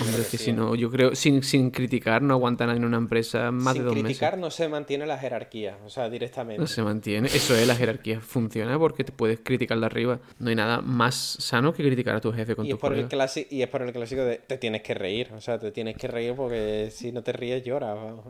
Hombre, 0.00 0.22
es 0.22 0.28
que 0.28 0.38
si 0.38 0.52
no, 0.52 0.74
yo 0.74 0.90
creo, 0.90 1.14
sin, 1.14 1.42
sin 1.42 1.70
criticar 1.70 2.22
no 2.22 2.34
aguanta 2.34 2.66
nadie 2.66 2.78
en 2.78 2.84
una 2.84 2.96
empresa 2.98 3.50
más 3.50 3.74
Sin 3.74 3.82
de 3.82 3.86
dos 3.86 3.94
criticar 3.94 4.32
meses. 4.34 4.40
no 4.40 4.50
se 4.50 4.68
mantiene 4.68 5.06
la 5.06 5.18
jerarquía, 5.18 5.78
o 5.84 5.90
sea, 5.90 6.08
directamente. 6.08 6.60
No 6.60 6.66
se 6.66 6.82
mantiene. 6.82 7.28
Eso 7.28 7.54
es, 7.56 7.66
la 7.66 7.74
jerarquía 7.74 8.20
funciona 8.20 8.78
porque 8.78 9.04
te 9.04 9.12
puedes 9.12 9.40
criticar 9.40 9.78
de 9.80 9.86
arriba. 9.86 10.20
No 10.38 10.50
hay 10.50 10.56
nada 10.56 10.80
más 10.80 11.14
sano 11.14 11.72
que 11.72 11.82
criticar 11.82 12.16
a 12.16 12.20
tu 12.20 12.32
jefe 12.32 12.54
con 12.54 12.66
Y 12.66 12.70
es, 12.70 12.76
por 12.76 12.94
el 12.94 13.08
y 13.50 13.62
es 13.62 13.68
por 13.68 13.82
el 13.82 13.92
clásico 13.92 14.22
de 14.22 14.36
te 14.38 14.58
tienes 14.58 14.82
que 14.82 14.94
reír, 14.94 15.30
o 15.36 15.40
sea, 15.40 15.58
te 15.58 15.72
tienes 15.72 15.96
que 15.96 16.08
reír 16.08 16.34
porque 16.34 16.90
si 16.92 17.12
no 17.12 17.22
te 17.22 17.32
ríes 17.32 17.64
lloras. 17.64 17.94
vamos. 17.96 18.24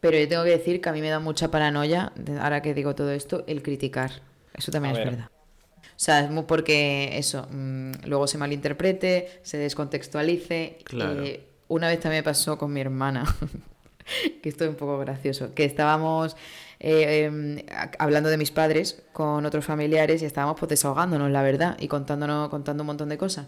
Pero 0.00 0.16
yo 0.18 0.28
tengo 0.28 0.44
que 0.44 0.50
decir 0.50 0.80
que 0.80 0.88
a 0.88 0.92
mí 0.92 1.00
me 1.00 1.08
da 1.10 1.18
mucha 1.18 1.50
paranoia, 1.50 2.12
ahora 2.40 2.62
que 2.62 2.72
digo 2.74 2.94
todo 2.94 3.10
esto, 3.10 3.44
el 3.46 3.62
criticar. 3.62 4.10
Eso 4.54 4.70
también 4.70 4.94
A 4.94 4.98
es 4.98 5.04
ver. 5.04 5.14
verdad. 5.14 5.30
O 5.98 6.00
sea, 6.00 6.20
es 6.20 6.30
muy 6.30 6.44
porque 6.44 7.18
eso, 7.18 7.48
mm, 7.50 7.90
luego 8.06 8.28
se 8.28 8.38
malinterprete, 8.38 9.40
se 9.42 9.58
descontextualice. 9.58 10.78
Claro. 10.84 11.24
Eh, 11.24 11.44
una 11.66 11.88
vez 11.88 11.98
también 11.98 12.22
pasó 12.22 12.56
con 12.56 12.72
mi 12.72 12.80
hermana, 12.80 13.24
que 14.42 14.48
esto 14.48 14.62
es 14.64 14.70
un 14.70 14.76
poco 14.76 14.96
gracioso, 15.00 15.54
que 15.54 15.64
estábamos 15.64 16.36
eh, 16.78 17.64
a- 17.72 17.90
hablando 17.98 18.28
de 18.28 18.36
mis 18.38 18.52
padres 18.52 19.02
con 19.12 19.44
otros 19.44 19.64
familiares 19.64 20.22
y 20.22 20.24
estábamos 20.24 20.56
pues 20.58 20.70
desahogándonos, 20.70 21.32
la 21.32 21.42
verdad, 21.42 21.76
y 21.80 21.88
contándonos, 21.88 22.48
contando 22.48 22.84
un 22.84 22.86
montón 22.86 23.08
de 23.08 23.18
cosas. 23.18 23.46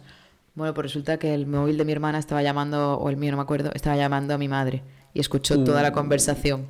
Bueno, 0.56 0.74
pues 0.74 0.86
resulta 0.86 1.20
que 1.20 1.32
el 1.32 1.46
móvil 1.46 1.78
de 1.78 1.84
mi 1.84 1.92
hermana 1.92 2.18
estaba 2.18 2.42
llamando, 2.42 2.94
o 2.98 3.08
el 3.10 3.16
mío 3.16 3.30
no 3.30 3.36
me 3.36 3.44
acuerdo, 3.44 3.70
estaba 3.74 3.94
llamando 3.96 4.34
a 4.34 4.38
mi 4.38 4.48
madre 4.48 4.82
y 5.14 5.20
escuchó 5.20 5.62
toda 5.62 5.82
la 5.82 5.92
conversación. 5.92 6.66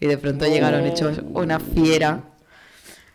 Y 0.00 0.06
de 0.06 0.16
pronto 0.16 0.46
llegaron 0.46 0.86
hechos 0.86 1.20
una 1.34 1.60
fiera, 1.60 2.22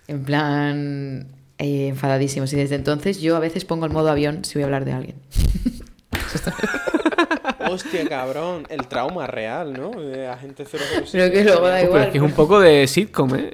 en 0.08 0.24
plan 0.24 1.28
eh, 1.58 1.88
enfadadísimos. 1.88 2.52
Y 2.54 2.56
desde 2.56 2.76
entonces 2.76 3.20
yo 3.22 3.36
a 3.36 3.40
veces 3.40 3.66
pongo 3.66 3.86
el 3.86 3.92
modo 3.92 4.10
avión 4.10 4.44
si 4.46 4.56
voy 4.56 4.64
a 4.64 4.66
hablar 4.66 4.86
de 4.86 4.94
alguien. 4.94 5.16
Hostia, 7.70 8.08
cabrón, 8.08 8.66
el 8.70 8.88
trauma 8.88 9.28
real, 9.28 9.74
¿no? 9.74 9.92
De 9.92 10.28
agente 10.28 10.66
007. 10.66 11.10
Pero 11.12 11.32
que 11.32 11.44
luego 11.44 11.68
da 11.68 11.76
Uh, 11.78 11.80
pero 11.80 11.88
igual. 11.90 12.04
es 12.04 12.10
que 12.12 12.18
es 12.18 12.24
un 12.24 12.32
poco 12.32 12.60
de 12.60 12.88
sitcom, 12.88 13.36
¿eh? 13.36 13.54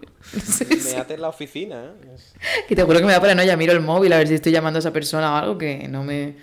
Meate 0.94 1.14
en 1.16 1.22
la 1.22 1.30
oficina, 1.30 1.84
¿eh? 1.86 2.12
Es- 2.16 2.34
Que 2.68 2.76
te 2.76 2.84
juro 2.84 3.00
que 3.00 3.06
me 3.06 3.12
da 3.12 3.20
paranoia, 3.22 3.58
miro 3.58 3.74
el 3.74 3.82
móvil 3.82 4.14
a 4.14 4.18
ver 4.18 4.28
si 4.28 4.36
estoy 4.36 4.52
llamando 4.52 4.78
a 4.78 4.82
esa 4.82 4.94
persona 4.94 5.34
o 5.34 5.36
algo 5.38 5.58
que 5.58 5.88
no 5.88 6.04
me... 6.04 6.36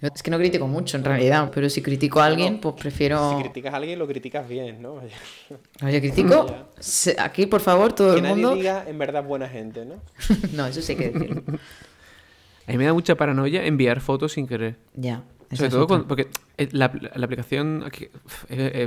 Es 0.00 0.22
que 0.22 0.30
no 0.30 0.38
critico 0.38 0.68
mucho 0.68 0.96
en 0.96 1.04
realidad, 1.04 1.50
pero 1.52 1.68
si 1.68 1.82
critico 1.82 2.20
a 2.20 2.26
alguien, 2.26 2.54
no. 2.54 2.60
pues 2.60 2.74
prefiero... 2.76 3.34
Si 3.36 3.42
criticas 3.42 3.74
a 3.74 3.78
alguien, 3.78 3.98
lo 3.98 4.06
criticas 4.06 4.48
bien, 4.48 4.80
¿no? 4.80 5.00
Oye, 5.84 6.00
critico... 6.00 6.46
Ya. 6.46 6.66
se- 6.78 7.16
Aquí, 7.18 7.46
por 7.46 7.60
favor, 7.60 7.92
todo 7.92 8.12
Que 8.12 8.18
el 8.18 8.22
nadie 8.22 8.34
mundo... 8.36 8.54
diga 8.54 8.84
en 8.86 8.96
verdad 8.96 9.24
buena 9.24 9.48
gente, 9.48 9.84
¿no? 9.84 9.96
no, 10.54 10.66
eso 10.66 10.80
sí 10.82 10.92
hay 10.92 10.98
que 10.98 11.10
decirlo. 11.10 11.42
A 12.68 12.70
mí 12.72 12.76
me 12.78 12.84
da 12.84 12.92
mucha 12.92 13.14
paranoia 13.16 13.64
enviar 13.64 14.00
fotos 14.00 14.32
sin 14.34 14.46
querer. 14.46 14.76
Ya. 14.94 15.24
Sobre 15.52 15.70
todo 15.70 15.86
con- 15.86 16.06
porque 16.06 16.28
eh, 16.58 16.68
la, 16.72 16.92
la 17.14 17.24
aplicación. 17.24 17.82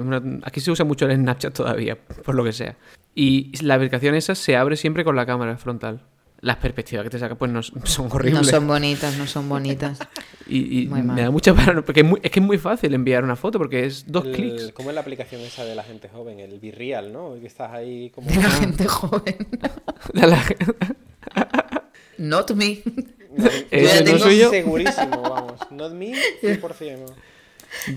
Una- 0.01 0.39
aquí 0.43 0.59
se 0.59 0.70
usa 0.72 0.86
mucho 0.86 1.07
el 1.07 1.16
Snapchat 1.18 1.53
todavía, 1.55 1.97
por 2.24 2.36
lo 2.36 2.43
que 2.43 2.53
sea. 2.53 2.78
Y 3.16 3.51
la 3.64 3.74
aplicación 3.74 4.14
esa 4.14 4.36
se 4.36 4.55
abre 4.55 4.78
siempre 4.78 5.03
con 5.03 5.16
la 5.16 5.26
cámara 5.26 5.57
frontal. 5.57 6.03
Las 6.41 6.57
perspectivas 6.57 7.03
que 7.03 7.11
te 7.11 7.19
saca 7.19 7.35
pues 7.35 7.51
no, 7.51 7.61
son 7.85 8.07
No 8.09 8.15
horribles. 8.15 8.47
son 8.47 8.67
bonitas, 8.67 9.17
no 9.17 9.27
son 9.27 9.47
bonitas. 9.49 9.99
Y, 10.47 10.81
y 10.81 10.87
Muy 10.87 11.01
mal. 11.01 11.15
me 11.15 11.21
da 11.21 11.31
mucha 11.31 11.53
paranoia. 11.53 11.85
Porque 11.85 12.01
es, 12.01 12.05
muy, 12.05 12.19
es 12.21 12.29
que 12.29 12.41
es 12.41 12.45
muy 12.45 12.57
fácil 12.57 12.93
enviar 12.93 13.23
una 13.23 13.37
foto 13.37 13.57
porque 13.57 13.85
es 13.85 14.11
dos 14.11 14.25
El- 14.25 14.31
clics. 14.33 14.71
¿Cómo 14.73 14.89
es 14.89 14.95
la 14.95 14.99
aplicación 15.01 15.39
esa 15.41 15.63
de 15.63 15.75
la 15.75 15.83
gente 15.83 16.09
joven? 16.09 16.39
El 16.41 16.59
Virreal, 16.59 17.13
¿no? 17.13 17.35
Que 17.39 17.47
estás 17.47 17.71
ahí 17.71 18.09
como... 18.09 18.27
De 18.29 18.35
la 18.35 18.49
gente 18.49 18.85
joven. 18.85 19.37
La- 20.13 20.27
la- 20.27 20.43
Not 22.17 22.51
me. 22.51 22.81
Ese 23.71 23.85
ya 23.85 23.99
no 23.99 24.03
tengo 24.05 24.19
soy 24.19 24.39
yo. 24.39 24.49
Segurísimo, 24.49 25.21
vamos. 25.21 25.53
Not 25.71 25.93
me, 25.93 26.13
100%. 26.41 27.05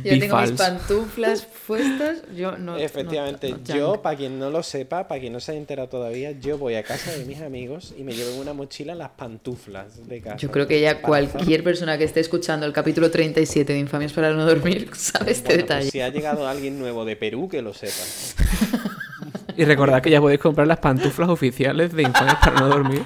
Yo 0.05 0.18
tengo 0.18 0.37
mis 0.41 0.53
pantuflas 0.53 1.47
puestas. 1.66 2.18
Yo 2.37 2.57
no. 2.57 2.77
Efectivamente, 2.77 3.51
no- 3.51 3.57
no 3.59 3.64
yo, 3.75 4.03
para 4.03 4.16
quien 4.16 4.39
no 4.39 4.51
lo 4.51 4.62
sepa, 4.62 5.09
para 5.09 5.20
quien 5.20 5.33
no 5.33 5.41
se 5.41 5.51
haya 5.53 5.61
enterado 5.61 5.89
todavía, 5.89 6.31
yo 6.33 6.59
voy 6.59 6.75
a 6.77 6.83
casa 6.85 7.12
de 7.12 7.25
mis 7.25 7.41
amigos 7.41 7.93
y 7.99 8.05
me 8.05 8.12
llevo 8.14 8.31
en 8.35 8.39
una 8.41 8.53
mochila 8.53 8.95
las 8.95 9.11
pantuflas 9.11 10.07
de 10.09 10.20
casa. 10.20 10.37
Yo 10.37 10.51
creo 10.51 10.66
que 10.68 10.81
ya 10.81 11.01
cualquier 11.03 11.64
persona 11.64 11.99
que 11.99 12.05
esté 12.05 12.20
escuchando 12.20 12.66
el 12.66 12.72
capítulo 12.72 13.11
37 13.11 13.72
de 13.72 13.79
Infamias 13.79 14.12
para 14.12 14.33
no 14.33 14.47
dormir 14.47 14.91
sabe 14.95 15.33
este 15.33 15.49
Bueno, 15.49 15.66
pues 15.66 15.68
detalle. 15.68 15.91
si 15.91 16.01
ha 16.01 16.09
llegado 16.09 16.47
alguien 16.47 16.79
nuevo 16.79 17.05
de 17.05 17.16
Perú, 17.16 17.49
que 17.49 17.61
lo 17.62 17.75
sepa. 17.75 18.03
Y 19.57 19.64
recordad 19.64 20.03
que 20.03 20.11
ya 20.11 20.20
podéis 20.20 20.41
comprar 20.41 20.66
las 20.66 20.79
pantuflas 20.79 21.29
oficiales 21.29 21.93
de 21.93 22.03
Infames 22.03 22.35
para 22.41 22.59
no 22.61 22.68
dormir. 22.68 23.05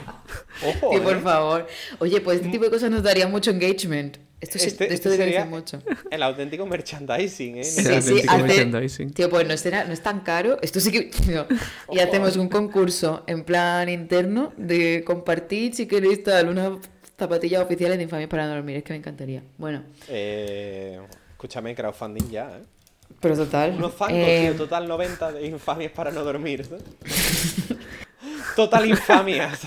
Ojo, 0.67 0.91
Sí, 0.95 1.01
por 1.01 1.17
¿eh? 1.17 1.21
favor. 1.21 1.67
Oye, 1.99 2.21
pues 2.23 2.39
este 2.39 2.49
tipo 2.51 2.65
de 2.65 2.71
cosas 2.71 2.91
nos 2.91 3.03
daría 3.03 3.29
mucho 3.29 3.51
engagement. 3.51 4.17
Esto, 4.41 4.59
sí- 4.59 4.67
Este, 4.69 4.85
esto 4.93 5.09
este 5.11 5.17
sería 5.17 5.45
mucho. 5.47 5.83
el 6.11 6.23
auténtico 6.23 6.65
merchandising, 6.65 7.57
¿eh? 7.59 7.65
Sí, 7.65 7.81
El 7.81 7.87
sí, 8.03 8.11
auténtico 8.11 8.33
hace- 8.35 8.43
merchandising. 8.45 9.11
Tío, 9.13 9.29
pues 9.31 9.47
no 9.49 9.55
es, 9.55 9.65
no 9.65 9.93
es 9.93 10.03
tan 10.03 10.21
caro. 10.21 10.59
Esto 10.63 10.79
sí 10.81 10.93
que. 10.93 11.11
no. 11.33 11.47
Y 11.91 11.99
hacemos 11.99 12.37
un 12.37 12.49
concurso 12.49 13.25
en 13.27 13.43
plan 13.45 13.89
interno 13.89 14.53
de 14.57 15.03
compartir, 15.05 15.75
si 15.75 15.87
queréis, 15.87 16.23
tal, 16.23 16.49
unas 16.49 16.79
zapatillas 17.19 17.63
oficiales 17.63 17.97
de 17.99 18.05
Infamias 18.05 18.29
para 18.31 18.47
no 18.47 18.55
dormir. 18.55 18.77
Es 18.77 18.85
que 18.85 18.93
me 18.93 18.99
encantaría. 18.99 19.43
Bueno, 19.57 19.83
Eh, 20.09 21.01
Escúchame, 21.33 21.75
crowdfunding 21.75 22.31
ya, 22.31 22.51
¿eh? 22.59 22.63
Pero 23.21 23.35
total. 23.37 23.75
Unos 23.77 23.95
zancos, 23.95 24.17
eh, 24.17 24.49
tío, 24.51 24.57
total 24.57 24.87
90 24.87 25.33
de 25.33 25.47
infamias 25.47 25.91
para 25.93 26.11
no 26.13 26.23
dormir. 26.23 26.65
¿no? 26.71 26.77
total 28.57 28.87
infamias. 28.87 29.61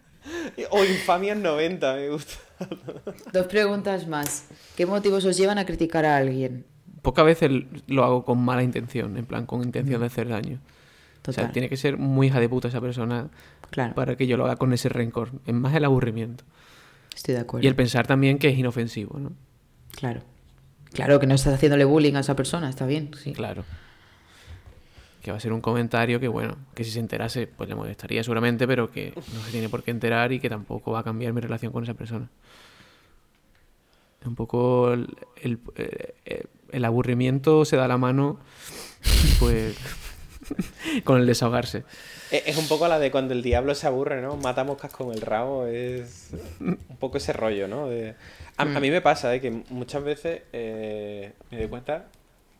o 0.70 0.84
infamias 0.84 1.36
90, 1.38 1.94
me 1.94 2.08
gusta. 2.10 2.34
Dos 3.32 3.46
preguntas 3.46 4.06
más. 4.06 4.46
¿Qué 4.76 4.86
motivos 4.86 5.24
os 5.24 5.36
llevan 5.36 5.58
a 5.58 5.66
criticar 5.66 6.04
a 6.04 6.16
alguien? 6.16 6.64
Pocas 7.02 7.24
veces 7.24 7.50
lo 7.86 8.04
hago 8.04 8.24
con 8.24 8.38
mala 8.44 8.62
intención, 8.62 9.16
en 9.16 9.26
plan, 9.26 9.46
con 9.46 9.62
intención 9.62 10.00
de 10.00 10.06
hacer 10.06 10.28
daño. 10.28 10.58
O 11.18 11.22
Total. 11.22 11.44
sea, 11.46 11.52
tiene 11.52 11.68
que 11.68 11.76
ser 11.76 11.98
muy 11.98 12.28
hija 12.28 12.40
de 12.40 12.48
puta 12.48 12.68
esa 12.68 12.80
persona 12.80 13.28
Claro, 13.70 13.94
para 13.94 14.16
que 14.16 14.26
yo 14.26 14.36
lo 14.36 14.44
haga 14.44 14.56
con 14.56 14.72
ese 14.72 14.88
rencor. 14.88 15.30
Es 15.46 15.54
más 15.54 15.74
el 15.74 15.84
aburrimiento. 15.84 16.44
estoy 17.14 17.34
de 17.34 17.40
acuerdo. 17.40 17.64
Y 17.64 17.68
el 17.68 17.74
pensar 17.74 18.06
también 18.06 18.38
que 18.38 18.48
es 18.48 18.58
inofensivo, 18.58 19.18
¿no? 19.18 19.32
Claro. 19.96 20.22
Claro 20.92 21.20
que 21.20 21.26
no 21.26 21.34
estás 21.34 21.54
haciéndole 21.54 21.84
bullying 21.84 22.14
a 22.14 22.20
esa 22.20 22.36
persona, 22.36 22.68
está 22.70 22.86
bien, 22.86 23.10
sí. 23.22 23.32
Claro. 23.32 23.64
Que 25.26 25.32
va 25.32 25.38
a 25.38 25.40
ser 25.40 25.52
un 25.52 25.60
comentario 25.60 26.20
que, 26.20 26.28
bueno, 26.28 26.56
que 26.76 26.84
si 26.84 26.92
se 26.92 27.00
enterase, 27.00 27.48
pues 27.48 27.68
le 27.68 27.74
molestaría 27.74 28.22
seguramente, 28.22 28.64
pero 28.68 28.92
que 28.92 29.12
no 29.34 29.40
se 29.42 29.50
tiene 29.50 29.68
por 29.68 29.82
qué 29.82 29.90
enterar 29.90 30.30
y 30.30 30.38
que 30.38 30.48
tampoco 30.48 30.92
va 30.92 31.00
a 31.00 31.02
cambiar 31.02 31.32
mi 31.32 31.40
relación 31.40 31.72
con 31.72 31.82
esa 31.82 31.94
persona. 31.94 32.28
Un 34.24 34.36
poco 34.36 34.92
el, 34.92 35.08
el, 35.42 35.58
eh, 35.74 36.44
el 36.70 36.84
aburrimiento 36.84 37.64
se 37.64 37.74
da 37.76 37.88
la 37.88 37.98
mano, 37.98 38.38
pues, 39.40 39.76
con 41.04 41.18
el 41.20 41.26
desahogarse. 41.26 41.82
Es 42.30 42.56
un 42.56 42.68
poco 42.68 42.86
la 42.86 43.00
de 43.00 43.10
cuando 43.10 43.34
el 43.34 43.42
diablo 43.42 43.74
se 43.74 43.88
aburre, 43.88 44.22
¿no? 44.22 44.36
Mata 44.36 44.62
moscas 44.62 44.92
con 44.92 45.12
el 45.12 45.20
rabo. 45.22 45.66
Es 45.66 46.30
un 46.60 46.78
poco 47.00 47.16
ese 47.18 47.32
rollo, 47.32 47.66
¿no? 47.66 47.88
De- 47.88 48.14
A, 48.58 48.62
a 48.62 48.80
mí 48.80 48.92
me 48.92 49.00
pasa, 49.00 49.34
¿eh? 49.34 49.40
Que 49.40 49.50
muchas 49.50 50.04
veces 50.04 50.42
eh, 50.52 51.32
me 51.50 51.58
doy 51.58 51.66
cuenta 51.68 52.04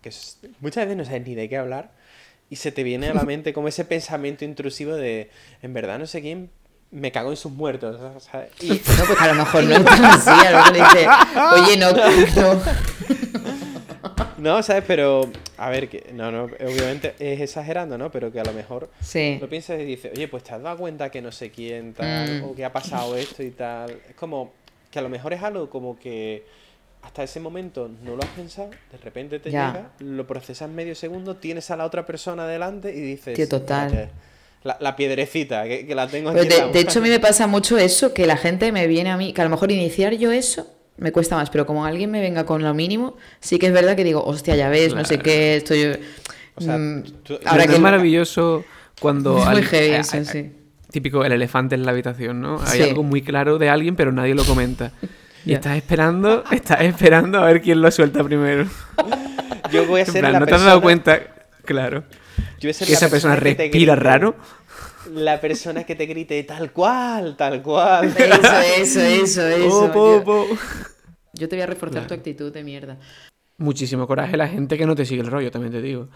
que 0.03 0.11
muchas 0.61 0.85
veces 0.87 0.97
no 0.97 1.05
sabes 1.05 1.25
ni 1.25 1.37
de 1.37 1.49
qué 1.49 1.57
hablar 1.59 1.91
y 2.51 2.57
se 2.57 2.71
te 2.73 2.83
viene 2.83 3.09
a 3.09 3.15
la 3.15 3.23
mente 3.25 3.53
como 3.53 3.69
ese 3.69 3.85
pensamiento 3.85 4.45
intrusivo 4.45 4.95
de, 4.95 5.31
en 5.63 5.75
verdad, 5.75 5.99
no 5.99 6.07
sé 6.07 6.21
quién, 6.21 6.51
me 6.93 7.11
cago 7.11 7.31
en 7.31 7.37
sus 7.37 7.51
muertos, 7.53 8.01
¿sabes? 8.23 8.51
Y, 8.61 8.69
No, 8.71 9.05
pues 9.07 9.21
a 9.21 9.27
lo 9.27 9.35
mejor 9.35 9.65
no 9.65 9.75
así, 9.91 10.31
a 10.31 10.51
lo 10.53 10.59
mejor 10.59 10.73
le 10.73 10.79
dice, 10.79 11.09
oye, 11.53 11.77
no, 11.77 11.93
no. 11.93 12.63
no, 14.39 14.63
¿sabes? 14.63 14.85
Pero, 14.87 15.31
a 15.59 15.71
ver, 15.71 15.89
que 15.89 16.11
no, 16.13 16.31
no, 16.31 16.45
obviamente 16.45 17.15
es 17.19 17.41
exagerando, 17.41 17.99
¿no? 17.99 18.11
Pero 18.11 18.31
que 18.31 18.41
a 18.41 18.45
lo 18.45 18.53
mejor 18.53 18.91
Sí, 19.01 19.39
lo 19.41 19.49
piensas 19.49 19.81
y 19.81 19.85
dices, 19.85 20.13
oye, 20.15 20.29
pues 20.29 20.45
te 20.45 20.55
has 20.55 20.63
dado 20.63 20.77
cuenta 20.77 21.11
que 21.11 21.21
no 21.23 21.33
sé 21.33 21.51
quién, 21.51 21.93
tal, 21.95 22.41
Mm. 22.43 22.45
o 22.45 22.55
que 22.55 22.65
ha 22.65 22.73
pasado 22.73 23.17
esto 23.17 23.43
y 23.43 23.51
tal. 23.51 23.91
Es 24.09 24.15
como 24.15 24.53
que 24.91 24.99
a 24.99 25.03
lo 25.03 25.09
mejor 25.09 25.33
es 25.33 25.43
algo 25.43 25.69
como 25.69 25.99
que 25.99 26.45
hasta 27.03 27.23
ese 27.23 27.41
momento 27.41 27.89
no 28.05 28.17
lo 28.17 28.23
has 28.23 28.29
pensado, 28.31 28.71
de 28.71 28.99
repente 29.03 29.39
te 29.39 29.51
Ya. 29.51 29.69
llega, 29.73 29.91
lo 30.01 30.27
procesas 30.27 30.69
medio 30.69 30.95
segundo, 30.95 31.37
tienes 31.37 31.71
a 31.71 31.77
la 31.77 31.85
otra 31.85 32.05
persona 32.05 32.47
delante 32.47 32.95
y 32.95 33.01
dices, 33.01 33.35
Tío, 33.35 33.49
total. 33.49 33.87
"Espérate, 33.87 34.13
La, 34.65 34.77
la 34.81 34.97
piedrecita, 34.97 35.63
que, 35.65 35.87
que 35.87 35.95
la 35.95 36.09
tengo 36.09 36.31
aquí. 36.31 36.41
de, 36.41 36.45
la 36.49 36.55
de 36.57 36.61
mano". 36.67 36.79
hecho 36.79 36.99
a 36.99 37.03
mí 37.03 37.09
me 37.09 37.21
pasa 37.21 37.47
mucho 37.47 37.79
eso, 37.79 38.13
que 38.13 38.27
la 38.27 38.37
gente 38.37 38.73
me 38.73 38.87
viene 38.89 39.11
a 39.11 39.17
mí, 39.17 39.33
que 39.33 39.41
a 39.41 39.45
lo 39.45 39.51
mejor 39.51 39.71
iniciar 39.71 40.15
yo 40.15 40.33
eso 40.33 40.67
me 40.97 41.13
cuesta 41.13 41.37
más, 41.37 41.51
pero 41.51 41.67
como 41.67 41.85
alguien 41.85 42.11
me 42.11 42.21
venga 42.21 42.45
con 42.45 42.63
lo 42.63 42.75
mínimo, 42.75 43.17
sí 43.41 43.59
que 43.59 43.67
es 43.67 43.73
verdad 43.73 43.95
que 43.97 44.03
digo, 44.03 44.25
hostia, 44.25 44.57
ya 44.57 44.69
ves, 44.69 44.95
no 44.95 45.05
sé 45.05 45.19
qué, 45.19 45.57
estoy... 45.57 45.99
O 46.57 46.61
sea, 46.63 46.79
mm, 46.79 47.03
tú- 47.23 47.39
ahora 47.45 47.65
es 47.65 47.71
que... 47.71 47.79
maravilloso 47.79 48.65
cuando... 49.01 49.39
Es 49.39 49.45
muy 49.45 49.57
al- 49.59 49.65
heavy 49.65 49.95
a- 49.95 50.01
eso, 50.01 50.17
a- 50.17 50.25
sí. 50.25 50.51
Típico 50.91 51.23
el 51.25 51.33
elefante 51.33 51.75
en 51.75 51.85
la 51.85 51.91
habitación, 51.93 52.41
¿no? 52.41 52.59
Hay 52.67 52.79
Sí. 52.79 52.83
algo 52.89 53.03
muy 53.03 53.21
claro 53.23 53.59
de 53.59 53.69
alguien, 53.69 53.95
pero 53.95 54.11
nadie 54.11 54.35
lo 54.35 54.45
comenta. 54.45 54.93
Y 55.47 55.51
Ya. 55.51 55.57
estás 55.57 55.77
esperando, 55.77 56.45
estás 56.51 56.81
esperando 56.83 57.39
a 57.39 57.45
ver 57.47 57.63
quién 57.63 57.81
lo 57.81 57.91
suelta 57.91 58.23
primero. 58.25 58.67
Yo 59.73 59.87
voy 59.87 60.01
a 60.01 60.05
En 60.05 60.11
ser 60.13 60.21
plan, 60.21 60.33
la 60.33 60.41
¿no 60.41 60.47
te 60.47 60.55
has 60.55 60.65
dado 60.65 60.81
cuenta? 60.83 61.21
Claro. 61.65 62.05
yo 62.59 62.63
voy 62.63 62.71
a 62.71 62.75
ser 62.75 62.87
Que 62.87 62.93
la 62.93 62.99
esa 62.99 63.09
persona 63.09 63.35
que 63.37 63.41
respira 63.41 63.95
grite- 63.95 63.97
raro. 63.97 64.37
La 65.15 65.41
persona 65.41 65.85
que 65.85 65.95
te 65.95 66.07
grite 66.07 66.43
tal 66.43 66.73
cual, 66.73 67.37
tal 67.37 67.63
cual. 67.63 68.07
Eso, 68.17 68.61
eso, 68.77 69.01
eso, 69.01 69.47
eso. 69.49 69.85
Oh, 69.87 69.93
po, 69.93 70.15
yo, 70.19 70.25
po. 70.25 70.47
yo 71.33 71.49
te 71.49 71.57
voy 71.57 71.63
a 71.63 71.67
reforzar 71.67 72.07
tu 72.09 72.15
actitud 72.15 72.53
de 72.53 72.63
mierda. 72.65 72.97
Muchísimo 73.59 74.07
coraje 74.07 74.37
la 74.37 74.49
gente 74.49 74.77
que 74.77 74.85
no 74.87 74.95
te 74.95 75.05
sigue 75.05 75.23
el 75.23 75.29
rollo, 75.31 75.51
también 75.51 75.73
te 75.73 75.81
digo. 75.81 76.09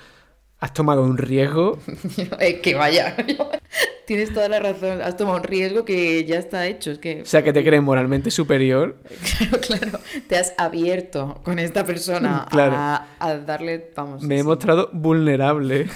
Has 0.61 0.74
tomado 0.74 1.02
un 1.02 1.16
riesgo. 1.16 1.78
Que 2.62 2.74
vaya, 2.74 3.16
tienes 4.06 4.32
toda 4.34 4.48
la 4.48 4.58
razón, 4.61 5.00
has 5.02 5.16
tomado 5.16 5.38
un 5.38 5.44
riesgo 5.44 5.84
que 5.84 6.24
ya 6.24 6.36
está 6.36 6.66
hecho, 6.66 6.90
es 6.90 6.98
que... 6.98 7.22
O 7.22 7.26
sea, 7.26 7.42
que 7.42 7.52
te 7.52 7.64
crees 7.64 7.82
moralmente 7.82 8.30
superior. 8.30 8.96
Claro, 9.40 9.61
claro. 9.61 9.98
Te 10.28 10.36
has 10.36 10.52
abierto 10.58 11.40
con 11.44 11.58
esta 11.58 11.84
persona 11.84 12.46
Claro. 12.50 12.74
a, 12.76 13.06
a 13.18 13.36
darle, 13.38 13.90
vamos. 13.96 14.22
Me 14.22 14.38
he 14.38 14.42
mostrado 14.44 14.90
vulnerable. 14.92 15.88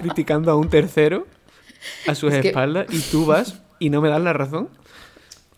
criticando 0.00 0.50
a 0.50 0.56
un 0.56 0.68
tercero 0.68 1.26
a 2.06 2.14
sus 2.14 2.32
Es 2.32 2.42
que- 2.42 2.48
espaldas. 2.48 2.86
Y 2.90 3.00
tú 3.10 3.26
vas 3.26 3.60
y 3.78 3.90
no 3.90 4.00
me 4.00 4.08
das 4.08 4.20
la 4.22 4.32
razón. 4.32 4.68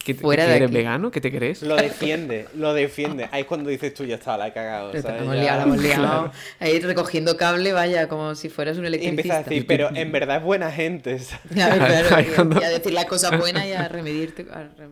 ¿Que, 0.08 0.14
te- 0.14 0.20
Fuera 0.22 0.44
que 0.44 0.48
de 0.50 0.56
eres 0.56 0.66
aquí. 0.68 0.74
vegano? 0.74 1.10
¿Qué 1.10 1.20
te 1.20 1.30
crees? 1.30 1.60
Lo 1.62 1.76
defiende, 1.76 2.48
lo 2.54 2.72
defiende. 2.72 3.28
Ahí 3.30 3.42
es 3.42 3.46
cuando 3.46 3.68
dices 3.68 3.92
tú, 3.92 4.06
ya 4.06 4.14
está, 4.14 4.38
la 4.38 4.48
he 4.48 4.52
cagado. 4.54 4.90
¿sabes? 5.02 5.20
hemos 5.20 5.34
Ya- 5.36 5.42
liado, 5.42 5.58
la 5.58 5.62
hemos 5.64 5.82
liado. 5.82 6.02
Claro. 6.02 6.32
Ahí 6.60 6.80
recogiendo 6.80 7.36
cable, 7.36 7.72
vaya, 7.74 8.08
como 8.08 8.34
si 8.34 8.48
fueras 8.48 8.78
un 8.78 8.84
Y 8.84 8.86
electricista. 8.86 9.20
empiezas 9.20 9.46
a 9.46 9.50
decir, 9.50 9.66
pero 9.66 9.94
en 9.94 10.10
verdad 10.10 10.38
es 10.38 10.42
buena 10.42 10.72
gente. 10.72 11.18
¿sabes? 11.18 11.42
Claro, 11.52 11.76
claro, 11.84 12.16
Ahí 12.16 12.26
y- 12.30 12.34
cuando- 12.34 12.58
y 12.58 12.64
a 12.64 12.68
decir 12.70 12.92
la 12.94 13.04
cosa 13.06 13.36
buena 13.36 13.66
y 13.66 13.72
a 13.72 13.86
remedirte. 13.88 14.46
a 14.50 14.62
re- 14.62 14.88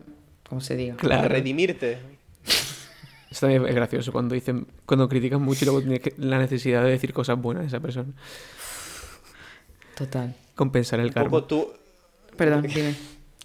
Como 0.47 0.61
se 0.61 0.75
diga. 0.75 0.95
A 1.09 1.27
redimirte. 1.27 1.97
Eso 3.31 3.39
también 3.41 3.65
es 3.65 3.73
gracioso 3.73 4.11
cuando 4.11 4.35
dicen, 4.35 4.67
cuando 4.85 5.09
critican 5.09 5.41
mucho 5.41 5.63
y 5.63 5.65
luego 5.65 5.81
tienes 5.81 5.99
que- 6.01 6.13
la 6.17 6.37
necesidad 6.37 6.83
de 6.83 6.91
decir 6.91 7.11
cosas 7.11 7.39
buenas 7.41 7.63
de 7.63 7.67
esa 7.69 7.79
persona. 7.79 8.13
Total. 9.97 10.35
Compensar 10.55 10.99
el 10.99 11.07
Un 11.07 11.13
poco 11.13 11.23
karma. 11.23 11.47
tú. 11.47 11.73
Perdón, 12.37 12.61
dime. 12.61 12.93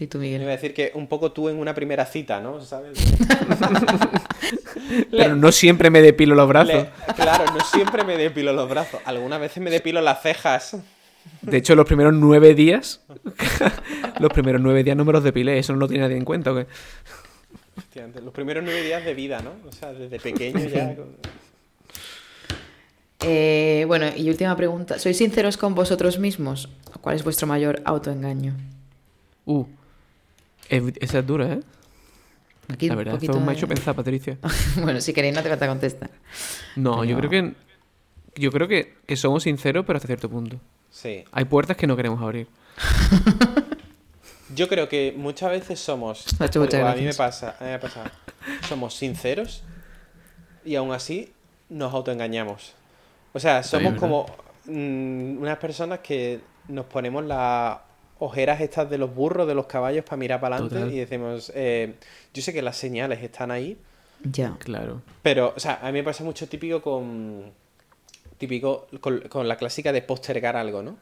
Di 0.03 0.09
tú, 0.09 0.18
Iba 0.18 0.36
a 0.36 0.38
Miguel. 0.40 0.46
decir 0.48 0.74
que 0.74 0.90
un 0.94 1.07
poco 1.07 1.30
tú 1.30 1.48
en 1.48 1.59
una 1.59 1.74
primera 1.74 2.05
cita, 2.07 2.40
¿no? 2.40 2.61
¿Sabes? 2.61 2.98
Pero 5.12 5.36
no 5.36 5.53
siempre 5.53 5.90
me 5.90 6.03
depilo 6.03 6.34
los 6.34 6.48
brazos. 6.48 6.74
Le- 6.74 6.90
claro, 7.14 7.44
no 7.53 7.61
siempre 7.64 8.03
me 8.03 8.16
depilo 8.16 8.53
los 8.53 8.68
brazos. 8.68 9.00
Algunas 9.05 9.38
veces 9.40 9.62
me 9.62 9.70
depilo 9.70 10.00
las 10.00 10.20
cejas. 10.20 10.76
De 11.40 11.57
hecho, 11.57 11.76
los 11.76 11.86
primeros 11.86 12.12
nueve 12.14 12.53
días, 12.55 13.00
los 14.18 14.32
primeros 14.32 14.61
nueve 14.61 14.82
días 14.82 14.96
no 14.96 15.05
me 15.05 15.12
los 15.12 15.22
depilé, 15.22 15.57
eso 15.59 15.72
no 15.72 15.78
lo 15.78 15.86
tiene 15.86 16.03
nadie 16.03 16.16
en 16.16 16.24
cuenta. 16.24 16.50
¿o 16.50 16.57
qué? 16.57 16.66
Hostia, 17.78 18.05
antes- 18.05 18.24
los 18.24 18.34
primeros 18.34 18.64
nueve 18.64 18.82
días 18.82 19.05
de 19.05 19.14
vida, 19.14 19.40
¿no? 19.40 19.53
O 19.68 19.72
sea, 19.72 19.92
desde 19.92 20.18
pequeño 20.18 20.59
ya. 20.68 20.96
Eh, 23.24 23.84
bueno, 23.86 24.07
y 24.16 24.28
última 24.28 24.57
pregunta. 24.57 24.98
¿Sois 24.98 25.16
sinceros 25.16 25.57
con 25.57 25.76
vosotros 25.76 26.18
mismos? 26.18 26.68
¿Cuál 27.00 27.14
es 27.14 27.22
vuestro 27.22 27.46
mayor 27.46 27.80
autoengaño? 27.84 28.53
Uh, 29.46 29.64
es- 30.68 30.82
esa 31.00 31.18
es 31.20 31.26
dura, 31.26 31.52
¿eh? 31.52 31.60
Aquí 32.68 32.88
La 32.88 32.94
verdad, 32.94 33.14
poquito 33.14 33.32
esto 33.32 33.44
me 33.44 33.52
ha 33.52 33.54
hecho 33.54 33.66
pensar, 33.68 33.94
Patricia. 33.94 34.38
bueno, 34.82 35.00
si 35.00 35.12
queréis 35.12 35.34
no 35.34 35.42
te 35.42 35.48
falta 35.48 35.66
contestar. 35.66 36.10
No, 36.76 37.04
yo 37.04 37.16
creo 37.18 37.30
que 37.30 37.54
yo 38.34 38.50
creo 38.50 38.66
que, 38.68 38.94
que 39.06 39.16
somos 39.16 39.42
sinceros, 39.42 39.84
pero 39.86 39.96
hasta 39.98 40.06
cierto 40.06 40.30
punto. 40.30 40.58
Sí. 40.90 41.24
Hay 41.32 41.44
puertas 41.44 41.76
que 41.76 41.86
no 41.86 41.96
queremos 41.96 42.22
abrir. 42.22 42.46
Yo 44.54 44.68
creo 44.68 44.88
que 44.88 45.14
muchas 45.16 45.50
veces 45.50 45.80
somos. 45.80 46.26
Me 46.38 46.44
ha 46.44 46.48
hecho 46.48 46.60
muchas 46.60 46.82
o 46.82 46.86
a 46.86 46.94
mí 46.94 47.02
me 47.02 47.14
pasa, 47.14 47.56
a 47.58 47.64
mí 47.64 47.70
me 47.70 47.78
pasa. 47.78 48.10
Somos 48.68 48.94
sinceros 48.94 49.62
y 50.64 50.74
aún 50.76 50.92
así 50.92 51.32
nos 51.68 51.92
autoengañamos. 51.92 52.74
O 53.32 53.40
sea, 53.40 53.62
somos 53.62 53.94
como 53.94 54.26
mm, 54.66 55.38
unas 55.38 55.58
personas 55.58 56.00
que 56.00 56.40
nos 56.68 56.84
ponemos 56.86 57.24
las 57.24 57.78
ojeras 58.25 58.61
estas 58.61 58.89
de 58.89 58.99
los 58.99 59.14
burros, 59.14 59.47
de 59.49 59.55
los 59.55 59.66
caballos 59.66 60.05
para 60.05 60.16
mirar 60.16 60.41
para 60.41 60.57
adelante 60.57 60.95
y 60.95 60.99
decimos, 61.01 61.51
eh, 61.55 61.95
yo 62.33 62.43
sé 62.43 62.53
que 62.53 62.62
las 62.62 62.77
señales 62.77 63.23
están 63.23 63.51
ahí, 63.51 63.77
Ya. 64.25 64.57
Claro. 64.61 65.03
pero, 65.23 65.53
o 65.57 65.61
sea, 65.61 65.81
a 65.83 65.87
mí 65.87 65.93
me 65.99 66.05
pasa 66.05 66.23
mucho 66.25 66.49
típico 66.49 66.81
con. 66.83 67.51
Típico 68.39 68.87
con, 69.01 69.20
con 69.29 69.47
la 69.49 69.57
clásica 69.57 69.93
de 69.93 70.03
postergar 70.03 70.57
algo, 70.57 70.83
¿no? 70.83 70.97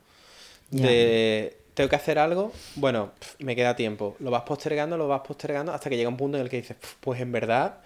Ya. 0.71 0.87
De. 0.87 1.57
Tengo 1.75 1.89
que 1.89 1.97
hacer 1.97 2.19
algo, 2.19 2.53
bueno, 2.77 3.13
me 3.39 3.55
queda 3.57 3.75
tiempo. 3.77 4.17
Lo 4.21 4.31
vas 4.31 4.43
postergando, 4.43 4.99
lo 4.99 5.07
vas 5.09 5.21
postergando 5.21 5.73
hasta 5.73 5.89
que 5.89 5.97
llega 5.97 6.09
un 6.09 6.17
punto 6.17 6.37
en 6.37 6.43
el 6.43 6.51
que 6.51 6.57
dices, 6.59 6.77
"Pf, 6.77 6.97
pues 7.01 7.21
en 7.21 7.33
verdad 7.33 7.79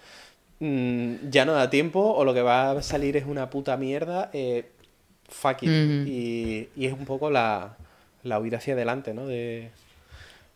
mm, 0.59 1.29
ya 1.29 1.45
no 1.45 1.53
da 1.53 1.69
tiempo 1.69 1.99
o 2.01 2.25
lo 2.25 2.33
que 2.33 2.41
va 2.41 2.71
a 2.71 2.81
salir 2.81 3.15
es 3.15 3.25
una 3.25 3.49
puta 3.49 3.77
mierda. 3.77 4.29
eh, 4.33 4.65
fuck 5.29 5.63
it. 5.63 5.69
Y 6.07 6.67
es 6.85 6.93
un 6.93 7.05
poco 7.05 7.29
la, 7.29 7.77
la 8.25 8.39
huida 8.39 8.57
hacia 8.57 8.73
adelante, 8.73 9.13
¿no? 9.13 9.25
De... 9.25 9.69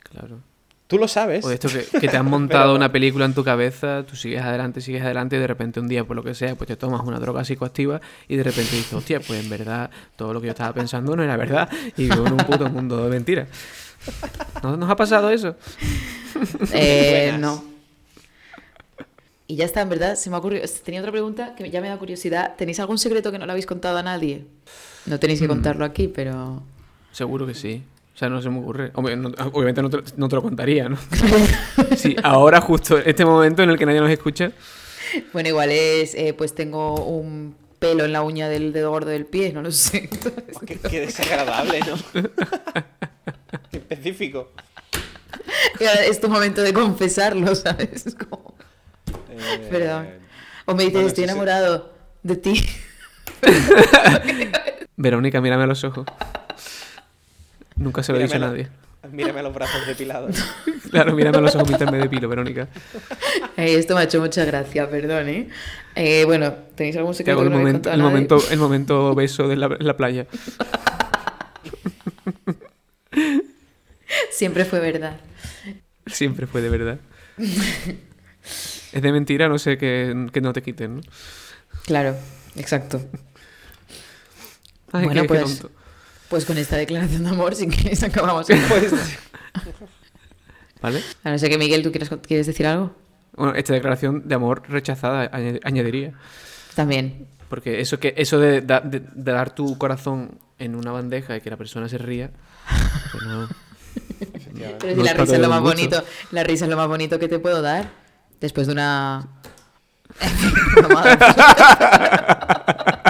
Claro. 0.03 0.39
Tú 0.87 0.97
lo 0.97 1.07
sabes. 1.07 1.45
O 1.45 1.51
esto 1.51 1.67
que, 1.69 1.83
que 1.99 2.07
te 2.07 2.17
has 2.17 2.23
montado 2.23 2.63
Pero- 2.63 2.75
una 2.75 2.91
película 2.91 3.25
en 3.25 3.33
tu 3.35 3.43
cabeza, 3.43 4.03
tú 4.07 4.15
sigues 4.15 4.41
adelante, 4.41 4.81
sigues 4.81 5.03
adelante 5.03 5.35
y 5.35 5.39
de 5.39 5.45
repente 5.47 5.79
un 5.79 5.87
día, 5.87 6.03
por 6.03 6.15
lo 6.15 6.23
que 6.23 6.33
sea, 6.33 6.55
pues 6.55 6.67
te 6.67 6.75
tomas 6.75 7.01
una 7.05 7.19
droga 7.19 7.45
psicoactiva 7.45 8.01
y 8.27 8.35
de 8.35 8.43
repente 8.43 8.75
dices, 8.75 8.93
hostia, 8.93 9.19
pues 9.19 9.43
en 9.43 9.49
verdad 9.49 9.91
todo 10.15 10.33
lo 10.33 10.41
que 10.41 10.47
yo 10.47 10.51
estaba 10.51 10.73
pensando 10.73 11.15
no 11.15 11.21
era 11.23 11.37
verdad 11.37 11.69
y 11.95 12.03
vivo 12.09 12.25
en 12.25 12.33
un 12.33 12.37
puto 12.39 12.67
mundo 12.69 13.03
de 13.03 13.09
mentiras. 13.11 13.47
¿No 14.63 14.75
nos 14.77 14.89
ha 14.89 14.95
pasado 14.95 15.29
eso? 15.29 15.55
Eh, 16.73 17.35
no. 17.39 17.63
Y 19.47 19.55
ya 19.55 19.65
está, 19.65 19.81
en 19.81 19.89
verdad, 19.89 20.15
se 20.15 20.29
me 20.29 20.35
ha 20.35 20.39
ocurrido. 20.39 20.63
Tenía 20.85 20.99
otra 21.01 21.11
pregunta 21.11 21.55
que 21.55 21.69
ya 21.71 21.81
me 21.81 21.89
da 21.89 21.97
curiosidad. 21.97 22.55
¿Tenéis 22.55 22.79
algún 22.79 22.99
secreto 22.99 23.31
que 23.31 23.39
no 23.39 23.45
le 23.47 23.51
habéis 23.51 23.65
contado 23.65 23.97
a 23.97 24.03
nadie? 24.03 24.45
No 25.07 25.19
tenéis 25.19 25.39
que 25.39 25.45
Mm. 25.47 25.49
contarlo 25.49 25.85
aquí, 25.85 26.07
pero. 26.07 26.61
Seguro 27.11 27.45
que 27.47 27.53
sí. 27.53 27.83
O 28.15 28.17
sea, 28.19 28.29
no 28.29 28.41
se 28.41 28.49
me 28.49 28.59
ocurre. 28.59 28.91
Hombre, 28.95 29.15
no- 29.15 29.29
obviamente 29.53 29.81
no 29.81 29.89
te, 29.89 29.99
no 30.17 30.27
te 30.27 30.35
lo 30.35 30.41
contaría, 30.41 30.89
¿no? 30.89 30.97
Sí, 31.95 32.15
ahora 32.23 32.59
justo 32.61 32.97
este 32.97 33.23
momento 33.25 33.63
en 33.63 33.69
el 33.69 33.77
que 33.77 33.85
nadie 33.85 34.01
nos 34.01 34.09
escucha. 34.11 34.51
Bueno, 35.33 35.49
igual 35.49 35.71
es. 35.71 36.13
eh, 36.15 36.33
pues 36.37 36.53
tengo 36.53 36.95
un 37.05 37.55
pelo 37.79 38.03
en 38.05 38.11
la 38.11 38.21
uña 38.21 38.49
del 38.49 38.73
dedo 38.73 38.91
gordo 38.91 39.09
del 39.09 39.25
pie, 39.25 39.53
no 39.53 39.61
lo 39.61 39.71
sé. 39.71 40.09
Qué, 40.67 40.77
qué 40.79 40.99
desagradable, 41.01 41.79
¿no? 41.79 41.95
Qué 43.71 43.77
específico. 43.77 44.51
Y 45.79 45.85
ahora 45.85 46.03
es 46.05 46.19
tu 46.21 46.29
momento 46.29 46.61
de 46.61 46.73
confesarlo, 46.73 47.55
¿sabes? 47.55 48.05
Es 48.07 48.15
como- 48.15 48.53
Eh, 49.29 49.67
Perdón. 49.69 50.07
O 50.65 50.73
me 50.75 50.83
dices, 50.83 50.93
bueno, 50.93 51.07
estoy 51.07 51.23
sí, 51.23 51.27
sí. 51.27 51.31
enamorado 51.31 51.93
de 52.23 52.35
ti. 52.35 52.65
Verónica, 54.97 55.41
mírame 55.41 55.63
a 55.63 55.67
los 55.67 55.83
ojos. 55.83 56.05
Nunca 57.79 58.03
se 58.03 58.11
lo 58.11 58.19
he 58.19 58.23
dicho 58.23 58.35
a 58.35 58.39
nadie. 58.39 58.67
Mírame 59.11 59.41
los 59.41 59.53
brazos 59.53 59.87
depilados. 59.87 60.35
Claro, 60.89 61.13
mírame 61.13 61.37
a 61.37 61.41
los 61.41 61.53
ojos 61.53 61.67
mientras 61.67 61.91
me 61.91 61.99
depilo, 61.99 62.27
Verónica. 62.27 62.67
Eh, 63.57 63.75
esto 63.75 63.93
me 63.93 64.01
ha 64.01 64.05
hecho 64.05 64.19
mucha 64.19 64.43
gracia, 64.43 64.89
perdón, 64.89 65.29
¿eh? 65.29 65.47
Eh, 65.93 66.23
bueno, 66.25 66.51
¿tenéis 66.73 66.97
algún 66.97 67.13
secreto 67.13 67.37
que 67.41 67.45
el 67.45 67.51
no 67.51 67.57
momento, 67.59 67.91
el 67.91 68.01
momento, 68.01 68.39
el 68.49 68.57
momento 68.57 69.13
beso 69.13 69.47
de 69.47 69.55
la, 69.55 69.67
en 69.67 69.85
la 69.85 69.95
playa. 69.95 70.25
Siempre 74.31 74.65
fue 74.65 74.79
verdad. 74.79 75.17
Siempre 76.07 76.47
fue 76.47 76.61
de 76.61 76.69
verdad. 76.69 76.99
Es 77.37 79.01
de 79.01 79.11
mentira, 79.11 79.47
no 79.47 79.59
sé 79.59 79.77
que, 79.77 80.27
que 80.33 80.41
no 80.41 80.53
te 80.53 80.63
quiten, 80.63 80.95
¿no? 80.97 81.01
Claro, 81.85 82.15
exacto. 82.55 82.99
Ay, 84.91 85.05
Bueno, 85.05 85.21
qué, 85.21 85.23
qué 85.27 85.27
pues- 85.27 85.59
tonto. 85.59 85.75
Pues 86.29 86.45
con 86.45 86.57
esta 86.57 86.77
declaración 86.77 87.23
de 87.23 87.29
amor, 87.31 87.55
si 87.55 87.67
queréis, 87.67 88.03
acabamos. 88.03 88.47
Pues, 88.47 88.91
¿Vale? 90.81 91.01
A 91.23 91.31
no 91.31 91.39
ser 91.39 91.49
que 91.49 91.57
Miguel, 91.57 91.83
¿tú 91.83 91.91
quieres, 91.91 92.09
quieres 92.25 92.47
decir 92.47 92.67
algo? 92.67 92.95
Bueno, 93.35 93.53
esta 93.55 93.73
declaración 93.73 94.27
de 94.27 94.35
amor 94.35 94.63
rechazada 94.69 95.29
añad- 95.31 95.59
añadiría. 95.63 96.13
También. 96.75 97.27
Porque 97.49 97.81
eso 97.81 97.99
que 97.99 98.13
eso 98.17 98.39
de, 98.39 98.61
da- 98.61 98.79
de- 98.81 98.99
de 99.01 99.31
dar 99.31 99.53
tu 99.55 99.77
corazón 99.77 100.37
en 100.59 100.75
una 100.75 100.91
bandeja 100.91 101.35
y 101.35 101.41
que 101.41 101.49
la 101.49 101.57
persona 101.57 101.89
se 101.89 101.97
ría, 101.97 102.29
pues 103.11 103.23
no. 103.23 103.49
Pero 104.79 104.91
si 104.93 104.97
No 104.97 105.03
la 105.03 105.13
risa 105.13 105.35
es 105.35 105.41
lo 105.41 105.49
más 105.49 105.61
gusto. 105.61 105.75
bonito. 105.75 106.03
La 106.31 106.43
risa 106.43 106.65
es 106.65 106.71
lo 106.71 106.77
más 106.77 106.87
bonito 106.87 107.17
que 107.17 107.27
te 107.27 107.39
puedo 107.39 107.61
dar. 107.61 107.89
Después 108.39 108.67
de 108.67 108.73
una. 108.73 109.27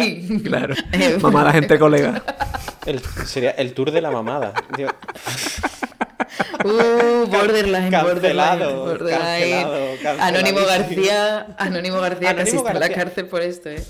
Claro. 0.44 0.74
Eh, 0.92 1.18
Mamadas 1.20 1.54
entre 1.56 1.78
colegas. 1.78 2.22
El- 2.86 3.00
sería 3.26 3.50
el 3.52 3.72
tour 3.74 3.90
de 3.90 4.00
la 4.00 4.10
mamada. 4.10 4.52
Uh, 6.64 7.26
borderline, 7.26 7.90
Cancelado, 7.90 8.84
borderline, 8.84 9.98
cancelado. 10.02 10.22
Anónimo. 10.22 10.58
García, 10.60 11.46
Anónimo 11.58 12.00
García 12.00 12.36
casi 12.36 12.50
Anónimo 12.50 12.58
está 12.58 12.70
en 12.72 12.80
la 12.80 12.86
García. 12.88 13.04
cárcel 13.04 13.26
por 13.26 13.42
esto, 13.42 13.70
¿eh? 13.70 13.82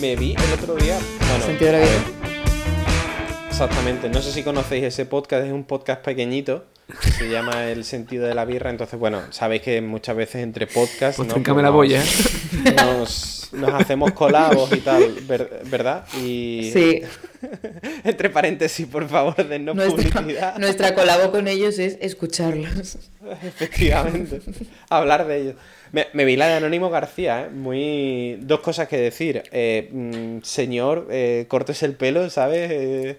Me 0.00 0.14
vi 0.16 0.34
el 0.34 0.52
otro 0.52 0.74
día. 0.76 0.98
Bueno, 1.30 1.44
Sentido 1.46 1.72
de 1.72 1.78
la 1.78 1.84
vida. 1.84 2.35
Exactamente. 3.58 4.10
No 4.10 4.20
sé 4.20 4.32
si 4.32 4.42
conocéis 4.42 4.84
ese 4.84 5.06
podcast, 5.06 5.46
es 5.46 5.50
un 5.50 5.64
podcast 5.64 6.04
pequeñito. 6.04 6.66
que 7.00 7.10
Se 7.10 7.30
llama 7.30 7.64
El 7.70 7.84
sentido 7.86 8.26
de 8.26 8.34
la 8.34 8.44
birra. 8.44 8.68
Entonces, 8.68 8.98
bueno, 9.00 9.22
sabéis 9.30 9.62
que 9.62 9.80
muchas 9.80 10.14
veces 10.14 10.42
entre 10.42 10.66
podcasts. 10.66 11.16
Pues 11.16 11.26
¿no? 11.28 11.34
la 11.56 11.62
nos- 11.62 11.72
boya. 11.72 12.02
Nos, 12.76 13.48
nos 13.52 13.72
hacemos 13.72 14.10
colabos 14.12 14.70
y 14.72 14.80
tal, 14.80 15.10
ver- 15.22 15.62
¿verdad? 15.70 16.04
Y 16.22 16.70
Sí, 16.70 17.00
entre 18.04 18.30
paréntesis, 18.30 18.86
por 18.86 19.08
favor, 19.08 19.36
dennos 19.46 19.74
nuestra, 19.74 20.20
publicidad. 20.20 20.58
nuestra 20.58 20.94
colabo 20.94 21.30
con 21.30 21.48
ellos 21.48 21.78
es 21.78 21.98
escucharlos. 22.00 22.98
Efectivamente. 23.42 24.40
Hablar 24.88 25.26
de 25.26 25.40
ellos. 25.40 25.54
Me, 25.92 26.06
me 26.12 26.24
vi 26.24 26.36
la 26.36 26.48
de 26.48 26.54
Anónimo 26.54 26.90
García, 26.90 27.42
¿eh? 27.42 27.50
Muy... 27.50 28.38
Dos 28.42 28.60
cosas 28.60 28.88
que 28.88 28.98
decir. 28.98 29.44
Eh, 29.52 29.88
mm, 29.92 30.42
señor, 30.42 31.08
eh, 31.10 31.46
cortes 31.48 31.82
el 31.82 31.94
pelo, 31.94 32.28
¿sabes? 32.30 33.16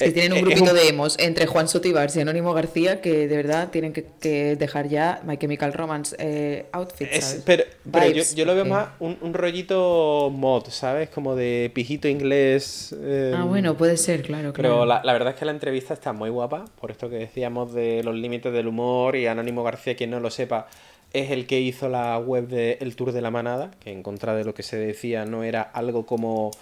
Es 0.00 0.12
que 0.14 0.20
eh, 0.20 0.22
tienen 0.22 0.32
un 0.32 0.38
eh, 0.38 0.42
grupito 0.42 0.74
de 0.74 0.88
emos 0.88 1.18
entre 1.18 1.46
Juan 1.46 1.68
Sotibar 1.68 2.10
y 2.14 2.20
Anónimo 2.20 2.52
García 2.54 3.00
que 3.00 3.28
de 3.28 3.36
verdad 3.36 3.70
tienen 3.70 3.92
que, 3.92 4.06
que 4.20 4.56
dejar 4.56 4.88
ya 4.88 5.20
My 5.24 5.36
Chemical 5.36 5.72
Romance 5.72 6.16
eh, 6.18 6.66
outfits, 6.72 7.42
pero 7.44 7.64
pero 7.90 8.06
yo, 8.10 8.44
lo 8.44 8.54
veo 8.54 8.64
más 8.64 8.88
un, 9.00 9.18
un 9.20 9.34
rollito 9.34 10.30
mod, 10.34 10.68
¿sabes? 10.68 11.08
Como 11.10 11.36
de 11.36 11.70
pijito 11.74 12.08
inglés. 12.08 12.94
eh, 12.98 13.32
Ah, 13.36 13.44
bueno, 13.44 13.76
puede 13.76 13.96
ser, 13.96 14.22
claro, 14.22 14.52
claro. 14.52 14.74
Pero 14.74 14.86
la, 14.86 15.02
la 15.04 15.12
verdad 15.12 15.34
es 15.34 15.38
que 15.38 15.44
la 15.44 15.52
entrevista 15.52 15.94
está 15.94 16.12
muy 16.12 16.30
guapa, 16.30 16.64
por 16.80 16.90
esto 16.90 17.08
que 17.10 17.16
decíamos 17.16 17.72
de 17.72 18.02
los 18.02 18.14
límites 18.14 18.52
del 18.52 18.66
humor 18.68 19.16
y 19.16 19.26
Anónimo 19.26 19.62
García, 19.62 19.96
quien 19.96 20.10
no 20.10 20.20
lo 20.20 20.30
sepa, 20.30 20.66
es 21.12 21.30
el 21.30 21.46
que 21.46 21.60
hizo 21.60 21.88
la 21.88 22.18
web 22.18 22.46
de 22.46 22.78
El 22.80 22.94
Tour 22.96 23.12
de 23.12 23.20
la 23.20 23.30
Manada, 23.30 23.72
que 23.80 23.90
en 23.90 24.02
contra 24.02 24.34
de 24.34 24.44
lo 24.44 24.54
que 24.54 24.62
se 24.62 24.76
decía 24.76 25.24
no 25.24 25.42
era 25.42 25.62
algo 25.62 26.06
como 26.06 26.52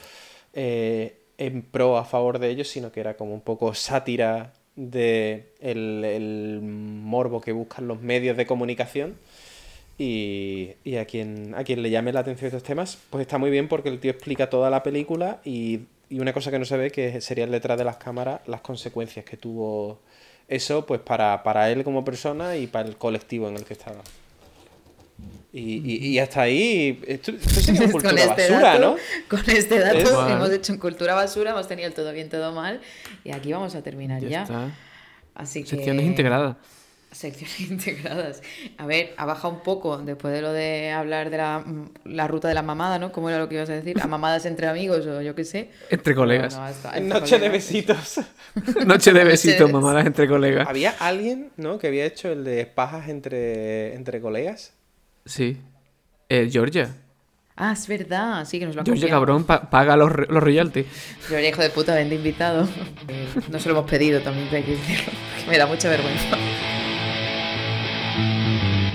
eh, 0.55 1.18
en 1.39 1.62
pro 1.62 1.97
a 1.97 2.05
favor 2.05 2.39
de 2.39 2.51
ellos, 2.51 2.68
sino 2.68 2.93
que 2.93 3.01
era 3.01 3.16
como 3.16 3.32
un 3.32 3.41
poco 3.41 3.72
sátira 3.74 4.53
de 4.76 5.53
el, 5.61 6.05
el 6.05 6.61
morbo 6.62 7.41
que 7.41 7.53
buscan 7.53 7.89
los 7.89 8.01
medios 8.01 8.36
de 8.36 8.47
comunicación. 8.47 9.16
Y, 10.01 10.74
y 10.84 10.97
a, 10.97 11.07
quien, 11.07 11.57
a 11.57 11.64
quien 11.64 11.82
le 11.82 11.91
llame 11.91 12.12
la 12.12 12.20
atención 12.20 12.47
estos 12.47 12.62
temas, 12.62 12.99
pues 13.11 13.22
está 13.22 13.36
muy 13.39 13.51
bien 13.51 13.66
porque 13.66 13.89
el 13.89 13.99
tío 13.99 14.12
explica 14.12 14.49
toda 14.49 14.70
la 14.70 14.84
película 14.84 15.41
y, 15.45 15.80
y 16.09 16.20
una 16.20 16.32
cosa 16.32 16.53
que 16.53 16.59
no 16.61 16.64
se 16.64 16.76
ve, 16.76 16.93
que 16.93 17.20
sería 17.20 17.45
el 17.45 17.51
detrás 17.51 17.76
de 17.78 17.84
las 17.84 17.97
cámaras, 17.97 18.41
las 18.47 18.61
consecuencias 18.61 19.24
que 19.24 19.36
tuvo 19.36 19.99
eso 20.47 20.86
pues 20.86 21.01
para, 21.01 21.43
para 21.43 21.70
él 21.70 21.82
como 21.82 22.05
persona 22.05 22.57
y 22.57 22.68
para 22.68 22.89
el 22.89 22.97
colectivo 22.97 23.49
en 23.49 23.57
el 23.57 23.64
que 23.64 23.74
estaba. 23.74 24.03
Y, 25.51 25.61
y, 25.76 26.09
y 26.09 26.18
hasta 26.18 26.42
ahí, 26.42 27.01
esto, 27.07 27.30
esto 27.32 27.61
sería 27.61 27.80
una 27.82 27.92
cultura 27.92 28.26
basura, 28.26 28.59
dato, 28.61 28.80
¿no? 28.80 28.96
Con 29.28 29.51
este 29.51 29.78
dato 29.78 29.96
Es- 29.99 30.30
hemos 30.32 30.51
hecho 30.51 30.72
en 30.74 30.78
cultura 30.78 31.14
basura, 31.14 31.53
hemos 31.53 31.66
tenido 31.66 31.88
el 31.88 31.94
todo 31.94 32.12
bien, 32.12 32.28
todo 32.28 32.53
mal. 32.53 32.80
Y 33.24 33.32
aquí 33.32 33.53
vamos 33.53 33.74
a 33.74 33.82
terminar 33.82 34.20
ya. 34.22 34.28
Ya 34.28 34.42
está. 34.42 34.70
Así 35.34 35.62
que... 35.62 35.70
Secciones 35.70 36.05
integradas. 36.05 36.57
Secciones 37.11 37.59
integradas. 37.70 38.42
A 38.76 38.84
ver, 38.84 39.14
ha 39.16 39.24
bajado 39.24 39.55
un 39.55 39.61
poco 39.62 39.96
después 39.96 40.34
de 40.34 40.42
lo 40.42 40.53
de 40.53 40.90
hablar 40.90 41.30
de 41.30 41.38
la, 41.38 41.64
la 42.05 42.28
ruta 42.28 42.49
de 42.49 42.53
la 42.55 42.61
mamada, 42.62 42.99
¿no? 42.99 43.11
¿Cómo 43.12 43.30
era 43.30 43.38
lo 43.38 43.49
que 43.49 43.55
ibas 43.55 43.70
a 43.70 43.72
decir? 43.72 43.96
¿A 44.03 44.07
mamadas 44.07 44.44
entre 44.44 44.66
amigos 44.66 45.07
o 45.07 45.22
yo 45.22 45.34
qué 45.34 45.44
sé? 45.44 45.70
Entre 45.88 46.14
colegas. 46.14 46.53
No, 46.55 46.61
no, 46.61 46.66
hasta- 46.66 46.99
entre 46.99 47.09
Noche 47.20 47.38
de 47.38 47.46
colegas. 47.49 47.53
besitos. 47.53 48.20
Noche 48.86 49.12
de 49.14 49.24
besitos, 49.24 49.66
de- 49.68 49.72
mamadas 49.72 50.05
entre 50.05 50.28
colegas. 50.28 50.68
Había 50.68 50.90
alguien, 50.99 51.51
¿no? 51.57 51.78
Que 51.78 51.86
había 51.86 52.05
hecho 52.05 52.30
el 52.30 52.44
de 52.44 52.66
pajas 52.66 53.09
entre, 53.09 53.94
entre 53.94 54.20
colegas. 54.20 54.74
Sí. 55.29 55.57
Eh, 56.29 56.49
Georgia. 56.51 56.95
Ah, 57.57 57.72
es 57.72 57.87
verdad, 57.89 58.45
sí 58.45 58.59
que 58.59 58.66
nos 58.66 58.74
lo 58.76 58.81
han 58.83 58.87
Georgia, 58.87 59.07
copiado. 59.07 59.20
cabrón, 59.20 59.45
pa- 59.45 59.68
paga 59.68 59.97
los, 59.97 60.11
los 60.29 60.43
royalties. 60.43 60.87
Georgia, 61.29 61.49
hijo 61.49 61.62
de 61.62 61.70
puta, 61.70 61.95
vende 61.95 62.14
invitado. 62.16 62.68
Eh, 63.09 63.26
no 63.51 63.59
se 63.59 63.68
lo 63.70 63.79
hemos 63.79 63.91
pedido 63.91 64.20
también, 64.20 64.49
hay 64.53 64.62
que 64.62 64.72
decirlo. 64.72 65.12
Me 65.49 65.57
da 65.59 65.66
mucha 65.66 65.89
vergüenza. 65.89 66.37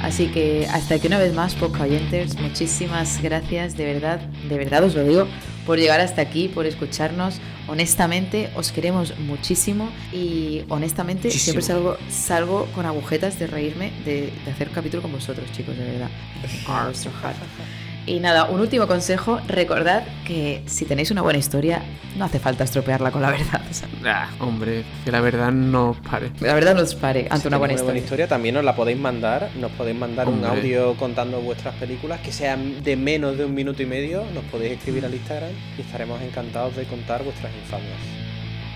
Así 0.03 0.27
que 0.27 0.67
hasta 0.71 0.95
aquí 0.95 1.07
una 1.07 1.17
vez 1.17 1.33
más, 1.33 1.55
Poca 1.55 1.83
Oyentes, 1.83 2.37
muchísimas 2.39 3.21
gracias, 3.23 3.75
de 3.77 3.85
verdad, 3.93 4.19
de 4.19 4.57
verdad 4.57 4.83
os 4.83 4.93
lo 4.95 5.03
digo, 5.03 5.27
por 5.65 5.79
llegar 5.79 5.99
hasta 6.01 6.21
aquí, 6.21 6.47
por 6.47 6.65
escucharnos. 6.65 7.39
Honestamente, 7.67 8.49
os 8.55 8.71
queremos 8.71 9.17
muchísimo 9.19 9.89
y 10.11 10.63
honestamente 10.69 11.27
Muchísimo. 11.29 11.61
siempre 11.61 11.63
salgo, 11.63 11.97
salgo 12.09 12.65
con 12.75 12.85
agujetas 12.85 13.39
de 13.39 13.47
reírme 13.47 13.91
de, 14.05 14.33
de 14.45 14.51
hacer 14.51 14.69
capítulo 14.69 15.01
con 15.01 15.11
vosotros, 15.11 15.49
chicos, 15.53 15.77
de 15.77 15.83
verdad. 15.85 16.09
Y 18.05 18.19
nada, 18.19 18.45
un 18.49 18.59
último 18.59 18.85
consejo, 18.85 19.39
recordad 19.47 20.03
que 20.27 20.61
si 20.65 20.83
tenéis 20.83 21.09
una 21.11 21.21
buena 21.21 21.39
historia, 21.39 21.81
no 22.17 22.25
hace 22.25 22.37
falta 22.37 22.65
estropearla 22.65 23.11
con 23.11 23.21
la 23.21 23.31
verdad. 23.31 23.61
o 23.71 23.73
sea, 23.73 23.87
Ah, 24.05 24.27
hombre, 24.41 24.83
que 25.05 25.11
la 25.11 25.21
verdad 25.21 25.53
no 25.53 25.91
os 25.91 25.97
pare. 25.99 26.31
la 26.41 26.53
verdad 26.53 26.75
no 26.75 26.81
os 26.81 26.95
pare 26.95 27.27
ante 27.29 27.43
Si 27.43 27.47
una 27.47 27.57
buena 27.57 27.75
tenéis 27.75 28.03
historia. 28.03 28.27
también 28.27 28.55
nos 28.55 28.65
la 28.65 28.75
podéis 28.75 28.97
mandar. 28.99 29.49
Nos 29.57 29.71
podéis 29.71 29.97
mandar 29.97 30.27
un 30.27 30.43
audio 30.43 30.95
contando 30.95 31.39
vuestras 31.39 31.75
películas 31.75 32.19
que 32.19 32.33
sean 32.33 32.83
de 32.83 32.97
menos 32.97 33.37
de 33.37 33.45
un 33.45 33.53
minuto 33.53 33.81
y 33.81 33.85
medio. 33.85 34.25
Nos 34.33 34.43
podéis 34.45 34.73
escribir 34.73 35.05
al 35.05 35.13
Instagram 35.13 35.51
y 35.77 35.81
estaremos 35.81 36.21
encantados 36.21 36.75
de 36.75 36.83
contar 36.83 37.23
vuestras 37.23 37.53
infamias. 37.55 37.99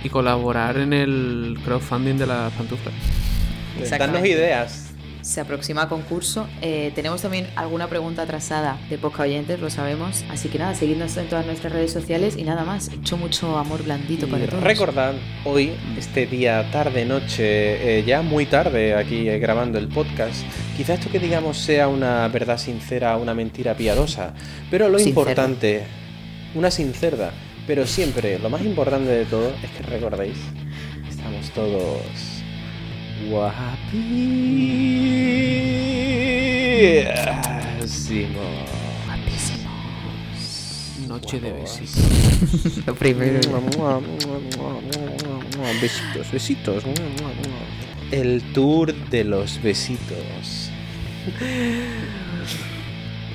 Y 0.03 0.09
colaborar 0.09 0.77
en 0.77 0.93
el 0.93 1.57
crowdfunding 1.65 2.15
de 2.15 2.27
las 2.27 2.53
pantuflas. 2.53 2.93
Darnos 3.99 4.25
ideas. 4.25 4.86
Se 5.27 5.41
aproxima 5.41 5.89
concurso. 5.89 6.47
Eh, 6.61 6.91
tenemos 6.95 7.21
también 7.21 7.47
alguna 7.55 7.87
pregunta 7.87 8.21
atrasada 8.21 8.79
de 8.89 8.97
poca 8.97 9.23
oyentes, 9.23 9.59
lo 9.59 9.69
sabemos. 9.69 10.23
Así 10.29 10.47
que 10.47 10.57
nada, 10.57 10.73
seguidnos 10.73 11.17
en 11.17 11.27
todas 11.27 11.45
nuestras 11.45 11.73
redes 11.73 11.91
sociales 11.91 12.37
y 12.37 12.43
nada 12.43 12.63
más. 12.63 12.87
Hecho 12.87 13.17
mucho 13.17 13.57
amor 13.57 13.83
blandito 13.83 14.27
para 14.29 14.45
todos. 14.45 14.63
Recordad, 14.63 15.15
hoy, 15.43 15.73
este 15.97 16.27
día, 16.27 16.71
tarde, 16.71 17.05
noche, 17.05 17.99
eh, 17.99 18.03
ya 18.05 18.21
muy 18.21 18.45
tarde 18.45 18.95
aquí 18.95 19.27
eh, 19.27 19.37
grabando 19.37 19.77
el 19.77 19.89
podcast, 19.89 20.43
quizá 20.77 20.93
esto 20.93 21.09
que 21.11 21.19
digamos 21.19 21.57
sea 21.57 21.89
una 21.89 22.29
verdad 22.29 22.57
sincera, 22.57 23.17
una 23.17 23.33
mentira 23.33 23.75
piadosa, 23.75 24.33
pero 24.71 24.87
lo 24.87 24.97
Sincera. 24.97 25.09
importante, 25.09 25.83
una 26.55 26.71
sincerda, 26.71 27.31
pero 27.67 27.85
siempre, 27.85 28.39
lo 28.39 28.49
más 28.49 28.61
importante 28.61 29.09
de 29.09 29.25
todo 29.25 29.51
es 29.61 29.69
que 29.71 29.83
recordéis, 29.83 30.37
estamos 31.09 31.49
todos 31.51 32.01
guapísimos. 33.25 33.77
Noche 41.07 41.39
de 41.39 41.51
besitos. 41.53 42.85
Lo 42.85 42.95
primero. 42.95 43.39
Besitos, 45.81 46.31
besitos. 46.31 46.83
El 48.11 48.41
tour 48.53 48.93
de 49.09 49.23
los 49.23 49.61
besitos. 49.61 50.71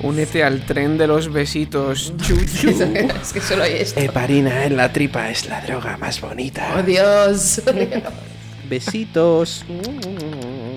Únete 0.01 0.43
al 0.43 0.65
tren 0.65 0.97
de 0.97 1.07
los 1.07 1.31
besitos. 1.31 2.13
Chu, 2.17 2.35
chu. 2.61 2.69
es 2.69 3.33
que 3.33 3.41
solo 3.41 3.63
hay 3.63 3.73
esto. 3.73 3.99
Heparina 3.99 4.65
en 4.65 4.77
la 4.77 4.91
tripa 4.91 5.29
es 5.29 5.47
la 5.47 5.61
droga 5.61 5.97
más 5.97 6.19
bonita. 6.21 6.75
¡Oh, 6.77 6.83
Dios! 6.83 7.61
Besitos. 8.69 9.65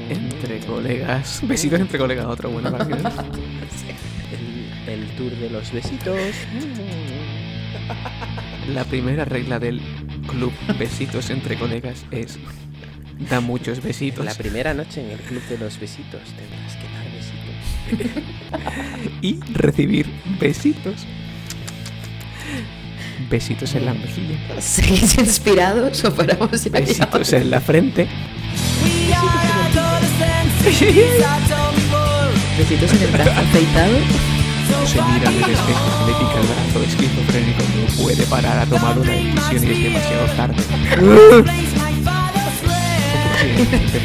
Entre 0.08 0.60
colegas. 0.60 1.40
Besitos 1.46 1.80
entre 1.80 1.98
colegas, 1.98 2.26
otra 2.26 2.48
buena 2.48 2.76
canción. 2.76 3.00
El, 4.86 4.92
el 4.92 5.08
tour 5.16 5.32
de 5.32 5.50
los 5.50 5.72
besitos. 5.72 6.18
La 8.68 8.84
primera 8.84 9.24
regla 9.24 9.58
del 9.58 9.80
club 10.26 10.52
Besitos 10.78 11.30
entre 11.30 11.56
colegas 11.56 12.04
es 12.10 12.38
da 13.30 13.40
muchos 13.40 13.82
besitos 13.82 14.24
La 14.24 14.34
primera 14.34 14.74
noche 14.74 15.04
en 15.04 15.10
el 15.10 15.18
club 15.18 15.42
de 15.48 15.58
los 15.58 15.78
besitos 15.80 16.20
tendrás 16.36 16.76
que 16.76 16.84
dar 16.92 17.06
besitos. 17.12 18.22
y 19.22 19.40
recibir 19.52 20.06
besitos. 20.40 21.06
Besitos 23.30 23.74
en 23.74 23.86
la 23.86 23.94
mejilla, 23.94 24.36
¿Seguís 24.60 25.16
inspirados 25.18 26.04
o 26.04 26.14
paramos 26.14 26.62
ya? 26.64 26.70
besitos 26.70 27.32
en 27.32 27.50
la 27.50 27.60
frente, 27.60 28.06
Besitos 32.58 32.92
en 32.92 33.02
el 33.02 33.10
brazo 33.10 33.30
afeitado. 33.32 33.94
se 34.86 35.02
mira 35.02 35.30
en 35.30 35.36
el 35.44 35.50
espejo, 35.50 36.06
le 36.06 36.12
pica 36.14 36.40
el 36.40 36.46
brazo 36.46 36.82
esquizofrénico, 36.88 37.62
no 37.62 38.02
puede 38.02 38.24
parar 38.26 38.58
a 38.58 38.66
tomar 38.66 38.98
una 38.98 39.10
decisión 39.12 39.64
y 39.64 39.72
es 39.72 39.82
demasiado 39.84 40.26
tarde. 40.36 40.62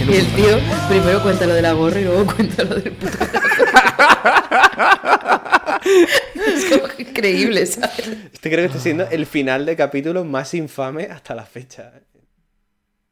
Y 0.08 0.14
el 0.16 0.28
tío 0.28 0.60
primero 0.90 1.22
cuenta 1.24 1.46
lo 1.48 1.54
de 1.54 1.62
la 1.62 1.74
gorra 1.74 2.00
y 2.00 2.04
luego 2.06 2.26
cuenta 2.34 2.64
lo 2.64 2.76
del 2.76 2.92
puto 2.94 3.18
Es 6.36 6.66
como 6.66 6.88
increíble, 6.98 7.66
¿sabes? 7.66 8.08
Este 8.34 8.50
creo 8.50 8.62
que 8.62 8.68
está 8.68 8.80
siendo 8.80 9.08
el 9.10 9.26
final 9.26 9.66
de 9.66 9.76
capítulo 9.76 10.24
más 10.24 10.54
infame 10.54 11.06
hasta 11.06 11.36
la 11.36 11.46
fecha. 11.46 11.92
¿eh? 11.96 12.11